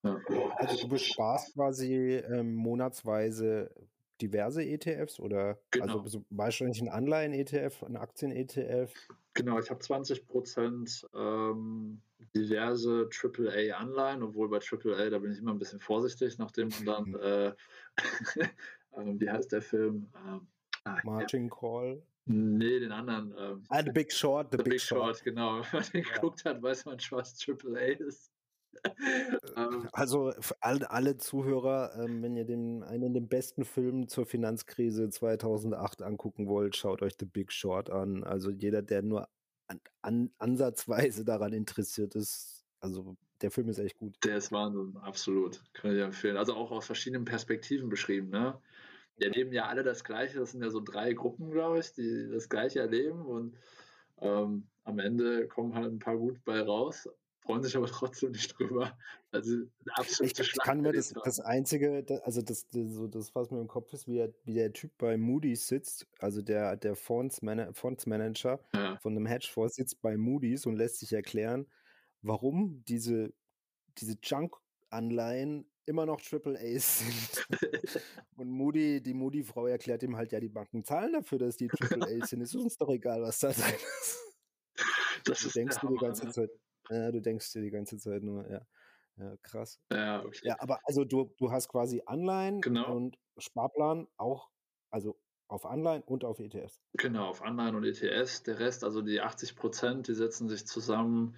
Ja. 0.05 0.21
Also 0.57 0.83
du 0.83 0.89
besparst 0.89 1.55
quasi 1.55 1.95
ähm, 1.95 2.55
monatsweise 2.55 3.71
diverse 4.21 4.63
ETFs 4.63 5.19
oder 5.19 5.59
genau. 5.71 6.01
also 6.01 6.25
wahrscheinlich 6.31 6.81
ein 6.81 6.89
Anleihen-ETF, 6.89 7.83
ein 7.83 7.97
Aktien-ETF? 7.97 8.93
Genau, 9.35 9.59
ich 9.59 9.71
habe 9.71 9.81
20 9.81 10.27
Prozent 10.27 11.07
ähm, 11.15 12.01
diverse 12.35 13.09
AAA-Anleihen, 13.11 14.23
obwohl 14.23 14.49
bei 14.49 14.59
AAA, 14.59 15.11
da 15.11 15.19
bin 15.19 15.33
ich 15.33 15.39
immer 15.39 15.53
ein 15.53 15.59
bisschen 15.59 15.81
vorsichtig, 15.81 16.39
nachdem 16.39 16.69
man 16.69 16.85
dann, 16.85 17.05
mhm. 17.09 17.15
äh, 17.17 17.49
äh, 18.93 19.21
wie 19.21 19.31
heißt 19.31 19.53
der 19.53 19.63
Film? 19.63 20.09
Ähm, 20.27 20.47
ah, 20.85 20.99
Margin 21.03 21.49
ja. 21.49 21.55
Call. 21.55 22.03
Nee, 22.27 22.81
den 22.81 22.93
anderen. 22.93 23.35
Ähm, 23.37 23.65
ah, 23.69 23.83
The 23.83 23.91
Big 23.91 24.13
Short. 24.13 24.51
The, 24.51 24.59
the 24.59 24.63
Big, 24.63 24.73
Big 24.75 24.81
Short. 24.81 25.17
Short. 25.17 25.25
genau. 25.25 25.63
Wenn 25.73 25.81
man 25.81 25.91
den 25.93 26.05
ja. 26.05 26.15
geguckt 26.15 26.45
hat, 26.45 26.63
weiß 26.63 26.85
man 26.87 27.01
schon, 27.01 27.19
was 27.19 27.37
AAA 27.47 28.07
ist. 28.07 28.34
Ähm. 29.57 29.89
also 29.93 30.33
alle, 30.61 30.91
alle 30.91 31.17
Zuhörer, 31.17 31.93
ähm, 31.97 32.23
wenn 32.23 32.37
ihr 32.37 32.45
den, 32.45 32.83
einen 32.83 33.15
der 33.15 33.21
besten 33.21 33.65
Filme 33.65 34.07
zur 34.07 34.27
Finanzkrise 34.27 35.09
2008 35.09 36.03
angucken 36.03 36.49
wollt, 36.49 36.77
schaut 36.77 37.03
euch 37.03 37.15
The 37.19 37.27
Big 37.27 37.53
Short 37.53 37.91
an. 37.91 38.25
Also 38.25 38.51
jeder, 38.51 38.83
der 38.83 39.03
nur 39.03 39.29
an, 39.69 39.81
an, 40.03 40.31
ansatzweise 40.39 41.25
daran 41.25 41.53
interessiert 41.53 42.15
ist, 42.15 42.65
also 42.81 43.17
der 43.43 43.51
Film 43.51 43.69
ist 43.69 43.79
echt 43.79 43.97
gut. 43.99 44.17
Der 44.25 44.39
ist 44.39 44.53
Wahnsinn, 44.53 44.97
absolut. 44.97 45.63
Kann 45.73 45.95
ich 45.95 46.03
empfehlen. 46.03 46.37
Also 46.37 46.55
auch 46.55 46.71
aus 46.71 46.87
verschiedenen 46.87 47.25
Perspektiven 47.25 47.89
beschrieben, 47.89 48.31
ne? 48.31 48.61
Die 49.19 49.25
erleben 49.25 49.53
ja 49.53 49.67
alle 49.67 49.85
das 49.85 50.03
Gleiche. 50.03 50.41
Das 50.41 50.51
sind 50.51 50.63
ja 50.63 50.71
so 50.71 50.81
drei 50.81 51.13
Gruppen, 51.13 51.51
glaube 51.51 51.79
ich, 51.79 51.93
die 51.93 52.29
das 52.33 52.49
Gleiche 52.49 52.81
erleben 52.81 53.25
und 53.25 53.57
ähm, 54.19 54.67
am 54.85 54.99
Ende 54.99 55.49
kommen 55.49 55.75
halt 55.75 55.93
ein 55.93 55.99
paar 55.99 56.17
gut 56.17 56.43
bei 56.45 56.61
raus 56.61 57.09
freuen 57.45 57.63
sich 57.63 57.77
aber 57.77 57.87
trotzdem 57.91 58.33
nicht 58.33 58.59
drüber. 58.59 58.97
Also 59.31 59.65
absolute 59.95 60.43
Ich, 60.43 60.49
ich 60.49 60.59
kann 60.63 60.81
mir 60.81 60.93
das, 60.93 61.13
das 61.25 61.41
Einzige, 61.41 62.05
also 62.25 62.43
das, 62.43 62.67
so 62.73 63.07
das, 63.07 63.35
was 63.35 63.51
mir 63.51 63.61
im 63.61 63.69
Kopf 63.69 63.93
ist, 63.93 64.07
wie 64.09 64.17
der, 64.17 64.35
wie 64.45 64.55
der 64.55 64.73
Typ 64.73 64.93
bei 64.99 65.17
Moody's 65.17 65.67
sitzt, 65.67 66.07
also 66.19 66.43
der, 66.43 66.77
der 66.77 66.97
Fondsmanager, 66.97 67.73
Fondsmanager 67.75 68.61
ja. 68.73 68.97
von 68.99 69.13
einem 69.13 69.27
Hedgefonds 69.27 69.77
sitzt 69.77 70.01
bei 70.03 70.17
Moody's 70.17 70.67
und 70.67 70.77
lässt 70.77 71.01
sich 71.01 71.13
erklären, 71.13 71.67
warum 72.23 72.83
diese, 72.87 73.33
diese 73.99 74.17
Junk-Anleihen 74.23 75.67
immer 75.87 76.07
noch 76.07 76.21
Triple 76.21 76.59
A's 76.59 77.01
sind. 77.01 77.47
und 78.37 78.49
Moody, 78.49 79.03
die 79.03 79.13
Moody-Frau 79.13 79.67
erklärt 79.67 80.03
ihm 80.03 80.17
halt, 80.17 80.33
ja, 80.33 80.41
die 80.41 80.49
Banken 80.49 80.83
zahlen 80.83 81.13
dafür, 81.13 81.39
dass 81.39 81.57
die 81.57 81.69
Triple 81.99 82.07
A's 82.07 82.31
sind. 82.31 82.41
Ist 82.41 82.55
uns 82.55 82.79
doch 82.79 82.89
egal, 82.89 83.23
was 83.23 83.41
da 83.41 83.53
drin 83.53 83.75
ist. 84.01 84.19
Das 85.25 85.41
du 85.41 85.49
denkst 85.51 85.79
du 85.81 85.89
die 85.89 85.97
ganze 85.97 86.27
ne? 86.27 86.33
Zeit, 86.33 86.51
ja, 86.91 87.11
du 87.11 87.21
denkst 87.21 87.53
dir 87.53 87.63
die 87.63 87.71
ganze 87.71 87.99
Zeit 87.99 88.23
nur, 88.23 88.49
ja. 88.49 88.67
Ja, 89.17 89.37
krass. 89.43 89.81
Ja, 89.93 90.25
okay. 90.25 90.41
Ja, 90.43 90.57
aber 90.59 90.81
also 90.85 91.05
du, 91.05 91.33
du 91.39 91.53
hast 91.53 91.69
quasi 91.69 92.03
Anleihen 92.05 92.61
genau. 92.61 92.95
und 92.95 93.17
Sparplan 93.39 94.09
auch, 94.17 94.51
also 94.91 95.17
auf 95.47 95.67
Anleihen 95.67 96.03
und 96.03 96.25
auf 96.25 96.41
ETFs. 96.41 96.83
Genau, 96.95 97.29
auf 97.29 97.43
Anleihen 97.43 97.77
und 97.77 97.85
ETFs. 97.85 98.43
Der 98.43 98.59
Rest, 98.59 98.83
also 98.83 99.03
die 99.03 99.21
80 99.21 99.57
Prozent, 99.57 100.09
die 100.09 100.15
setzen 100.15 100.49
sich 100.49 100.67
zusammen 100.67 101.37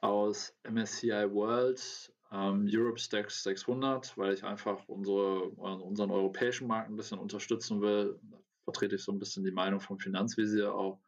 aus 0.00 0.56
MSCI 0.62 1.30
World, 1.30 2.12
ähm, 2.30 2.68
Europe 2.70 2.98
Stacks 2.98 3.42
600, 3.42 4.16
weil 4.16 4.32
ich 4.32 4.44
einfach 4.44 4.88
unsere, 4.88 5.50
unseren 5.50 6.10
europäischen 6.10 6.66
Markt 6.66 6.88
ein 6.88 6.96
bisschen 6.96 7.18
unterstützen 7.18 7.82
will. 7.82 8.18
Da 8.30 8.38
vertrete 8.64 8.94
ich 8.94 9.02
so 9.02 9.12
ein 9.12 9.18
bisschen 9.18 9.44
die 9.44 9.50
Meinung 9.50 9.80
vom 9.80 9.98
Finanzvisier 9.98 10.72
auch. 10.74 11.00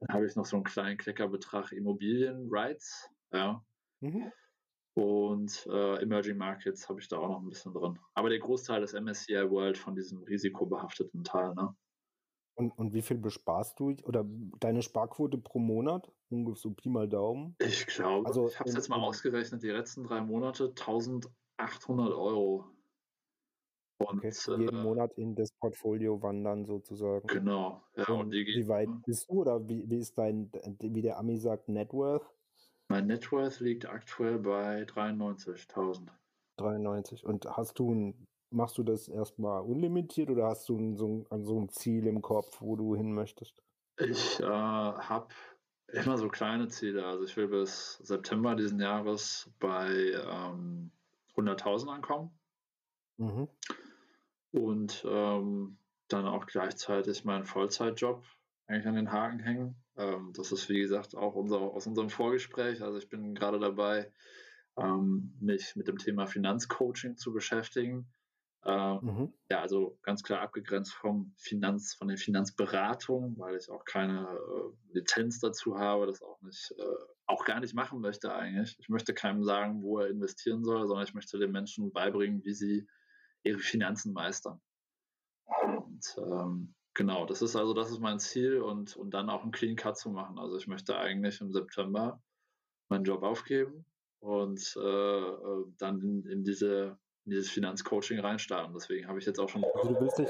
Dann 0.00 0.14
habe 0.14 0.26
ich 0.26 0.34
noch 0.34 0.46
so 0.46 0.56
einen 0.56 0.64
kleinen 0.64 0.96
Kleckerbetrag 0.96 1.72
Immobilien 1.72 2.48
Rights 2.50 3.10
ja. 3.32 3.64
Mhm. 4.00 4.32
Und 4.94 5.66
äh, 5.70 6.02
Emerging 6.02 6.36
Markets 6.36 6.88
habe 6.88 7.00
ich 7.00 7.08
da 7.08 7.18
auch 7.18 7.28
noch 7.28 7.40
ein 7.40 7.48
bisschen 7.48 7.72
drin. 7.72 7.98
Aber 8.14 8.28
der 8.28 8.40
Großteil 8.40 8.82
ist 8.82 8.92
MSCI 8.92 9.50
World 9.50 9.78
von 9.78 9.94
diesem 9.94 10.22
risikobehafteten 10.24 11.22
Teil. 11.22 11.54
Ne? 11.54 11.74
Und, 12.54 12.76
und 12.76 12.92
wie 12.92 13.02
viel 13.02 13.16
besparst 13.16 13.78
du 13.80 13.94
oder 14.04 14.26
deine 14.58 14.82
Sparquote 14.82 15.38
pro 15.38 15.58
Monat? 15.58 16.12
Ungefähr 16.28 16.60
so 16.60 16.70
Pi 16.72 16.88
mal 16.88 17.08
Daumen? 17.08 17.56
Ich 17.60 17.86
glaube, 17.86 18.26
also, 18.26 18.48
ich 18.48 18.58
habe 18.58 18.68
es 18.68 18.74
jetzt 18.74 18.88
mal 18.88 19.00
ausgerechnet, 19.00 19.62
die 19.62 19.70
letzten 19.70 20.04
drei 20.04 20.20
Monate 20.20 20.68
1800 20.68 22.12
Euro. 22.12 22.66
Und, 23.98 24.18
okay, 24.18 24.32
jeden 24.58 24.76
äh, 24.76 24.82
Monat 24.82 25.12
in 25.14 25.34
das 25.34 25.52
Portfolio 25.52 26.22
wandern 26.22 26.64
sozusagen. 26.64 27.26
Genau. 27.28 27.82
Ja, 27.96 28.08
und, 28.08 28.20
und 28.20 28.32
wie 28.32 28.68
weit 28.68 28.88
bist 29.06 29.30
du 29.30 29.40
oder 29.40 29.66
wie, 29.68 29.88
wie 29.88 29.98
ist 29.98 30.16
dein, 30.18 30.50
wie 30.80 31.02
der 31.02 31.18
Ami 31.18 31.38
sagt, 31.38 31.68
Net 31.68 31.92
Worth? 31.92 32.26
Mein 32.90 33.06
Net 33.06 33.30
Worth 33.30 33.60
liegt 33.60 33.88
aktuell 33.88 34.40
bei 34.40 34.82
93.000. 34.82 36.08
93. 36.56 37.24
Und 37.24 37.46
hast 37.46 37.78
du 37.78 37.94
ein, 37.94 38.26
machst 38.50 38.78
du 38.78 38.82
das 38.82 39.06
erstmal 39.06 39.62
unlimitiert 39.62 40.28
oder 40.28 40.48
hast 40.48 40.68
du 40.68 40.76
ein, 40.76 40.96
so, 40.96 41.24
ein, 41.30 41.44
so 41.44 41.60
ein 41.60 41.68
Ziel 41.68 42.08
im 42.08 42.20
Kopf, 42.20 42.60
wo 42.60 42.74
du 42.74 42.96
hin 42.96 43.12
möchtest? 43.12 43.62
Ich 43.96 44.40
äh, 44.40 44.44
habe 44.44 45.28
immer 45.86 46.18
so 46.18 46.28
kleine 46.28 46.66
Ziele. 46.66 47.06
Also 47.06 47.22
ich 47.22 47.36
will 47.36 47.46
bis 47.46 47.98
September 47.98 48.56
diesen 48.56 48.80
Jahres 48.80 49.48
bei 49.60 49.88
ähm, 50.28 50.90
100.000 51.36 51.90
ankommen. 51.90 52.32
Mhm. 53.18 53.46
Und 54.50 55.06
ähm, 55.08 55.78
dann 56.08 56.26
auch 56.26 56.46
gleichzeitig 56.46 57.24
meinen 57.24 57.44
Vollzeitjob 57.44 58.24
eigentlich 58.66 58.88
an 58.88 58.96
den 58.96 59.12
Haken 59.12 59.38
hängen. 59.38 59.76
Ähm, 59.96 60.32
das 60.34 60.52
ist, 60.52 60.68
wie 60.68 60.80
gesagt, 60.80 61.14
auch 61.14 61.34
unser, 61.34 61.60
aus 61.60 61.86
unserem 61.86 62.10
Vorgespräch. 62.10 62.82
Also 62.82 62.98
ich 62.98 63.08
bin 63.08 63.34
gerade 63.34 63.58
dabei, 63.58 64.12
ähm, 64.76 65.36
mich 65.40 65.76
mit 65.76 65.88
dem 65.88 65.98
Thema 65.98 66.26
Finanzcoaching 66.26 67.16
zu 67.16 67.32
beschäftigen. 67.32 68.10
Ähm, 68.64 68.98
mhm. 69.02 69.34
Ja, 69.48 69.60
also 69.62 69.98
ganz 70.02 70.22
klar 70.22 70.42
abgegrenzt 70.42 70.92
vom 70.92 71.32
Finanz, 71.38 71.94
von 71.94 72.08
der 72.08 72.18
Finanzberatung, 72.18 73.38
weil 73.38 73.56
ich 73.56 73.70
auch 73.70 73.84
keine 73.84 74.28
äh, 74.28 74.92
Lizenz 74.92 75.40
dazu 75.40 75.78
habe, 75.78 76.06
das 76.06 76.22
auch 76.22 76.40
nicht, 76.42 76.74
äh, 76.76 77.04
auch 77.26 77.44
gar 77.46 77.60
nicht 77.60 77.74
machen 77.74 78.00
möchte 78.00 78.34
eigentlich. 78.34 78.76
Ich 78.78 78.90
möchte 78.90 79.14
keinem 79.14 79.44
sagen, 79.44 79.82
wo 79.82 79.98
er 79.98 80.08
investieren 80.08 80.62
soll, 80.62 80.86
sondern 80.86 81.06
ich 81.06 81.14
möchte 81.14 81.38
den 81.38 81.52
Menschen 81.52 81.90
beibringen, 81.90 82.44
wie 82.44 82.52
sie 82.52 82.86
ihre 83.42 83.60
Finanzen 83.60 84.12
meistern. 84.12 84.60
Und 85.62 86.16
ähm, 86.18 86.74
Genau, 87.00 87.24
das 87.24 87.40
ist 87.40 87.56
also 87.56 87.72
das 87.72 87.90
ist 87.90 88.00
mein 88.00 88.18
Ziel 88.18 88.60
und, 88.60 88.94
und 88.94 89.14
dann 89.14 89.30
auch 89.30 89.42
einen 89.42 89.52
Clean 89.52 89.74
Cut 89.74 89.96
zu 89.96 90.10
machen. 90.10 90.38
Also 90.38 90.58
ich 90.58 90.66
möchte 90.66 90.98
eigentlich 90.98 91.40
im 91.40 91.50
September 91.50 92.20
meinen 92.90 93.04
Job 93.04 93.22
aufgeben 93.22 93.86
und 94.18 94.76
äh, 94.76 95.18
äh 95.18 95.64
dann 95.78 96.02
in, 96.02 96.26
in, 96.26 96.44
diese, 96.44 96.98
in 97.24 97.30
dieses 97.30 97.48
Finanzcoaching 97.48 98.20
reinstarten. 98.20 98.74
Deswegen 98.74 99.08
habe 99.08 99.18
ich 99.18 99.24
jetzt 99.24 99.40
auch 99.40 99.48
schon. 99.48 99.64
Also 99.64 99.94
du 99.94 99.98
willst 100.02 100.18
dich, 100.18 100.28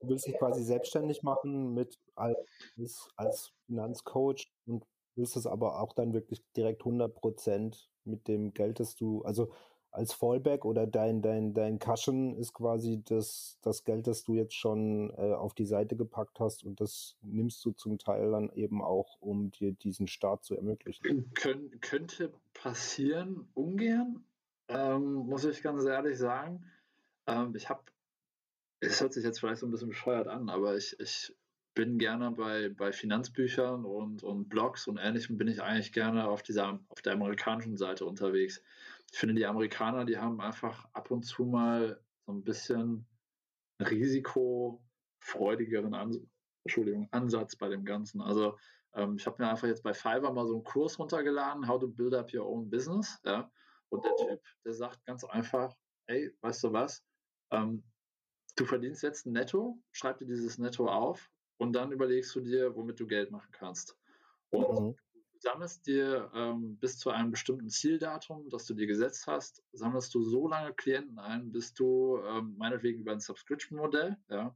du 0.00 0.08
willst 0.08 0.26
dich 0.26 0.36
quasi 0.38 0.64
selbstständig 0.64 1.22
machen 1.22 1.72
mit 1.72 2.00
als, 2.16 3.08
als 3.14 3.52
Finanzcoach 3.66 4.50
und 4.66 4.84
willst 5.14 5.36
es 5.36 5.46
aber 5.46 5.80
auch 5.80 5.92
dann 5.92 6.14
wirklich 6.14 6.42
direkt 6.56 6.80
100 6.80 7.14
Prozent 7.14 7.88
mit 8.02 8.26
dem 8.26 8.54
Geld, 8.54 8.80
das 8.80 8.96
du, 8.96 9.22
also 9.22 9.52
als 9.92 10.14
Fallback 10.14 10.64
oder 10.64 10.86
dein, 10.86 11.20
dein, 11.20 11.52
dein 11.52 11.78
Cushion 11.78 12.34
ist 12.34 12.54
quasi 12.54 13.02
das, 13.04 13.58
das 13.62 13.84
Geld, 13.84 14.06
das 14.06 14.24
du 14.24 14.34
jetzt 14.34 14.54
schon 14.54 15.10
äh, 15.10 15.34
auf 15.34 15.54
die 15.54 15.66
Seite 15.66 15.96
gepackt 15.96 16.40
hast 16.40 16.64
und 16.64 16.80
das 16.80 17.16
nimmst 17.20 17.62
du 17.64 17.72
zum 17.72 17.98
Teil 17.98 18.30
dann 18.30 18.50
eben 18.54 18.82
auch, 18.82 19.18
um 19.20 19.50
dir 19.50 19.72
diesen 19.72 20.08
Start 20.08 20.44
zu 20.44 20.56
ermöglichen. 20.56 21.32
Kön 21.34 21.78
könnte 21.80 22.32
passieren, 22.54 23.48
ungern, 23.52 24.24
ähm, 24.68 25.26
muss 25.26 25.44
ich 25.44 25.62
ganz 25.62 25.84
ehrlich 25.84 26.18
sagen. 26.18 26.64
Ähm, 27.26 27.54
ich 27.54 27.68
habe, 27.68 27.82
es 28.80 29.00
hört 29.02 29.12
sich 29.12 29.24
jetzt 29.24 29.40
vielleicht 29.40 29.60
so 29.60 29.66
ein 29.66 29.70
bisschen 29.70 29.90
bescheuert 29.90 30.26
an, 30.26 30.48
aber 30.48 30.74
ich, 30.74 30.98
ich 31.00 31.34
bin 31.74 31.98
gerne 31.98 32.30
bei, 32.30 32.70
bei 32.70 32.92
Finanzbüchern 32.92 33.84
und, 33.84 34.22
und 34.22 34.48
Blogs 34.48 34.86
und 34.88 34.96
ähnlichem 34.96 35.36
bin 35.36 35.48
ich 35.48 35.62
eigentlich 35.62 35.92
gerne 35.92 36.28
auf 36.28 36.42
dieser 36.42 36.80
auf 36.88 37.02
der 37.02 37.12
amerikanischen 37.14 37.76
Seite 37.76 38.04
unterwegs 38.06 38.62
ich 39.10 39.18
finde, 39.18 39.34
die 39.34 39.46
Amerikaner, 39.46 40.04
die 40.04 40.18
haben 40.18 40.40
einfach 40.40 40.86
ab 40.92 41.10
und 41.10 41.24
zu 41.24 41.44
mal 41.44 42.00
so 42.26 42.32
ein 42.32 42.44
bisschen 42.44 43.08
risikofreudigeren 43.80 45.94
Ans 45.94 46.20
Entschuldigung, 46.64 47.08
Ansatz 47.10 47.56
bei 47.56 47.68
dem 47.68 47.84
Ganzen. 47.84 48.20
Also 48.20 48.56
ähm, 48.94 49.16
ich 49.16 49.26
habe 49.26 49.42
mir 49.42 49.50
einfach 49.50 49.66
jetzt 49.66 49.82
bei 49.82 49.94
Fiverr 49.94 50.32
mal 50.32 50.46
so 50.46 50.54
einen 50.54 50.64
Kurs 50.64 50.98
runtergeladen, 50.98 51.66
How 51.66 51.80
to 51.80 51.88
Build 51.88 52.14
Up 52.14 52.32
Your 52.32 52.46
Own 52.46 52.70
Business. 52.70 53.18
Ja? 53.24 53.50
Und 53.88 54.04
der 54.04 54.14
Typ, 54.16 54.40
der 54.64 54.74
sagt 54.74 55.04
ganz 55.04 55.24
einfach, 55.24 55.74
ey, 56.06 56.32
weißt 56.40 56.64
du 56.64 56.72
was, 56.72 57.04
ähm, 57.50 57.82
du 58.56 58.64
verdienst 58.64 59.02
jetzt 59.02 59.26
ein 59.26 59.32
Netto, 59.32 59.78
schreib 59.90 60.18
dir 60.18 60.26
dieses 60.26 60.58
Netto 60.58 60.86
auf 60.86 61.28
und 61.58 61.72
dann 61.72 61.92
überlegst 61.92 62.34
du 62.34 62.40
dir, 62.40 62.74
womit 62.76 63.00
du 63.00 63.06
Geld 63.06 63.30
machen 63.30 63.50
kannst. 63.50 63.96
Und 64.50 64.80
mhm. 64.80 64.96
Sammelst 65.42 65.86
dir 65.86 66.30
ähm, 66.34 66.78
bis 66.78 66.98
zu 66.98 67.10
einem 67.10 67.30
bestimmten 67.30 67.68
Zieldatum, 67.68 68.48
das 68.48 68.66
du 68.66 68.74
dir 68.74 68.86
gesetzt 68.86 69.26
hast, 69.26 69.62
sammelst 69.72 70.14
du 70.14 70.22
so 70.22 70.48
lange 70.48 70.72
Klienten 70.72 71.18
ein, 71.18 71.52
bis 71.52 71.74
du 71.74 72.18
ähm, 72.24 72.56
meinetwegen 72.56 73.00
über 73.00 73.12
ein 73.12 73.20
Subscription-Modell 73.20 74.16
ja, 74.30 74.54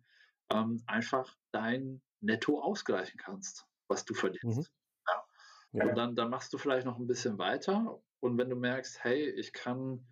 ähm, 0.51 0.83
einfach 0.87 1.37
dein 1.51 2.01
Netto 2.21 2.61
ausgleichen 2.61 3.19
kannst, 3.19 3.67
was 3.89 4.05
du 4.05 4.15
verdienst. 4.15 4.59
Mhm. 4.59 4.67
Ja. 5.09 5.25
Ja. 5.73 5.89
Und 5.89 5.97
dann, 5.97 6.17
dann 6.17 6.31
machst 6.31 6.53
du 6.53 6.59
vielleicht 6.59 6.87
noch 6.87 6.99
ein 6.99 7.07
bisschen 7.07 7.39
weiter 7.39 8.01
und 8.21 8.39
wenn 8.39 8.49
du 8.49 8.57
merkst, 8.57 9.03
hey, 9.03 9.29
ich 9.29 9.53
kann, 9.53 10.07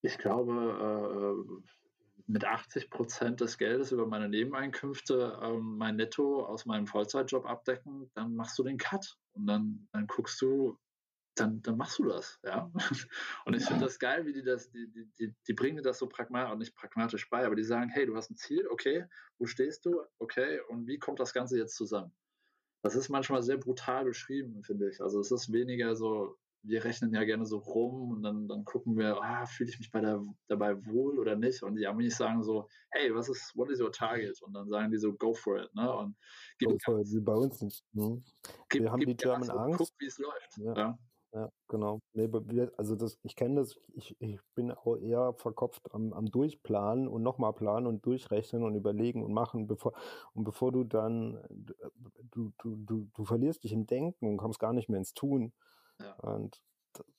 ich 0.00 0.18
glaube, 0.18 1.44
äh, 1.62 1.81
mit 2.26 2.44
80 2.44 2.90
Prozent 2.90 3.40
des 3.40 3.58
Geldes 3.58 3.92
über 3.92 4.06
meine 4.06 4.28
Nebeneinkünfte 4.28 5.38
ähm, 5.42 5.76
mein 5.76 5.96
Netto 5.96 6.44
aus 6.44 6.66
meinem 6.66 6.86
Vollzeitjob 6.86 7.46
abdecken, 7.46 8.10
dann 8.14 8.34
machst 8.34 8.58
du 8.58 8.62
den 8.62 8.78
Cut 8.78 9.16
und 9.32 9.46
dann, 9.46 9.88
dann 9.92 10.06
guckst 10.06 10.40
du, 10.40 10.78
dann, 11.34 11.62
dann 11.62 11.76
machst 11.76 11.98
du 11.98 12.04
das, 12.04 12.38
ja. 12.44 12.70
Und 13.46 13.54
ich 13.54 13.64
finde 13.64 13.84
das 13.84 13.98
geil, 13.98 14.26
wie 14.26 14.34
die 14.34 14.42
das, 14.42 14.70
die, 14.70 14.90
die, 14.90 15.10
die, 15.18 15.34
die 15.46 15.54
bringen 15.54 15.82
das 15.82 15.98
so 15.98 16.06
pragmatisch, 16.06 16.58
nicht 16.58 16.76
pragmatisch 16.76 17.30
bei, 17.30 17.46
aber 17.46 17.56
die 17.56 17.64
sagen, 17.64 17.88
hey, 17.88 18.04
du 18.04 18.14
hast 18.16 18.30
ein 18.30 18.36
Ziel, 18.36 18.66
okay, 18.68 19.06
wo 19.38 19.46
stehst 19.46 19.86
du, 19.86 20.02
okay, 20.18 20.60
und 20.68 20.86
wie 20.86 20.98
kommt 20.98 21.20
das 21.20 21.32
Ganze 21.32 21.56
jetzt 21.56 21.74
zusammen? 21.74 22.12
Das 22.82 22.96
ist 22.96 23.08
manchmal 23.08 23.42
sehr 23.42 23.56
brutal 23.56 24.04
beschrieben, 24.04 24.62
finde 24.64 24.90
ich. 24.90 25.00
Also 25.00 25.20
es 25.20 25.30
ist 25.30 25.52
weniger 25.52 25.94
so, 25.94 26.36
wir 26.62 26.84
rechnen 26.84 27.12
ja 27.14 27.24
gerne 27.24 27.46
so 27.46 27.58
rum 27.58 28.10
und 28.12 28.22
dann, 28.22 28.48
dann 28.48 28.64
gucken 28.64 28.96
wir, 28.96 29.20
ah, 29.22 29.44
fühle 29.46 29.70
ich 29.70 29.78
mich 29.78 29.90
bei 29.90 30.00
der, 30.00 30.22
dabei 30.48 30.84
wohl 30.86 31.18
oder 31.18 31.36
nicht? 31.36 31.62
Und 31.62 31.76
die 31.76 31.86
Amis 31.86 32.16
sagen 32.16 32.42
so, 32.42 32.68
hey, 32.90 33.14
was 33.14 33.28
ist, 33.28 33.52
what 33.56 33.70
is 33.70 33.80
your 33.80 33.92
target? 33.92 34.40
Und 34.42 34.54
dann 34.54 34.68
sagen 34.68 34.90
die 34.90 34.98
so, 34.98 35.12
go 35.12 35.34
for 35.34 35.58
it, 35.58 35.74
ne? 35.74 35.92
Und 35.92 36.16
gib 36.58 36.70
go 36.70 36.78
for 36.84 37.00
it, 37.00 37.08
wie 37.10 37.20
bei 37.20 37.34
uns 37.34 37.60
nicht. 37.60 37.84
Ne? 37.92 38.22
Gib, 38.68 38.82
wir 38.82 38.92
haben 38.92 39.00
die 39.00 39.16
German 39.16 39.50
Angst. 39.50 39.78
Guck, 39.78 39.88
wie 39.98 40.06
es 40.06 40.18
läuft. 40.18 40.56
Ja. 40.58 40.74
ja. 40.74 40.98
Ja, 41.34 41.48
genau. 41.66 42.00
Nee, 42.12 42.28
also 42.76 42.94
das, 42.94 43.18
ich 43.22 43.36
kenne 43.36 43.60
das, 43.60 43.80
ich, 43.94 44.14
ich 44.20 44.38
bin 44.54 44.70
auch 44.70 44.96
eher 44.98 45.32
verkopft 45.38 45.94
am, 45.94 46.12
am 46.12 46.26
Durchplanen 46.26 47.08
und 47.08 47.22
nochmal 47.22 47.54
planen 47.54 47.86
und 47.86 48.04
durchrechnen 48.04 48.62
und 48.62 48.74
überlegen 48.74 49.24
und 49.24 49.32
machen, 49.32 49.66
bevor, 49.66 49.94
und 50.34 50.44
bevor 50.44 50.72
du 50.72 50.84
dann, 50.84 51.42
du, 52.30 52.52
du, 52.58 52.76
du, 52.76 53.08
du 53.14 53.24
verlierst 53.24 53.64
dich 53.64 53.72
im 53.72 53.86
Denken 53.86 54.26
und 54.26 54.36
kommst 54.36 54.58
gar 54.58 54.74
nicht 54.74 54.90
mehr 54.90 54.98
ins 54.98 55.14
Tun. 55.14 55.54
Ja. 56.02 56.14
Und 56.30 56.62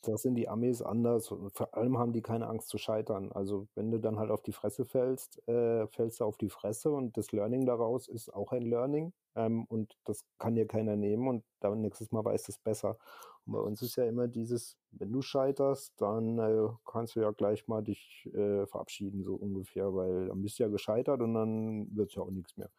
da 0.01 0.17
sind 0.17 0.35
die 0.35 0.47
Amis 0.47 0.81
anders 0.81 1.31
und 1.31 1.51
vor 1.51 1.73
allem 1.75 1.97
haben 1.97 2.13
die 2.13 2.21
keine 2.21 2.47
Angst 2.47 2.69
zu 2.69 2.77
scheitern. 2.77 3.31
Also 3.31 3.67
wenn 3.75 3.91
du 3.91 3.99
dann 3.99 4.19
halt 4.19 4.29
auf 4.29 4.41
die 4.41 4.51
Fresse 4.51 4.85
fällst, 4.85 5.45
äh, 5.47 5.87
fällst 5.87 6.19
du 6.19 6.25
auf 6.25 6.37
die 6.37 6.49
Fresse 6.49 6.91
und 6.91 7.17
das 7.17 7.31
Learning 7.31 7.65
daraus 7.65 8.07
ist 8.07 8.33
auch 8.33 8.51
ein 8.51 8.63
Learning 8.63 9.13
ähm, 9.35 9.65
und 9.65 9.97
das 10.05 10.25
kann 10.37 10.55
dir 10.55 10.67
keiner 10.67 10.95
nehmen 10.95 11.27
und 11.27 11.43
dann 11.59 11.81
nächstes 11.81 12.11
Mal 12.11 12.23
weißt 12.23 12.47
du 12.47 12.51
es 12.51 12.59
besser. 12.59 12.97
Und 13.45 13.53
bei 13.53 13.59
uns 13.59 13.81
ist 13.81 13.95
ja 13.95 14.05
immer 14.05 14.27
dieses, 14.27 14.77
wenn 14.91 15.11
du 15.11 15.21
scheiterst, 15.21 15.93
dann 15.97 16.37
äh, 16.37 16.69
kannst 16.85 17.15
du 17.15 17.21
ja 17.21 17.31
gleich 17.31 17.67
mal 17.67 17.83
dich 17.83 18.29
äh, 18.33 18.65
verabschieden, 18.67 19.23
so 19.23 19.35
ungefähr, 19.35 19.93
weil 19.93 20.27
dann 20.27 20.41
bist 20.41 20.59
du 20.59 20.63
ja 20.63 20.69
gescheitert 20.69 21.21
und 21.21 21.33
dann 21.33 21.95
wird 21.95 22.09
es 22.09 22.15
ja 22.15 22.21
auch 22.21 22.31
nichts 22.31 22.55
mehr. 22.57 22.69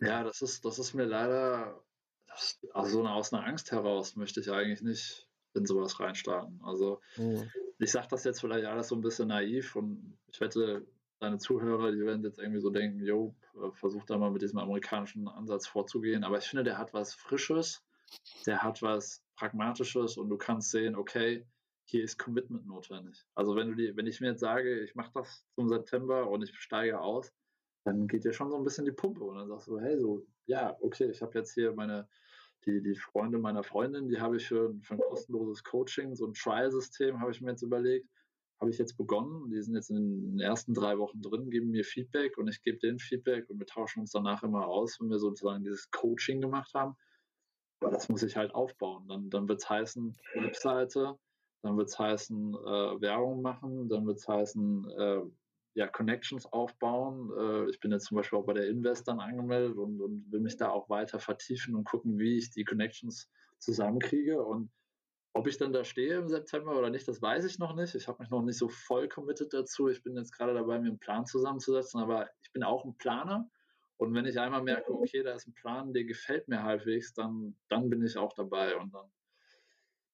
Ja, 0.00 0.24
das 0.24 0.42
ist, 0.42 0.64
das 0.64 0.78
ist 0.78 0.92
mir 0.92 1.06
leider, 1.06 1.80
das, 2.26 2.58
also 2.72 3.06
aus 3.06 3.32
einer 3.32 3.46
Angst 3.46 3.72
heraus 3.72 4.16
möchte 4.16 4.40
ich 4.40 4.50
eigentlich 4.50 4.82
nicht 4.82 5.25
in 5.56 5.66
sowas 5.66 5.98
reinstarten. 6.00 6.60
Also 6.62 7.00
mhm. 7.16 7.50
ich 7.78 7.90
sage 7.90 8.08
das 8.10 8.24
jetzt 8.24 8.40
vielleicht 8.40 8.66
alles 8.66 8.88
so 8.88 8.94
ein 8.94 9.00
bisschen 9.00 9.28
naiv 9.28 9.76
und 9.76 10.16
ich 10.28 10.40
wette, 10.40 10.86
deine 11.18 11.38
Zuhörer, 11.38 11.92
die 11.92 12.04
werden 12.04 12.22
jetzt 12.24 12.38
irgendwie 12.38 12.60
so 12.60 12.70
denken, 12.70 13.00
jo, 13.04 13.34
äh, 13.54 13.70
versuch 13.72 14.04
da 14.04 14.18
mal 14.18 14.30
mit 14.30 14.42
diesem 14.42 14.58
amerikanischen 14.58 15.28
Ansatz 15.28 15.66
vorzugehen. 15.66 16.24
Aber 16.24 16.38
ich 16.38 16.44
finde, 16.44 16.64
der 16.64 16.78
hat 16.78 16.92
was 16.92 17.14
Frisches, 17.14 17.82
der 18.46 18.62
hat 18.62 18.82
was 18.82 19.24
Pragmatisches 19.36 20.16
und 20.18 20.28
du 20.28 20.36
kannst 20.36 20.70
sehen, 20.70 20.94
okay, 20.94 21.46
hier 21.84 22.02
ist 22.02 22.18
Commitment 22.18 22.66
notwendig. 22.66 23.24
Also 23.34 23.54
wenn 23.56 23.68
du 23.68 23.74
die, 23.74 23.96
wenn 23.96 24.06
ich 24.06 24.20
mir 24.20 24.28
jetzt 24.28 24.40
sage, 24.40 24.80
ich 24.80 24.94
mache 24.94 25.12
das 25.14 25.44
zum 25.54 25.68
September 25.68 26.28
und 26.28 26.42
ich 26.42 26.54
steige 26.56 27.00
aus, 27.00 27.32
dann 27.84 28.08
geht 28.08 28.24
dir 28.24 28.32
schon 28.32 28.50
so 28.50 28.56
ein 28.56 28.64
bisschen 28.64 28.84
die 28.84 28.92
Pumpe 28.92 29.22
und 29.22 29.36
dann 29.36 29.48
sagst 29.48 29.68
du, 29.68 29.78
hey, 29.78 29.96
so, 29.98 30.26
ja, 30.46 30.76
okay, 30.80 31.08
ich 31.08 31.22
habe 31.22 31.38
jetzt 31.38 31.54
hier 31.54 31.72
meine 31.72 32.08
die, 32.64 32.82
die 32.82 32.96
Freunde 32.96 33.38
meiner 33.38 33.62
Freundin, 33.62 34.08
die 34.08 34.20
habe 34.20 34.36
ich 34.36 34.46
für, 34.48 34.74
für 34.82 34.94
ein 34.94 35.00
kostenloses 35.00 35.62
Coaching, 35.62 36.14
so 36.14 36.26
ein 36.26 36.34
Trial-System 36.34 37.20
habe 37.20 37.30
ich 37.30 37.40
mir 37.40 37.50
jetzt 37.50 37.62
überlegt, 37.62 38.08
habe 38.60 38.70
ich 38.70 38.78
jetzt 38.78 38.96
begonnen. 38.96 39.50
Die 39.50 39.62
sind 39.62 39.74
jetzt 39.74 39.90
in 39.90 40.32
den 40.32 40.40
ersten 40.40 40.74
drei 40.74 40.98
Wochen 40.98 41.20
drin, 41.20 41.50
geben 41.50 41.70
mir 41.70 41.84
Feedback 41.84 42.38
und 42.38 42.48
ich 42.48 42.62
gebe 42.62 42.78
denen 42.78 42.98
Feedback 42.98 43.48
und 43.50 43.58
wir 43.58 43.66
tauschen 43.66 44.00
uns 44.00 44.12
danach 44.12 44.42
immer 44.42 44.66
aus, 44.66 44.98
wenn 45.00 45.10
wir 45.10 45.18
sozusagen 45.18 45.64
dieses 45.64 45.90
Coaching 45.90 46.40
gemacht 46.40 46.72
haben. 46.74 46.96
Aber 47.80 47.90
das 47.90 48.08
muss 48.08 48.22
ich 48.22 48.36
halt 48.36 48.54
aufbauen. 48.54 49.06
Dann, 49.08 49.28
dann 49.30 49.48
wird 49.48 49.60
es 49.60 49.68
heißen, 49.68 50.16
Webseite, 50.34 51.18
dann 51.62 51.76
wird 51.76 51.88
es 51.88 51.98
heißen, 51.98 52.54
äh, 52.54 53.00
Werbung 53.00 53.42
machen, 53.42 53.88
dann 53.88 54.06
wird 54.06 54.18
es 54.18 54.26
heißen, 54.26 54.90
äh, 54.90 55.22
ja, 55.76 55.86
Connections 55.86 56.50
aufbauen. 56.50 57.30
Äh, 57.38 57.70
ich 57.70 57.80
bin 57.80 57.92
jetzt 57.92 58.06
zum 58.06 58.16
Beispiel 58.16 58.38
auch 58.38 58.46
bei 58.46 58.54
der 58.54 58.66
Invest 58.66 59.06
dann 59.08 59.20
angemeldet 59.20 59.76
und, 59.76 60.00
und 60.00 60.32
will 60.32 60.40
mich 60.40 60.56
da 60.56 60.70
auch 60.70 60.88
weiter 60.88 61.20
vertiefen 61.20 61.74
und 61.74 61.84
gucken, 61.84 62.18
wie 62.18 62.38
ich 62.38 62.50
die 62.50 62.64
Connections 62.64 63.30
zusammenkriege. 63.58 64.42
Und 64.42 64.70
ob 65.34 65.46
ich 65.46 65.58
dann 65.58 65.74
da 65.74 65.84
stehe 65.84 66.16
im 66.16 66.28
September 66.28 66.78
oder 66.78 66.88
nicht, 66.88 67.06
das 67.06 67.20
weiß 67.20 67.44
ich 67.44 67.58
noch 67.58 67.74
nicht. 67.74 67.94
Ich 67.94 68.08
habe 68.08 68.22
mich 68.22 68.30
noch 68.30 68.40
nicht 68.40 68.56
so 68.56 68.70
voll 68.70 69.06
committed 69.06 69.52
dazu. 69.52 69.88
Ich 69.88 70.02
bin 70.02 70.16
jetzt 70.16 70.32
gerade 70.32 70.54
dabei, 70.54 70.78
mir 70.78 70.88
einen 70.88 70.98
Plan 70.98 71.26
zusammenzusetzen, 71.26 72.00
aber 72.00 72.30
ich 72.42 72.50
bin 72.52 72.62
auch 72.62 72.86
ein 72.86 72.96
Planer. 72.96 73.46
Und 73.98 74.14
wenn 74.14 74.24
ich 74.24 74.40
einmal 74.40 74.62
merke, 74.62 74.94
okay, 74.94 75.22
da 75.22 75.34
ist 75.34 75.46
ein 75.46 75.52
Plan, 75.52 75.92
der 75.92 76.04
gefällt 76.04 76.48
mir 76.48 76.62
halbwegs, 76.62 77.12
dann, 77.12 77.54
dann 77.68 77.90
bin 77.90 78.02
ich 78.02 78.16
auch 78.16 78.32
dabei 78.32 78.78
und 78.78 78.94
dann, 78.94 79.10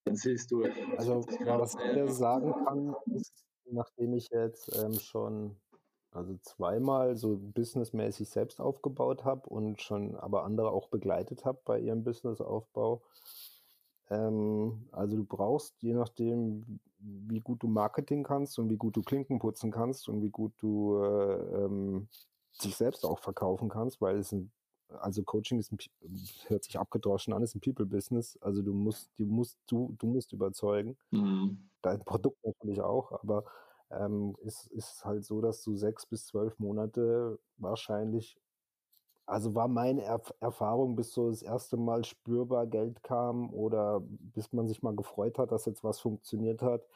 dann 0.06 0.16
siehst 0.16 0.50
du. 0.50 0.64
Also, 0.96 1.24
was 1.24 1.76
ich 1.76 2.12
sagen 2.14 2.52
kann, 2.64 2.96
ist, 3.14 3.46
nachdem 3.70 4.14
ich 4.14 4.28
jetzt 4.30 4.74
ähm, 4.76 4.98
schon 4.98 5.56
also 6.10 6.36
zweimal 6.42 7.16
so 7.16 7.36
businessmäßig 7.38 8.28
selbst 8.28 8.60
aufgebaut 8.60 9.24
habe 9.24 9.48
und 9.48 9.80
schon 9.80 10.16
aber 10.16 10.44
andere 10.44 10.70
auch 10.70 10.88
begleitet 10.88 11.44
habe 11.44 11.60
bei 11.64 11.80
ihrem 11.80 12.04
Businessaufbau. 12.04 13.02
Ähm, 14.10 14.88
also 14.92 15.16
du 15.16 15.24
brauchst, 15.24 15.74
je 15.82 15.94
nachdem, 15.94 16.80
wie 16.98 17.40
gut 17.40 17.62
du 17.62 17.68
Marketing 17.68 18.22
kannst 18.24 18.58
und 18.58 18.68
wie 18.70 18.76
gut 18.76 18.96
du 18.96 19.02
Klinken 19.02 19.38
putzen 19.38 19.70
kannst 19.70 20.08
und 20.08 20.22
wie 20.22 20.30
gut 20.30 20.52
du 20.58 20.98
äh, 21.02 21.64
ähm, 21.64 22.08
dich 22.62 22.76
selbst 22.76 23.04
auch 23.04 23.18
verkaufen 23.20 23.68
kannst, 23.68 24.00
weil 24.00 24.18
es 24.18 24.32
ein 24.32 24.52
also 25.01 25.22
Coaching 25.22 25.59
ist 25.59 25.72
ein, 25.72 25.78
hört 26.47 26.64
sich 26.64 26.78
abgedroschen 26.78 27.32
an, 27.32 27.43
ist 27.43 27.55
ein 27.55 27.61
People-Business. 27.61 28.38
Also 28.40 28.62
du 28.62 28.72
musst, 28.72 29.11
du 29.18 29.26
musst, 29.26 29.59
du, 29.66 29.94
du 29.98 30.06
musst 30.06 30.32
überzeugen. 30.32 30.97
Mhm. 31.10 31.69
Dein 31.82 32.05
Produkt 32.05 32.44
natürlich 32.44 32.81
auch, 32.81 33.12
aber 33.12 33.44
ähm, 33.90 34.36
ist, 34.40 34.66
ist 34.69 35.05
halt 35.05 35.24
so, 35.24 35.40
dass 35.40 35.62
du 35.62 35.77
sechs 35.77 36.06
bis 36.06 36.27
zwölf 36.27 36.59
Monate 36.59 37.39
wahrscheinlich, 37.56 38.39
also 39.27 39.55
war 39.55 39.69
meine 39.69 40.02
Erf 40.02 40.32
Erfahrung, 40.40 40.97
bis 40.97 41.12
so 41.12 41.28
das 41.31 41.43
erste 41.43 41.77
Mal 41.77 42.05
spürbar 42.05 42.66
Geld 42.66 43.02
kam 43.02 43.52
oder 43.52 44.01
bis 44.01 44.52
man 44.52 44.69
sich 44.69 44.82
mal 44.82 44.97
gefreut 44.97 45.39
hat, 45.39 45.52
dass 45.52 45.66
jetzt 45.66 45.85
was 45.85 46.01
funktioniert 46.01 46.62
hat, 46.62 46.86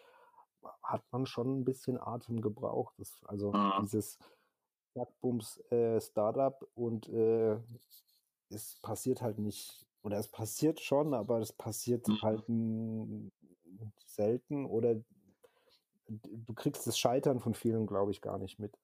hat 0.82 1.02
man 1.12 1.26
schon 1.26 1.60
ein 1.60 1.64
bisschen 1.64 1.98
Atem 2.00 2.40
gebraucht. 2.40 2.94
Das, 2.98 3.22
also 3.26 3.52
mhm. 3.52 3.72
dieses 3.82 4.18
Zackbums 4.96 5.58
äh, 5.70 6.00
Startup 6.00 6.66
und 6.74 7.08
äh, 7.10 7.58
es 8.48 8.78
passiert 8.80 9.20
halt 9.20 9.38
nicht, 9.38 9.86
oder 10.02 10.18
es 10.18 10.28
passiert 10.28 10.80
schon, 10.80 11.12
aber 11.12 11.40
es 11.40 11.52
passiert 11.52 12.08
mhm. 12.08 12.22
halt 12.22 12.44
selten 14.06 14.64
oder 14.64 14.96
du 16.08 16.54
kriegst 16.54 16.86
das 16.86 16.98
Scheitern 16.98 17.40
von 17.40 17.54
vielen, 17.54 17.86
glaube 17.86 18.10
ich, 18.10 18.20
gar 18.20 18.38
nicht 18.38 18.58
mit. 18.58 18.78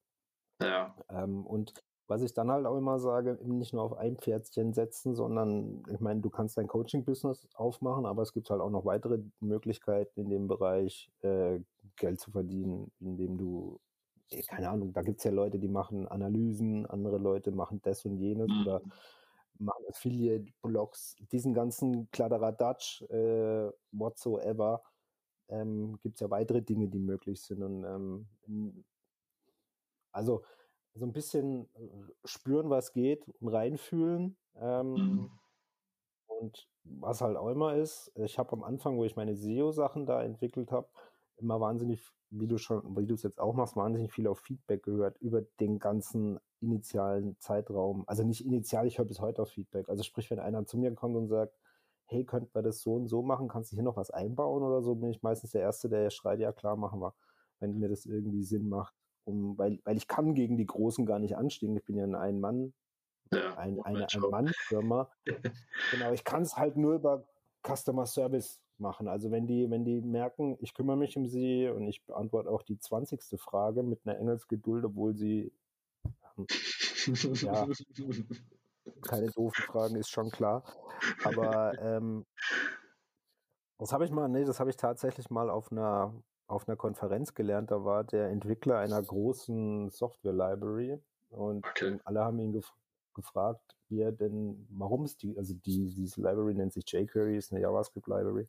Ja. 0.60 0.94
Ähm, 1.09 1.47
und 1.47 1.72
was 2.09 2.20
ich 2.20 2.34
dann 2.34 2.51
halt 2.51 2.66
auch 2.66 2.76
immer 2.76 2.98
sage, 2.98 3.39
nicht 3.43 3.72
nur 3.72 3.84
auf 3.84 3.97
ein 3.97 4.18
Pferdchen 4.18 4.74
setzen, 4.74 5.14
sondern 5.14 5.82
ich 5.89 6.01
meine, 6.01 6.20
du 6.20 6.28
kannst 6.28 6.59
dein 6.59 6.66
Coaching-Business 6.66 7.48
aufmachen, 7.55 8.05
aber 8.05 8.22
es 8.22 8.34
gibt 8.34 8.51
halt 8.51 8.60
auch 8.60 8.70
noch 8.70 8.84
weitere 8.84 9.20
Möglichkeiten 9.40 10.20
in 10.20 10.28
dem 10.28 10.48
Bereich 10.48 11.10
äh, 11.22 11.60
Geld 11.97 12.20
zu 12.20 12.30
verdienen, 12.30 12.93
indem 13.01 13.39
du 13.39 13.80
keine 14.46 14.70
Ahnung, 14.70 14.92
da 14.92 15.02
gibt 15.02 15.18
es 15.18 15.24
ja 15.24 15.30
Leute, 15.30 15.59
die 15.59 15.68
machen 15.68 16.09
Analysen, 16.09 16.86
andere 16.86 17.18
Leute 17.18 17.52
machen 17.52 17.80
das 17.82 18.04
und 18.04 18.16
jenes 18.18 18.48
mhm. 18.48 18.62
oder 18.62 18.82
machen 19.59 19.84
Affiliate-Blogs, 19.88 21.16
diesen 21.30 21.54
ganzen 21.54 22.10
Kladderadatsch, 22.10 23.02
äh, 23.02 23.70
whatsoever, 23.92 24.82
ähm, 25.48 25.98
gibt 26.02 26.16
es 26.16 26.20
ja 26.20 26.30
weitere 26.30 26.62
Dinge, 26.62 26.88
die 26.88 26.98
möglich 26.98 27.42
sind. 27.42 27.62
Und 27.62 27.84
ähm, 27.84 28.84
also 30.12 30.42
so 30.94 31.06
ein 31.06 31.12
bisschen 31.12 31.68
spüren, 32.24 32.70
was 32.70 32.92
geht 32.92 33.26
und 33.40 33.48
reinfühlen. 33.48 34.36
Ähm, 34.56 34.92
mhm. 34.92 35.30
Und 36.26 36.68
was 36.84 37.20
halt 37.20 37.36
auch 37.36 37.48
immer 37.48 37.76
ist, 37.76 38.10
ich 38.16 38.38
habe 38.38 38.52
am 38.52 38.64
Anfang, 38.64 38.96
wo 38.96 39.04
ich 39.04 39.16
meine 39.16 39.36
SEO-Sachen 39.36 40.06
da 40.06 40.22
entwickelt 40.22 40.72
habe, 40.72 40.88
immer 41.36 41.60
wahnsinnig, 41.60 42.02
wie 42.32 42.46
du 42.46 42.59
schon, 42.59 42.96
wie 42.96 43.06
du 43.06 43.14
es 43.14 43.22
jetzt 43.22 43.38
auch 43.38 43.54
machst, 43.54 43.76
wahnsinnig 43.76 44.12
viel 44.12 44.26
auf 44.26 44.40
Feedback 44.40 44.82
gehört 44.82 45.18
über 45.18 45.42
den 45.60 45.78
ganzen 45.78 46.40
initialen 46.60 47.38
Zeitraum. 47.38 48.04
Also 48.06 48.24
nicht 48.24 48.44
initial, 48.44 48.86
ich 48.86 48.98
höre 48.98 49.04
bis 49.04 49.20
heute 49.20 49.42
auf 49.42 49.50
Feedback. 49.50 49.88
Also 49.88 50.02
sprich, 50.02 50.30
wenn 50.30 50.38
einer 50.38 50.64
zu 50.64 50.78
mir 50.78 50.94
kommt 50.94 51.16
und 51.16 51.28
sagt, 51.28 51.54
hey, 52.06 52.24
könnten 52.24 52.54
wir 52.54 52.62
das 52.62 52.80
so 52.80 52.94
und 52.94 53.09
so 53.09 53.22
machen, 53.22 53.48
kannst 53.48 53.72
du 53.72 53.76
hier 53.76 53.84
noch 53.84 53.96
was 53.96 54.10
einbauen 54.10 54.62
oder 54.62 54.82
so, 54.82 54.94
bin 54.94 55.10
ich 55.10 55.22
meistens 55.22 55.52
der 55.52 55.62
Erste, 55.62 55.88
der 55.88 56.10
schreit, 56.10 56.40
ja 56.40 56.52
klar, 56.52 56.76
machen 56.76 57.00
wir, 57.00 57.14
wenn 57.60 57.78
mir 57.78 57.88
das 57.88 58.06
irgendwie 58.06 58.42
Sinn 58.42 58.68
macht. 58.68 58.94
Um, 59.24 59.56
weil, 59.56 59.78
weil 59.84 59.96
ich 59.96 60.09
kann 60.09 60.34
gegen 60.34 60.56
die 60.56 60.66
Großen 60.66 61.06
gar 61.06 61.20
nicht 61.20 61.36
anstehen. 61.36 61.76
Ich 61.76 61.84
bin 61.84 61.96
ja 61.96 62.04
ein 62.04 62.16
Ein-Mann, 62.16 62.72
ja, 63.32 63.56
ein, 63.56 63.80
eine 63.82 64.09
Ein-Mann-Firma. 64.09 65.10
genau, 65.92 66.12
ich 66.12 66.24
kann 66.24 66.42
es 66.42 66.56
halt 66.56 66.76
nur 66.76 66.94
über 66.94 67.24
Customer 67.64 68.06
Service 68.06 68.60
machen. 68.82 69.09
Also 69.09 69.30
wenn 69.30 69.46
die, 69.46 69.70
wenn 69.70 69.84
die 69.84 70.02
merken, 70.02 70.59
ich 70.60 70.74
kümmere 70.74 70.96
mich 70.96 71.16
um 71.16 71.26
sie 71.26 71.68
und 71.68 71.86
ich 71.86 72.04
beantworte 72.04 72.50
auch 72.50 72.62
die 72.62 72.78
20. 72.78 73.40
Frage 73.40 73.82
mit 73.82 74.00
einer 74.04 74.18
Engelsgeduld, 74.18 74.84
obwohl 74.84 75.14
sie 75.14 75.52
ähm, 76.36 76.46
ja, 77.40 77.66
keine 79.02 79.30
doofen 79.30 79.64
Fragen, 79.64 79.96
ist 79.96 80.10
schon 80.10 80.30
klar. 80.30 80.64
Aber 81.24 81.78
ähm, 81.80 82.26
das 83.78 83.92
habe 83.92 84.04
ich 84.04 84.10
mal, 84.10 84.28
nee, 84.28 84.44
das 84.44 84.60
habe 84.60 84.70
ich 84.70 84.76
tatsächlich 84.76 85.30
mal 85.30 85.50
auf 85.50 85.72
einer, 85.72 86.14
auf 86.46 86.68
einer 86.68 86.76
Konferenz 86.76 87.34
gelernt. 87.34 87.70
Da 87.70 87.84
war 87.84 88.04
der 88.04 88.28
Entwickler 88.28 88.78
einer 88.78 89.02
großen 89.02 89.90
Software-Library 89.90 91.00
und 91.30 91.66
okay. 91.66 91.98
alle 92.04 92.24
haben 92.24 92.38
ihn 92.38 92.52
gef 92.52 92.72
gefragt, 93.14 93.76
wie 93.89 94.01
er 94.01 94.12
denn, 94.12 94.66
warum 94.70 95.05
es 95.05 95.16
die, 95.16 95.36
also 95.39 95.55
die, 95.55 95.93
diese 95.94 96.20
Library 96.20 96.55
nennt 96.55 96.72
sich 96.72 96.84
jQuery, 96.90 97.36
ist 97.36 97.52
eine 97.52 97.60
JavaScript-Library. 97.60 98.48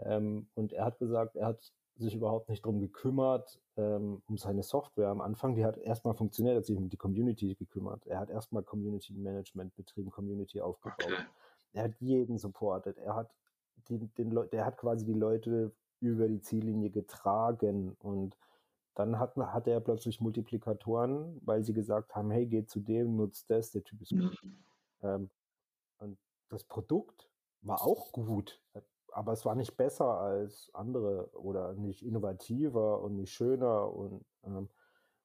Ähm, 0.00 0.48
und 0.54 0.72
er 0.72 0.84
hat 0.84 0.98
gesagt, 0.98 1.36
er 1.36 1.46
hat 1.46 1.72
sich 1.98 2.14
überhaupt 2.14 2.48
nicht 2.48 2.64
drum 2.64 2.80
gekümmert, 2.80 3.60
ähm, 3.76 4.22
um 4.26 4.36
seine 4.36 4.62
Software 4.62 5.08
am 5.08 5.20
Anfang. 5.20 5.54
Die 5.54 5.64
hat 5.64 5.78
erstmal 5.78 6.14
funktioniert, 6.14 6.56
hat 6.56 6.66
sich 6.66 6.76
um 6.76 6.88
die 6.88 6.96
Community 6.96 7.54
gekümmert. 7.54 8.06
Er 8.06 8.18
hat 8.20 8.30
erstmal 8.30 8.62
Community 8.62 9.14
Management 9.14 9.74
betrieben, 9.76 10.10
Community 10.10 10.60
aufgebaut. 10.60 10.98
Okay. 11.00 11.26
Er 11.72 11.84
hat 11.84 11.94
jeden 12.00 12.38
supportet. 12.38 12.98
Er 12.98 13.14
hat 13.14 13.30
den, 13.88 14.12
den 14.14 14.30
Le 14.30 14.46
der 14.46 14.64
hat 14.66 14.76
quasi 14.76 15.04
die 15.04 15.14
Leute 15.14 15.72
über 16.00 16.28
die 16.28 16.40
Ziellinie 16.40 16.90
getragen 16.90 17.96
und 18.00 18.36
dann 18.96 19.18
hat, 19.18 19.36
hat 19.36 19.68
er 19.68 19.80
plötzlich 19.80 20.20
Multiplikatoren, 20.20 21.40
weil 21.44 21.62
sie 21.62 21.72
gesagt 21.72 22.14
haben, 22.14 22.30
hey, 22.30 22.46
geh 22.46 22.66
zu 22.66 22.80
dem, 22.80 23.16
nutzt 23.16 23.48
das, 23.50 23.70
der 23.70 23.84
Typ 23.84 24.02
ist 24.02 24.10
gut. 24.10 24.42
Ähm, 25.02 25.30
und 25.98 26.18
das 26.48 26.64
Produkt 26.64 27.30
war 27.62 27.82
auch 27.82 28.12
gut 28.12 28.60
aber 29.16 29.32
es 29.32 29.46
war 29.46 29.54
nicht 29.54 29.78
besser 29.78 30.20
als 30.20 30.70
andere 30.74 31.30
oder 31.32 31.72
nicht 31.72 32.04
innovativer 32.04 33.00
und 33.00 33.16
nicht 33.16 33.32
schöner 33.32 33.90
und, 33.90 34.22
ähm, 34.44 34.68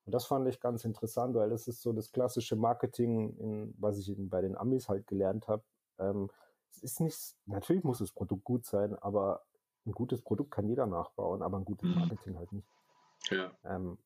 und 0.05 0.15
das 0.15 0.25
fand 0.25 0.47
ich 0.47 0.61
ganz 0.61 0.85
interessant, 0.85 1.35
weil 1.35 1.49
das 1.49 1.67
ist 1.67 1.81
so 1.81 1.91
das 1.91 2.11
klassische 2.11 2.55
Marketing, 2.55 3.35
in, 3.37 3.75
was 3.77 3.99
ich 3.99 4.09
in, 4.09 4.29
bei 4.29 4.41
den 4.41 4.55
Amis 4.55 4.87
halt 4.87 5.07
gelernt 5.07 5.49
habe. 5.49 5.63
Ähm, 5.99 6.29
es 6.71 6.81
ist 6.81 7.01
nicht, 7.01 7.35
natürlich 7.45 7.83
muss 7.83 7.99
das 7.99 8.13
Produkt 8.13 8.45
gut 8.45 8.65
sein, 8.65 8.95
aber 8.95 9.43
ein 9.85 9.91
gutes 9.91 10.21
Produkt 10.21 10.51
kann 10.51 10.69
jeder 10.69 10.87
nachbauen, 10.87 11.43
aber 11.43 11.57
ein 11.57 11.65
gutes 11.65 11.89
mhm. 11.89 11.95
Marketing 11.95 12.37
halt 12.37 12.51
nicht. 12.53 12.67
Ja. 13.29 13.51
Ähm, 13.63 13.97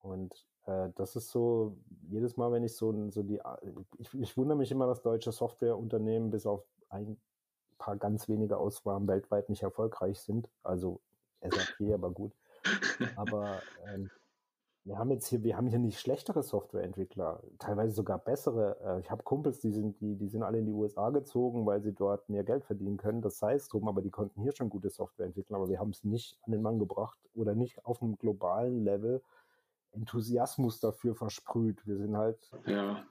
und 0.00 0.32
äh, 0.66 0.88
das 0.94 1.16
ist 1.16 1.30
so, 1.30 1.76
jedes 2.08 2.36
Mal, 2.36 2.52
wenn 2.52 2.64
ich 2.64 2.76
so, 2.76 3.10
so 3.10 3.22
die, 3.22 3.40
ich, 3.98 4.14
ich 4.14 4.36
wundere 4.36 4.58
mich 4.58 4.70
immer, 4.70 4.86
dass 4.86 5.02
deutsche 5.02 5.32
Softwareunternehmen 5.32 6.30
bis 6.30 6.46
auf 6.46 6.64
ein 6.88 7.18
paar 7.78 7.96
ganz 7.96 8.28
wenige 8.28 8.58
Ausnahmen 8.58 9.08
weltweit 9.08 9.48
nicht 9.48 9.62
erfolgreich 9.62 10.20
sind. 10.20 10.48
Also 10.62 11.00
SAP, 11.40 11.92
aber 11.92 12.10
gut. 12.10 12.32
Aber 13.16 13.60
ähm, 13.88 14.10
wir 14.84 14.98
haben 14.98 15.10
jetzt 15.10 15.28
hier, 15.28 15.42
wir 15.44 15.56
haben 15.56 15.68
hier 15.68 15.78
nicht 15.78 16.00
schlechtere 16.00 16.42
Softwareentwickler, 16.42 17.40
teilweise 17.58 17.94
sogar 17.94 18.18
bessere. 18.18 18.76
Äh, 18.84 19.00
ich 19.00 19.10
habe 19.10 19.22
Kumpels, 19.22 19.60
die 19.60 19.70
sind, 19.70 20.00
die, 20.00 20.16
die 20.16 20.28
sind 20.28 20.42
alle 20.42 20.58
in 20.58 20.66
die 20.66 20.72
USA 20.72 21.10
gezogen, 21.10 21.64
weil 21.66 21.80
sie 21.82 21.92
dort 21.92 22.28
mehr 22.28 22.42
Geld 22.42 22.64
verdienen 22.64 22.96
können. 22.96 23.22
Das 23.22 23.38
sei 23.38 23.54
es 23.54 23.68
drum, 23.68 23.86
aber 23.86 24.02
die 24.02 24.10
konnten 24.10 24.40
hier 24.40 24.52
schon 24.52 24.70
gute 24.70 24.90
Software 24.90 25.26
entwickeln, 25.26 25.54
aber 25.54 25.68
wir 25.68 25.78
haben 25.78 25.90
es 25.90 26.02
nicht 26.04 26.38
an 26.42 26.52
den 26.52 26.62
Mann 26.62 26.78
gebracht 26.78 27.18
oder 27.34 27.54
nicht 27.54 27.84
auf 27.84 28.02
einem 28.02 28.16
globalen 28.16 28.84
Level 28.84 29.22
Enthusiasmus 29.92 30.80
dafür 30.80 31.14
versprüht. 31.14 31.86
Wir 31.86 31.98
sind 31.98 32.16
halt 32.16 32.38
ja. 32.66 33.04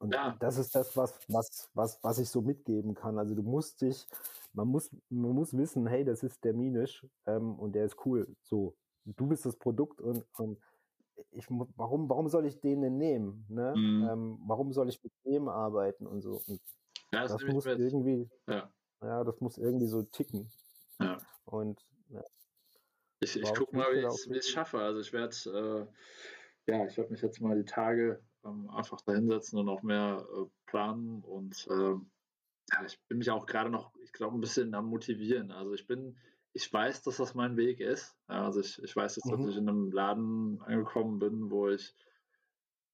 Und 0.00 0.14
ja. 0.14 0.34
das 0.40 0.56
ist 0.56 0.74
das, 0.74 0.96
was, 0.96 1.18
was, 1.28 1.70
was, 1.74 2.02
was 2.02 2.18
ich 2.18 2.30
so 2.30 2.40
mitgeben 2.40 2.94
kann. 2.94 3.18
Also 3.18 3.34
du 3.34 3.42
musst 3.42 3.82
dich, 3.82 4.06
man 4.54 4.66
muss, 4.66 4.90
man 5.10 5.32
muss 5.32 5.54
wissen, 5.54 5.86
hey, 5.86 6.04
das 6.04 6.22
ist 6.22 6.42
der 6.42 6.54
Minisch 6.54 7.06
ähm, 7.26 7.58
und 7.58 7.74
der 7.74 7.84
ist 7.84 7.96
cool. 8.06 8.26
So, 8.42 8.74
du 9.04 9.26
bist 9.26 9.46
das 9.46 9.56
Produkt 9.56 10.00
und, 10.00 10.24
und 10.36 10.58
ich, 11.32 11.46
warum, 11.48 12.08
warum 12.08 12.28
soll 12.28 12.46
ich 12.46 12.60
den 12.60 12.82
denn 12.82 12.96
nehmen? 12.96 13.44
Ne? 13.48 13.74
Mhm. 13.76 14.08
Ähm, 14.10 14.38
warum 14.46 14.72
soll 14.72 14.88
ich 14.88 15.02
mit 15.02 15.12
dem 15.24 15.48
arbeiten 15.48 16.06
und 16.06 16.22
so? 16.22 16.40
Und 16.46 16.60
ja, 17.12 17.22
das, 17.22 17.32
das 17.32 17.44
muss 17.44 17.66
irgendwie, 17.66 18.28
ja. 18.46 18.70
ja. 19.02 19.24
das 19.24 19.40
muss 19.40 19.58
irgendwie 19.58 19.86
so 19.86 20.02
ticken. 20.02 20.50
Ja. 21.00 21.18
Und 21.44 21.80
ja. 22.08 22.22
Ich, 23.20 23.36
ich 23.36 23.54
gucke 23.54 23.76
mal, 23.76 23.92
wie 23.92 24.32
ich 24.32 24.38
es 24.38 24.48
schaffe. 24.48 24.78
Also 24.78 25.00
ich 25.00 25.12
werde, 25.12 25.34
äh, 26.66 26.72
ja, 26.72 26.86
ich 26.86 26.96
werde 26.96 27.10
mich 27.10 27.20
jetzt 27.20 27.40
mal 27.40 27.56
die 27.56 27.64
Tage 27.64 28.22
ähm, 28.44 28.70
einfach 28.70 29.00
da 29.02 29.12
hinsetzen 29.12 29.58
und 29.58 29.68
auch 29.68 29.82
mehr 29.82 30.26
äh, 30.34 30.46
planen. 30.66 31.22
Und 31.24 31.66
äh, 31.68 31.94
ja, 32.72 32.84
ich 32.86 32.98
bin 33.08 33.18
mich 33.18 33.30
auch 33.30 33.46
gerade 33.46 33.70
noch, 33.70 33.92
ich 34.02 34.12
glaube, 34.12 34.36
ein 34.36 34.40
bisschen 34.40 34.74
am 34.74 34.86
Motivieren. 34.86 35.50
Also 35.50 35.74
ich 35.74 35.86
bin, 35.86 36.16
ich 36.52 36.72
weiß, 36.72 37.02
dass 37.02 37.18
das 37.18 37.34
mein 37.34 37.56
Weg 37.56 37.80
ist. 37.80 38.16
Ja, 38.28 38.44
also 38.46 38.60
ich, 38.60 38.82
ich 38.82 38.94
weiß 38.94 39.16
jetzt, 39.16 39.26
mhm. 39.26 39.38
dass 39.38 39.50
ich 39.50 39.56
in 39.56 39.68
einem 39.68 39.92
Laden 39.92 40.60
angekommen 40.62 41.18
bin, 41.18 41.50
wo 41.50 41.68
ich 41.68 41.94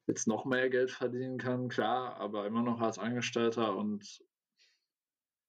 jetzt 0.06 0.28
noch 0.28 0.44
mehr 0.44 0.70
Geld 0.70 0.90
verdienen 0.90 1.38
kann, 1.38 1.68
klar, 1.68 2.16
aber 2.16 2.46
immer 2.46 2.62
noch 2.62 2.80
als 2.80 2.98
Angestellter 2.98 3.76
und 3.76 4.22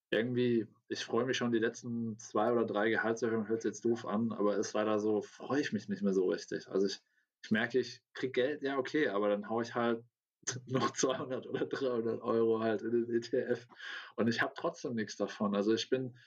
irgendwie, 0.10 0.68
ich 0.88 1.04
freue 1.04 1.26
mich 1.26 1.38
schon 1.38 1.52
die 1.52 1.60
letzten 1.60 2.18
zwei 2.18 2.52
oder 2.52 2.66
drei 2.66 2.90
Gehaltserhöhungen, 2.90 3.50
hört 3.50 3.66
jetzt 3.66 3.86
doof 3.86 4.06
an, 4.06 4.32
aber 4.32 4.58
ist 4.58 4.74
leider 4.74 5.00
so, 5.00 5.22
freue 5.22 5.62
ich 5.62 5.74
mich 5.74 5.90
nicht 5.90 6.02
mehr 6.02 6.14
so 6.14 6.30
richtig. 6.30 6.68
Also 6.70 6.88
ich, 6.88 7.00
ich 7.44 7.52
merke, 7.52 7.80
ich 7.80 8.02
kriege 8.14 8.32
Geld, 8.32 8.62
ja, 8.64 8.78
okay, 8.78 9.10
aber 9.10 9.30
dann 9.30 9.50
haue 9.50 9.64
ich 9.64 9.76
halt 9.76 10.04
noch 10.66 10.92
200 10.92 11.46
oder 11.46 11.66
300 11.66 12.22
Euro 12.22 12.62
halt 12.62 12.82
in 12.82 12.92
den 12.92 13.16
ETF 13.16 13.68
und 14.16 14.28
ich 14.28 14.42
habe 14.42 14.54
trotzdem 14.56 14.96
nichts 14.96 15.18
davon. 15.18 15.56
Also 15.56 15.74
ich 15.74 15.90
bin, 15.90 16.18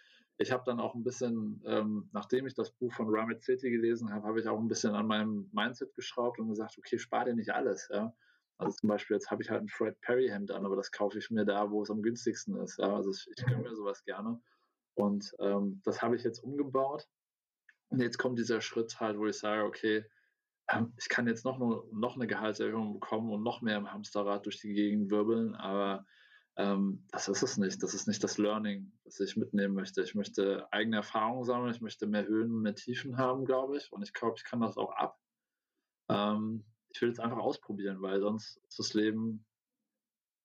ich 0.40 0.52
habe 0.52 0.64
dann 0.64 0.80
auch 0.80 0.94
ein 0.94 1.04
bisschen, 1.04 1.62
ähm, 1.66 2.08
nachdem 2.12 2.46
ich 2.46 2.54
das 2.54 2.70
Buch 2.70 2.90
von 2.94 3.14
Ramit 3.14 3.42
City 3.42 3.70
gelesen 3.70 4.10
habe, 4.10 4.26
habe 4.26 4.40
ich 4.40 4.48
auch 4.48 4.58
ein 4.58 4.68
bisschen 4.68 4.94
an 4.94 5.06
meinem 5.06 5.50
Mindset 5.52 5.94
geschraubt 5.94 6.38
und 6.38 6.48
gesagt, 6.48 6.78
okay, 6.78 6.98
spar 6.98 7.26
dir 7.26 7.34
nicht 7.34 7.50
alles, 7.50 7.90
ja. 7.92 8.14
Also 8.56 8.74
zum 8.76 8.88
Beispiel, 8.88 9.16
jetzt 9.16 9.30
habe 9.30 9.42
ich 9.42 9.50
halt 9.50 9.62
ein 9.62 9.68
Fred 9.68 10.00
Perry 10.00 10.28
Hemd 10.28 10.50
an, 10.50 10.64
aber 10.64 10.76
das 10.76 10.92
kaufe 10.92 11.18
ich 11.18 11.30
mir 11.30 11.44
da, 11.44 11.70
wo 11.70 11.82
es 11.82 11.90
am 11.90 12.02
günstigsten 12.02 12.56
ist. 12.56 12.78
Ja? 12.78 12.94
Also 12.94 13.10
ich, 13.10 13.28
ich 13.36 13.44
gönne 13.46 13.62
mir 13.62 13.74
sowas 13.74 14.02
gerne. 14.04 14.40
Und 14.94 15.34
ähm, 15.40 15.80
das 15.84 16.00
habe 16.02 16.16
ich 16.16 16.24
jetzt 16.24 16.40
umgebaut. 16.40 17.06
Und 17.88 18.00
jetzt 18.00 18.18
kommt 18.18 18.38
dieser 18.38 18.60
Schritt 18.60 18.98
halt, 19.00 19.18
wo 19.18 19.26
ich 19.26 19.38
sage, 19.38 19.64
okay, 19.64 20.04
ähm, 20.68 20.92
ich 20.98 21.08
kann 21.08 21.26
jetzt 21.26 21.44
noch, 21.44 21.58
noch 21.58 22.16
eine 22.16 22.26
Gehaltserhöhung 22.26 22.94
bekommen 22.94 23.30
und 23.30 23.42
noch 23.42 23.62
mehr 23.62 23.78
im 23.78 23.90
Hamsterrad 23.90 24.44
durch 24.44 24.60
die 24.60 24.72
Gegend 24.74 25.10
wirbeln, 25.10 25.54
aber 25.54 26.06
ähm, 26.56 27.06
das 27.10 27.28
ist 27.28 27.42
es 27.42 27.56
nicht. 27.56 27.82
Das 27.82 27.94
ist 27.94 28.06
nicht 28.06 28.22
das 28.22 28.38
Learning, 28.38 28.92
das 29.04 29.20
ich 29.20 29.36
mitnehmen 29.36 29.74
möchte. 29.74 30.02
Ich 30.02 30.14
möchte 30.14 30.70
eigene 30.72 30.96
Erfahrungen 30.96 31.44
sammeln, 31.44 31.74
ich 31.74 31.80
möchte 31.80 32.06
mehr 32.06 32.26
Höhen, 32.26 32.62
mehr 32.62 32.74
Tiefen 32.74 33.16
haben, 33.16 33.44
glaube 33.44 33.76
ich. 33.76 33.92
Und 33.92 34.02
ich 34.02 34.12
glaube, 34.12 34.34
ich 34.36 34.44
kann 34.44 34.60
das 34.60 34.76
auch 34.76 34.92
ab. 34.92 35.18
Ähm, 36.08 36.64
ich 36.90 37.00
will 37.00 37.10
es 37.10 37.20
einfach 37.20 37.38
ausprobieren, 37.38 38.02
weil 38.02 38.20
sonst 38.20 38.56
ist 38.68 38.78
das 38.78 38.94
Leben, 38.94 39.46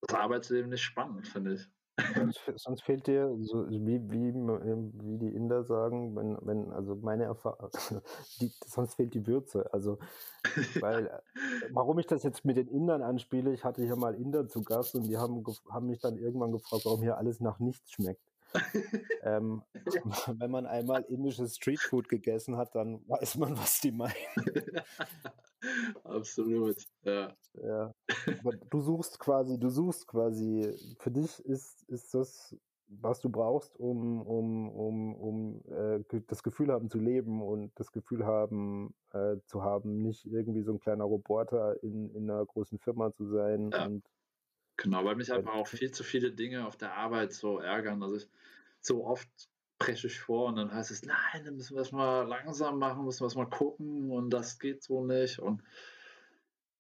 das 0.02 0.18
Arbeitsleben 0.18 0.70
nicht 0.70 0.84
spannend, 0.84 1.28
finde 1.28 1.56
ich. 1.56 1.68
Sonst, 2.14 2.42
sonst 2.58 2.84
fehlt 2.84 3.08
dir, 3.08 3.34
so 3.40 3.70
wie, 3.70 4.02
wie, 4.12 4.34
wie 4.34 5.18
die 5.18 5.34
Inder 5.34 5.64
sagen, 5.64 6.14
wenn, 6.16 6.38
wenn, 6.42 6.72
also 6.74 6.96
meine 6.96 7.24
Erfahrung, 7.24 7.70
sonst 8.66 8.96
fehlt 8.96 9.14
die 9.14 9.26
Würze. 9.26 9.72
Also, 9.74 9.98
weil, 10.82 11.08
äh, 11.08 11.20
warum 11.72 11.98
ich 12.00 12.06
das 12.06 12.24
jetzt 12.24 12.44
mit 12.44 12.58
den 12.58 12.68
Indern 12.68 13.02
anspiele, 13.02 13.54
ich 13.54 13.64
hatte 13.64 13.82
hier 13.82 13.96
mal 13.96 14.14
Inder 14.16 14.48
zu 14.50 14.62
Gast 14.62 14.96
und 14.96 15.04
die 15.04 15.18
haben, 15.18 15.42
haben 15.70 15.88
mich 15.88 16.00
dann 16.00 16.18
irgendwann 16.18 16.52
gefragt, 16.52 16.84
warum 16.86 17.02
hier 17.02 17.18
alles 17.18 17.40
nach 17.40 17.60
nichts 17.60 17.92
schmeckt. 17.92 18.35
Ähm, 19.24 19.62
wenn 20.40 20.52
man 20.52 20.66
einmal 20.66 21.04
indisches 21.04 21.56
Streetfood 21.56 22.10
gegessen 22.10 22.58
hat, 22.58 22.76
dann 22.76 23.02
weiß 23.08 23.38
man, 23.38 23.58
was 23.58 23.80
die 23.82 23.92
meinen. 23.92 24.14
Absolut, 26.04 26.78
ja. 27.04 27.34
ja. 27.54 27.92
Du 28.70 28.82
suchst 28.82 29.20
quasi, 29.20 29.60
du 29.60 29.70
suchst 29.70 30.08
quasi, 30.08 30.96
für 31.00 31.12
dich 31.12 31.40
ist, 31.46 31.84
ist 31.90 32.14
das 32.14 32.56
was 32.88 33.20
du 33.20 33.30
brauchst, 33.30 33.76
um, 33.80 34.22
um, 34.22 34.70
um, 34.70 35.16
um 35.16 35.62
äh, 35.72 36.04
das 36.28 36.44
Gefühl 36.44 36.72
haben 36.72 36.90
zu 36.90 37.00
leben 37.00 37.42
und 37.42 37.72
das 37.76 37.92
Gefühl 37.92 38.26
haben 38.26 38.94
äh, 39.12 39.38
zu 39.46 39.64
haben, 39.64 40.02
nicht 40.02 40.26
irgendwie 40.26 40.62
so 40.62 40.74
ein 40.74 40.80
kleiner 40.80 41.06
Reporter 41.06 41.82
in, 41.84 42.10
in 42.14 42.30
einer 42.30 42.46
großen 42.46 42.80
Firma 42.80 43.12
zu 43.12 43.28
sein. 43.28 43.72
Ja. 43.72 43.86
Und, 43.86 44.04
genau, 44.78 45.06
weil 45.06 45.16
mich 45.16 45.32
einfach 45.32 45.54
auch 45.54 45.68
viel 45.68 45.92
zu 45.92 46.04
viele 46.04 46.32
Dinge 46.32 46.66
auf 46.66 46.78
der 46.78 46.94
Arbeit 46.94 47.34
so 47.34 47.60
ärgern. 47.60 48.02
Also 48.04 48.18
ich 48.18 48.28
so 48.82 49.06
oft 49.06 49.30
presche 49.78 50.08
ich 50.08 50.20
vor 50.20 50.48
und 50.48 50.56
dann 50.56 50.74
heißt 50.74 50.92
es, 50.92 51.04
nein, 51.04 51.44
dann 51.44 51.56
müssen 51.56 51.76
wir 51.76 51.82
es 51.82 51.92
mal 51.92 52.28
langsam 52.28 52.80
machen, 52.80 53.06
müssen 53.06 53.22
wir 53.22 53.28
es 53.28 53.36
mal 53.36 53.50
gucken 53.50 54.12
und 54.12 54.30
das 54.30 54.60
geht 54.60 54.84
so 54.84 55.04
nicht. 55.04 55.40
Und 55.40 55.64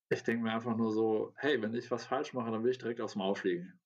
ich 0.09 0.23
denke 0.23 0.43
mir 0.43 0.53
einfach 0.53 0.75
nur 0.77 0.91
so, 0.91 1.33
hey, 1.35 1.61
wenn 1.61 1.73
ich 1.73 1.91
was 1.91 2.05
falsch 2.05 2.33
mache, 2.33 2.51
dann 2.51 2.63
will 2.63 2.71
ich 2.71 2.77
direkt 2.77 3.01
aus 3.01 3.13
dem 3.13 3.19
Maul 3.19 3.35
fliegen. 3.35 3.79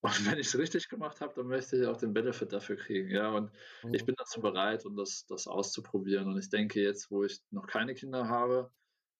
Und 0.00 0.12
wenn 0.30 0.38
ich 0.38 0.46
es 0.46 0.58
richtig 0.58 0.88
gemacht 0.88 1.20
habe, 1.20 1.34
dann 1.34 1.48
möchte 1.48 1.76
ich 1.76 1.86
auch 1.86 1.96
den 1.96 2.14
Benefit 2.14 2.52
dafür 2.52 2.76
kriegen. 2.76 3.10
Ja, 3.10 3.32
und 3.32 3.50
mhm. 3.82 3.94
ich 3.94 4.04
bin 4.04 4.14
dazu 4.16 4.40
bereit, 4.40 4.86
um 4.86 4.96
das, 4.96 5.26
das 5.26 5.46
auszuprobieren. 5.46 6.28
Und 6.28 6.38
ich 6.38 6.48
denke 6.48 6.80
jetzt, 6.80 7.10
wo 7.10 7.24
ich 7.24 7.42
noch 7.50 7.66
keine 7.66 7.94
Kinder 7.94 8.28
habe, 8.28 8.70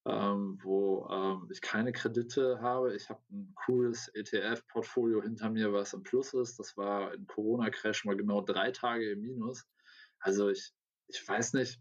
ähm, 0.09 0.59
wo 0.63 1.07
ähm, 1.11 1.49
ich 1.51 1.61
keine 1.61 1.93
Kredite 1.93 2.61
habe, 2.61 2.95
ich 2.95 3.09
habe 3.09 3.21
ein 3.31 3.55
cooles 3.67 4.09
ETF-Portfolio 4.15 5.23
hinter 5.23 5.51
mir, 5.51 5.73
was 5.73 5.93
im 5.93 6.03
Plus 6.03 6.33
ist. 6.35 6.59
Das 6.59 6.77
war 6.77 7.15
im 7.15 7.27
Corona-Crash 7.27 8.05
mal 8.05 8.17
genau 8.17 8.41
drei 8.41 8.71
Tage 8.71 9.11
im 9.11 9.21
Minus. 9.21 9.69
Also 10.21 10.49
ich, 10.49 10.73
ich 11.09 11.27
weiß 11.27 11.53
nicht, 11.55 11.81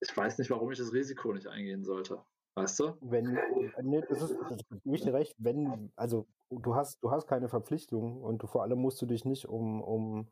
ich 0.00 0.16
weiß 0.16 0.38
nicht, 0.38 0.50
warum 0.50 0.70
ich 0.72 0.78
das 0.78 0.92
Risiko 0.92 1.32
nicht 1.32 1.46
eingehen 1.46 1.84
sollte. 1.84 2.22
Weißt 2.56 2.80
du? 2.80 2.96
Wenn, 3.00 3.38
nee, 3.82 4.02
das 4.08 4.22
ist, 4.22 4.36
das 4.48 4.60
ist 4.84 5.06
recht, 5.08 5.34
wenn, 5.38 5.92
also 5.96 6.26
du 6.50 6.74
hast, 6.74 7.02
du 7.02 7.10
hast 7.10 7.26
keine 7.26 7.48
Verpflichtung 7.48 8.22
und 8.22 8.42
du, 8.42 8.46
vor 8.46 8.62
allem 8.62 8.78
musst 8.78 9.02
du 9.02 9.06
dich 9.06 9.24
nicht 9.24 9.46
um, 9.46 9.82
um 9.82 10.28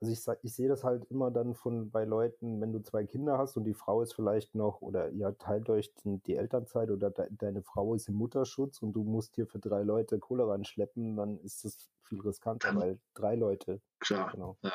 also 0.00 0.12
ich, 0.12 0.38
ich 0.42 0.54
sehe 0.54 0.68
das 0.68 0.84
halt 0.84 1.04
immer 1.10 1.30
dann 1.30 1.54
von 1.54 1.90
bei 1.90 2.04
Leuten, 2.04 2.60
wenn 2.60 2.72
du 2.72 2.80
zwei 2.80 3.04
Kinder 3.04 3.38
hast 3.38 3.56
und 3.56 3.64
die 3.64 3.74
Frau 3.74 4.02
ist 4.02 4.14
vielleicht 4.14 4.54
noch, 4.54 4.82
oder 4.82 5.10
ihr 5.10 5.36
teilt 5.38 5.70
euch 5.70 5.92
die 6.04 6.36
Elternzeit 6.36 6.90
oder 6.90 7.10
de, 7.10 7.28
deine 7.30 7.62
Frau 7.62 7.94
ist 7.94 8.08
im 8.08 8.14
Mutterschutz 8.14 8.82
und 8.82 8.92
du 8.92 9.04
musst 9.04 9.34
hier 9.34 9.46
für 9.46 9.58
drei 9.58 9.82
Leute 9.82 10.18
Kohle 10.18 10.46
ranschleppen, 10.46 11.16
dann 11.16 11.38
ist 11.38 11.64
das 11.64 11.88
viel 12.02 12.20
riskanter, 12.20 12.74
weil 12.76 12.98
drei 13.14 13.34
Leute. 13.34 13.80
Klar. 14.00 14.30
Genau. 14.32 14.56
Ja. 14.62 14.72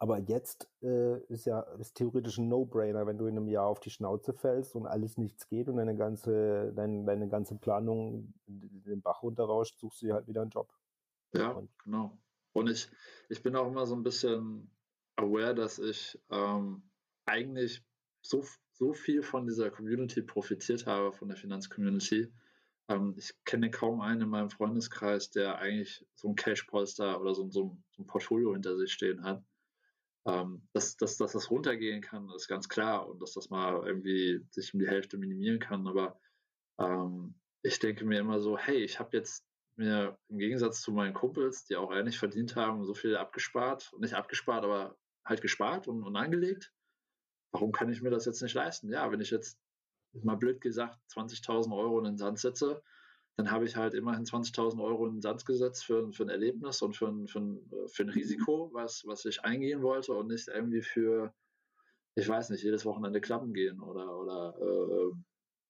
Aber 0.00 0.18
jetzt 0.18 0.70
äh, 0.80 1.18
ist 1.24 1.44
ja 1.44 1.60
ist 1.60 1.96
theoretisch 1.96 2.38
ein 2.38 2.48
No-Brainer, 2.48 3.06
wenn 3.06 3.18
du 3.18 3.26
in 3.26 3.36
einem 3.36 3.48
Jahr 3.48 3.66
auf 3.66 3.80
die 3.80 3.90
Schnauze 3.90 4.32
fällst 4.32 4.76
und 4.76 4.86
alles 4.86 5.18
nichts 5.18 5.48
geht 5.48 5.68
und 5.68 5.76
deine 5.76 5.96
ganze, 5.96 6.72
dein, 6.72 7.04
deine 7.04 7.28
ganze 7.28 7.56
Planung 7.56 8.32
den 8.46 9.02
Bach 9.02 9.24
runterrauscht, 9.24 9.76
suchst 9.78 10.02
du 10.02 10.06
dir 10.06 10.14
halt 10.14 10.28
wieder 10.28 10.42
einen 10.42 10.50
Job. 10.50 10.72
Ja, 11.32 11.50
und, 11.50 11.68
genau. 11.82 12.16
Und 12.52 12.68
ich, 12.68 12.88
ich 13.28 13.42
bin 13.42 13.56
auch 13.56 13.68
immer 13.68 13.86
so 13.86 13.94
ein 13.94 14.02
bisschen 14.02 14.70
aware, 15.16 15.54
dass 15.54 15.78
ich 15.78 16.18
ähm, 16.30 16.82
eigentlich 17.26 17.82
so, 18.22 18.44
so 18.72 18.92
viel 18.92 19.22
von 19.22 19.46
dieser 19.46 19.70
Community 19.70 20.22
profitiert 20.22 20.86
habe, 20.86 21.12
von 21.12 21.28
der 21.28 21.36
Finanzcommunity. 21.36 22.32
Ähm, 22.88 23.14
ich 23.18 23.32
kenne 23.44 23.70
kaum 23.70 24.00
einen 24.00 24.22
in 24.22 24.28
meinem 24.28 24.50
Freundeskreis, 24.50 25.30
der 25.30 25.58
eigentlich 25.58 26.06
so 26.14 26.28
ein 26.28 26.36
Cash-Polster 26.36 27.20
oder 27.20 27.34
so, 27.34 27.50
so, 27.50 27.78
so 27.90 28.02
ein 28.02 28.06
Portfolio 28.06 28.52
hinter 28.52 28.76
sich 28.76 28.92
stehen 28.92 29.24
hat. 29.24 29.44
Ähm, 30.26 30.68
dass, 30.72 30.96
dass, 30.96 31.16
dass 31.16 31.32
das 31.32 31.50
runtergehen 31.50 32.02
kann, 32.02 32.28
ist 32.30 32.48
ganz 32.48 32.68
klar 32.68 33.08
und 33.08 33.22
dass 33.22 33.32
das 33.32 33.50
mal 33.50 33.86
irgendwie 33.86 34.44
sich 34.50 34.74
um 34.74 34.80
die 34.80 34.88
Hälfte 34.88 35.16
minimieren 35.16 35.58
kann. 35.58 35.86
Aber 35.86 36.20
ähm, 36.78 37.34
ich 37.62 37.78
denke 37.78 38.04
mir 38.04 38.20
immer 38.20 38.40
so, 38.40 38.58
hey, 38.58 38.78
ich 38.78 38.98
habe 38.98 39.16
jetzt 39.16 39.47
mir 39.78 40.18
im 40.28 40.38
Gegensatz 40.38 40.80
zu 40.80 40.92
meinen 40.92 41.14
Kumpels, 41.14 41.64
die 41.64 41.76
auch 41.76 41.92
ähnlich 41.92 42.18
verdient 42.18 42.56
haben, 42.56 42.84
so 42.84 42.94
viel 42.94 43.16
abgespart, 43.16 43.92
nicht 43.98 44.14
abgespart, 44.14 44.64
aber 44.64 44.96
halt 45.24 45.40
gespart 45.40 45.88
und, 45.88 46.02
und 46.02 46.16
angelegt. 46.16 46.72
Warum 47.52 47.72
kann 47.72 47.90
ich 47.90 48.02
mir 48.02 48.10
das 48.10 48.26
jetzt 48.26 48.42
nicht 48.42 48.54
leisten? 48.54 48.90
Ja, 48.90 49.10
wenn 49.10 49.20
ich 49.20 49.30
jetzt 49.30 49.58
mal 50.12 50.36
blöd 50.36 50.60
gesagt 50.60 50.98
20.000 51.12 51.76
Euro 51.76 51.98
in 51.98 52.04
den 52.04 52.18
Sand 52.18 52.38
setze, 52.38 52.82
dann 53.36 53.50
habe 53.52 53.66
ich 53.66 53.76
halt 53.76 53.94
immerhin 53.94 54.24
20.000 54.24 54.82
Euro 54.82 55.06
in 55.06 55.14
den 55.14 55.20
Sand 55.20 55.46
gesetzt 55.46 55.84
für, 55.84 56.12
für 56.12 56.24
ein 56.24 56.28
Erlebnis 56.28 56.82
und 56.82 56.96
für 56.96 57.06
ein, 57.06 57.28
für, 57.28 57.40
ein, 57.40 57.70
für 57.86 58.02
ein 58.02 58.08
Risiko, 58.08 58.70
was, 58.72 59.04
was 59.06 59.24
ich 59.24 59.44
eingehen 59.44 59.82
wollte 59.82 60.12
und 60.12 60.26
nicht 60.26 60.48
irgendwie 60.48 60.82
für, 60.82 61.32
ich 62.16 62.28
weiß 62.28 62.50
nicht, 62.50 62.64
jedes 62.64 62.84
Wochenende 62.84 63.20
klappen 63.20 63.54
gehen 63.54 63.80
oder, 63.80 64.18
oder 64.18 64.56
äh, 64.60 65.12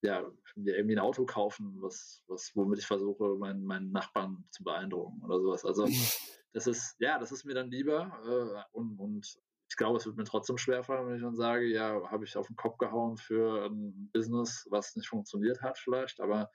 ja, 0.03 0.31
mir 0.55 0.77
irgendwie 0.77 0.97
ein 0.97 1.03
Auto 1.03 1.25
kaufen, 1.27 1.77
was, 1.81 2.23
was, 2.29 2.53
womit 2.55 2.79
ich 2.79 2.87
versuche, 2.87 3.37
meinen, 3.37 3.65
meinen 3.65 3.91
Nachbarn 3.91 4.45
zu 4.51 4.63
beeindrucken 4.65 5.23
oder 5.25 5.41
sowas. 5.41 5.65
Also 5.65 5.89
das 6.53 6.67
ist, 6.67 6.97
ja, 7.01 7.19
das 7.19 7.33
ist 7.33 7.45
mir 7.45 7.55
dann 7.55 7.71
lieber 7.71 8.13
äh, 8.25 8.77
und, 8.77 8.99
und 8.99 9.39
ich 9.71 9.77
glaube, 9.77 9.99
es 9.99 10.07
wird 10.07 10.17
mir 10.17 10.25
trotzdem 10.25 10.57
schwerfallen, 10.57 11.07
wenn 11.07 11.17
ich 11.17 11.23
dann 11.23 11.37
sage, 11.37 11.67
ja, 11.67 12.01
habe 12.11 12.25
ich 12.25 12.37
auf 12.37 12.47
den 12.47 12.57
Kopf 12.57 12.79
gehauen 12.79 13.17
für 13.17 13.67
ein 13.67 14.11
Business, 14.13 14.67
was 14.71 14.97
nicht 14.97 15.09
funktioniert 15.09 15.61
hat 15.61 15.79
vielleicht, 15.79 16.21
aber 16.21 16.51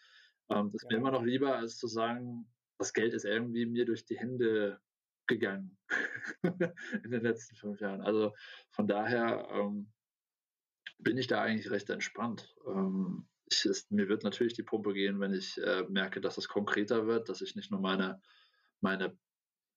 ähm, 0.49 0.72
das 0.72 0.82
ist 0.82 0.91
ja. 0.91 0.98
mir 0.98 1.02
immer 1.02 1.11
noch 1.11 1.24
lieber, 1.24 1.56
als 1.56 1.78
zu 1.78 1.88
sagen, 1.88 2.52
das 2.80 2.94
Geld 2.94 3.14
ist 3.14 3.26
irgendwie 3.26 3.65
mir 3.65 3.86
durch 3.86 4.06
die 4.06 4.18
Hände 4.18 4.80
gegangen 5.28 5.78
in 7.03 7.11
den 7.11 7.22
letzten 7.22 7.56
fünf 7.56 7.80
Jahren. 7.80 8.02
Also 8.02 8.34
von 8.72 8.88
daher 8.88 9.48
ähm, 9.52 9.91
bin 10.98 11.18
ich 11.18 11.28
da 11.28 11.41
eigentlich 11.41 11.72
recht 11.72 11.90
entspannt. 11.90 12.56
Ähm, 12.65 13.28
ich, 13.53 13.65
es, 13.65 13.89
mir 13.89 14.09
wird 14.09 14.23
natürlich 14.23 14.53
die 14.53 14.63
Pumpe 14.63 14.93
gehen, 14.93 15.19
wenn 15.19 15.34
ich 15.34 15.57
äh, 15.61 15.84
merke, 15.89 16.21
dass 16.21 16.38
es 16.38 16.47
konkreter 16.47 17.07
wird, 17.07 17.30
dass 17.30 17.41
ich 17.41 17.55
nicht 17.55 17.71
nur 17.71 17.80
meine, 17.80 18.21
meine 18.81 19.17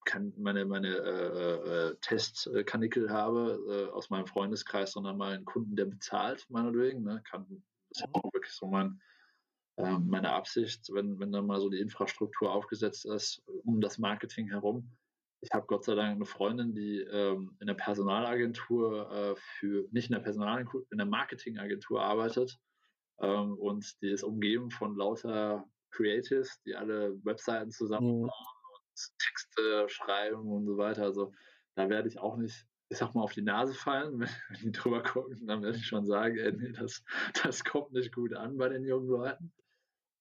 kann, 0.07 0.33
meine, 0.39 0.65
meine 0.65 0.97
äh, 0.97 1.89
äh, 1.91 1.97
Testkanikel 2.01 3.11
habe 3.11 3.59
äh, 3.69 3.93
aus 3.93 4.09
meinem 4.09 4.27
Freundeskreis, 4.27 4.93
sondern 4.93 5.19
mal 5.19 5.35
einen 5.35 5.45
Kunden, 5.45 5.77
der 5.77 5.87
bezahlt, 5.87 6.47
meinetwegen. 6.49 7.03
Ne? 7.03 7.23
Kann, 7.29 7.47
das 7.91 8.03
ist 8.03 8.15
auch 8.15 8.33
wirklich 8.33 8.53
so 8.53 8.67
mein, 8.67 9.01
äh, 9.77 9.99
meine 9.99 10.33
Absicht, 10.33 10.89
wenn, 10.93 11.19
wenn 11.19 11.33
dann 11.33 11.47
mal 11.47 11.61
so 11.61 11.69
die 11.69 11.81
Infrastruktur 11.81 12.53
aufgesetzt 12.53 13.05
ist, 13.05 13.43
um 13.65 13.81
das 13.81 13.99
Marketing 13.99 14.49
herum. 14.49 14.97
Ich 15.41 15.51
habe 15.53 15.67
Gott 15.67 15.85
sei 15.85 15.95
Dank 15.95 16.17
eine 16.17 16.25
Freundin, 16.25 16.75
die 16.75 17.01
ähm, 17.01 17.57
in 17.61 17.67
der 17.67 17.75
Personalagentur 17.75 19.11
äh, 19.11 19.35
für, 19.37 19.87
nicht 19.91 20.09
in 20.09 20.15
der 20.15 20.23
Personalagentur, 20.23 20.87
in 20.91 20.99
der 20.99 21.07
Marketingagentur 21.07 22.03
arbeitet 22.03 22.59
ähm, 23.21 23.59
und 23.59 24.01
die 24.03 24.11
ist 24.11 24.23
umgeben 24.23 24.71
von 24.71 24.97
lauter 24.97 25.69
Creatives, 25.91 26.61
die 26.65 26.75
alle 26.75 27.15
Webseiten 27.25 27.71
zusammenbauen 27.71 28.25
mhm. 28.25 28.29
und 28.29 29.13
Texte 29.19 29.89
schreiben 29.89 30.51
und 30.51 30.67
so 30.67 30.77
weiter. 30.77 31.05
Also 31.05 31.33
da 31.75 31.89
werde 31.89 32.09
ich 32.09 32.19
auch 32.19 32.37
nicht, 32.37 32.67
ich 32.89 32.99
sag 32.99 33.15
mal, 33.15 33.23
auf 33.23 33.33
die 33.33 33.43
Nase 33.43 33.75
fallen, 33.75 34.21
wenn, 34.21 34.29
wenn 34.51 34.61
die 34.61 34.73
drüber 34.73 35.03
gucken, 35.03 35.47
dann 35.47 35.63
werde 35.63 35.79
ich 35.79 35.87
schon 35.87 36.07
sagen, 36.07 36.37
ey, 36.37 36.53
nee, 36.53 36.73
das, 36.73 37.03
das 37.43 37.65
kommt 37.65 37.93
nicht 37.93 38.15
gut 38.15 38.35
an 38.35 38.57
bei 38.57 38.69
den 38.69 38.85
jungen 38.85 39.09
Leuten. 39.09 39.53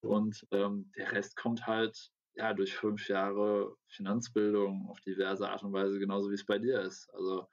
Und 0.01 0.45
ähm, 0.51 0.91
der 0.95 1.11
Rest 1.11 1.35
kommt 1.35 1.65
halt 1.65 2.11
ja 2.35 2.53
durch 2.53 2.75
fünf 2.75 3.07
Jahre 3.07 3.75
Finanzbildung 3.87 4.87
auf 4.89 4.99
diverse 5.01 5.49
Art 5.49 5.63
und 5.63 5.73
Weise, 5.73 5.99
genauso 5.99 6.29
wie 6.29 6.35
es 6.35 6.45
bei 6.45 6.59
dir 6.59 6.81
ist. 6.81 7.09
Also 7.13 7.47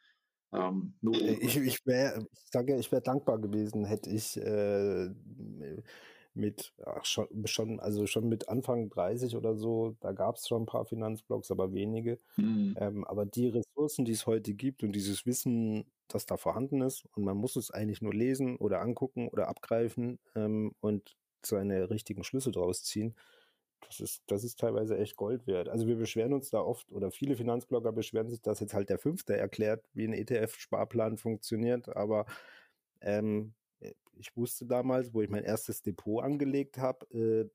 ähm, 0.53 0.95
äh, 1.05 1.35
ich 1.41 1.57
ich 1.57 1.87
wäre, 1.87 2.27
ich 2.33 2.51
sage, 2.51 2.77
ich 2.77 2.93
wäre 2.93 3.03
dankbar 3.03 3.39
gewesen, 3.39 3.85
hätte 3.85 4.11
ich 4.11 4.37
äh, 4.37 5.11
mit 6.35 6.73
ach, 6.85 7.05
schon, 7.05 7.29
schon, 7.47 7.81
also 7.81 8.07
schon 8.07 8.29
mit 8.29 8.49
Anfang 8.49 8.89
30 8.89 9.37
oder 9.37 9.55
so, 9.57 9.97
da 10.01 10.13
gab 10.13 10.37
es 10.37 10.49
schon 10.49 10.63
ein 10.63 10.67
paar 10.67 10.85
Finanzblogs, 10.87 11.51
aber 11.51 11.73
wenige. 11.73 12.19
Mhm. 12.37 12.75
Ähm, 12.79 13.05
aber 13.05 13.27
die 13.27 13.49
Ressourcen, 13.49 14.05
die 14.05 14.13
es 14.13 14.27
heute 14.27 14.55
gibt 14.55 14.83
und 14.83 14.93
dieses 14.93 15.27
Wissen, 15.27 15.85
das 16.09 16.27
da 16.27 16.37
vorhanden 16.37 16.81
ist, 16.83 17.05
und 17.15 17.25
man 17.25 17.37
muss 17.37 17.57
es 17.57 17.71
eigentlich 17.71 18.03
nur 18.03 18.15
lesen 18.15 18.57
oder 18.57 18.81
angucken 18.81 19.29
oder 19.29 19.49
abgreifen 19.49 20.19
ähm, 20.35 20.73
und 20.81 21.17
seine 21.45 21.91
richtigen 21.91 22.25
Schlüsse 22.25 22.51
draus 22.51 22.83
ziehen, 22.85 23.15
das 23.87 24.01
ist, 24.01 24.23
das 24.27 24.45
ist 24.45 24.59
teilweise 24.59 24.97
echt 24.99 25.17
Gold 25.17 25.47
wert. 25.47 25.69
Also 25.69 25.87
wir 25.87 25.97
beschweren 25.97 26.33
uns 26.33 26.51
da 26.51 26.61
oft, 26.61 26.91
oder 26.93 27.11
viele 27.11 27.37
Finanzblogger 27.37 27.93
beschweren 27.93 28.29
sich, 28.29 28.41
dass 28.41 28.61
jetzt 28.61 28.75
halt 28.75 28.89
der 28.89 28.99
Fünfte 28.99 29.37
erklärt, 29.37 29.85
wie 29.93 30.05
ein 30.07 30.13
ETF-Sparplan 30.13 31.19
funktioniert, 31.19 31.95
aber 31.95 32.27
ähm, 33.01 33.55
ich 34.15 34.37
wusste 34.37 34.67
damals, 34.67 35.13
wo 35.15 35.23
ich 35.23 35.31
mein 35.31 35.45
erstes 35.45 35.83
Depot 35.83 36.23
angelegt 36.23 36.79
habe, 36.79 37.07
äh, 37.13 37.49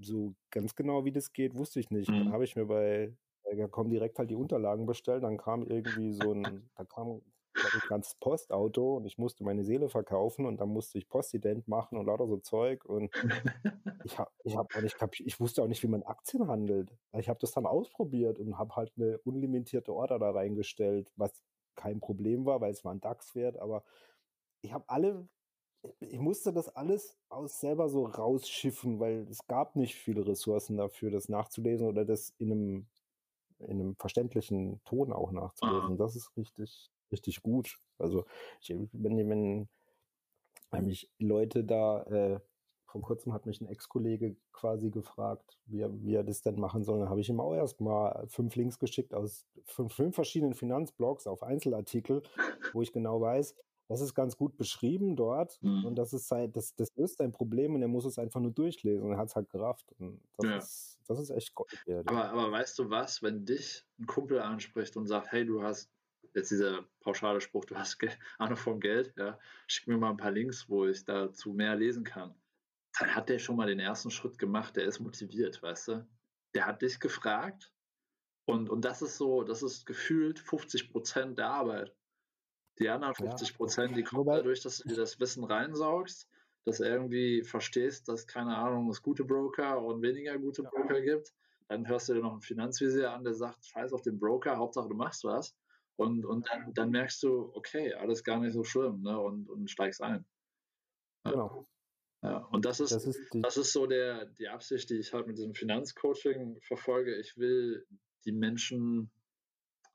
so 0.00 0.34
ganz 0.50 0.74
genau, 0.74 1.04
wie 1.04 1.12
das 1.12 1.32
geht, 1.32 1.54
wusste 1.54 1.80
ich 1.80 1.90
nicht. 1.90 2.08
Mhm. 2.08 2.24
Dann 2.24 2.32
habe 2.32 2.44
ich 2.44 2.56
mir 2.56 2.66
bei, 2.66 3.16
da 3.44 3.66
kommen 3.68 3.90
direkt 3.90 4.18
halt 4.18 4.30
die 4.30 4.36
Unterlagen 4.36 4.86
bestellt, 4.86 5.24
dann 5.24 5.36
kam 5.36 5.66
irgendwie 5.66 6.12
so 6.12 6.32
ein, 6.32 6.70
da 6.76 6.84
kam 6.84 7.22
glaube 7.54 7.76
ich, 7.78 7.88
ganz 7.88 8.14
Postauto 8.16 8.96
und 8.96 9.04
ich 9.04 9.18
musste 9.18 9.44
meine 9.44 9.64
Seele 9.64 9.88
verkaufen 9.88 10.46
und 10.46 10.60
dann 10.60 10.68
musste 10.68 10.98
ich 10.98 11.08
Postident 11.08 11.68
machen 11.68 11.98
und 11.98 12.06
lauter 12.06 12.26
so 12.26 12.38
Zeug 12.38 12.84
und 12.84 13.10
ich 14.04 14.18
habe 14.18 14.30
ich 14.44 14.56
hab 14.56 14.74
ich, 14.82 14.94
hab, 15.00 15.20
ich 15.20 15.40
wusste 15.40 15.62
auch 15.62 15.68
nicht, 15.68 15.82
wie 15.82 15.88
man 15.88 16.02
Aktien 16.02 16.48
handelt. 16.48 16.96
Ich 17.18 17.28
habe 17.28 17.38
das 17.40 17.52
dann 17.52 17.66
ausprobiert 17.66 18.38
und 18.38 18.58
habe 18.58 18.76
halt 18.76 18.92
eine 18.96 19.18
unlimitierte 19.18 19.92
Order 19.92 20.18
da 20.18 20.30
reingestellt, 20.30 21.10
was 21.16 21.32
kein 21.74 22.00
Problem 22.00 22.44
war, 22.44 22.60
weil 22.60 22.72
es 22.72 22.84
war 22.84 22.92
ein 22.92 23.00
DAX-Wert, 23.00 23.58
aber 23.58 23.84
ich 24.62 24.72
habe 24.72 24.84
alle 24.88 25.28
ich 25.98 26.20
musste 26.20 26.52
das 26.52 26.68
alles 26.68 27.18
aus 27.28 27.58
selber 27.60 27.88
so 27.88 28.04
rausschiffen, 28.04 29.00
weil 29.00 29.26
es 29.28 29.46
gab 29.48 29.74
nicht 29.74 29.96
viele 29.96 30.26
Ressourcen 30.26 30.76
dafür, 30.76 31.10
das 31.10 31.28
nachzulesen 31.28 31.88
oder 31.88 32.04
das 32.04 32.32
in 32.38 32.52
einem 32.52 32.86
in 33.58 33.80
einem 33.80 33.96
verständlichen 33.96 34.80
Ton 34.84 35.12
auch 35.12 35.32
nachzulesen. 35.32 35.96
Das 35.96 36.16
ist 36.16 36.36
richtig, 36.36 36.90
richtig 37.12 37.42
gut. 37.42 37.78
Also 37.98 38.24
ich, 38.60 38.70
wenn, 38.92 39.28
wenn, 39.28 39.68
wenn 40.70 40.86
mich 40.86 41.10
Leute 41.18 41.64
da 41.64 42.02
äh, 42.04 42.40
vor 42.92 43.00
kurzem 43.00 43.32
hat 43.32 43.46
mich 43.46 43.60
ein 43.60 43.68
Ex-Kollege 43.68 44.36
quasi 44.52 44.90
gefragt, 44.90 45.58
wie 45.64 45.80
er, 45.80 46.02
wie 46.02 46.14
er 46.14 46.24
das 46.24 46.42
denn 46.42 46.60
machen 46.60 46.84
soll. 46.84 46.98
Dann 46.98 47.08
habe 47.08 47.22
ich 47.22 47.28
ihm 47.30 47.40
auch 47.40 47.54
erstmal 47.54 48.26
fünf 48.28 48.54
Links 48.54 48.78
geschickt 48.78 49.14
aus 49.14 49.46
fünf, 49.64 49.94
fünf 49.94 50.14
verschiedenen 50.14 50.52
Finanzblogs 50.52 51.26
auf 51.26 51.42
Einzelartikel, 51.42 52.22
wo 52.74 52.82
ich 52.82 52.92
genau 52.92 53.20
weiß, 53.20 53.54
das 53.88 54.00
ist 54.00 54.14
ganz 54.14 54.36
gut 54.36 54.56
beschrieben 54.56 55.16
dort 55.16 55.58
mhm. 55.62 55.84
und 55.84 55.96
das 55.96 56.12
ist 56.12 56.30
halt, 56.30 56.56
das, 56.56 56.74
das 56.76 56.94
löst 56.96 57.18
sein 57.18 57.32
Problem 57.32 57.74
und 57.74 57.82
er 57.82 57.88
muss 57.88 58.04
es 58.04 58.18
einfach 58.18 58.40
nur 58.40 58.52
durchlesen 58.52 59.06
und 59.06 59.12
er 59.12 59.18
hat 59.18 59.28
es 59.28 59.36
halt 59.36 59.50
gerafft. 59.50 59.92
Und 59.98 60.20
das, 60.36 60.46
ja. 60.46 60.56
ist, 60.56 61.00
das 61.08 61.18
ist 61.18 61.30
echt 61.30 61.54
Gold 61.54 61.70
Aber, 62.06 62.30
aber 62.30 62.52
weißt 62.52 62.78
du 62.78 62.90
was, 62.90 63.22
wenn 63.22 63.44
dich 63.44 63.84
ein 63.98 64.06
Kumpel 64.06 64.40
anspricht 64.40 64.96
und 64.96 65.06
sagt, 65.06 65.32
hey, 65.32 65.44
du 65.44 65.62
hast 65.62 65.90
jetzt 66.34 66.50
dieser 66.50 66.84
pauschale 67.00 67.40
Spruch, 67.40 67.64
du 67.64 67.76
hast 67.76 67.98
Ahnung 68.38 68.56
vom 68.56 68.80
Geld, 68.80 69.12
ja, 69.16 69.38
schick 69.66 69.86
mir 69.88 69.98
mal 69.98 70.10
ein 70.10 70.16
paar 70.16 70.30
Links, 70.30 70.68
wo 70.68 70.86
ich 70.86 71.04
dazu 71.04 71.52
mehr 71.52 71.76
lesen 71.76 72.04
kann 72.04 72.34
dann 72.98 73.14
hat 73.14 73.28
der 73.28 73.38
schon 73.38 73.56
mal 73.56 73.66
den 73.66 73.80
ersten 73.80 74.10
Schritt 74.10 74.38
gemacht, 74.38 74.76
der 74.76 74.84
ist 74.84 75.00
motiviert, 75.00 75.62
weißt 75.62 75.88
du? 75.88 76.06
Der 76.54 76.66
hat 76.66 76.82
dich 76.82 77.00
gefragt 77.00 77.72
und, 78.44 78.68
und 78.68 78.84
das 78.84 79.02
ist 79.02 79.16
so, 79.16 79.42
das 79.42 79.62
ist 79.62 79.86
gefühlt 79.86 80.38
50 80.38 80.90
Prozent 80.90 81.38
der 81.38 81.48
Arbeit. 81.48 81.94
Die 82.78 82.88
anderen 82.88 83.14
50 83.14 83.56
Prozent, 83.56 83.96
die 83.96 84.02
kommen 84.02 84.26
dadurch, 84.26 84.60
dass 84.60 84.78
du 84.78 84.88
dir 84.88 84.96
das 84.96 85.18
Wissen 85.20 85.44
reinsaugst, 85.44 86.28
dass 86.64 86.78
du 86.78 86.84
irgendwie 86.84 87.42
verstehst, 87.42 88.08
dass, 88.08 88.26
keine 88.26 88.56
Ahnung, 88.56 88.90
es 88.90 89.02
gute 89.02 89.24
Broker 89.24 89.80
und 89.80 90.02
weniger 90.02 90.38
gute 90.38 90.62
Broker 90.62 91.00
gibt. 91.00 91.32
Dann 91.68 91.88
hörst 91.88 92.08
du 92.08 92.14
dir 92.14 92.20
noch 92.20 92.32
einen 92.32 92.42
Finanzvisier 92.42 93.12
an, 93.12 93.24
der 93.24 93.34
sagt, 93.34 93.64
scheiß 93.64 93.92
auf 93.92 94.02
den 94.02 94.18
Broker, 94.18 94.56
Hauptsache 94.56 94.88
du 94.88 94.94
machst 94.94 95.24
was. 95.24 95.56
Und, 95.96 96.24
und 96.24 96.48
dann, 96.48 96.72
dann 96.74 96.90
merkst 96.90 97.22
du, 97.22 97.52
okay, 97.54 97.92
alles 97.94 98.24
gar 98.24 98.40
nicht 98.40 98.54
so 98.54 98.64
schlimm, 98.64 99.02
ne? 99.02 99.18
Und, 99.18 99.48
und 99.48 99.70
steigst 99.70 100.02
ein. 100.02 100.24
Genau. 101.24 101.66
Ja, 102.22 102.38
und 102.38 102.64
das 102.64 102.80
ist, 102.80 102.92
das 102.92 103.06
ist, 103.06 103.20
das 103.32 103.56
ist 103.56 103.72
so 103.72 103.86
der, 103.86 104.26
die 104.26 104.48
Absicht, 104.48 104.88
die 104.90 104.98
ich 104.98 105.12
halt 105.12 105.26
mit 105.26 105.38
diesem 105.38 105.54
Finanzcoaching 105.54 106.60
verfolge. 106.62 107.16
Ich 107.16 107.36
will 107.36 107.84
die 108.24 108.32
Menschen 108.32 109.10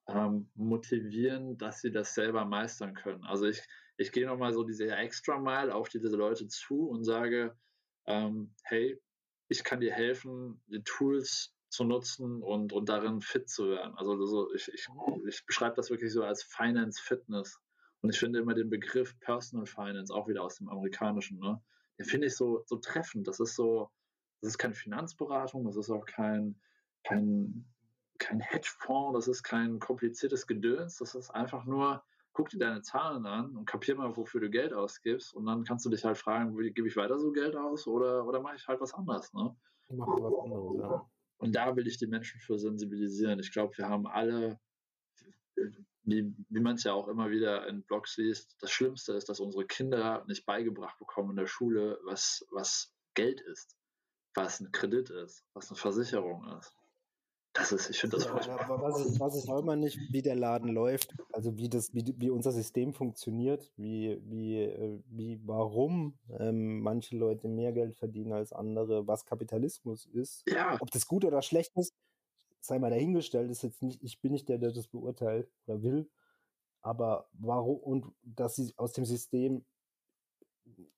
ähm, 0.08 0.50
motivieren, 0.56 1.58
dass 1.58 1.80
sie 1.80 1.92
das 1.92 2.14
selber 2.14 2.44
meistern 2.46 2.94
können. 2.94 3.24
Also 3.24 3.46
ich, 3.46 3.62
ich 3.98 4.12
gehe 4.12 4.26
nochmal 4.26 4.54
so 4.54 4.64
diese 4.64 4.88
extra 4.94 5.40
Mile 5.40 5.74
auf 5.74 5.88
diese 5.88 6.10
Leute 6.10 6.48
zu 6.48 6.90
und 6.90 7.06
sage, 7.06 7.58
ähm, 8.06 8.54
hey, 8.64 9.02
ich 9.50 9.64
kann 9.64 9.80
dir 9.80 9.94
helfen, 9.94 10.62
die 10.68 10.84
Tools 10.84 11.56
zu 11.78 11.86
nutzen 11.86 12.42
und, 12.44 12.74
und 12.74 12.90
darin 12.90 13.22
fit 13.22 13.50
zu 13.50 13.70
werden. 13.70 13.96
Also 13.96 14.26
so, 14.26 14.54
ich, 14.54 14.68
ich, 14.74 14.88
ich 15.28 15.46
beschreibe 15.46 15.76
das 15.76 15.90
wirklich 15.90 16.12
so 16.12 16.24
als 16.24 16.44
Finance 16.44 17.02
Fitness. 17.02 17.60
Und 18.02 18.10
ich 18.10 18.20
finde 18.20 18.40
immer 18.40 18.54
den 18.54 18.70
Begriff 18.70 19.18
Personal 19.20 19.66
Finance 19.66 20.14
auch 20.14 20.28
wieder 20.28 20.44
aus 20.44 20.58
dem 20.58 20.70
Amerikanischen. 20.70 21.40
Ne? 21.40 21.62
den 21.98 22.06
finde 22.06 22.28
ich 22.28 22.36
so, 22.36 22.64
so 22.66 22.78
treffend. 22.78 23.28
Das 23.28 23.40
ist 23.40 23.56
so, 23.56 23.90
das 24.42 24.52
ist 24.52 24.58
keine 24.58 24.74
Finanzberatung, 24.74 25.66
das 25.66 25.76
ist 25.76 25.90
auch 25.90 26.06
kein, 26.06 26.60
kein, 27.04 27.66
kein 28.20 28.40
Hedgefonds, 28.40 29.14
das 29.16 29.28
ist 29.28 29.44
kein 29.44 29.80
kompliziertes 29.80 30.48
Gedöns, 30.48 30.98
das 30.98 31.16
ist 31.16 31.32
einfach 31.32 31.66
nur, 31.66 32.04
guck 32.34 32.50
dir 32.50 32.60
deine 32.60 32.82
Zahlen 32.82 33.26
an 33.26 33.56
und 33.56 33.66
kapier 33.66 33.96
mal, 33.96 34.16
wofür 34.16 34.42
du 34.42 34.50
Geld 34.50 34.74
ausgibst 34.74 35.34
und 35.34 35.46
dann 35.46 35.64
kannst 35.64 35.86
du 35.86 35.90
dich 35.90 36.06
halt 36.06 36.18
fragen, 36.18 36.56
gebe 36.74 36.88
ich 36.88 36.96
weiter 36.96 37.18
so 37.18 37.32
Geld 37.32 37.56
aus 37.56 37.88
oder, 37.88 38.26
oder 38.26 38.42
mache 38.42 38.58
ich 38.58 38.68
halt 38.68 38.80
was 38.80 38.94
anderes. 38.94 39.34
Ne? 39.34 39.56
Ich 39.90 39.96
mache 39.96 40.22
was 40.22 40.44
anderes, 40.44 40.78
ja. 40.80 41.10
Und 41.38 41.56
da 41.56 41.76
will 41.76 41.88
ich 41.88 41.98
die 41.98 42.08
Menschen 42.08 42.40
für 42.40 42.58
sensibilisieren. 42.58 43.40
Ich 43.40 43.52
glaube, 43.52 43.78
wir 43.78 43.88
haben 43.88 44.08
alle 44.08 44.60
wie, 46.08 46.34
wie 46.50 46.60
man 46.62 46.76
es 46.76 46.84
ja 46.84 46.94
auch 46.94 47.10
immer 47.10 47.30
wieder 47.30 47.68
in 47.68 47.84
Blogs 47.84 48.18
liest, 48.18 48.56
das 48.62 48.72
Schlimmste 48.72 49.14
ist, 49.14 49.28
dass 49.28 49.42
unsere 49.42 49.66
Kinder 49.66 50.24
nicht 50.28 50.46
beigebracht 50.46 50.98
bekommen 51.00 51.32
in 51.32 51.36
der 51.36 51.48
Schule, 51.48 52.00
was, 52.06 52.46
was 52.52 52.94
Geld 53.14 53.42
ist, 53.42 53.76
was 54.34 54.62
ein 54.62 54.72
Kredit 54.72 55.10
ist, 55.10 55.44
was 55.54 55.70
eine 55.70 55.78
Versicherung 55.78 56.48
ist. 56.58 56.77
Das 57.58 57.72
ist, 57.72 57.90
ich 57.90 58.00
finde 58.00 58.18
das 58.18 58.26
furchtbar. 58.26 58.62
Aber 58.62 58.82
was 58.82 59.06
ich, 59.06 59.20
was 59.20 59.36
ich 59.36 59.50
auch 59.50 59.60
immer 59.60 59.76
nicht, 59.76 60.00
wie 60.12 60.22
der 60.22 60.36
Laden 60.36 60.70
läuft, 60.70 61.16
also 61.34 61.58
wie 61.58 61.70
das, 61.70 61.94
wie, 61.94 62.14
wie 62.18 62.30
unser 62.30 62.52
System 62.52 62.94
funktioniert, 62.94 63.72
wie, 63.78 64.22
wie, 64.26 64.62
äh, 64.64 65.00
wie, 65.08 65.40
warum 65.46 66.18
ähm, 66.40 66.82
manche 66.82 67.18
Leute 67.18 67.48
mehr 67.48 67.74
Geld 67.74 67.96
verdienen 67.96 68.34
als 68.34 68.54
andere, 68.54 69.08
was 69.08 69.26
Kapitalismus 69.26 70.06
ist, 70.06 70.44
ja. 70.50 70.78
ob 70.80 70.92
das 70.92 71.08
gut 71.08 71.26
oder 71.26 71.42
schlecht 71.42 71.76
ist, 71.78 71.94
sei 72.60 72.80
mal 72.80 72.90
dahingestellt, 72.90 73.50
ist 73.50 73.64
jetzt 73.64 73.82
nicht, 73.82 74.04
ich 74.04 74.22
bin 74.22 74.34
nicht 74.34 74.50
der, 74.50 74.58
der 74.58 74.72
das 74.72 74.88
beurteilt 74.88 75.50
oder 75.66 75.82
will, 75.82 76.10
aber 76.82 77.28
warum 77.34 77.78
und 77.78 78.06
dass 78.24 78.56
sie 78.56 78.74
aus 78.78 78.94
dem 78.94 79.06
System 79.06 79.66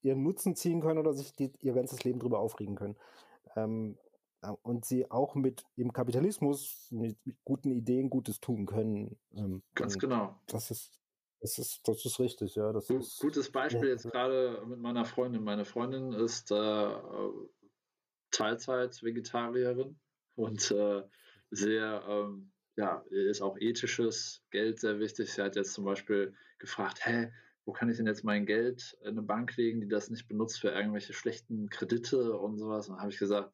ihren 0.02 0.24
Nutzen 0.24 0.56
ziehen 0.56 0.82
können 0.82 1.00
oder 1.00 1.14
sich 1.14 1.36
die, 1.36 1.52
ihr 1.62 1.74
ganzes 1.74 2.04
Leben 2.04 2.20
darüber 2.20 2.40
aufregen 2.40 2.76
können. 2.76 2.96
Ähm, 3.56 3.98
äh, 4.04 4.09
und 4.62 4.86
sie 4.86 5.10
auch 5.12 5.36
mit 5.36 5.64
dem 5.78 5.92
Kapitalismus, 5.92 6.88
mit, 6.92 7.18
mit 7.26 7.38
guten 7.44 7.72
Ideen 7.72 8.10
Gutes 8.10 8.40
tun 8.40 8.66
können. 8.66 9.18
Ähm, 9.36 9.64
Ganz 9.76 9.98
genau. 9.98 10.40
Das 10.48 10.72
ist, 10.72 11.00
das 11.42 11.58
ist, 11.58 11.82
das 11.88 12.06
ist 12.06 12.20
richtig, 12.20 12.56
ja. 12.56 12.72
Das 12.72 12.88
Gut, 12.88 13.02
ist, 13.02 13.20
gutes 13.20 13.52
Beispiel 13.52 13.86
ja. 13.86 13.94
jetzt 13.94 14.10
gerade 14.10 14.64
mit 14.68 14.80
meiner 14.80 15.06
Freundin. 15.06 15.44
Meine 15.44 15.66
Freundin 15.66 16.14
ist 16.14 16.52
äh, 16.52 16.92
Teilzeit-Vegetarierin 18.32 20.00
und 20.36 20.72
äh, 20.72 21.04
sehr, 21.52 22.04
ähm, 22.08 22.52
ja, 22.76 23.04
ist 23.10 23.42
auch 23.42 23.58
ethisches 23.60 24.44
Geld 24.52 24.80
sehr 24.80 25.00
wichtig. 25.00 25.34
Sie 25.34 25.42
hat 25.42 25.56
jetzt 25.56 25.74
zum 25.74 25.86
Beispiel 25.86 26.34
gefragt, 26.60 27.06
hä, 27.06 27.32
wo 27.66 27.74
kann 27.74 27.90
ich 27.90 27.98
denn 27.98 28.08
jetzt 28.08 28.24
mein 28.24 28.46
Geld 28.46 28.98
in 29.02 29.10
eine 29.10 29.22
Bank 29.22 29.56
legen, 29.58 29.82
die 29.82 29.88
das 29.88 30.10
nicht 30.10 30.28
benutzt 30.28 30.60
für 30.60 30.70
irgendwelche 30.70 31.14
schlechten 31.14 31.70
Kredite 31.70 32.38
und 32.38 32.58
sowas? 32.58 32.88
Und 32.88 32.96
dann 32.96 33.02
habe 33.02 33.12
ich 33.12 33.20
gesagt, 33.20 33.54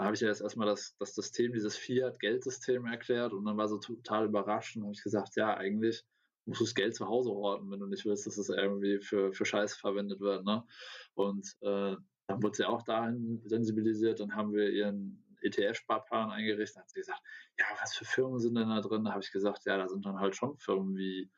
da 0.00 0.06
habe 0.06 0.14
ich 0.14 0.22
ja 0.22 0.28
jetzt 0.28 0.40
erstmal 0.40 0.66
das, 0.66 0.96
das 0.98 1.14
System, 1.14 1.52
dieses 1.52 1.76
Fiat-Geldsystem 1.76 2.86
erklärt 2.86 3.34
und 3.34 3.44
dann 3.44 3.58
war 3.58 3.68
sie 3.68 3.78
total 3.80 4.24
überrascht 4.24 4.74
und 4.76 4.84
habe 4.84 4.94
ich 4.94 5.02
gesagt, 5.02 5.36
ja, 5.36 5.54
eigentlich 5.54 6.06
musst 6.46 6.62
du 6.62 6.64
das 6.64 6.74
Geld 6.74 6.94
zu 6.94 7.06
Hause 7.06 7.28
horten, 7.28 7.70
wenn 7.70 7.80
du 7.80 7.86
nicht 7.86 8.06
willst, 8.06 8.26
dass 8.26 8.38
es 8.38 8.48
irgendwie 8.48 8.98
für, 9.00 9.34
für 9.34 9.44
Scheiße 9.44 9.78
verwendet 9.78 10.20
wird. 10.20 10.46
Ne? 10.46 10.64
Und 11.12 11.46
äh, 11.60 11.96
dann 12.26 12.42
wurde 12.42 12.56
sie 12.56 12.64
auch 12.64 12.82
dahin 12.82 13.42
sensibilisiert, 13.44 14.20
dann 14.20 14.34
haben 14.34 14.54
wir 14.54 14.70
ihren 14.70 15.22
ETF-Sparplan 15.42 16.30
eingerichtet. 16.30 16.78
Hat 16.78 16.88
sie 16.88 17.00
gesagt, 17.00 17.20
ja, 17.58 17.66
was 17.82 17.94
für 17.94 18.06
Firmen 18.06 18.38
sind 18.38 18.54
denn 18.54 18.70
da 18.70 18.80
drin? 18.80 19.04
Da 19.04 19.10
habe 19.10 19.22
ich 19.22 19.30
gesagt, 19.30 19.66
ja, 19.66 19.76
da 19.76 19.86
sind 19.86 20.06
dann 20.06 20.18
halt 20.18 20.34
schon 20.34 20.56
Firmen 20.56 20.96
wie, 20.96 21.30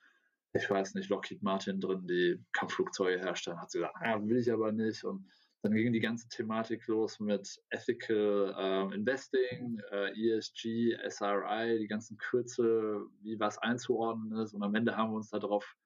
ich 0.52 0.70
weiß 0.70 0.94
nicht, 0.94 1.08
Lockheed 1.08 1.42
Martin 1.42 1.80
drin, 1.80 2.06
die 2.06 2.40
Kampfflugzeuge 2.52 3.18
herstellen. 3.18 3.60
Hat 3.60 3.72
sie 3.72 3.78
gesagt, 3.78 3.96
ah, 3.98 4.22
will 4.22 4.36
ich 4.36 4.52
aber 4.52 4.70
nicht. 4.70 5.02
Und 5.02 5.26
dann 5.62 5.74
ging 5.74 5.92
die 5.92 6.00
ganze 6.00 6.28
Thematik 6.28 6.86
los 6.88 7.20
mit 7.20 7.62
Ethical 7.70 8.54
äh, 8.58 8.94
Investing, 8.94 9.80
äh, 9.92 10.10
ESG, 10.10 10.96
SRI, 11.08 11.78
die 11.78 11.86
ganzen 11.86 12.18
Kürzel, 12.18 13.06
wie 13.20 13.38
was 13.38 13.58
einzuordnen 13.58 14.36
ist. 14.40 14.54
Und 14.54 14.64
am 14.64 14.74
Ende 14.74 14.96
haben 14.96 15.12
wir 15.12 15.16
uns 15.16 15.30
darauf 15.30 15.76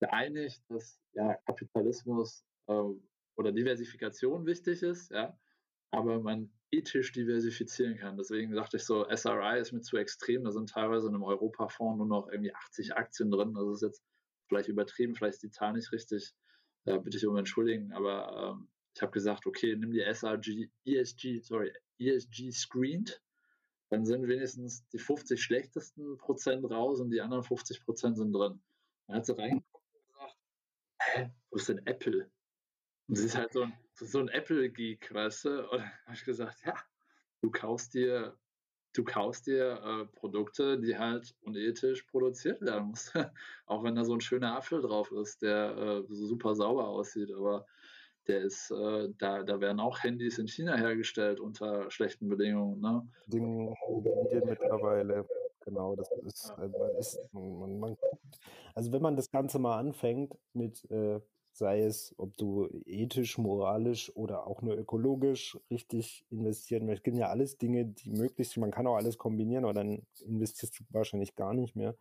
geeinigt, 0.00 0.62
dass 0.68 1.00
ja, 1.14 1.34
Kapitalismus 1.46 2.44
äh, 2.66 2.82
oder 3.36 3.52
Diversifikation 3.52 4.44
wichtig 4.44 4.82
ist, 4.82 5.10
ja, 5.10 5.38
aber 5.92 6.20
man 6.20 6.50
ethisch 6.70 7.12
diversifizieren 7.12 7.96
kann. 7.96 8.18
Deswegen 8.18 8.52
dachte 8.52 8.76
ich 8.76 8.84
so, 8.84 9.06
SRI 9.08 9.60
ist 9.60 9.72
mir 9.72 9.80
zu 9.80 9.96
extrem. 9.96 10.44
Da 10.44 10.52
sind 10.52 10.68
teilweise 10.68 11.08
in 11.08 11.14
einem 11.14 11.22
Europafonds 11.22 11.96
nur 11.96 12.06
noch 12.06 12.28
irgendwie 12.28 12.54
80 12.54 12.96
Aktien 12.96 13.30
drin. 13.30 13.54
Das 13.54 13.66
ist 13.68 13.82
jetzt 13.82 14.04
vielleicht 14.48 14.68
übertrieben, 14.68 15.14
vielleicht 15.14 15.36
ist 15.36 15.42
die 15.42 15.50
Zahl 15.50 15.72
nicht 15.72 15.90
richtig. 15.92 16.34
Da 16.84 16.98
bitte 16.98 17.16
ich 17.16 17.26
um 17.26 17.36
entschuldigen. 17.36 17.92
Aber 17.92 18.56
ähm, 18.58 18.68
ich 18.96 19.02
habe 19.02 19.12
gesagt, 19.12 19.46
okay, 19.46 19.76
nimm 19.76 19.92
die 19.92 20.00
SRG, 20.00 20.70
ESG, 20.86 21.40
sorry, 21.40 21.70
ESG 21.98 22.50
screened. 22.50 23.22
Dann 23.90 24.06
sind 24.06 24.26
wenigstens 24.26 24.88
die 24.88 24.98
50 24.98 25.40
schlechtesten 25.40 26.16
Prozent 26.16 26.64
raus 26.70 27.00
und 27.00 27.10
die 27.10 27.20
anderen 27.20 27.42
50 27.42 27.84
Prozent 27.84 28.16
sind 28.16 28.32
drin. 28.32 28.58
Dann 29.06 29.16
hat 29.18 29.26
sie 29.26 29.36
reingeguckt 29.36 29.86
und 29.92 30.06
gesagt, 30.06 30.36
hä, 30.98 31.30
wo 31.50 31.56
ist 31.56 31.68
denn 31.68 31.86
Apple? 31.86 32.30
Und 33.06 33.16
sie 33.16 33.26
ist 33.26 33.36
halt 33.36 33.52
so 33.52 33.64
ein, 33.64 33.74
so 33.92 34.18
ein 34.18 34.28
Apple-Geek, 34.28 35.12
weißt 35.12 35.44
du? 35.44 35.70
Und 35.70 35.78
da 35.78 35.90
habe 36.06 36.14
ich 36.14 36.24
gesagt, 36.24 36.64
ja, 36.64 36.74
du 37.42 37.50
kaufst 37.50 37.92
dir, 37.92 38.38
du 38.94 39.04
kaufst 39.04 39.46
dir 39.46 39.78
äh, 39.84 40.06
Produkte, 40.18 40.80
die 40.80 40.96
halt 40.96 41.36
unethisch 41.42 42.04
produziert 42.04 42.62
werden 42.62 42.88
müssen. 42.92 43.12
Auch 43.66 43.84
wenn 43.84 43.94
da 43.94 44.06
so 44.06 44.14
ein 44.14 44.22
schöner 44.22 44.56
Apfel 44.56 44.80
drauf 44.80 45.12
ist, 45.12 45.42
der 45.42 45.76
äh, 45.76 46.04
super 46.08 46.54
sauber 46.54 46.88
aussieht, 46.88 47.30
aber 47.30 47.66
der 48.28 48.40
ist, 48.40 48.70
äh, 48.70 49.08
da, 49.18 49.42
da 49.42 49.60
werden 49.60 49.80
auch 49.80 50.02
Handys 50.02 50.38
in 50.38 50.48
China 50.48 50.76
hergestellt 50.76 51.40
unter 51.40 51.90
schlechten 51.90 52.28
Bedingungen. 52.28 52.80
Ne? 52.80 53.06
Bedingungen 53.26 53.74
mittlerweile. 54.44 55.26
Genau, 55.60 55.96
das 55.96 56.08
ist, 56.24 56.50
also, 56.56 56.84
ist 56.98 57.18
man, 57.32 57.78
man, 57.78 57.96
also 58.74 58.92
wenn 58.92 59.02
man 59.02 59.16
das 59.16 59.30
Ganze 59.30 59.58
mal 59.58 59.78
anfängt 59.78 60.32
mit 60.52 60.88
äh, 60.90 61.20
sei 61.56 61.80
es, 61.80 62.14
ob 62.18 62.36
du 62.36 62.68
ethisch, 62.84 63.38
moralisch 63.38 64.14
oder 64.14 64.46
auch 64.46 64.60
nur 64.60 64.76
ökologisch 64.76 65.58
richtig 65.70 66.26
investieren 66.28 66.84
möchtest. 66.84 67.00
Es 67.00 67.04
gibt 67.04 67.16
ja 67.16 67.28
alles 67.28 67.56
Dinge, 67.56 67.86
die 67.86 68.10
möglich 68.10 68.50
sind. 68.50 68.60
Man 68.60 68.70
kann 68.70 68.86
auch 68.86 68.96
alles 68.96 69.16
kombinieren, 69.16 69.64
aber 69.64 69.72
dann 69.72 70.06
investierst 70.20 70.78
du 70.78 70.84
wahrscheinlich 70.90 71.34
gar 71.34 71.54
nicht 71.54 71.74
mehr. 71.74 71.96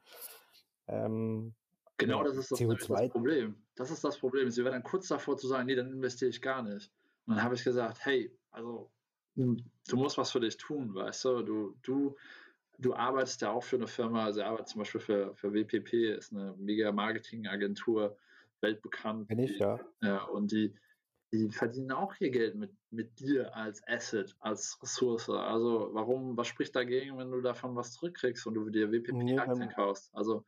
Ähm, 0.88 1.56
genau, 1.98 2.24
das 2.24 2.36
ist 2.36 2.52
das, 2.52 2.60
das, 2.60 3.10
Problem. 3.10 3.56
Das 3.76 3.92
ist 3.92 4.04
das 4.04 4.18
Problem. 4.18 4.50
Sie 4.50 4.64
wäre 4.64 4.74
dann 4.74 4.84
kurz 4.84 5.08
davor 5.08 5.38
zu 5.38 5.48
sagen, 5.48 5.66
nee, 5.66 5.76
dann 5.76 5.92
investiere 5.92 6.30
ich 6.30 6.42
gar 6.42 6.64
nicht. 6.64 6.92
Und 7.26 7.36
dann 7.36 7.44
habe 7.44 7.56
ich 7.56 7.64
gesagt, 7.64 8.06
hey, 8.06 8.32
also 8.52 8.90
hm, 9.36 9.58
du 9.88 9.98
musst 9.98 10.18
was 10.18 10.32
für 10.32 10.40
dich 10.40 10.58
tun, 10.58 10.94
weißt 10.94 11.26
du? 11.26 11.42
Du, 11.42 11.76
du, 11.82 12.16
du 12.80 12.94
arbeitest 12.94 13.42
ja 13.42 13.52
auch 13.52 13.64
für 13.64 13.76
eine 13.76 13.88
Firma, 13.88 14.26
also 14.26 14.44
arbeitet 14.44 14.70
zum 14.70 14.80
Beispiel 14.80 15.02
für, 15.02 15.36
für 15.36 15.54
WPP, 15.54 16.16
ist 16.16 16.32
eine 16.32 16.56
mega 16.58 16.92
Marketingagentur 16.92 18.18
weltbekannt. 18.62 19.28
Bin 19.28 19.40
ich, 19.40 19.60
ja. 19.60 19.80
Ja, 20.02 20.24
und 20.24 20.52
die, 20.52 20.74
die 21.34 21.50
verdienen 21.50 21.92
auch 21.92 22.14
ihr 22.20 22.32
Geld 22.32 22.56
mit, 22.56 22.72
mit 22.92 23.20
dir 23.20 23.54
als 23.56 23.86
Asset, 23.88 24.36
als 24.40 24.80
Ressource. 24.82 25.30
Also 25.30 25.90
warum, 25.92 26.38
was 26.38 26.48
spricht 26.48 26.76
dagegen, 26.76 27.18
wenn 27.18 27.32
du 27.32 27.42
davon 27.42 27.76
was 27.76 27.92
zurückkriegst 27.94 28.48
und 28.48 28.54
du 28.54 28.70
dir 28.70 28.92
WPP-Aktien 28.92 29.68
nee, 29.68 29.74
kaufst? 29.74 30.16
Also 30.16 30.46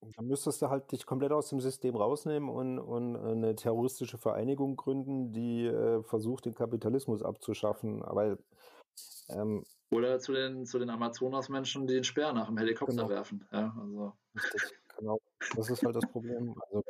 dann 0.00 0.26
müsstest 0.26 0.62
du 0.62 0.68
halt 0.68 0.90
dich 0.92 1.06
komplett 1.06 1.32
aus 1.32 1.48
dem 1.48 1.60
System 1.60 1.96
rausnehmen 1.96 2.48
und, 2.48 2.78
und 2.78 3.16
eine 3.16 3.54
terroristische 3.54 4.18
Vereinigung 4.18 4.76
gründen, 4.76 5.32
die 5.32 5.66
äh, 5.66 6.02
versucht, 6.02 6.44
den 6.44 6.54
Kapitalismus 6.54 7.22
abzuschaffen. 7.22 8.02
Aber 8.02 8.38
ähm, 9.28 9.64
oder 9.90 10.18
zu 10.18 10.32
den, 10.32 10.66
zu 10.66 10.78
den 10.78 10.90
Amazonas-Menschen, 10.90 11.86
die 11.86 11.94
den 11.94 12.04
Speer 12.04 12.32
nach 12.32 12.46
dem 12.46 12.58
Helikopter 12.58 12.94
genau. 12.94 13.08
werfen. 13.08 13.46
Ja, 13.52 13.74
also. 13.80 14.12
Genau, 14.98 15.20
das 15.54 15.70
ist 15.70 15.82
halt 15.82 15.96
das 15.96 16.10
Problem. 16.10 16.54
Also, 16.70 16.84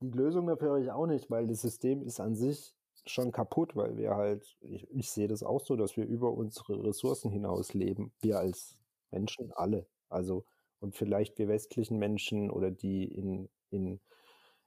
die 0.00 0.10
Lösung 0.10 0.46
dafür 0.46 0.70
habe 0.70 0.82
ich 0.82 0.90
auch 0.90 1.06
nicht, 1.06 1.30
weil 1.30 1.46
das 1.46 1.60
System 1.60 2.02
ist 2.02 2.20
an 2.20 2.34
sich 2.34 2.74
schon 3.04 3.32
kaputt, 3.32 3.76
weil 3.76 3.96
wir 3.96 4.16
halt, 4.16 4.56
ich, 4.60 4.90
ich 4.90 5.10
sehe 5.10 5.28
das 5.28 5.42
auch 5.42 5.60
so, 5.60 5.76
dass 5.76 5.96
wir 5.96 6.06
über 6.06 6.32
unsere 6.32 6.82
Ressourcen 6.84 7.30
hinaus 7.30 7.74
leben. 7.74 8.12
Wir 8.20 8.38
als 8.38 8.76
Menschen 9.10 9.52
alle. 9.52 9.86
Also, 10.08 10.44
und 10.86 10.94
vielleicht 10.94 11.38
wir 11.38 11.48
westlichen 11.48 11.98
Menschen 11.98 12.50
oder 12.50 12.70
die 12.70 13.04
in, 13.04 13.48
in, 13.70 14.00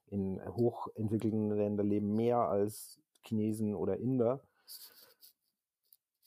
in 0.08 0.42
hochentwickelten 0.46 1.50
Ländern 1.50 1.88
leben 1.88 2.16
mehr 2.16 2.40
als 2.40 3.00
Chinesen 3.24 3.74
oder 3.74 3.98
Inder. 3.98 4.42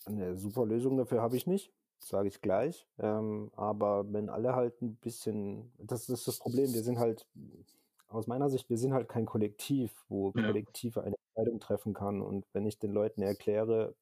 Eine 0.07 0.37
super 0.37 0.67
Lösung 0.67 0.97
dafür 0.97 1.21
habe 1.21 1.37
ich 1.37 1.47
nicht 1.47 1.73
sage 2.05 2.29
ich 2.29 2.41
gleich. 2.41 2.87
Ähm, 2.99 3.51
aber 3.55 4.13
wenn 4.13 4.29
alle 4.29 4.55
halt 4.55 4.81
ein 4.83 4.97
bisschen, 4.97 5.73
das 5.79 6.09
ist 6.09 6.27
das 6.27 6.39
Problem, 6.39 6.73
wir 6.75 6.83
sind 6.83 6.99
halt, 6.99 7.27
aus 8.09 8.27
meiner 8.27 8.51
Sicht, 8.51 8.69
wir 8.69 8.77
sind 8.77 8.93
halt 8.93 9.09
kein 9.09 9.25
Kollektiv, 9.25 9.93
wo 10.09 10.33
ja. 10.35 10.47
Kollektiv 10.47 10.99
eine 10.99 11.17
Entscheidung 11.17 11.61
treffen 11.61 11.95
kann. 11.95 12.21
Und 12.21 12.45
wenn 12.53 12.67
ich 12.67 12.79
den 12.79 12.93
Leuten 12.93 13.23
erkläre, 13.23 13.95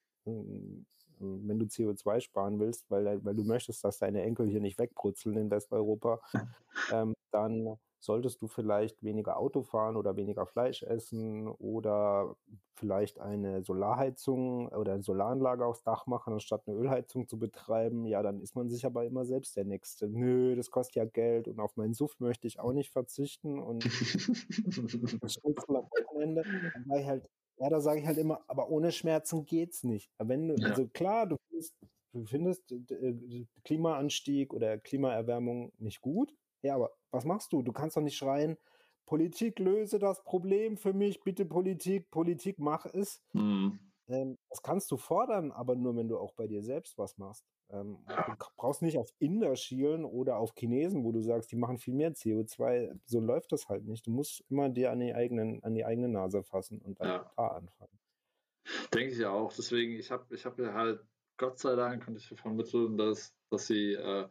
wenn 1.20 1.58
du 1.58 1.66
CO2 1.66 2.20
sparen 2.20 2.58
willst, 2.58 2.90
weil, 2.90 3.24
weil 3.24 3.34
du 3.34 3.44
möchtest, 3.44 3.84
dass 3.84 3.98
deine 3.98 4.22
Enkel 4.22 4.48
hier 4.48 4.60
nicht 4.60 4.78
wegbrutzeln 4.78 5.36
in 5.36 5.50
Westeuropa, 5.50 6.20
ähm, 6.92 7.14
dann 7.30 7.78
solltest 8.00 8.40
du 8.40 8.48
vielleicht 8.48 9.02
weniger 9.02 9.36
Auto 9.36 9.62
fahren 9.62 9.96
oder 9.96 10.16
weniger 10.16 10.46
Fleisch 10.46 10.82
essen 10.82 11.48
oder 11.48 12.34
vielleicht 12.74 13.20
eine 13.20 13.62
Solarheizung 13.62 14.68
oder 14.68 14.94
eine 14.94 15.02
Solaranlage 15.02 15.66
aufs 15.66 15.82
Dach 15.82 16.06
machen, 16.06 16.32
anstatt 16.32 16.62
eine 16.66 16.76
Ölheizung 16.76 17.28
zu 17.28 17.38
betreiben. 17.38 18.06
Ja, 18.06 18.22
dann 18.22 18.40
ist 18.40 18.56
man 18.56 18.70
sich 18.70 18.86
aber 18.86 19.04
immer 19.04 19.26
selbst 19.26 19.54
der 19.56 19.66
Nächste. 19.66 20.08
Nö, 20.08 20.56
das 20.56 20.70
kostet 20.70 20.96
ja 20.96 21.04
Geld 21.04 21.46
und 21.46 21.60
auf 21.60 21.76
meinen 21.76 21.92
Suff 21.92 22.18
möchte 22.20 22.46
ich 22.46 22.58
auch 22.58 22.72
nicht 22.72 22.90
verzichten 22.90 23.58
und 23.58 23.84
Schnitzel 23.84 25.76
am 25.76 25.84
Wochenende. 25.84 26.42
Dann 26.88 27.06
halt, 27.06 27.28
ja, 27.60 27.68
da 27.68 27.80
sage 27.80 28.00
ich 28.00 28.06
halt 28.06 28.18
immer, 28.18 28.42
aber 28.48 28.70
ohne 28.70 28.90
Schmerzen 28.90 29.44
geht's 29.44 29.84
nicht. 29.84 30.10
Wenn 30.18 30.48
du, 30.48 30.54
ja. 30.54 30.68
also 30.68 30.88
klar, 30.88 31.26
du 31.26 31.36
findest, 31.48 31.76
du 32.12 32.24
findest 32.24 32.72
äh, 32.72 33.46
Klimaanstieg 33.64 34.54
oder 34.54 34.78
Klimaerwärmung 34.78 35.72
nicht 35.78 36.00
gut, 36.00 36.34
ja, 36.62 36.74
aber 36.74 36.90
was 37.10 37.24
machst 37.24 37.52
du? 37.52 37.62
Du 37.62 37.72
kannst 37.72 37.96
doch 37.96 38.02
nicht 38.02 38.16
schreien, 38.16 38.56
Politik 39.04 39.58
löse 39.58 39.98
das 39.98 40.22
Problem 40.24 40.78
für 40.78 40.94
mich, 40.94 41.22
bitte 41.22 41.44
Politik, 41.44 42.10
Politik 42.10 42.58
mach 42.58 42.86
es. 42.86 43.20
Mhm. 43.32 43.78
Ähm, 44.08 44.38
das 44.48 44.62
kannst 44.62 44.90
du 44.90 44.96
fordern, 44.96 45.52
aber 45.52 45.76
nur, 45.76 45.96
wenn 45.96 46.08
du 46.08 46.18
auch 46.18 46.32
bei 46.32 46.46
dir 46.46 46.62
selbst 46.62 46.96
was 46.96 47.18
machst. 47.18 47.44
Ähm, 47.72 47.98
du 48.06 48.46
brauchst 48.56 48.82
nicht 48.82 48.98
auf 48.98 49.12
Inder 49.18 49.54
schielen 49.56 50.04
oder 50.04 50.36
auf 50.36 50.52
Chinesen, 50.56 51.04
wo 51.04 51.12
du 51.12 51.20
sagst, 51.20 51.52
die 51.52 51.56
machen 51.56 51.78
viel 51.78 51.94
mehr 51.94 52.12
CO2. 52.12 52.98
So 53.04 53.20
läuft 53.20 53.52
das 53.52 53.68
halt 53.68 53.84
nicht. 53.84 54.06
Du 54.06 54.10
musst 54.10 54.44
immer 54.48 54.68
dir 54.68 54.90
an 54.90 55.00
die, 55.00 55.14
eigenen, 55.14 55.62
an 55.62 55.74
die 55.74 55.84
eigene 55.84 56.08
Nase 56.08 56.42
fassen 56.42 56.80
und 56.80 57.00
dann 57.00 57.08
ja. 57.08 57.32
da 57.36 57.46
anfangen. 57.48 57.98
Denke 58.92 59.12
ich 59.12 59.18
ja 59.18 59.30
auch. 59.30 59.52
Deswegen, 59.52 59.94
ich 59.94 60.10
habe 60.10 60.34
ich 60.34 60.44
hab 60.44 60.58
ja 60.58 60.72
halt, 60.72 61.00
Gott 61.36 61.58
sei 61.58 61.74
Dank, 61.74 62.04
konnte 62.04 62.20
ich 62.20 62.28
vermitteln, 62.40 62.98
dass, 62.98 63.34
dass 63.50 63.66
sie 63.66 63.94
äh, 63.94 64.28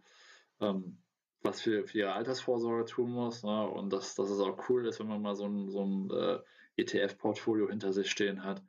ähm, 0.60 0.98
was 1.42 1.62
für, 1.62 1.86
für 1.86 1.98
ihre 2.00 2.14
Altersvorsorge 2.14 2.86
tun 2.86 3.12
muss. 3.12 3.44
Ne? 3.44 3.68
Und 3.70 3.92
dass, 3.92 4.16
dass 4.16 4.30
es 4.30 4.40
auch 4.40 4.70
cool 4.70 4.86
ist, 4.88 5.00
wenn 5.00 5.08
man 5.08 5.22
mal 5.22 5.36
so 5.36 5.46
ein, 5.46 5.70
so 5.70 5.84
ein 5.84 6.10
äh, 6.12 6.40
ETF-Portfolio 6.78 7.70
hinter 7.70 7.94
sich 7.94 8.10
stehen 8.10 8.44
hat. 8.44 8.62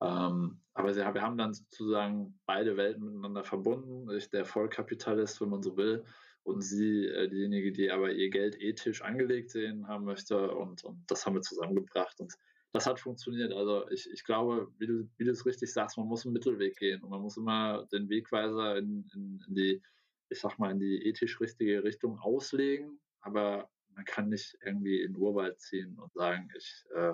Ähm, 0.00 0.60
aber 0.74 0.92
sie, 0.92 1.00
wir 1.00 1.22
haben 1.22 1.38
dann 1.38 1.54
sozusagen 1.54 2.38
beide 2.46 2.76
Welten 2.76 3.04
miteinander 3.04 3.44
verbunden. 3.44 4.10
Ich, 4.16 4.30
der 4.30 4.44
Vollkapitalist, 4.44 5.40
wenn 5.40 5.48
man 5.48 5.62
so 5.62 5.76
will, 5.76 6.04
und 6.42 6.62
sie, 6.62 7.06
äh, 7.06 7.28
diejenige, 7.28 7.72
die 7.72 7.90
aber 7.90 8.12
ihr 8.12 8.30
Geld 8.30 8.60
ethisch 8.60 9.02
angelegt 9.02 9.50
sehen 9.50 9.88
haben 9.88 10.04
möchte. 10.04 10.50
Und, 10.52 10.84
und 10.84 11.02
das 11.08 11.26
haben 11.26 11.34
wir 11.34 11.42
zusammengebracht. 11.42 12.20
Und 12.20 12.34
das 12.72 12.86
hat 12.86 13.00
funktioniert. 13.00 13.52
Also 13.52 13.88
ich, 13.90 14.08
ich 14.12 14.24
glaube, 14.24 14.68
wie 14.78 14.86
du, 14.86 15.08
wie 15.16 15.24
du 15.24 15.30
es 15.30 15.46
richtig 15.46 15.72
sagst, 15.72 15.96
man 15.96 16.06
muss 16.06 16.24
einen 16.24 16.34
Mittelweg 16.34 16.76
gehen 16.76 17.02
und 17.02 17.10
man 17.10 17.22
muss 17.22 17.36
immer 17.36 17.86
den 17.90 18.08
Wegweiser 18.08 18.76
in, 18.76 19.08
in, 19.14 19.44
in 19.48 19.54
die 19.54 19.82
ich 20.28 20.40
sag 20.40 20.58
mal, 20.58 20.70
in 20.70 20.78
die 20.78 21.06
ethisch 21.06 21.40
richtige 21.40 21.84
Richtung 21.84 22.18
auslegen, 22.18 23.00
aber 23.20 23.70
man 23.94 24.04
kann 24.04 24.28
nicht 24.28 24.56
irgendwie 24.64 25.02
in 25.02 25.14
den 25.14 25.22
Urwald 25.22 25.60
ziehen 25.60 25.98
und 25.98 26.12
sagen, 26.12 26.48
ich 26.56 26.84
äh, 26.94 27.12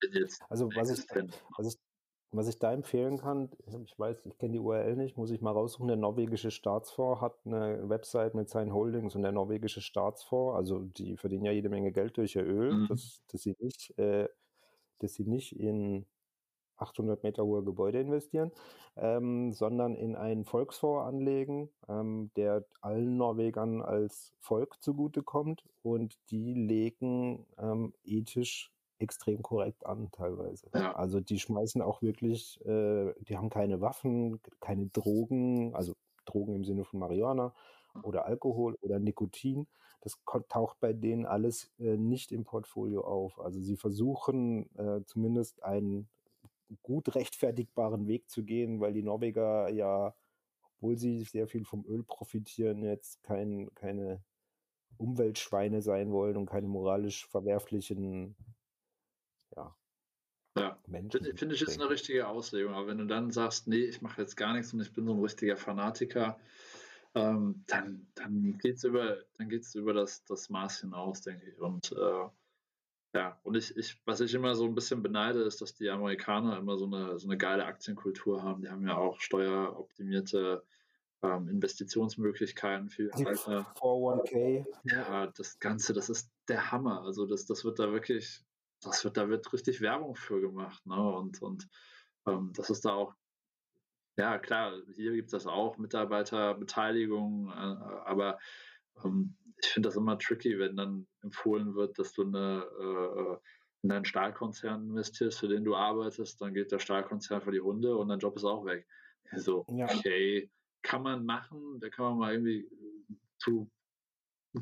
bin 0.00 0.12
jetzt. 0.12 0.42
Also 0.48 0.68
was 0.74 0.90
ich, 0.90 1.04
was 1.56 1.74
ich, 1.74 1.80
was 2.36 2.48
ich 2.48 2.58
da 2.58 2.72
empfehlen 2.72 3.18
kann, 3.18 3.50
ich 3.84 3.98
weiß, 3.98 4.26
ich 4.26 4.38
kenne 4.38 4.52
die 4.52 4.58
URL 4.58 4.96
nicht, 4.96 5.16
muss 5.16 5.30
ich 5.30 5.40
mal 5.40 5.52
raussuchen. 5.52 5.88
Der 5.88 5.96
norwegische 5.96 6.50
Staatsfonds 6.50 7.20
hat 7.20 7.34
eine 7.44 7.88
Website 7.88 8.34
mit 8.34 8.48
seinen 8.48 8.72
Holdings 8.72 9.14
und 9.14 9.22
der 9.22 9.32
norwegische 9.32 9.80
Staatsfonds, 9.80 10.56
also 10.56 10.80
die 10.80 11.16
verdienen 11.16 11.44
ja 11.44 11.52
jede 11.52 11.68
Menge 11.68 11.92
Geld 11.92 12.16
durch 12.16 12.34
ihr 12.34 12.44
Öl, 12.44 12.72
mhm. 12.72 12.86
dass, 12.88 13.22
dass 13.30 13.42
sie 13.42 13.56
nicht, 13.60 13.96
äh, 13.98 14.28
dass 14.98 15.14
sie 15.14 15.24
nicht 15.24 15.58
in 15.58 16.06
800 16.76 17.22
Meter 17.22 17.44
hohe 17.44 17.62
Gebäude 17.62 18.00
investieren, 18.00 18.50
ähm, 18.96 19.52
sondern 19.52 19.94
in 19.94 20.16
einen 20.16 20.44
Volksfonds 20.44 21.06
anlegen, 21.06 21.70
ähm, 21.88 22.30
der 22.36 22.64
allen 22.80 23.16
Norwegern 23.16 23.80
als 23.80 24.34
Volk 24.40 24.82
zugutekommt 24.82 25.64
und 25.82 26.18
die 26.30 26.54
legen 26.54 27.46
ähm, 27.58 27.94
ethisch 28.04 28.73
extrem 28.98 29.42
korrekt 29.42 29.84
an 29.86 30.10
teilweise. 30.12 30.68
Ja. 30.74 30.94
Also 30.94 31.20
die 31.20 31.38
schmeißen 31.38 31.82
auch 31.82 32.02
wirklich, 32.02 32.60
äh, 32.64 33.12
die 33.20 33.36
haben 33.36 33.50
keine 33.50 33.80
Waffen, 33.80 34.40
keine 34.60 34.86
Drogen, 34.86 35.74
also 35.74 35.94
Drogen 36.24 36.54
im 36.54 36.64
Sinne 36.64 36.84
von 36.84 37.00
Marihuana 37.00 37.54
oder 38.02 38.26
Alkohol 38.26 38.76
oder 38.80 38.98
Nikotin. 38.98 39.66
Das 40.00 40.18
taucht 40.48 40.80
bei 40.80 40.92
denen 40.92 41.26
alles 41.26 41.72
äh, 41.78 41.96
nicht 41.96 42.30
im 42.30 42.44
Portfolio 42.44 43.04
auf. 43.04 43.40
Also 43.40 43.60
sie 43.60 43.76
versuchen 43.76 44.68
äh, 44.76 45.02
zumindest 45.04 45.62
einen 45.62 46.08
gut 46.82 47.14
rechtfertigbaren 47.14 48.06
Weg 48.06 48.28
zu 48.28 48.44
gehen, 48.44 48.80
weil 48.80 48.92
die 48.92 49.02
Norweger 49.02 49.70
ja, 49.70 50.14
obwohl 50.76 50.98
sie 50.98 51.22
sehr 51.22 51.46
viel 51.46 51.64
vom 51.64 51.84
Öl 51.86 52.02
profitieren, 52.02 52.82
jetzt 52.82 53.22
kein, 53.22 53.70
keine 53.74 54.22
Umweltschweine 54.96 55.82
sein 55.82 56.12
wollen 56.12 56.36
und 56.36 56.46
keine 56.46 56.68
moralisch 56.68 57.26
verwerflichen 57.26 58.36
ja, 59.56 59.76
ja. 60.56 60.78
Finde 60.86 61.54
ich 61.54 61.60
jetzt 61.60 61.80
eine 61.80 61.90
richtige 61.90 62.28
Auslegung. 62.28 62.74
Aber 62.74 62.86
wenn 62.86 62.98
du 62.98 63.06
dann 63.06 63.30
sagst, 63.30 63.66
nee, 63.66 63.84
ich 63.84 64.02
mache 64.02 64.20
jetzt 64.20 64.36
gar 64.36 64.52
nichts 64.52 64.72
und 64.72 64.80
ich 64.80 64.92
bin 64.92 65.06
so 65.06 65.14
ein 65.14 65.22
richtiger 65.22 65.56
Fanatiker, 65.56 66.38
ähm, 67.14 67.64
dann, 67.66 68.06
dann 68.14 68.58
geht 68.58 68.76
es 68.76 68.84
über, 68.84 69.18
dann 69.38 69.48
geht's 69.48 69.74
über 69.74 69.92
das, 69.92 70.24
das 70.24 70.50
Maß 70.50 70.80
hinaus, 70.80 71.22
denke 71.22 71.50
ich. 71.50 71.60
Und 71.60 71.92
äh, 71.92 72.28
ja, 73.14 73.38
und 73.44 73.56
ich, 73.56 73.76
ich, 73.76 74.00
was 74.04 74.20
ich 74.20 74.34
immer 74.34 74.54
so 74.56 74.64
ein 74.64 74.74
bisschen 74.74 75.02
beneide, 75.02 75.42
ist, 75.42 75.60
dass 75.60 75.74
die 75.74 75.88
Amerikaner 75.90 76.58
immer 76.58 76.76
so 76.76 76.86
eine, 76.86 77.18
so 77.18 77.28
eine 77.28 77.38
geile 77.38 77.64
Aktienkultur 77.64 78.42
haben. 78.42 78.62
Die 78.62 78.68
haben 78.68 78.86
ja 78.86 78.96
auch 78.96 79.20
steueroptimierte 79.20 80.64
ähm, 81.22 81.48
Investitionsmöglichkeiten 81.48 82.90
für 82.90 83.12
Alter. 83.14 83.72
401k. 83.76 84.66
Ja, 84.84 85.28
das 85.28 85.60
Ganze, 85.60 85.92
das 85.92 86.10
ist 86.10 86.30
der 86.48 86.72
Hammer. 86.72 87.02
Also 87.02 87.26
das, 87.26 87.46
das 87.46 87.64
wird 87.64 87.78
da 87.78 87.92
wirklich, 87.92 88.44
das 88.84 89.04
wird, 89.04 89.16
da 89.16 89.28
wird 89.28 89.52
richtig 89.52 89.80
Werbung 89.80 90.14
für 90.16 90.40
gemacht. 90.40 90.84
Ne? 90.86 90.96
Und, 90.96 91.42
und 91.42 91.68
ähm, 92.26 92.52
das 92.54 92.70
ist 92.70 92.84
da 92.84 92.92
auch, 92.92 93.14
ja 94.16 94.38
klar, 94.38 94.74
hier 94.96 95.12
gibt 95.12 95.26
es 95.26 95.32
das 95.32 95.46
auch, 95.46 95.78
Mitarbeiterbeteiligung, 95.78 97.48
äh, 97.48 97.52
aber 97.52 98.38
ähm, 99.04 99.36
ich 99.62 99.68
finde 99.68 99.88
das 99.88 99.96
immer 99.96 100.18
tricky, 100.18 100.58
wenn 100.58 100.76
dann 100.76 101.06
empfohlen 101.22 101.74
wird, 101.74 101.98
dass 101.98 102.12
du 102.12 102.22
eine, 102.22 102.64
äh, 102.80 103.36
in 103.82 103.92
einen 103.92 104.04
Stahlkonzern 104.04 104.88
investierst, 104.88 105.40
für 105.40 105.48
den 105.48 105.64
du 105.64 105.74
arbeitest, 105.74 106.40
dann 106.40 106.54
geht 106.54 106.72
der 106.72 106.78
Stahlkonzern 106.78 107.42
für 107.42 107.52
die 107.52 107.60
Hunde 107.60 107.96
und 107.96 108.08
dein 108.08 108.18
Job 108.18 108.36
ist 108.36 108.44
auch 108.44 108.64
weg. 108.64 108.86
So, 109.36 109.64
ja. 109.68 109.86
okay, 109.86 110.50
kann 110.82 111.02
man 111.02 111.24
machen, 111.24 111.80
da 111.80 111.88
kann 111.88 112.04
man 112.04 112.18
mal 112.18 112.32
irgendwie 112.34 112.68
zu, 113.38 113.70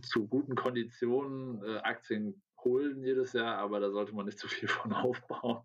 zu 0.03 0.27
guten 0.27 0.55
Konditionen 0.55 1.63
äh, 1.65 1.79
Aktien 1.79 2.43
holen 2.65 3.03
jedes 3.03 3.33
Jahr, 3.33 3.59
aber 3.59 3.81
da 3.81 3.91
sollte 3.91 4.15
man 4.15 4.27
nicht 4.27 4.39
zu 4.39 4.49
viel 4.49 4.69
von 4.69 4.93
aufbauen 4.93 5.63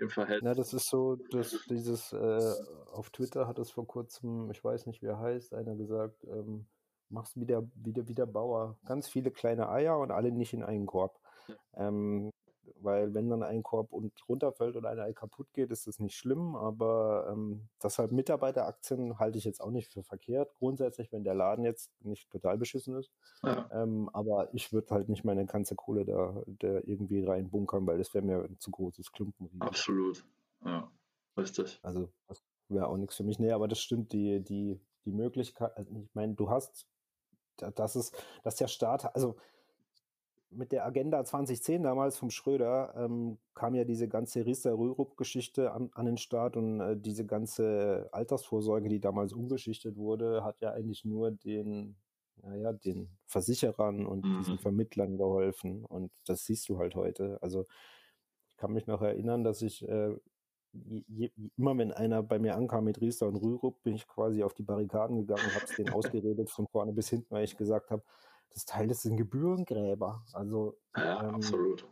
im 0.00 0.10
Verhältnis. 0.10 0.48
Ja, 0.48 0.54
das 0.54 0.72
ist 0.72 0.88
so, 0.88 1.16
dass 1.16 1.64
dieses, 1.68 2.12
äh, 2.12 2.52
auf 2.92 3.10
Twitter 3.10 3.46
hat 3.46 3.58
es 3.58 3.70
vor 3.70 3.86
kurzem, 3.86 4.50
ich 4.50 4.62
weiß 4.62 4.86
nicht, 4.86 5.02
wie 5.02 5.06
er 5.06 5.18
heißt, 5.18 5.54
einer 5.54 5.76
gesagt, 5.76 6.24
ähm, 6.24 6.66
machst 7.10 7.38
wieder, 7.38 7.66
wieder, 7.74 8.06
wieder 8.08 8.26
Bauer. 8.26 8.76
Ganz 8.84 9.08
viele 9.08 9.30
kleine 9.30 9.68
Eier 9.68 9.98
und 9.98 10.10
alle 10.10 10.30
nicht 10.30 10.52
in 10.52 10.62
einen 10.62 10.86
Korb. 10.86 11.18
Ja. 11.46 11.88
Ähm, 11.88 12.30
weil 12.80 13.14
wenn 13.14 13.28
dann 13.28 13.42
ein 13.42 13.62
Korb 13.62 13.92
und 13.92 14.12
runterfällt 14.28 14.76
oder 14.76 14.90
ein 14.90 14.98
Ei 14.98 15.12
kaputt 15.12 15.52
geht, 15.52 15.70
ist 15.70 15.86
das 15.86 15.98
nicht 15.98 16.16
schlimm, 16.16 16.56
aber 16.56 17.28
ähm, 17.30 17.68
deshalb 17.82 18.12
Mitarbeiteraktien 18.12 19.18
halte 19.18 19.38
ich 19.38 19.44
jetzt 19.44 19.60
auch 19.60 19.70
nicht 19.70 19.92
für 19.92 20.02
verkehrt. 20.02 20.54
Grundsätzlich, 20.54 21.12
wenn 21.12 21.24
der 21.24 21.34
Laden 21.34 21.64
jetzt 21.64 21.92
nicht 22.04 22.30
total 22.30 22.58
beschissen 22.58 22.96
ist. 22.96 23.12
Ja. 23.42 23.68
Ähm, 23.72 24.10
aber 24.12 24.52
ich 24.54 24.72
würde 24.72 24.94
halt 24.94 25.08
nicht 25.08 25.24
meine 25.24 25.46
ganze 25.46 25.74
Kohle 25.74 26.04
da, 26.04 26.42
da 26.46 26.80
irgendwie 26.84 27.24
reinbunkern, 27.24 27.86
weil 27.86 27.98
das 27.98 28.14
wäre 28.14 28.24
mir 28.24 28.44
ein 28.44 28.58
zu 28.58 28.70
großes 28.70 29.12
Klumpen. 29.12 29.50
Absolut. 29.60 30.24
Ja, 30.64 30.90
richtig. 31.36 31.80
Also 31.82 32.08
das 32.26 32.42
wäre 32.68 32.88
auch 32.88 32.96
nichts 32.96 33.16
für 33.16 33.24
mich. 33.24 33.38
Nee, 33.38 33.52
aber 33.52 33.68
das 33.68 33.80
stimmt, 33.80 34.12
die, 34.12 34.42
die, 34.42 34.80
die 35.04 35.12
Möglichkeit, 35.12 35.76
also 35.76 36.00
ich 36.00 36.14
meine, 36.14 36.34
du 36.34 36.50
hast, 36.50 36.86
das 37.56 37.96
ist, 37.96 38.14
dass 38.42 38.56
der 38.56 38.68
Staat, 38.68 39.14
also 39.14 39.36
mit 40.50 40.72
der 40.72 40.86
Agenda 40.86 41.24
2010 41.24 41.82
damals 41.82 42.16
vom 42.16 42.30
Schröder 42.30 42.94
ähm, 42.96 43.38
kam 43.54 43.74
ja 43.74 43.84
diese 43.84 44.08
ganze 44.08 44.46
Riester-Rürup-Geschichte 44.46 45.72
an, 45.72 45.90
an, 45.92 46.06
den 46.06 46.16
Start 46.16 46.56
und 46.56 46.80
äh, 46.80 46.96
diese 46.96 47.26
ganze 47.26 48.08
Altersvorsorge, 48.12 48.88
die 48.88 49.00
damals 49.00 49.32
umgeschichtet 49.32 49.96
wurde, 49.96 50.44
hat 50.44 50.60
ja 50.60 50.72
eigentlich 50.72 51.04
nur 51.04 51.30
den, 51.30 51.96
naja, 52.42 52.72
den 52.72 53.10
Versicherern 53.26 54.06
und 54.06 54.24
mhm. 54.24 54.38
diesen 54.38 54.58
Vermittlern 54.58 55.18
geholfen. 55.18 55.84
Und 55.84 56.10
das 56.26 56.44
siehst 56.44 56.68
du 56.68 56.78
halt 56.78 56.94
heute. 56.94 57.38
Also 57.42 57.66
ich 58.50 58.56
kann 58.56 58.72
mich 58.72 58.86
noch 58.86 59.02
erinnern, 59.02 59.44
dass 59.44 59.60
ich 59.60 59.86
äh, 59.86 60.16
je, 60.72 61.02
je, 61.08 61.30
immer 61.56 61.76
wenn 61.76 61.92
einer 61.92 62.22
bei 62.22 62.38
mir 62.38 62.56
ankam 62.56 62.84
mit 62.84 63.00
Riester 63.00 63.26
und 63.28 63.36
Rürup, 63.36 63.82
bin 63.82 63.94
ich 63.94 64.06
quasi 64.06 64.42
auf 64.42 64.54
die 64.54 64.62
Barrikaden 64.62 65.16
gegangen 65.16 65.44
und 65.44 65.54
habe 65.54 65.64
es 65.64 65.76
denen 65.76 65.90
ausgeredet 65.94 66.50
von 66.50 66.66
vorne 66.68 66.92
bis 66.92 67.08
hinten, 67.10 67.34
weil 67.34 67.44
ich 67.44 67.56
gesagt 67.56 67.90
habe, 67.90 68.02
das 68.50 68.64
Teil 68.64 68.90
ist 68.90 69.04
ein 69.04 69.16
Gebührengräber. 69.16 70.24
Also 70.32 70.76
ja, 70.96 71.28
ähm, 71.28 71.34
absolut. 71.36 71.86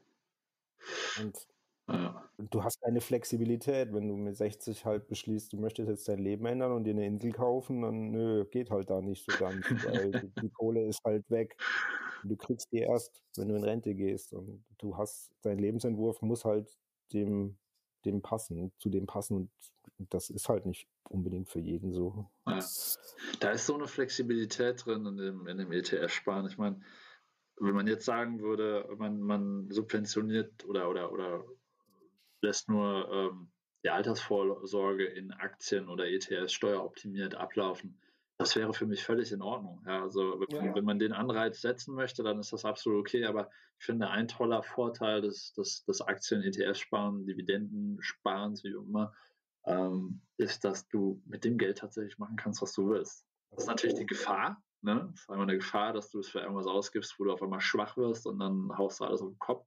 Und 1.20 1.48
ja. 1.88 2.28
du 2.38 2.64
hast 2.64 2.80
keine 2.80 3.00
Flexibilität, 3.00 3.92
wenn 3.92 4.08
du 4.08 4.16
mit 4.16 4.36
60 4.36 4.84
halt 4.84 5.06
beschließt, 5.08 5.52
du 5.52 5.58
möchtest 5.58 5.88
jetzt 5.88 6.08
dein 6.08 6.18
Leben 6.18 6.46
ändern 6.46 6.72
und 6.72 6.84
dir 6.84 6.90
eine 6.90 7.06
Insel 7.06 7.32
kaufen, 7.32 7.82
dann 7.82 8.10
nö, 8.10 8.44
geht 8.46 8.70
halt 8.70 8.90
da 8.90 9.00
nicht 9.00 9.24
so 9.30 9.36
ganz, 9.38 9.64
weil 9.86 10.10
die, 10.10 10.40
die 10.42 10.50
Kohle 10.50 10.84
ist 10.84 11.00
halt 11.04 11.28
weg. 11.30 11.56
Du 12.24 12.36
kriegst 12.36 12.72
die 12.72 12.78
erst, 12.78 13.22
wenn 13.36 13.48
du 13.48 13.56
in 13.56 13.64
Rente 13.64 13.94
gehst 13.94 14.32
und 14.32 14.64
du 14.78 14.96
hast, 14.96 15.30
dein 15.42 15.58
Lebensentwurf 15.58 16.22
muss 16.22 16.44
halt 16.44 16.76
dem 17.12 17.56
dem 18.06 18.22
passen, 18.22 18.72
zu 18.78 18.88
dem 18.88 19.06
passen. 19.06 19.36
Und 19.36 19.50
das 19.98 20.30
ist 20.30 20.48
halt 20.48 20.66
nicht 20.66 20.88
unbedingt 21.08 21.48
für 21.48 21.60
jeden 21.60 21.92
so. 21.92 22.30
Ja. 22.46 22.58
Da 23.40 23.50
ist 23.50 23.66
so 23.66 23.74
eine 23.74 23.86
Flexibilität 23.86 24.84
drin 24.84 25.06
in 25.06 25.16
dem, 25.16 25.46
in 25.46 25.58
dem 25.58 25.72
ETF-Sparen. 25.72 26.46
Ich 26.46 26.58
meine, 26.58 26.80
wenn 27.58 27.74
man 27.74 27.86
jetzt 27.86 28.04
sagen 28.04 28.40
würde, 28.40 28.88
man, 28.98 29.20
man 29.20 29.70
subventioniert 29.70 30.64
oder, 30.66 30.90
oder, 30.90 31.12
oder 31.12 31.44
lässt 32.42 32.68
nur 32.68 33.10
ähm, 33.10 33.50
die 33.84 33.90
Altersvorsorge 33.90 35.04
in 35.04 35.32
Aktien 35.32 35.88
oder 35.88 36.06
ETFs 36.06 36.52
steueroptimiert 36.52 37.34
ablaufen, 37.34 37.98
das 38.38 38.54
wäre 38.54 38.74
für 38.74 38.86
mich 38.86 39.02
völlig 39.02 39.32
in 39.32 39.40
Ordnung. 39.40 39.82
Ja, 39.86 40.02
also 40.02 40.38
wenn, 40.40 40.66
ja. 40.66 40.74
wenn, 40.74 40.84
man 40.84 40.98
den 40.98 41.12
Anreiz 41.12 41.62
setzen 41.62 41.94
möchte, 41.94 42.22
dann 42.22 42.38
ist 42.38 42.52
das 42.52 42.66
absolut 42.66 43.00
okay. 43.00 43.24
Aber 43.24 43.50
ich 43.78 43.86
finde, 43.86 44.10
ein 44.10 44.28
toller 44.28 44.62
Vorteil 44.62 45.22
des, 45.22 45.54
des, 45.54 45.84
des 45.84 46.02
Aktien-ETF-Sparen, 46.02 47.24
Dividenden-Sparens, 47.26 48.62
wie 48.64 48.72
immer, 48.72 49.14
ähm, 49.66 50.20
ist, 50.36 50.64
dass 50.64 50.88
du 50.88 51.22
mit 51.26 51.44
dem 51.44 51.58
Geld 51.58 51.78
tatsächlich 51.78 52.18
machen 52.18 52.36
kannst, 52.36 52.62
was 52.62 52.72
du 52.72 52.88
willst. 52.88 53.26
Das 53.50 53.64
ist 53.64 53.68
natürlich 53.68 53.96
die 53.96 54.06
Gefahr. 54.06 54.62
Ne? 54.82 55.08
Das 55.10 55.20
ist 55.22 55.30
einmal 55.30 55.48
eine 55.48 55.58
Gefahr, 55.58 55.92
dass 55.92 56.10
du 56.10 56.20
es 56.20 56.28
für 56.28 56.40
irgendwas 56.40 56.66
ausgibst, 56.66 57.18
wo 57.18 57.24
du 57.24 57.32
auf 57.32 57.42
einmal 57.42 57.60
schwach 57.60 57.96
wirst 57.96 58.26
und 58.26 58.38
dann 58.38 58.70
haust 58.76 59.00
du 59.00 59.04
alles 59.04 59.22
auf 59.22 59.30
den 59.30 59.38
Kopf. 59.38 59.66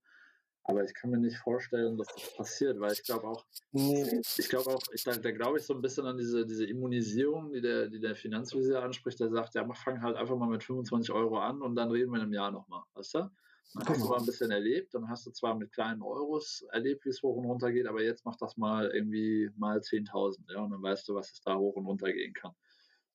Aber 0.64 0.84
ich 0.84 0.94
kann 0.94 1.10
mir 1.10 1.18
nicht 1.18 1.38
vorstellen, 1.38 1.98
dass 1.98 2.08
das 2.14 2.36
passiert, 2.36 2.80
weil 2.80 2.94
ich 2.94 3.04
glaube 3.04 3.28
auch, 3.28 3.44
ich 3.74 4.50
glaube 4.50 4.70
auch, 4.70 4.82
ich, 4.94 5.04
da, 5.04 5.16
da 5.16 5.32
glaube 5.32 5.58
ich 5.58 5.66
so 5.66 5.74
ein 5.74 5.82
bisschen 5.82 6.06
an 6.06 6.18
diese, 6.18 6.46
diese 6.46 6.66
Immunisierung, 6.66 7.52
die 7.52 7.62
der, 7.62 7.88
die 7.88 8.00
der 8.00 8.16
Finanzvisier 8.16 8.84
anspricht, 8.84 9.20
der 9.20 9.30
sagt, 9.30 9.56
ja, 9.56 9.64
mach, 9.66 9.78
fang 9.78 10.04
halt 10.04 10.16
einfach 10.16 10.38
mal 10.38 10.48
mit 10.48 10.64
25 10.64 11.12
Euro 11.12 11.40
an 11.40 11.64
und 11.64 11.76
dann 11.76 11.90
reden 11.90 12.12
wir 12.12 12.18
in 12.18 12.24
einem 12.24 12.34
Jahr 12.34 12.52
nochmal, 12.52 12.84
weißt 12.94 13.16
du? 13.16 13.32
Dann 13.74 13.88
hast 13.88 14.02
du 14.02 14.08
mal 14.08 14.20
ein 14.20 14.26
bisschen 14.26 14.52
erlebt, 14.52 14.94
dann 14.94 15.08
hast 15.10 15.26
du 15.28 15.32
zwar 15.32 15.54
mit 15.56 15.72
kleinen 15.72 16.02
Euros 16.02 16.66
erlebt, 16.72 17.06
wie 17.06 17.10
es 17.10 17.22
hoch 17.22 17.36
und 17.36 17.46
runter 17.46 17.72
geht, 17.72 17.86
aber 17.86 18.02
jetzt 18.02 18.26
mach 18.26 18.36
das 18.36 18.58
mal 18.58 18.90
irgendwie 18.90 19.50
mal 19.58 19.80
10.000, 19.80 20.52
ja, 20.52 20.64
und 20.64 20.72
dann 20.72 20.82
weißt 20.82 21.08
du, 21.08 21.16
was 21.16 21.32
es 21.32 21.42
da 21.42 21.56
hoch 21.56 21.76
und 21.76 21.86
runter 21.86 22.12
gehen 22.12 22.34
kann. 22.34 22.54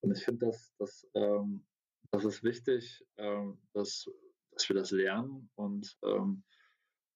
Und 0.01 0.17
ich 0.17 0.25
finde, 0.25 0.47
dass, 0.47 0.73
dass, 0.79 1.07
ähm, 1.15 1.65
das 2.11 2.25
ist 2.25 2.45
wichtig, 2.45 3.05
ähm, 3.17 3.59
dass, 3.73 4.09
dass 4.53 4.69
wir 4.69 4.77
das 4.77 4.93
lernen 4.93 5.51
und 5.57 5.99
ähm, 6.05 6.45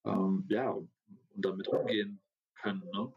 ähm, 0.05 0.45
ja, 0.49 0.71
und 0.71 0.91
damit 1.37 1.69
umgehen 1.69 2.21
können. 2.55 2.89
Ne? 2.93 3.13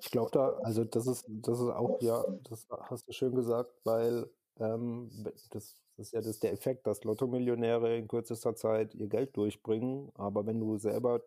Ich 0.00 0.10
glaube 0.10 0.30
da, 0.32 0.50
also 0.62 0.84
das 0.84 1.06
ist, 1.06 1.24
das 1.28 1.60
ist 1.60 1.68
auch, 1.68 2.00
ja, 2.00 2.24
das 2.44 2.66
hast 2.70 3.08
du 3.08 3.12
schön 3.12 3.34
gesagt, 3.34 3.72
weil 3.84 4.28
ähm, 4.58 5.10
das, 5.50 5.80
das, 5.96 6.08
ist 6.08 6.12
ja 6.12 6.20
das, 6.20 6.38
der 6.40 6.52
Effekt, 6.52 6.86
dass 6.86 7.04
Lottomillionäre 7.04 7.96
in 7.96 8.08
kürzester 8.08 8.54
Zeit 8.54 8.94
ihr 8.94 9.08
Geld 9.08 9.36
durchbringen, 9.36 10.10
aber 10.14 10.46
wenn 10.46 10.60
du 10.60 10.78
selber 10.78 11.22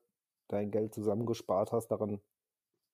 dein 0.48 0.72
Geld 0.72 0.94
zusammengespart 0.94 1.72
hast, 1.72 1.88
daran 1.88 2.22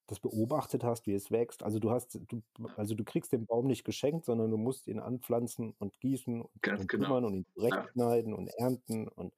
das 0.06 0.20
beobachtet 0.20 0.84
hast, 0.84 1.06
wie 1.06 1.14
es 1.14 1.30
wächst. 1.30 1.62
Also 1.62 1.78
du 1.78 1.90
hast, 1.90 2.18
du, 2.28 2.42
also 2.76 2.94
du 2.94 3.04
kriegst 3.04 3.32
den 3.32 3.46
Baum 3.46 3.66
nicht 3.66 3.84
geschenkt, 3.84 4.24
sondern 4.24 4.50
du 4.50 4.56
musst 4.56 4.86
ihn 4.86 5.00
anpflanzen 5.00 5.74
und 5.78 5.98
gießen 6.00 6.42
und, 6.42 6.50
und 6.68 6.88
genau. 6.88 7.06
kümmern 7.06 7.24
und 7.24 7.34
ihn 7.34 7.46
zurechtschneiden 7.54 8.32
ja. 8.32 8.38
und 8.38 8.48
ernten 8.56 9.08
und 9.08 9.34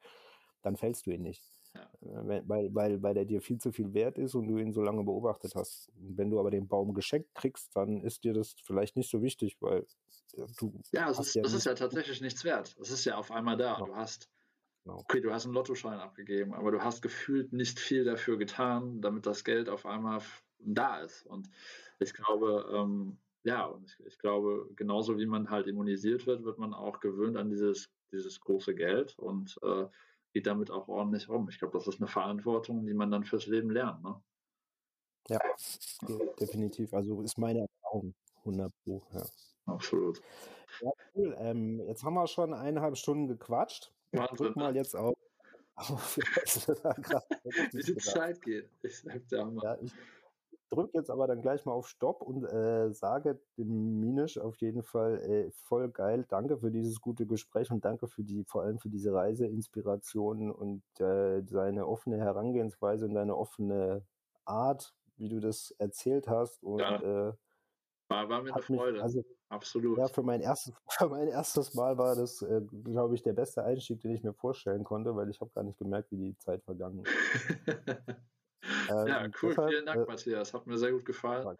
dann 0.62 0.76
fällst 0.76 1.06
du 1.06 1.10
ihn 1.10 1.22
nicht. 1.22 1.57
Ja. 2.00 2.26
Weil, 2.26 2.72
weil, 2.74 3.02
weil 3.02 3.16
er 3.16 3.24
dir 3.24 3.40
viel 3.40 3.58
zu 3.58 3.72
viel 3.72 3.92
wert 3.94 4.18
ist 4.18 4.34
und 4.34 4.46
du 4.46 4.58
ihn 4.58 4.72
so 4.72 4.82
lange 4.82 5.04
beobachtet 5.04 5.54
hast. 5.54 5.90
Wenn 5.96 6.30
du 6.30 6.38
aber 6.38 6.50
den 6.50 6.68
Baum 6.68 6.94
geschenkt 6.94 7.34
kriegst, 7.34 7.74
dann 7.76 8.02
ist 8.02 8.24
dir 8.24 8.32
das 8.32 8.54
vielleicht 8.64 8.96
nicht 8.96 9.10
so 9.10 9.22
wichtig, 9.22 9.56
weil 9.60 9.86
du. 10.58 10.80
Ja, 10.92 11.10
es 11.10 11.18
ist, 11.18 11.34
ja, 11.34 11.42
das 11.42 11.52
ist 11.52 11.66
ja 11.66 11.74
tatsächlich 11.74 12.20
nichts 12.20 12.44
wert. 12.44 12.76
Es 12.80 12.90
ist 12.90 13.04
ja 13.04 13.16
auf 13.16 13.30
einmal 13.30 13.56
da. 13.56 13.74
Genau. 13.74 13.86
Du 13.86 13.96
hast, 13.96 14.28
genau. 14.84 14.98
okay, 14.98 15.20
du 15.20 15.32
hast 15.32 15.44
einen 15.44 15.54
Lottoschein 15.54 15.98
abgegeben, 15.98 16.54
aber 16.54 16.70
du 16.70 16.82
hast 16.82 17.02
gefühlt 17.02 17.52
nicht 17.52 17.78
viel 17.78 18.04
dafür 18.04 18.38
getan, 18.38 19.00
damit 19.00 19.26
das 19.26 19.44
Geld 19.44 19.68
auf 19.68 19.86
einmal 19.86 20.20
da 20.58 21.00
ist. 21.00 21.26
Und 21.26 21.48
ich 21.98 22.14
glaube, 22.14 22.70
ähm, 22.72 23.18
ja, 23.44 23.66
und 23.66 23.84
ich, 23.84 24.06
ich, 24.06 24.18
glaube, 24.18 24.68
genauso 24.76 25.18
wie 25.18 25.26
man 25.26 25.50
halt 25.50 25.66
immunisiert 25.66 26.26
wird, 26.26 26.44
wird 26.44 26.58
man 26.58 26.74
auch 26.74 27.00
gewöhnt 27.00 27.36
an 27.36 27.48
dieses, 27.48 27.90
dieses 28.12 28.40
große 28.40 28.74
Geld. 28.74 29.18
Und 29.18 29.58
äh, 29.62 29.86
geht 30.32 30.46
damit 30.46 30.70
auch 30.70 30.88
ordentlich 30.88 31.28
um. 31.28 31.48
Ich 31.48 31.58
glaube, 31.58 31.76
das 31.76 31.86
ist 31.86 32.00
eine 32.00 32.08
Verantwortung, 32.08 32.86
die 32.86 32.94
man 32.94 33.10
dann 33.10 33.24
fürs 33.24 33.46
Leben 33.46 33.70
lernt. 33.70 34.02
Ne? 34.02 34.20
Ja, 35.28 35.40
definitiv. 36.40 36.92
Also 36.94 37.22
ist 37.22 37.38
meine 37.38 37.60
Erfahrung 37.60 38.14
100 38.40 38.72
Pro. 38.84 39.02
Ja. 39.12 39.24
Absolut. 39.66 40.22
Ja, 40.80 40.90
cool. 41.14 41.36
Ähm, 41.38 41.80
jetzt 41.86 42.02
haben 42.02 42.14
wir 42.14 42.26
schon 42.26 42.54
eineinhalb 42.54 42.96
Stunden 42.96 43.26
gequatscht. 43.26 43.92
Wahnsinn, 44.12 44.36
Drück 44.36 44.56
mal 44.56 44.72
ne? 44.72 44.78
jetzt 44.78 44.96
auf. 44.96 45.16
auf 45.76 46.16
Wie 47.72 47.82
die 47.82 47.96
Zeit 47.96 48.40
geht. 48.42 48.70
Ich 48.82 48.98
sag 48.98 49.26
dir 49.28 49.44
mal. 49.44 49.62
Ja, 49.62 49.78
ich, 49.80 49.92
drücke 50.68 50.96
jetzt 50.96 51.10
aber 51.10 51.26
dann 51.26 51.40
gleich 51.40 51.64
mal 51.64 51.72
auf 51.72 51.88
Stopp 51.88 52.22
und 52.22 52.44
äh, 52.44 52.92
sage 52.92 53.40
dem 53.56 54.00
Minisch 54.00 54.38
auf 54.38 54.56
jeden 54.56 54.82
Fall 54.82 55.18
äh, 55.22 55.50
voll 55.50 55.90
geil. 55.90 56.24
Danke 56.28 56.58
für 56.58 56.70
dieses 56.70 57.00
gute 57.00 57.26
Gespräch 57.26 57.70
und 57.70 57.84
danke 57.84 58.08
für 58.08 58.22
die, 58.22 58.44
vor 58.44 58.62
allem 58.62 58.78
für 58.78 58.88
diese 58.88 59.12
Reiseinspiration 59.12 60.50
und 60.50 60.82
äh, 61.00 61.42
seine 61.46 61.86
offene 61.86 62.18
Herangehensweise 62.18 63.06
und 63.06 63.14
deine 63.14 63.36
offene 63.36 64.04
Art, 64.44 64.94
wie 65.16 65.28
du 65.28 65.40
das 65.40 65.74
erzählt 65.78 66.28
hast. 66.28 66.62
Und, 66.62 66.80
ja. 66.80 67.28
Äh, 67.28 67.32
war, 68.08 68.28
war 68.28 68.42
mir 68.42 68.54
eine 68.54 68.62
Freude. 68.62 68.92
Mich, 68.92 69.02
also, 69.02 69.22
Absolut. 69.50 69.96
Ja, 69.96 70.08
für 70.08 70.22
mein 70.22 70.40
erstes, 70.40 70.74
für 70.90 71.08
mein 71.08 71.28
erstes 71.28 71.74
Mal 71.74 71.96
war 71.96 72.14
das, 72.14 72.42
äh, 72.42 72.60
glaube 72.84 73.14
ich, 73.14 73.22
der 73.22 73.32
beste 73.32 73.64
Einstieg, 73.64 74.00
den 74.00 74.12
ich 74.12 74.22
mir 74.22 74.34
vorstellen 74.34 74.84
konnte, 74.84 75.16
weil 75.16 75.30
ich 75.30 75.40
habe 75.40 75.50
gar 75.54 75.64
nicht 75.64 75.78
gemerkt, 75.78 76.10
wie 76.10 76.16
die 76.16 76.38
Zeit 76.38 76.62
vergangen 76.64 77.04
ist. 77.04 77.12
Ähm, 78.90 79.06
ja, 79.06 79.26
cool. 79.42 79.50
Deshalb, 79.50 79.70
Vielen 79.70 79.86
Dank, 79.86 80.00
äh, 80.00 80.10
Matthias. 80.10 80.54
Hat 80.54 80.66
mir 80.66 80.78
sehr 80.78 80.92
gut 80.92 81.04
gefallen. 81.04 81.56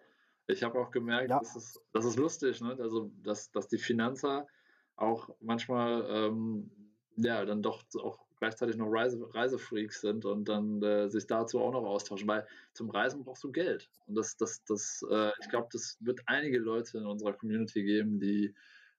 Ich 0.47 0.63
habe 0.63 0.79
auch 0.79 0.91
gemerkt, 0.91 1.31
ja. 1.31 1.39
das, 1.39 1.55
ist, 1.57 1.81
das 1.93 2.05
ist 2.07 2.17
lustig, 2.17 2.61
ne? 2.63 2.77
also, 2.81 3.11
dass, 3.23 3.51
dass 3.51 3.69
die 3.69 3.77
Finanzer 3.77 4.47
auch 4.97 5.29
manchmal 5.41 6.07
ähm, 6.09 6.71
ja, 7.17 7.45
dann 7.45 7.63
doch 7.63 7.85
auch 8.01 8.19
gleichzeitig 8.39 8.77
noch 8.77 8.89
Reise, 8.89 9.19
Reisefreaks 9.35 10.01
sind 10.01 10.25
und 10.25 10.49
dann 10.49 10.83
äh, 10.83 11.09
sich 11.09 11.27
dazu 11.27 11.61
auch 11.61 11.73
noch 11.73 11.85
austauschen, 11.85 12.29
weil 12.29 12.47
zum 12.73 12.91
Reisen 12.91 13.25
brauchst 13.25 13.45
du 13.45 13.51
Geld. 13.51 13.91
Und 14.07 14.15
das, 14.15 14.37
das, 14.37 14.65
das, 14.65 15.05
äh, 15.11 15.33
ich 15.41 15.49
glaube, 15.49 15.69
das 15.73 15.99
wird 16.01 16.21
einige 16.27 16.59
Leute 16.59 16.99
in 16.99 17.07
unserer 17.07 17.33
Community 17.33 17.83
geben, 17.83 18.21
die 18.21 18.55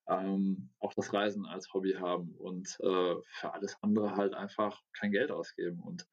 ähm, 0.07 0.69
auch 0.79 0.93
das 0.93 1.13
Reisen 1.13 1.45
als 1.45 1.73
Hobby 1.73 1.93
haben 1.93 2.35
und 2.37 2.67
äh, 2.81 3.15
für 3.25 3.53
alles 3.53 3.77
andere 3.81 4.15
halt 4.15 4.33
einfach 4.33 4.81
kein 4.93 5.11
Geld 5.11 5.31
ausgeben. 5.31 5.81
Und, 5.81 6.05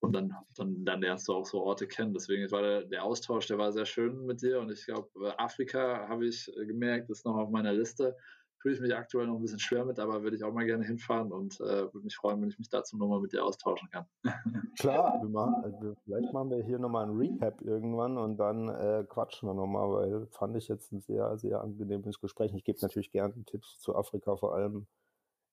und 0.00 0.12
dann, 0.14 0.34
dann, 0.56 0.84
dann 0.84 1.00
lernst 1.00 1.28
du 1.28 1.34
auch 1.34 1.46
so 1.46 1.62
Orte 1.62 1.86
kennen. 1.86 2.14
Deswegen 2.14 2.50
war 2.50 2.62
der, 2.62 2.84
der 2.84 3.04
Austausch, 3.04 3.46
der 3.46 3.58
war 3.58 3.72
sehr 3.72 3.86
schön 3.86 4.26
mit 4.26 4.42
dir. 4.42 4.60
Und 4.60 4.70
ich 4.70 4.86
glaube, 4.86 5.08
Afrika 5.38 6.08
habe 6.08 6.26
ich 6.26 6.50
gemerkt, 6.56 7.10
ist 7.10 7.26
noch 7.26 7.36
auf 7.36 7.50
meiner 7.50 7.72
Liste 7.72 8.16
fühle 8.60 8.74
ich 8.74 8.80
mich 8.80 8.94
aktuell 8.94 9.26
noch 9.26 9.36
ein 9.36 9.42
bisschen 9.42 9.58
schwer 9.58 9.84
mit, 9.84 9.98
aber 9.98 10.22
würde 10.22 10.36
ich 10.36 10.44
auch 10.44 10.52
mal 10.52 10.66
gerne 10.66 10.84
hinfahren 10.84 11.32
und 11.32 11.58
äh, 11.60 11.92
würde 11.92 12.00
mich 12.00 12.16
freuen, 12.16 12.40
wenn 12.42 12.50
ich 12.50 12.58
mich 12.58 12.68
dazu 12.68 12.96
nochmal 12.96 13.20
mit 13.20 13.32
dir 13.32 13.44
austauschen 13.44 13.88
kann. 13.90 14.04
Klar, 14.78 15.18
wir 15.20 15.28
machen, 15.28 15.64
also 15.64 15.96
vielleicht 16.04 16.32
machen 16.32 16.50
wir 16.50 16.62
hier 16.62 16.78
nochmal 16.78 17.06
ein 17.06 17.16
Recap 17.16 17.62
irgendwann 17.62 18.18
und 18.18 18.36
dann 18.36 18.68
äh, 18.68 19.04
quatschen 19.08 19.48
wir 19.48 19.54
nochmal, 19.54 19.90
weil 19.90 20.26
fand 20.26 20.56
ich 20.56 20.68
jetzt 20.68 20.92
ein 20.92 21.00
sehr, 21.00 21.38
sehr 21.38 21.62
angenehmes 21.62 22.20
Gespräch. 22.20 22.52
Ich 22.54 22.64
gebe 22.64 22.78
natürlich 22.82 23.10
gerne 23.10 23.32
Tipps 23.46 23.78
zu 23.78 23.96
Afrika, 23.96 24.36
vor 24.36 24.54
allem 24.54 24.86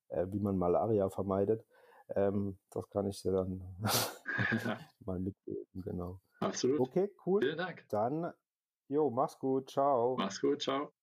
äh, 0.08 0.26
wie 0.30 0.40
man 0.40 0.58
Malaria 0.58 1.08
vermeidet. 1.08 1.64
Ähm, 2.14 2.58
das 2.70 2.88
kann 2.90 3.06
ich 3.06 3.22
dir 3.22 3.32
dann 3.32 3.62
mal 5.04 5.18
mitgeben, 5.18 5.82
genau. 5.82 6.20
Absolut. 6.40 6.80
Okay, 6.80 7.10
cool. 7.26 7.40
Vielen 7.42 7.58
Dank. 7.58 7.84
Dann, 7.88 8.32
jo, 8.88 9.10
mach's 9.10 9.38
gut, 9.38 9.70
ciao. 9.70 10.16
Mach's 10.16 10.40
gut, 10.40 10.62
ciao. 10.62 10.92